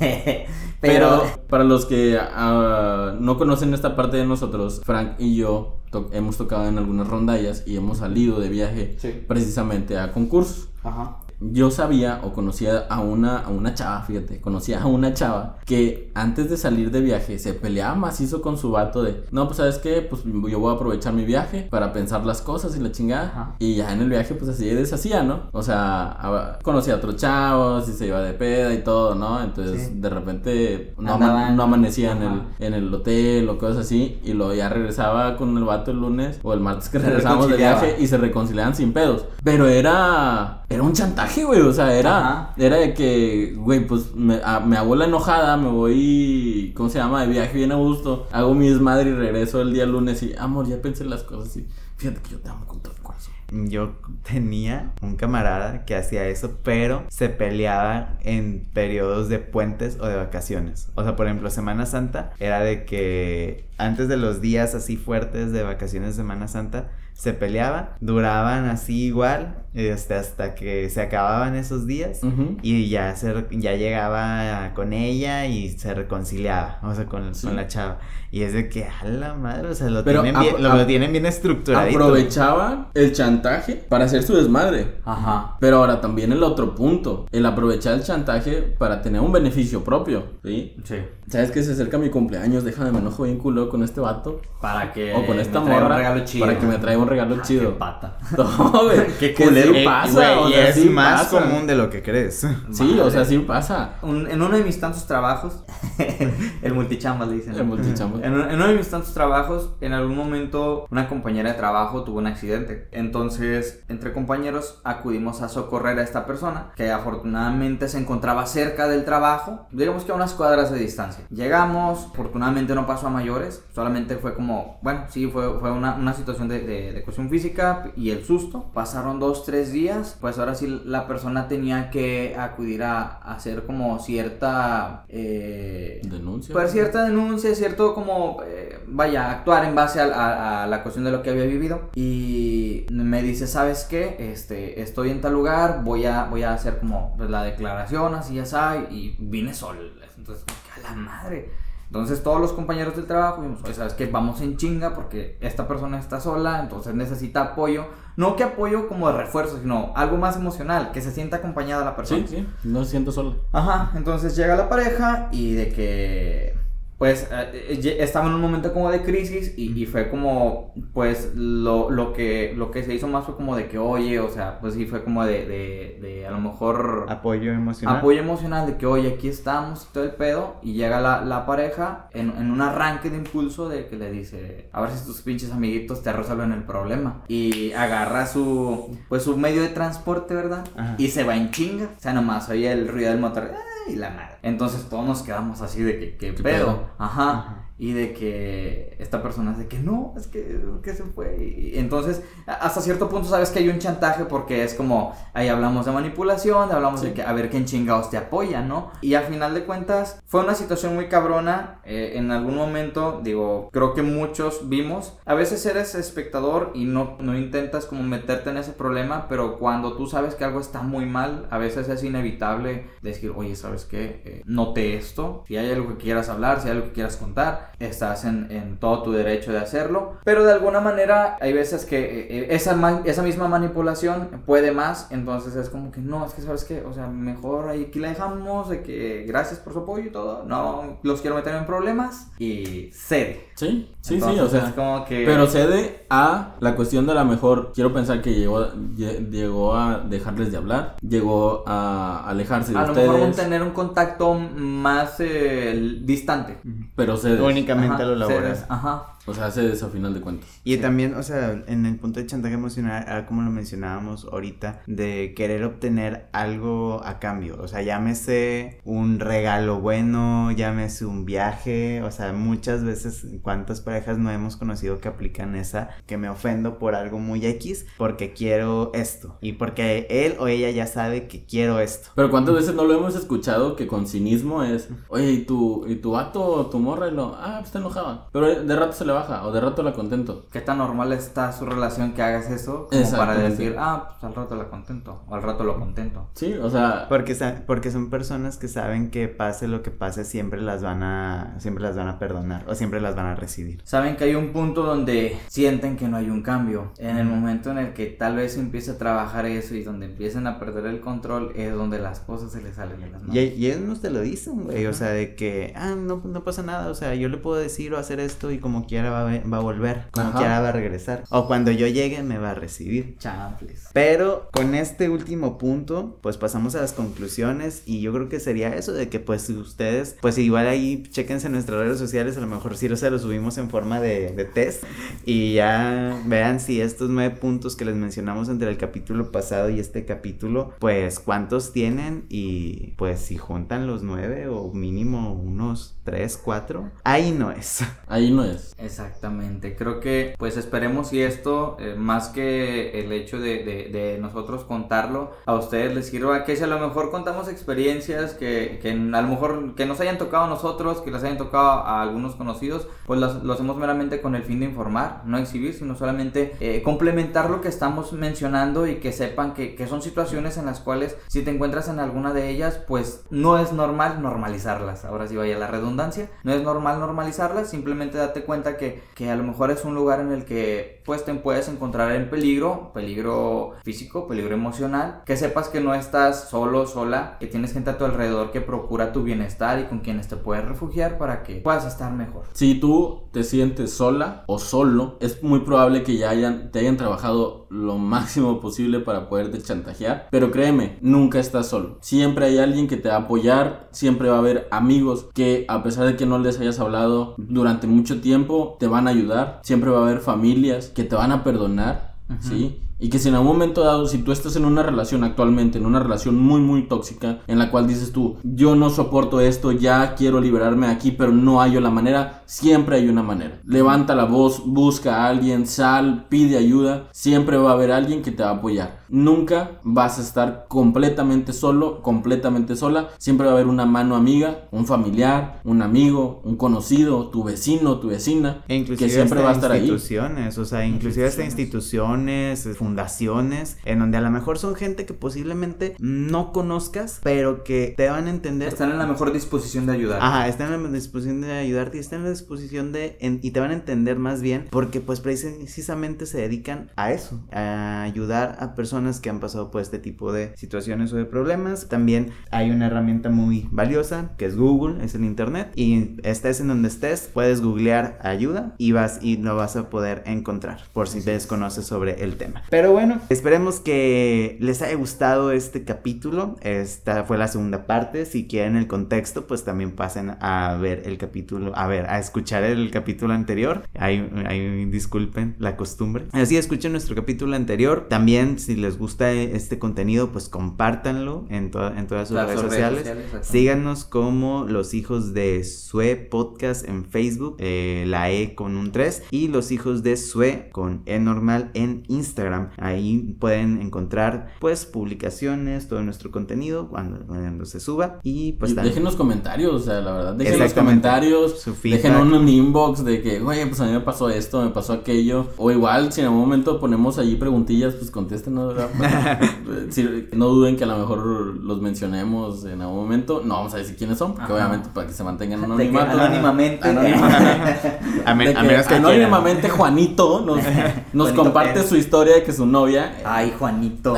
Pero, 0.00 0.46
Pero 0.80 1.22
para 1.48 1.64
los 1.64 1.86
que 1.86 2.18
ah, 2.20 3.14
no 3.18 3.38
conocen 3.38 3.72
esta 3.74 3.94
parte 3.96 4.16
de 4.16 4.26
nosotros, 4.26 4.80
Frank 4.84 5.12
y 5.18 5.36
yo 5.36 5.78
to- 5.90 6.10
hemos 6.12 6.36
tocado 6.36 6.66
en 6.66 6.76
algunas 6.78 7.06
rondallas 7.08 7.62
y 7.66 7.76
hemos 7.76 7.98
salido 7.98 8.40
de 8.40 8.48
viaje 8.48 8.96
Sí. 8.98 9.24
precisamente 9.28 9.96
a 9.98 10.12
concursos. 10.12 10.68
Ajá. 10.82 11.18
Yo 11.50 11.70
sabía 11.70 12.20
o 12.22 12.32
conocía 12.32 12.86
a 12.88 13.00
una, 13.00 13.38
a 13.38 13.48
una 13.48 13.74
chava, 13.74 14.02
fíjate, 14.02 14.40
conocía 14.40 14.82
a 14.82 14.86
una 14.86 15.12
chava 15.14 15.56
que 15.64 16.10
antes 16.14 16.48
de 16.50 16.56
salir 16.56 16.90
de 16.90 17.00
viaje 17.00 17.38
se 17.38 17.52
peleaba 17.54 17.94
macizo 17.94 18.42
con 18.42 18.56
su 18.56 18.70
vato 18.70 19.02
de, 19.02 19.24
no, 19.30 19.46
pues 19.46 19.56
sabes 19.56 19.78
qué, 19.78 20.02
pues 20.02 20.22
yo 20.24 20.58
voy 20.60 20.72
a 20.72 20.76
aprovechar 20.76 21.12
mi 21.12 21.24
viaje 21.24 21.66
para 21.70 21.92
pensar 21.92 22.24
las 22.24 22.42
cosas 22.42 22.76
y 22.76 22.80
la 22.80 22.92
chingada. 22.92 23.24
Ajá. 23.24 23.56
Y 23.58 23.74
ya 23.76 23.92
en 23.92 24.00
el 24.02 24.08
viaje 24.08 24.34
pues 24.34 24.48
así 24.50 24.66
deshacía, 24.66 25.22
¿no? 25.22 25.44
O 25.52 25.62
sea, 25.62 26.58
conocía 26.62 26.94
a 26.94 26.96
otros 26.98 27.16
chavos 27.16 27.88
y 27.88 27.92
se 27.92 28.06
iba 28.06 28.20
de 28.20 28.32
peda 28.34 28.72
y 28.74 28.82
todo, 28.84 29.14
¿no? 29.14 29.42
Entonces 29.42 29.88
Sí. 29.88 29.92
de 30.00 30.10
repente 30.10 30.94
no, 30.98 31.14
Andaban- 31.14 31.56
no 31.56 31.62
amanecía 31.64 32.12
en 32.12 32.22
el, 32.22 32.42
en 32.60 32.74
el 32.74 32.92
hotel 32.94 33.48
o 33.48 33.58
cosas 33.58 33.86
así 33.86 34.20
y 34.22 34.32
luego 34.32 34.54
ya 34.54 34.68
regresaba 34.68 35.36
con 35.36 35.56
el 35.56 35.64
vato 35.64 35.90
el 35.90 35.98
lunes 35.98 36.38
o 36.42 36.52
el 36.52 36.60
martes 36.60 36.88
que 36.88 36.98
Se 37.00 37.06
regresábamos 37.06 37.48
de 37.48 37.56
viaje 37.56 37.96
y 37.98 38.06
se 38.06 38.16
reconciliaban 38.18 38.74
sin 38.74 38.92
pedos. 38.92 39.24
Pero 39.42 39.66
era, 39.66 40.62
era 40.68 40.82
un 40.82 40.92
chantaje 40.92 41.31
güey. 41.40 41.60
O 41.62 41.72
sea, 41.72 41.94
era, 41.98 42.18
Ajá. 42.18 42.54
era 42.58 42.76
de 42.76 42.92
que, 42.92 43.54
güey, 43.56 43.86
pues 43.86 44.14
me, 44.14 44.40
a- 44.44 44.60
me 44.60 44.76
hago 44.76 44.94
la 44.94 45.06
enojada, 45.06 45.56
me 45.56 45.70
voy, 45.70 46.72
¿cómo 46.76 46.90
se 46.90 46.98
llama? 46.98 47.22
De 47.22 47.28
viaje 47.32 47.56
bien 47.56 47.72
a 47.72 47.76
gusto. 47.76 48.28
Hago 48.30 48.54
mi 48.54 48.68
desmadre 48.68 49.10
y 49.10 49.14
regreso 49.14 49.62
el 49.62 49.72
día 49.72 49.86
lunes 49.86 50.22
y, 50.22 50.34
amor, 50.36 50.66
ya 50.68 50.82
pensé 50.82 51.04
en 51.04 51.10
las 51.10 51.22
cosas 51.22 51.56
y 51.56 51.66
fíjate 51.96 52.20
que 52.20 52.30
yo 52.32 52.38
te 52.40 52.50
amo 52.50 52.66
con 52.66 52.80
todo 52.82 52.92
el 52.94 53.00
corazón. 53.02 53.32
Yo 53.68 53.92
tenía 54.22 54.92
un 55.02 55.16
camarada 55.16 55.84
que 55.84 55.94
hacía 55.94 56.26
eso, 56.26 56.58
pero 56.62 57.04
se 57.08 57.28
peleaba 57.28 58.16
en 58.22 58.66
periodos 58.72 59.28
de 59.28 59.38
puentes 59.40 59.98
o 60.00 60.06
de 60.06 60.16
vacaciones. 60.16 60.88
O 60.94 61.02
sea, 61.04 61.16
por 61.16 61.26
ejemplo, 61.26 61.50
Semana 61.50 61.84
Santa 61.84 62.32
era 62.38 62.60
de 62.60 62.86
que 62.86 63.68
antes 63.76 64.08
de 64.08 64.16
los 64.16 64.40
días 64.40 64.74
así 64.74 64.96
fuertes 64.96 65.52
de 65.52 65.62
vacaciones 65.64 66.10
de 66.16 66.22
Semana 66.22 66.48
Santa 66.48 66.90
se 67.14 67.32
peleaban, 67.32 67.90
duraban 68.00 68.64
así 68.66 69.04
igual 69.04 69.56
este, 69.74 70.14
hasta 70.14 70.54
que 70.54 70.88
se 70.90 71.00
acababan 71.02 71.54
esos 71.56 71.86
días. 71.86 72.20
Y 72.62 72.88
ya, 72.88 73.14
se, 73.16 73.32
ya 73.52 73.74
llegaba 73.74 74.72
con 74.74 74.92
ella 74.92 75.46
y 75.46 75.70
se 75.70 75.94
reconciliaba, 75.94 76.78
o 76.82 76.94
sea, 76.94 77.06
con, 77.06 77.34
Sí. 77.34 77.46
con 77.46 77.56
la 77.56 77.66
chava. 77.68 77.98
Y 78.34 78.44
es 78.44 78.54
de 78.54 78.70
que, 78.70 78.86
a 78.86 79.04
la 79.04 79.34
madre, 79.34 79.68
o 79.68 79.74
sea, 79.74 79.90
lo, 79.90 80.02
Pero 80.04 80.22
tienen, 80.22 80.40
bien, 80.40 80.54
apro- 80.54 80.58
lo, 80.58 80.72
ap- 80.72 80.86
tienen 80.86 81.12
bien 81.12 81.26
estructuradito. 81.26 81.98
Aprovechaban 82.02 82.88
el 82.94 83.12
chantaje 83.12 83.74
para 83.74 84.06
hacer 84.06 84.22
su 84.22 84.34
desmadre. 84.34 84.96
Ajá. 85.04 85.58
Pero 85.60 85.76
ahora 85.76 86.00
también 86.00 86.32
el 86.32 86.42
otro 86.42 86.74
punto, 86.74 87.26
el 87.30 87.44
aprovechar 87.44 87.92
el 87.92 88.02
chantaje 88.02 88.62
para 88.62 89.02
tener 89.02 89.20
un 89.20 89.32
beneficio 89.32 89.84
propio, 89.84 90.24
¿sí? 90.42 90.74
Sí. 90.82 90.96
¿Sabes 91.28 91.50
que 91.50 91.62
se 91.62 91.72
acerca 91.72 91.98
mi 91.98 92.08
cumpleaños? 92.08 92.64
Déjame, 92.64 92.90
me 92.90 92.98
enojo 93.00 93.24
bien 93.24 93.36
culo 93.38 93.68
con 93.68 93.82
este 93.82 94.00
vato. 94.00 94.40
Para 94.62 94.92
que. 94.94 95.14
o 95.14 95.26
con 95.26 95.38
esta 95.38 95.60
me 95.60 95.70
morra. 95.70 95.86
Un 95.88 95.92
regalo 95.96 96.24
chido. 96.24 96.46
Para 96.46 96.58
que 96.58 96.64
me 96.66 96.78
traiga 96.78 97.02
un 97.02 97.08
regalo 97.08 97.36
Ah, 97.38 97.42
chido. 97.42 97.72
Qué 97.72 97.78
pata. 97.78 98.16
No. 98.38 98.80
Qué 99.20 99.34
culero. 99.34 99.72
sí 99.72 99.78
Eh, 99.80 99.84
pasa, 99.84 100.10
güey, 100.14 100.38
o 100.44 100.48
y 100.48 100.52
sea, 100.54 100.68
es 100.70 100.74
sí 100.76 100.88
más 100.88 101.24
pasa. 101.26 101.42
común 101.42 101.66
de 101.66 101.74
lo 101.76 101.90
que 101.90 102.02
crees. 102.02 102.46
Sí, 102.72 102.98
o 102.98 103.10
sea, 103.10 103.24
sí 103.26 103.38
pasa. 103.40 103.96
Un- 104.02 104.26
en 104.30 104.40
uno 104.40 104.56
de 104.56 104.64
mis 104.64 104.80
tantos 104.80 105.06
trabajos, 105.06 105.64
el 106.62 106.72
multichamba 106.74 107.26
le 107.26 107.34
dicen. 107.34 107.54
El 107.54 107.64
multichamba. 107.64 108.20
En, 108.22 108.34
en 108.34 108.54
uno 108.54 108.68
de 108.68 108.74
mis 108.74 108.88
tantos 108.90 109.14
trabajos, 109.14 109.74
en 109.80 109.92
algún 109.92 110.16
momento 110.16 110.86
una 110.90 111.08
compañera 111.08 111.50
de 111.50 111.58
trabajo 111.58 112.04
tuvo 112.04 112.18
un 112.18 112.26
accidente. 112.26 112.88
Entonces, 112.92 113.82
entre 113.88 114.12
compañeros 114.12 114.80
acudimos 114.84 115.42
a 115.42 115.48
socorrer 115.48 115.98
a 115.98 116.02
esta 116.02 116.26
persona, 116.26 116.72
que 116.76 116.90
afortunadamente 116.90 117.88
se 117.88 117.98
encontraba 117.98 118.46
cerca 118.46 118.88
del 118.88 119.04
trabajo, 119.04 119.66
digamos 119.72 120.04
que 120.04 120.12
a 120.12 120.14
unas 120.14 120.34
cuadras 120.34 120.70
de 120.70 120.78
distancia. 120.78 121.24
Llegamos, 121.30 122.08
afortunadamente 122.12 122.74
no 122.74 122.86
pasó 122.86 123.08
a 123.08 123.10
mayores, 123.10 123.64
solamente 123.74 124.16
fue 124.16 124.34
como, 124.34 124.78
bueno, 124.82 125.04
sí, 125.08 125.26
fue, 125.28 125.58
fue 125.58 125.72
una, 125.72 125.94
una 125.96 126.14
situación 126.14 126.48
de, 126.48 126.60
de, 126.60 126.92
de 126.92 127.02
cuestión 127.02 127.28
física 127.28 127.90
y 127.96 128.10
el 128.10 128.24
susto. 128.24 128.70
Pasaron 128.72 129.18
dos, 129.18 129.44
tres 129.44 129.72
días, 129.72 130.16
pues 130.20 130.38
ahora 130.38 130.54
sí 130.54 130.82
la 130.84 131.06
persona 131.06 131.48
tenía 131.48 131.90
que 131.90 132.36
acudir 132.38 132.82
a, 132.82 133.02
a 133.02 133.34
hacer 133.34 133.64
como 133.66 133.98
cierta... 133.98 135.04
eh, 135.08 136.00
Denuncia. 136.04 136.52
pues 136.52 136.72
cierta 136.72 137.04
denuncia, 137.04 137.54
cierto 137.54 137.94
como, 137.94 138.11
eh, 138.46 138.80
vaya, 138.86 139.30
actuar 139.30 139.64
en 139.64 139.74
base 139.74 140.00
a, 140.00 140.04
a- 140.06 140.64
a 140.64 140.66
la 140.66 140.82
cuestión 140.82 141.04
de 141.04 141.12
lo 141.12 141.22
que 141.22 141.30
había 141.30 141.44
vivido. 141.44 141.90
Y 141.94 142.86
me 142.90 143.22
dice, 143.22 143.46
¿sabes 143.46 143.86
qué? 143.88 144.16
Este, 144.32 144.80
estoy 144.82 145.10
en 145.10 145.20
tal 145.20 145.32
lugar, 145.32 145.82
voy 145.84 146.06
a, 146.06 146.24
voy 146.24 146.42
a 146.42 146.52
hacer 146.54 146.78
como 146.78 147.14
pues, 147.16 147.30
la 147.30 147.42
declaración, 147.42 148.14
así 148.14 148.34
ya 148.34 148.44
sabes, 148.46 148.90
y 148.90 149.16
vine 149.18 149.54
solo. 149.54 149.80
Entonces, 150.16 150.44
a 150.76 150.80
la 150.90 150.94
madre. 150.96 151.50
Entonces 151.86 152.22
todos 152.22 152.40
los 152.40 152.54
compañeros 152.54 152.96
del 152.96 153.04
trabajo 153.04 153.42
oye, 153.62 153.74
¿sabes 153.74 153.92
qué? 153.92 154.06
Vamos 154.06 154.40
en 154.40 154.56
chinga 154.56 154.94
porque 154.94 155.36
esta 155.42 155.68
persona 155.68 155.98
está 155.98 156.20
sola, 156.20 156.60
entonces 156.60 156.94
necesita 156.94 157.42
apoyo. 157.42 157.84
No 158.16 158.34
que 158.34 158.44
apoyo 158.44 158.88
como 158.88 159.10
de 159.12 159.18
refuerzo, 159.18 159.58
sino 159.60 159.92
algo 159.94 160.16
más 160.16 160.36
emocional, 160.36 160.90
que 160.92 161.02
se 161.02 161.10
sienta 161.12 161.36
acompañada 161.36 161.84
la 161.84 161.94
persona. 161.94 162.26
Sí, 162.26 162.36
sí, 162.38 162.48
no 162.64 162.78
me 162.80 162.84
siento 162.86 163.12
solo. 163.12 163.36
Ajá, 163.52 163.90
entonces 163.94 164.34
llega 164.36 164.56
la 164.56 164.70
pareja 164.70 165.28
y 165.32 165.52
de 165.52 165.68
que, 165.70 166.54
pues, 167.02 167.26
eh, 167.32 167.80
eh, 167.82 167.96
estaba 167.98 168.28
en 168.28 168.34
un 168.34 168.40
momento 168.40 168.72
como 168.72 168.88
de 168.88 169.02
crisis 169.02 169.54
y, 169.56 169.72
y 169.76 169.86
fue 169.86 170.08
como, 170.08 170.72
pues, 170.94 171.32
lo, 171.34 171.90
lo, 171.90 172.12
que, 172.12 172.54
lo 172.56 172.70
que 172.70 172.84
se 172.84 172.94
hizo 172.94 173.08
más 173.08 173.24
fue 173.24 173.34
como 173.34 173.56
de 173.56 173.66
que, 173.66 173.76
oye, 173.76 174.20
o 174.20 174.28
sea, 174.30 174.60
pues 174.60 174.74
sí 174.74 174.86
fue 174.86 175.02
como 175.02 175.24
de, 175.26 175.44
de, 175.44 175.98
de 176.00 176.26
a 176.28 176.30
lo 176.30 176.38
mejor 176.38 177.06
Apoyo 177.08 177.50
emocional. 177.52 177.96
apoyo 177.96 178.20
emocional 178.20 178.68
de 178.68 178.76
que, 178.76 178.86
oye, 178.86 179.14
aquí 179.14 179.26
estamos 179.26 179.82
y 179.90 179.92
todo 179.92 180.04
el 180.04 180.12
pedo. 180.12 180.60
Y 180.62 180.74
llega 180.74 181.00
la, 181.00 181.24
la 181.24 181.44
pareja 181.44 182.06
en, 182.12 182.30
en 182.38 182.52
un 182.52 182.60
arranque 182.60 183.10
de 183.10 183.16
impulso 183.16 183.68
de 183.68 183.88
que 183.88 183.96
le 183.96 184.12
dice, 184.12 184.68
a 184.72 184.80
ver 184.80 184.92
si 184.92 185.04
tus 185.04 185.22
pinches 185.22 185.50
amiguitos 185.50 186.04
te 186.04 186.12
resuelven 186.12 186.52
el 186.52 186.62
problema. 186.62 187.24
Y 187.26 187.72
agarra 187.72 188.28
su, 188.28 188.96
pues 189.08 189.24
su 189.24 189.36
medio 189.36 189.62
de 189.62 189.70
transporte, 189.70 190.36
¿verdad? 190.36 190.64
Ajá. 190.76 190.94
Y 190.98 191.08
se 191.08 191.24
va 191.24 191.34
en 191.34 191.50
chinga. 191.50 191.86
O 191.96 192.00
sea, 192.00 192.12
nomás 192.12 192.48
oye 192.48 192.70
el 192.70 192.86
ruido 192.86 193.10
del 193.10 193.18
motor. 193.18 193.50
¡Ay! 193.86 193.96
la 193.96 194.10
madre. 194.10 194.36
Entonces 194.42 194.88
todos 194.88 195.04
nos 195.06 195.22
quedamos 195.22 195.60
así 195.62 195.82
de 195.82 195.98
que, 195.98 196.16
¿qué, 196.16 196.34
¿Qué 196.34 196.42
pedo? 196.42 196.66
pedo? 196.66 196.90
Ajá. 196.98 197.30
Ajá. 197.30 197.56
Y 197.82 197.94
de 197.94 198.12
que 198.12 198.94
esta 199.00 199.24
persona 199.24 199.50
es 199.50 199.58
de 199.58 199.66
que 199.66 199.80
no, 199.80 200.14
es 200.16 200.28
que, 200.28 200.60
que 200.84 200.94
se 200.94 201.02
fue. 201.02 201.36
Y 201.44 201.76
entonces, 201.80 202.22
hasta 202.46 202.80
cierto 202.80 203.08
punto 203.08 203.28
sabes 203.28 203.50
que 203.50 203.58
hay 203.58 203.70
un 203.70 203.80
chantaje 203.80 204.24
porque 204.24 204.62
es 204.62 204.74
como, 204.74 205.16
ahí 205.34 205.48
hablamos 205.48 205.86
de 205.86 205.90
manipulación, 205.90 206.70
hablamos 206.70 207.02
de 207.02 207.12
que 207.12 207.22
a 207.22 207.32
ver 207.32 207.50
quién 207.50 207.64
chingados 207.64 208.08
te 208.08 208.16
apoya, 208.16 208.62
¿no? 208.62 208.92
Y 209.00 209.14
al 209.14 209.24
final 209.24 209.52
de 209.52 209.64
cuentas, 209.64 210.20
fue 210.26 210.42
una 210.42 210.54
situación 210.54 210.94
muy 210.94 211.08
cabrona. 211.08 211.80
eh, 211.84 212.12
en 212.14 212.30
algún 212.30 212.54
momento, 212.54 213.20
digo, 213.24 213.68
creo 213.72 213.94
que 213.94 214.02
muchos 214.02 214.68
vimos. 214.68 215.18
A 215.24 215.34
veces 215.34 215.66
eres 215.66 215.96
espectador 215.96 216.70
y 216.74 216.84
no, 216.84 217.16
no 217.18 217.36
intentas 217.36 217.86
como 217.86 218.04
meterte 218.04 218.50
en 218.50 218.58
ese 218.58 218.70
problema, 218.70 219.26
pero 219.28 219.58
cuando 219.58 219.96
tú 219.96 220.06
sabes 220.06 220.36
que 220.36 220.44
algo 220.44 220.60
está 220.60 220.82
muy 220.82 221.04
mal, 221.06 221.48
a 221.50 221.58
veces 221.58 221.88
es 221.88 222.04
inevitable 222.04 222.86
decir, 223.02 223.32
oye, 223.34 223.56
¿sabes 223.56 223.86
qué? 223.86 224.22
Eh, 224.24 224.42
noté 224.44 224.96
esto. 224.96 225.42
Si 225.48 225.56
hay 225.56 225.68
algo 225.72 225.88
que 225.88 225.96
quieras 225.96 226.28
hablar, 226.28 226.60
si 226.60 226.68
hay 226.68 226.76
algo 226.76 226.86
que 226.86 226.92
quieras 226.92 227.16
contar, 227.16 227.71
estás 227.86 228.24
en, 228.24 228.48
en 228.50 228.76
todo 228.78 229.02
tu 229.02 229.12
derecho 229.12 229.52
de 229.52 229.58
hacerlo. 229.58 230.14
Pero 230.24 230.44
de 230.44 230.52
alguna 230.52 230.80
manera, 230.80 231.36
hay 231.40 231.52
veces 231.52 231.84
que 231.84 231.98
eh, 231.98 232.26
eh, 232.30 232.46
esa, 232.50 233.00
esa 233.04 233.22
misma 233.22 233.48
manipulación 233.48 234.42
puede 234.46 234.72
más. 234.72 235.08
Entonces 235.10 235.54
es 235.56 235.68
como 235.68 235.90
que 235.92 236.00
no, 236.00 236.24
es 236.26 236.32
que, 236.34 236.42
¿sabes 236.42 236.64
qué? 236.64 236.82
O 236.88 236.92
sea, 236.92 237.06
mejor 237.06 237.68
ahí 237.68 237.86
aquí 237.88 237.98
la 237.98 238.08
dejamos, 238.10 238.68
de 238.68 238.82
que 238.82 239.24
gracias 239.26 239.60
por 239.60 239.72
su 239.72 239.80
apoyo 239.80 240.06
y 240.06 240.10
todo. 240.10 240.44
No 240.44 240.98
los 241.02 241.20
quiero 241.20 241.36
meter 241.36 241.54
en 241.54 241.66
problemas 241.66 242.28
y 242.38 242.90
cede. 242.92 243.48
Sí, 243.54 243.90
sí, 244.00 244.20
sí, 244.20 244.38
o 244.40 244.48
sea. 244.48 244.66
es 244.68 244.74
como 244.74 245.04
que... 245.04 245.24
Pero 245.24 245.46
cede 245.46 246.04
a 246.10 246.54
la 246.60 246.74
cuestión 246.74 247.06
de 247.06 247.14
la 247.14 247.24
mejor. 247.24 247.72
Quiero 247.74 247.92
pensar 247.92 248.20
que 248.22 248.34
llegó, 248.34 248.66
lle- 248.96 249.28
llegó 249.30 249.76
a 249.76 249.98
dejarles 249.98 250.50
de 250.50 250.56
hablar. 250.56 250.96
Llegó 251.06 251.62
a 251.66 252.28
alejarse 252.28 252.72
de 252.72 252.78
a 252.78 252.86
lo 252.86 252.94
mejor 252.94 253.14
un 253.16 253.20
ustedes. 253.28 253.36
tener 253.36 253.62
un 253.62 253.70
contacto 253.70 254.34
más 254.34 255.16
eh, 255.20 255.98
distante. 256.02 256.58
Pero 256.96 257.16
cede. 257.16 257.36
Únicamente 257.72 258.02
Ajá, 258.02 258.02
a 258.02 258.06
lo 258.06 258.14
laboral. 258.16 258.66
Ajá. 258.68 259.02
O 259.26 259.34
sea, 259.34 259.50
cedes 259.50 259.82
a 259.82 259.88
final 259.88 260.14
de 260.14 260.20
cuentas. 260.20 260.48
Y 260.64 260.74
Sí. 260.74 260.80
también, 260.80 261.14
o 261.14 261.22
sea, 261.22 261.62
en 261.66 261.86
el 261.86 261.96
punto 261.96 262.18
de 262.20 262.26
chantaje 262.26 262.54
emocional, 262.54 263.04
ah, 263.08 263.24
como 263.26 263.42
lo 263.42 263.50
mencionábamos 263.50 264.24
ahorita, 264.30 264.82
de 264.86 265.32
querer 265.36 265.62
obtener 265.64 266.28
algo 266.32 267.00
a 267.04 267.18
cambio. 267.20 267.56
O 267.60 267.68
sea, 267.68 267.82
llámese 267.82 268.80
un 268.84 269.20
regalo 269.20 269.80
bueno, 269.80 270.50
llámese 270.52 271.06
un 271.06 271.24
viaje. 271.24 272.02
O 272.02 272.10
sea, 272.10 272.32
muchas 272.32 272.84
veces, 272.84 273.26
¿cuántas 273.42 273.80
parejas 273.80 274.18
no 274.18 274.30
hemos 274.30 274.56
conocido 274.56 274.98
que 274.98 275.08
aplican 275.08 275.54
esa? 275.54 275.90
Que 276.06 276.18
me 276.18 276.28
ofendo 276.28 276.78
por 276.78 276.94
algo 276.94 277.18
muy 277.18 277.46
X 277.46 277.86
porque 277.98 278.32
quiero 278.32 278.90
esto. 278.94 279.38
Y 279.40 279.52
porque 279.52 280.06
él 280.10 280.34
o 280.40 280.48
ella 280.48 280.70
ya 280.70 280.86
sabe 280.86 281.28
que 281.28 281.44
quiero 281.44 281.78
esto. 281.80 282.10
Pero 282.14 282.30
cuántas 282.30 282.54
veces 282.54 282.74
no 282.74 282.84
lo 282.84 282.94
hemos 282.94 283.14
escuchado 283.14 283.76
que 283.76 283.86
con 283.86 284.06
cinismo 284.06 284.62
es, 284.64 284.88
oye, 285.08 285.30
¿y 285.30 285.44
tu, 285.44 285.84
y 285.86 285.96
tu 285.96 286.12
vato 286.12 286.42
o 286.44 286.66
tu 286.66 286.78
morra? 286.78 287.08
Y 287.08 287.12
lo, 287.12 287.34
ah, 287.36 287.56
pues 287.58 287.66
está 287.66 287.78
enojada. 287.78 288.28
Pero 288.32 288.64
de 288.64 288.76
rato 288.76 288.92
se 288.92 289.04
le 289.04 289.11
baja 289.12 289.46
o 289.46 289.52
de 289.52 289.60
rato 289.60 289.82
la 289.82 289.92
contento. 289.92 290.46
¿Qué 290.50 290.60
tan 290.60 290.78
normal 290.78 291.12
está 291.12 291.52
su 291.52 291.66
relación 291.66 292.12
que 292.12 292.22
hagas 292.22 292.50
eso? 292.50 292.88
Como 292.90 293.10
para 293.12 293.34
decir, 293.34 293.76
ah, 293.78 294.08
pues 294.10 294.24
al 294.24 294.34
rato 294.34 294.56
la 294.56 294.68
contento. 294.68 295.22
O 295.28 295.34
al 295.34 295.42
rato 295.42 295.64
lo 295.64 295.78
contento. 295.78 296.28
Sí, 296.34 296.54
o 296.54 296.70
sea, 296.70 297.06
Porque, 297.08 297.36
porque 297.66 297.90
son 297.90 298.10
personas 298.10 298.56
que 298.56 298.68
saben 298.68 299.10
que 299.10 299.28
pase 299.28 299.68
lo 299.68 299.82
que 299.82 299.90
pase, 299.90 300.24
siempre 300.24 300.60
las 300.60 300.82
van 300.82 301.02
a, 301.02 301.56
siempre 301.58 301.82
las 301.82 301.96
van 301.96 302.08
a 302.08 302.18
perdonar 302.18 302.64
o 302.68 302.74
siempre 302.74 303.00
las 303.00 303.14
van 303.14 303.26
a 303.26 303.34
recibir. 303.34 303.80
Saben 303.84 304.16
que 304.16 304.24
hay 304.24 304.34
un 304.34 304.52
punto 304.52 304.82
donde 304.82 305.38
sienten 305.48 305.96
que 305.96 306.08
no 306.08 306.16
hay 306.16 306.30
un 306.30 306.42
cambio. 306.42 306.92
En 306.98 307.16
el 307.18 307.26
momento 307.26 307.70
en 307.70 307.78
el 307.78 307.92
que 307.92 308.06
tal 308.06 308.36
vez 308.36 308.56
empiece 308.56 308.92
a 308.92 308.98
trabajar 308.98 309.46
eso 309.46 309.74
y 309.74 309.82
donde 309.82 310.06
empiecen 310.06 310.46
a 310.46 310.58
perder 310.58 310.86
el 310.86 311.00
control 311.00 311.52
es 311.56 311.72
donde 311.74 311.98
las 311.98 312.20
cosas 312.20 312.52
se 312.52 312.62
les 312.62 312.76
salen 312.76 313.00
de 313.00 313.10
las 313.10 313.22
manos. 313.22 313.36
Y, 313.36 313.40
y 313.40 313.66
ellos 313.66 313.80
no 313.80 313.96
te 313.96 314.10
lo 314.10 314.20
dicen, 314.20 314.64
güey, 314.64 314.86
o 314.86 314.92
sea, 314.92 315.08
de 315.08 315.34
que, 315.34 315.72
ah, 315.76 315.94
no, 315.96 316.22
no 316.24 316.44
pasa 316.44 316.62
nada, 316.62 316.88
o 316.88 316.94
sea, 316.94 317.14
yo 317.14 317.28
le 317.28 317.38
puedo 317.38 317.56
decir 317.56 317.92
o 317.94 317.98
hacer 317.98 318.20
esto 318.20 318.50
y 318.50 318.58
como 318.58 318.86
quiera 318.86 319.01
quiera 319.02 319.10
va 319.10 319.30
a, 319.30 319.48
va 319.48 319.56
a 319.56 319.60
volver, 319.60 320.04
como 320.10 320.28
Ajá. 320.28 320.38
quiera 320.38 320.60
va 320.60 320.68
a 320.68 320.72
regresar. 320.72 321.24
O 321.30 321.46
cuando 321.46 321.70
yo 321.70 321.86
llegue 321.86 322.22
me 322.22 322.38
va 322.38 322.50
a 322.50 322.54
recibir. 322.54 323.16
Chanfles. 323.18 323.88
Pero 323.92 324.48
con 324.52 324.74
este 324.74 325.08
último 325.08 325.58
punto, 325.58 326.18
pues 326.22 326.36
pasamos 326.36 326.74
a 326.74 326.80
las 326.80 326.92
conclusiones 326.92 327.82
y 327.86 328.00
yo 328.00 328.12
creo 328.12 328.28
que 328.28 328.40
sería 328.40 328.74
eso 328.74 328.92
de 328.92 329.08
que 329.08 329.20
pues 329.20 329.48
ustedes, 329.50 330.16
pues 330.20 330.38
igual 330.38 330.66
ahí 330.68 331.02
chequense 331.10 331.46
en 331.46 331.52
nuestras 331.52 331.80
redes 331.80 331.98
sociales, 331.98 332.36
a 332.36 332.40
lo 332.40 332.46
mejor 332.46 332.76
sí 332.76 332.88
lo 332.88 332.96
se 332.96 333.10
lo 333.10 333.18
subimos 333.18 333.58
en 333.58 333.68
forma 333.68 334.00
de, 334.00 334.30
de 334.30 334.44
test 334.44 334.84
y 335.24 335.54
ya 335.54 336.20
vean 336.26 336.60
si 336.60 336.80
estos 336.80 337.10
nueve 337.10 337.34
puntos 337.34 337.76
que 337.76 337.84
les 337.84 337.96
mencionamos 337.96 338.48
entre 338.48 338.70
el 338.70 338.76
capítulo 338.76 339.32
pasado 339.32 339.68
y 339.70 339.80
este 339.80 340.04
capítulo, 340.04 340.74
pues 340.78 341.18
cuántos 341.18 341.72
tienen 341.72 342.24
y 342.28 342.92
pues 342.96 343.20
si 343.20 343.36
juntan 343.36 343.86
los 343.86 344.02
nueve 344.02 344.48
o 344.48 344.72
mínimo 344.72 345.32
unos 345.32 345.96
tres, 346.04 346.36
cuatro, 346.42 346.90
ahí 347.04 347.32
no 347.32 347.50
es. 347.50 347.80
Ahí 348.06 348.30
no 348.30 348.44
es. 348.44 348.74
Exactamente, 348.92 349.74
creo 349.74 350.00
que 350.00 350.34
pues 350.38 350.58
esperemos 350.58 351.14
y 351.14 351.22
esto, 351.22 351.78
eh, 351.80 351.94
más 351.96 352.28
que 352.28 353.00
el 353.00 353.10
hecho 353.12 353.40
de, 353.40 353.64
de- 353.64 353.88
de 353.90 354.18
nosotros 354.18 354.64
contarlo, 354.64 355.30
a 355.46 355.54
ustedes 355.54 355.94
les 355.94 356.08
sirva 356.08 356.44
que 356.44 356.56
si 356.56 356.62
a 356.62 356.66
lo 356.66 356.78
mejor 356.78 357.10
contamos 357.10 357.48
experiencias 357.48 358.34
que, 358.34 358.78
que 358.82 358.90
a 358.90 359.22
lo 359.22 359.28
mejor 359.28 359.74
que 359.76 359.86
nos 359.86 359.98
hayan 360.00 360.18
tocado 360.18 360.44
a 360.44 360.48
nosotros, 360.48 361.00
que 361.00 361.10
les 361.10 361.24
hayan 361.24 361.38
tocado 361.38 361.70
a 361.70 362.02
algunos 362.02 362.34
conocidos, 362.36 362.86
pues 363.06 363.18
los- 363.18 363.42
lo 363.42 363.54
hacemos 363.54 363.78
meramente 363.78 364.20
con 364.20 364.34
el 364.34 364.42
fin 364.42 364.60
de 364.60 364.66
informar, 364.66 365.22
no 365.24 365.38
exhibir, 365.38 365.72
sino 365.72 365.96
solamente 365.96 366.54
eh, 366.60 366.82
complementar 366.82 367.48
lo 367.48 367.62
que 367.62 367.68
estamos 367.68 368.12
mencionando 368.12 368.86
y 368.86 368.96
que 368.96 369.12
sepan 369.12 369.54
que, 369.54 369.74
que 369.74 369.86
son 369.86 370.02
situaciones 370.02 370.58
en 370.58 370.66
las 370.66 370.80
cuales 370.80 371.16
si 371.28 371.40
te 371.42 371.50
encuentras 371.50 371.88
en 371.88 371.98
alguna 371.98 372.34
de 372.34 372.50
ellas, 372.50 372.78
pues 372.86 373.24
no 373.30 373.56
es 373.58 373.72
normal 373.72 374.20
normalizarlas. 374.20 375.06
Ahora 375.06 375.26
sí 375.28 375.36
vaya 375.36 375.56
la 375.58 375.68
redundancia, 375.68 376.28
no 376.44 376.52
es 376.52 376.62
normal 376.62 377.00
normalizarlas, 377.00 377.70
simplemente 377.70 378.18
date 378.18 378.42
cuenta 378.42 378.76
que, 378.76 378.81
que 379.14 379.30
a 379.30 379.36
lo 379.36 379.44
mejor 379.44 379.70
es 379.70 379.84
un 379.84 379.94
lugar 379.94 380.20
en 380.20 380.32
el 380.32 380.44
que 380.44 381.02
pues 381.04 381.24
te 381.24 381.34
puedes 381.34 381.68
encontrar 381.68 382.12
en 382.12 382.30
peligro, 382.30 382.92
peligro 382.94 383.74
físico, 383.82 384.26
peligro 384.26 384.54
emocional, 384.54 385.22
que 385.26 385.36
sepas 385.36 385.68
que 385.68 385.80
no 385.80 385.94
estás 385.94 386.48
solo, 386.48 386.86
sola, 386.86 387.36
que 387.40 387.46
tienes 387.46 387.72
gente 387.72 387.90
a 387.90 387.98
tu 387.98 388.04
alrededor 388.04 388.50
que 388.50 388.60
procura 388.60 389.12
tu 389.12 389.22
bienestar 389.22 389.80
y 389.80 389.84
con 389.84 390.00
quienes 390.00 390.28
te 390.28 390.36
puedes 390.36 390.64
refugiar 390.64 391.18
para 391.18 391.42
que 391.42 391.56
puedas 391.56 391.86
estar 391.86 392.12
mejor. 392.12 392.44
Si 392.52 392.76
tú 392.76 393.22
te 393.32 393.44
sientes 393.44 393.92
sola 393.92 394.44
o 394.46 394.58
solo, 394.58 395.16
es 395.20 395.42
muy 395.42 395.60
probable 395.60 396.02
que 396.02 396.16
ya 396.16 396.30
hayan, 396.30 396.70
te 396.70 396.80
hayan 396.80 396.96
trabajado 396.96 397.66
lo 397.70 397.98
máximo 397.98 398.60
posible 398.60 399.00
para 399.00 399.28
poderte 399.28 399.60
chantajear. 399.62 400.28
Pero 400.30 400.50
créeme, 400.50 400.98
nunca 401.00 401.40
estás 401.40 401.68
solo. 401.68 401.98
Siempre 402.00 402.46
hay 402.46 402.58
alguien 402.58 402.86
que 402.86 402.96
te 402.96 403.08
va 403.08 403.16
a 403.16 403.18
apoyar, 403.20 403.88
siempre 403.92 404.28
va 404.28 404.36
a 404.36 404.40
haber 404.40 404.68
amigos 404.70 405.26
que 405.34 405.64
a 405.68 405.82
pesar 405.82 406.06
de 406.06 406.16
que 406.16 406.26
no 406.26 406.38
les 406.38 406.60
hayas 406.60 406.78
hablado 406.78 407.34
durante 407.38 407.86
mucho 407.86 408.20
tiempo, 408.20 408.71
te 408.78 408.86
van 408.86 409.06
a 409.06 409.10
ayudar. 409.10 409.60
Siempre 409.62 409.90
va 409.90 410.00
a 410.00 410.02
haber 410.02 410.18
familias 410.18 410.88
que 410.88 411.04
te 411.04 411.16
van 411.16 411.32
a 411.32 411.44
perdonar, 411.44 412.14
¿sí? 412.40 412.78
Y 412.98 413.08
que 413.08 413.18
si 413.18 413.28
en 413.28 413.34
algún 413.34 413.48
momento 413.48 413.82
dado, 413.82 414.06
si 414.06 414.18
tú 414.18 414.30
estás 414.30 414.54
en 414.54 414.64
una 414.64 414.84
relación 414.84 415.24
actualmente, 415.24 415.76
en 415.78 415.86
una 415.86 415.98
relación 415.98 416.38
muy, 416.38 416.60
muy 416.60 416.86
tóxica, 416.86 417.40
en 417.48 417.58
la 417.58 417.70
cual 417.70 417.88
dices 417.88 418.12
tú, 418.12 418.36
yo 418.44 418.76
no 418.76 418.90
soporto 418.90 419.40
esto, 419.40 419.72
ya 419.72 420.14
quiero 420.14 420.40
liberarme 420.40 420.86
aquí, 420.86 421.10
pero 421.10 421.32
no 421.32 421.60
hallo 421.60 421.80
la 421.80 421.90
manera, 421.90 422.41
siempre 422.52 422.96
hay 422.96 423.08
una 423.08 423.22
manera. 423.22 423.60
Levanta 423.64 424.14
la 424.14 424.26
voz, 424.26 424.62
busca 424.66 425.16
a 425.16 425.28
alguien, 425.28 425.66
sal, 425.66 426.26
pide 426.28 426.58
ayuda, 426.58 427.08
siempre 427.10 427.56
va 427.56 427.70
a 427.70 427.72
haber 427.72 427.90
alguien 427.90 428.20
que 428.20 428.30
te 428.30 428.42
va 428.42 428.50
a 428.50 428.56
apoyar. 428.56 429.00
Nunca 429.08 429.80
vas 429.84 430.18
a 430.18 430.22
estar 430.22 430.66
completamente 430.68 431.54
solo, 431.54 432.02
completamente 432.02 432.76
sola, 432.76 433.08
siempre 433.18 433.46
va 433.46 433.52
a 433.52 433.54
haber 433.54 433.68
una 433.68 433.86
mano 433.86 434.16
amiga, 434.16 434.68
un 434.70 434.86
familiar, 434.86 435.60
un 435.64 435.80
amigo, 435.80 436.42
un 436.44 436.56
conocido, 436.56 437.28
tu 437.30 437.42
vecino, 437.42 438.00
tu 438.00 438.08
vecina, 438.08 438.64
E 438.68 438.76
inclusive 438.76 439.08
que 439.08 439.14
siempre 439.14 439.40
va 439.40 439.50
a 439.50 439.52
estar 439.52 439.72
ahí. 439.72 439.80
instituciones, 439.80 440.58
o 440.58 440.66
sea, 440.66 440.84
inclusive 440.84 441.26
hasta 441.26 441.44
instituciones, 441.44 442.68
fundaciones, 442.76 443.78
en 443.84 443.98
donde 443.98 444.18
a 444.18 444.20
lo 444.20 444.30
mejor 444.30 444.58
son 444.58 444.74
gente 444.74 445.06
que 445.06 445.14
posiblemente 445.14 445.96
no 445.98 446.52
conozcas, 446.52 447.20
pero 447.22 447.64
que 447.64 447.94
te 447.96 448.10
van 448.10 448.26
a 448.26 448.30
entender. 448.30 448.68
Están 448.68 448.90
en 448.90 448.98
la 448.98 449.06
mejor 449.06 449.32
disposición 449.32 449.86
de 449.86 449.92
ayudar. 449.92 450.18
Ajá, 450.20 450.48
están 450.48 450.72
en 450.72 450.82
la 450.82 450.90
disposición 450.90 451.40
de 451.40 451.52
ayudarte 451.52 451.96
y 451.96 452.00
están 452.00 452.20
en 452.20 452.24
la 452.24 452.41
disposición 452.42 452.92
de 452.92 453.16
en- 453.20 453.38
y 453.42 453.52
te 453.52 453.60
van 453.60 453.70
a 453.70 453.74
entender 453.74 454.18
más 454.18 454.42
bien 454.42 454.66
porque 454.70 455.00
pues 455.00 455.20
precisamente 455.20 456.26
se 456.26 456.38
dedican 456.38 456.90
a 456.96 457.12
eso, 457.12 457.40
a 457.52 458.02
ayudar 458.02 458.56
a 458.60 458.74
personas 458.74 459.20
que 459.20 459.30
han 459.30 459.40
pasado 459.40 459.70
por 459.70 459.80
este 459.80 459.98
tipo 459.98 460.32
de 460.32 460.52
situaciones 460.56 461.12
o 461.12 461.16
de 461.16 461.24
problemas. 461.24 461.88
También 461.88 462.30
hay 462.50 462.70
una 462.70 462.86
herramienta 462.86 463.28
muy 463.30 463.68
valiosa 463.70 464.32
que 464.36 464.46
es 464.46 464.56
Google, 464.56 465.04
es 465.04 465.14
el 465.14 465.24
internet 465.24 465.72
y 465.76 466.16
estés 466.24 466.60
en 466.60 466.68
donde 466.68 466.88
estés, 466.88 467.30
puedes 467.32 467.60
googlear 467.60 468.18
ayuda 468.22 468.74
y 468.78 468.92
vas 468.92 469.18
y 469.22 469.36
lo 469.36 469.56
vas 469.56 469.76
a 469.76 469.88
poder 469.90 470.22
encontrar 470.26 470.80
por 470.92 471.08
si 471.08 471.22
te 471.22 471.30
desconoces 471.32 471.86
sobre 471.86 472.22
el 472.24 472.36
tema. 472.36 472.62
Pero 472.70 472.92
bueno, 472.92 473.20
esperemos 473.28 473.80
que 473.80 474.56
les 474.60 474.82
haya 474.82 474.96
gustado 474.96 475.52
este 475.52 475.84
capítulo. 475.84 476.56
Esta 476.60 477.24
fue 477.24 477.38
la 477.38 477.48
segunda 477.48 477.86
parte. 477.86 478.26
Si 478.26 478.46
quieren 478.46 478.76
el 478.76 478.86
contexto, 478.86 479.46
pues 479.46 479.64
también 479.64 479.92
pasen 479.92 480.36
a 480.40 480.76
ver 480.80 481.02
el 481.06 481.18
capítulo, 481.18 481.72
a 481.76 481.86
ver, 481.86 482.06
a 482.06 482.18
escuchar 482.18 482.31
el 482.36 482.90
capítulo 482.90 483.32
anterior. 483.34 483.82
Ahí, 483.98 484.28
ahí 484.46 484.84
disculpen 484.86 485.56
la 485.58 485.76
costumbre. 485.76 486.26
Así 486.32 486.56
escuchen 486.56 486.92
nuestro 486.92 487.14
capítulo 487.14 487.54
anterior. 487.56 488.06
También 488.08 488.58
si 488.58 488.74
les 488.76 488.98
gusta 488.98 489.32
este 489.32 489.78
contenido, 489.78 490.30
pues 490.32 490.48
compártanlo 490.48 491.46
en, 491.50 491.70
to- 491.70 491.88
en 491.94 492.06
todas 492.06 492.28
sus 492.28 492.36
Las 492.36 492.46
redes 492.48 492.60
sociales. 492.60 493.12
Síganos 493.42 494.04
como 494.04 494.64
los 494.68 494.94
hijos 494.94 495.34
de 495.34 495.64
Sue 495.64 496.16
Podcast 496.16 496.88
en 496.88 497.04
Facebook, 497.04 497.56
eh, 497.58 498.04
la 498.06 498.30
E 498.30 498.54
con 498.54 498.76
un 498.76 498.92
3 498.92 499.24
y 499.30 499.48
los 499.48 499.70
hijos 499.72 500.02
de 500.02 500.16
Sue 500.16 500.68
con 500.72 501.02
E 501.06 501.18
normal 501.18 501.70
en 501.74 502.04
Instagram. 502.08 502.70
Ahí 502.78 503.36
pueden 503.40 503.80
encontrar 503.80 504.52
pues 504.60 504.86
publicaciones, 504.86 505.88
todo 505.88 506.02
nuestro 506.02 506.30
contenido 506.30 506.88
cuando, 506.88 507.26
cuando 507.26 507.64
se 507.64 507.80
suba 507.80 508.18
y 508.22 508.52
pues 508.52 508.72
Y 508.72 508.74
también- 508.74 508.92
dejen 508.92 509.04
los 509.04 509.16
comentarios, 509.16 509.72
o 509.74 509.84
sea, 509.84 510.00
la 510.00 510.12
verdad, 510.12 510.34
dejen 510.34 510.58
los 510.58 510.72
comentarios, 510.74 511.60
Su 511.60 511.74
feedback. 511.74 512.00
Un 512.20 512.48
inbox 512.48 513.04
de 513.04 513.22
que, 513.22 513.38
güey, 513.40 513.64
pues 513.66 513.80
a 513.80 513.84
mí 513.84 513.92
me 513.92 514.00
pasó 514.00 514.28
esto, 514.28 514.62
me 514.62 514.70
pasó 514.70 514.92
aquello, 514.92 515.46
o 515.56 515.70
igual, 515.70 516.12
si 516.12 516.20
en 516.20 516.26
algún 516.26 516.40
momento 516.40 516.78
ponemos 516.80 517.18
allí 517.18 517.36
preguntillas, 517.36 517.94
pues 517.94 518.10
contesten, 518.10 518.54
¿no? 518.54 518.72
Si- 519.90 520.28
no 520.32 520.46
duden 520.48 520.76
que 520.76 520.84
a 520.84 520.86
lo 520.86 520.98
mejor 520.98 521.18
los 521.62 521.80
mencionemos 521.80 522.64
en 522.64 522.80
algún 522.82 522.96
momento, 522.96 523.42
no 523.44 523.54
vamos 523.54 523.74
a 523.74 523.78
decir 523.78 523.96
quiénes 523.96 524.18
son, 524.18 524.32
porque 524.34 524.44
Ajá. 524.44 524.54
obviamente 524.54 524.88
para 524.94 525.06
que 525.06 525.12
se 525.12 525.24
mantengan 525.24 525.64
anonimato. 525.64 526.10
anónimamente. 526.12 526.88
Anónimamente. 526.88 527.98
a, 528.24 528.34
men- 528.34 528.48
De 528.48 528.56
a 528.58 528.62
que 528.62 528.66
menos 528.68 528.82
que 528.86 528.88
quieran. 528.94 529.04
anónimamente 529.06 529.68
Juanito 529.68 530.40
nos, 530.44 530.56
nos 531.12 531.28
Juanito 531.28 531.34
comparte 531.42 531.72
Pérez. 531.74 531.88
su 531.88 531.96
historia 531.96 532.34
de 532.34 532.42
que 532.42 532.52
su 532.52 532.66
novia 532.66 533.16
Ay, 533.24 533.52
Juanito. 533.58 534.16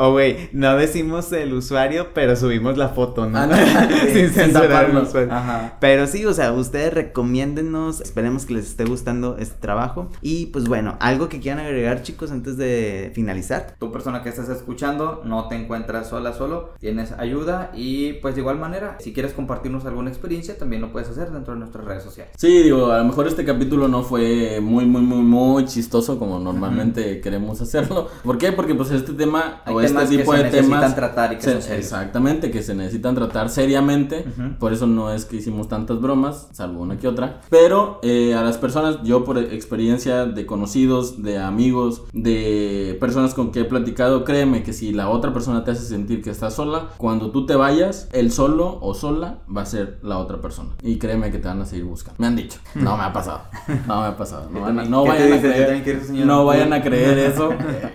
O, 0.00 0.12
güey, 0.12 0.48
no 0.52 0.76
decimos 0.76 1.32
el 1.32 1.52
usuario, 1.54 2.08
pero 2.14 2.36
subimos 2.36 2.76
la 2.76 2.88
foto, 2.90 3.26
¿no? 3.28 3.38
Ah, 3.38 3.46
no. 3.46 3.56
Sin 3.56 4.12
Sin 4.14 4.30
censurar 4.30 4.64
el 4.64 4.70
taparlo. 4.70 5.02
usuario. 5.02 5.32
Ajá. 5.32 5.72
Pero 5.80 6.06
sí, 6.06 6.24
o 6.26 6.32
sea, 6.34 6.52
ustedes 6.68 6.92
recomiéndennos, 6.92 8.00
esperemos 8.00 8.44
que 8.46 8.54
les 8.54 8.66
esté 8.66 8.84
gustando 8.84 9.36
este 9.38 9.56
trabajo. 9.60 10.10
Y 10.22 10.46
pues 10.46 10.66
bueno, 10.68 10.96
algo 11.00 11.28
que 11.28 11.40
quieran 11.40 11.64
agregar, 11.64 12.02
chicos, 12.02 12.30
antes 12.30 12.56
de 12.56 13.10
finalizar. 13.14 13.74
Tu 13.78 13.90
persona 13.92 14.22
que 14.22 14.28
estás 14.28 14.48
escuchando 14.48 15.22
no 15.24 15.48
te 15.48 15.56
encuentras 15.56 16.08
sola, 16.08 16.32
solo, 16.32 16.70
tienes 16.78 17.12
ayuda 17.12 17.70
y 17.74 18.14
pues 18.14 18.34
de 18.34 18.40
igual 18.42 18.58
manera, 18.58 18.96
si 19.00 19.12
quieres 19.12 19.32
compartirnos 19.32 19.84
alguna 19.86 20.10
experiencia, 20.10 20.56
también 20.58 20.82
lo 20.82 20.92
puedes 20.92 21.08
hacer 21.08 21.30
dentro 21.30 21.54
de 21.54 21.60
nuestras 21.60 21.84
redes 21.84 22.02
sociales. 22.02 22.32
Sí, 22.36 22.62
digo, 22.62 22.92
a 22.92 22.98
lo 22.98 23.04
mejor 23.04 23.26
este 23.26 23.44
capítulo 23.44 23.88
no 23.88 24.02
fue 24.02 24.60
muy, 24.60 24.84
muy, 24.86 25.02
muy, 25.02 25.22
muy 25.22 25.64
chistoso 25.64 26.18
como 26.18 26.38
normalmente 26.38 27.20
queremos 27.20 27.60
hacerlo. 27.60 28.08
¿Por 28.22 28.38
qué? 28.38 28.52
Porque 28.52 28.74
pues 28.74 28.90
este 28.90 29.12
tema 29.14 29.62
Hay 29.64 29.74
o 29.74 29.80
este 29.80 30.06
tipo 30.06 30.32
se 30.32 30.38
de 30.38 30.44
necesitan 30.44 30.80
temas... 30.80 30.94
tratar 30.96 31.32
y 31.32 31.36
que 31.36 31.42
se- 31.60 31.76
exactamente, 31.78 32.50
que 32.50 32.62
se 32.62 32.74
necesitan 32.74 33.14
tratar 33.14 33.48
seriamente. 33.50 34.24
Ujú. 34.28 34.58
Por 34.58 34.72
eso 34.72 34.86
no 34.86 35.12
es 35.12 35.24
que 35.24 35.36
hicimos 35.36 35.68
tantas 35.68 36.00
bromas, 36.00 36.48
salvo 36.58 36.82
una 36.82 36.98
que 36.98 37.06
otra. 37.08 37.40
Pero 37.50 38.00
eh, 38.02 38.34
a 38.34 38.42
las 38.42 38.58
personas, 38.58 38.98
yo 39.04 39.24
por 39.24 39.38
experiencia 39.38 40.26
de 40.26 40.44
conocidos, 40.44 41.22
de 41.22 41.38
amigos, 41.38 42.02
de 42.12 42.96
personas 43.00 43.32
con 43.32 43.52
que 43.52 43.60
he 43.60 43.64
platicado, 43.64 44.24
créeme 44.24 44.62
que 44.64 44.72
si 44.72 44.92
la 44.92 45.08
otra 45.08 45.32
persona 45.32 45.62
te 45.64 45.70
hace 45.70 45.84
sentir 45.84 46.20
que 46.20 46.30
estás 46.30 46.54
sola, 46.54 46.88
cuando 46.96 47.30
tú 47.30 47.46
te 47.46 47.54
vayas, 47.54 48.08
el 48.12 48.32
solo 48.32 48.78
o 48.80 48.92
sola 48.94 49.38
va 49.54 49.62
a 49.62 49.66
ser 49.66 49.98
la 50.02 50.18
otra 50.18 50.40
persona. 50.40 50.70
Y 50.82 50.98
créeme 50.98 51.30
que 51.30 51.38
te 51.38 51.46
van 51.46 51.60
a 51.62 51.64
seguir 51.66 51.84
buscando. 51.84 52.16
Me 52.20 52.26
han 52.26 52.34
dicho. 52.34 52.58
No 52.74 52.96
me 52.96 53.04
ha 53.04 53.12
pasado. 53.12 53.42
No 53.86 54.00
me 54.00 54.06
ha 54.08 54.16
pasado. 54.16 54.50
No, 54.50 54.60
van 54.62 54.78
a- 54.80 54.84
no 54.84 55.04
¿Qué 55.04 55.10
te 55.12 55.30
vayan 55.30 55.38
a 55.80 55.82
creer. 55.84 56.26
No 56.26 56.44
vayan 56.44 56.72
a 56.72 56.82
creer 56.82 57.18
eso. 57.32 57.50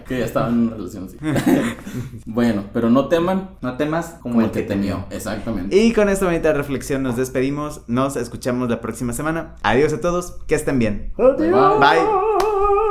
Que 0.07 0.20
ya 0.20 0.26
estaba 0.26 0.47
en 0.47 0.59
una 0.68 0.76
relación 0.78 1.05
así. 1.05 1.18
Bueno, 2.26 2.64
pero 2.74 2.89
no 2.89 3.07
teman 3.07 3.51
No 3.61 3.76
temas 3.78 4.16
como, 4.22 4.36
como 4.36 4.45
el 4.45 4.51
que 4.51 4.61
temió. 4.64 5.05
Exactamente. 5.11 5.76
Y 5.78 5.91
con 5.93 6.07
esta 6.09 6.26
bonita 6.26 6.53
reflexión 6.53 7.03
nos 7.03 7.18
despedimos. 7.18 7.82
Nos 7.88 8.16
escuchamos 8.16 8.53
la 8.70 8.82
próxima 8.82 9.14
semana. 9.14 9.56
Adiós 9.64 9.93
a 9.93 10.01
todos. 10.01 10.38
Que 10.47 10.56
estén 10.56 10.80
bien. 10.80 11.14
Bye. 11.18 11.51
Bye. 11.80 12.82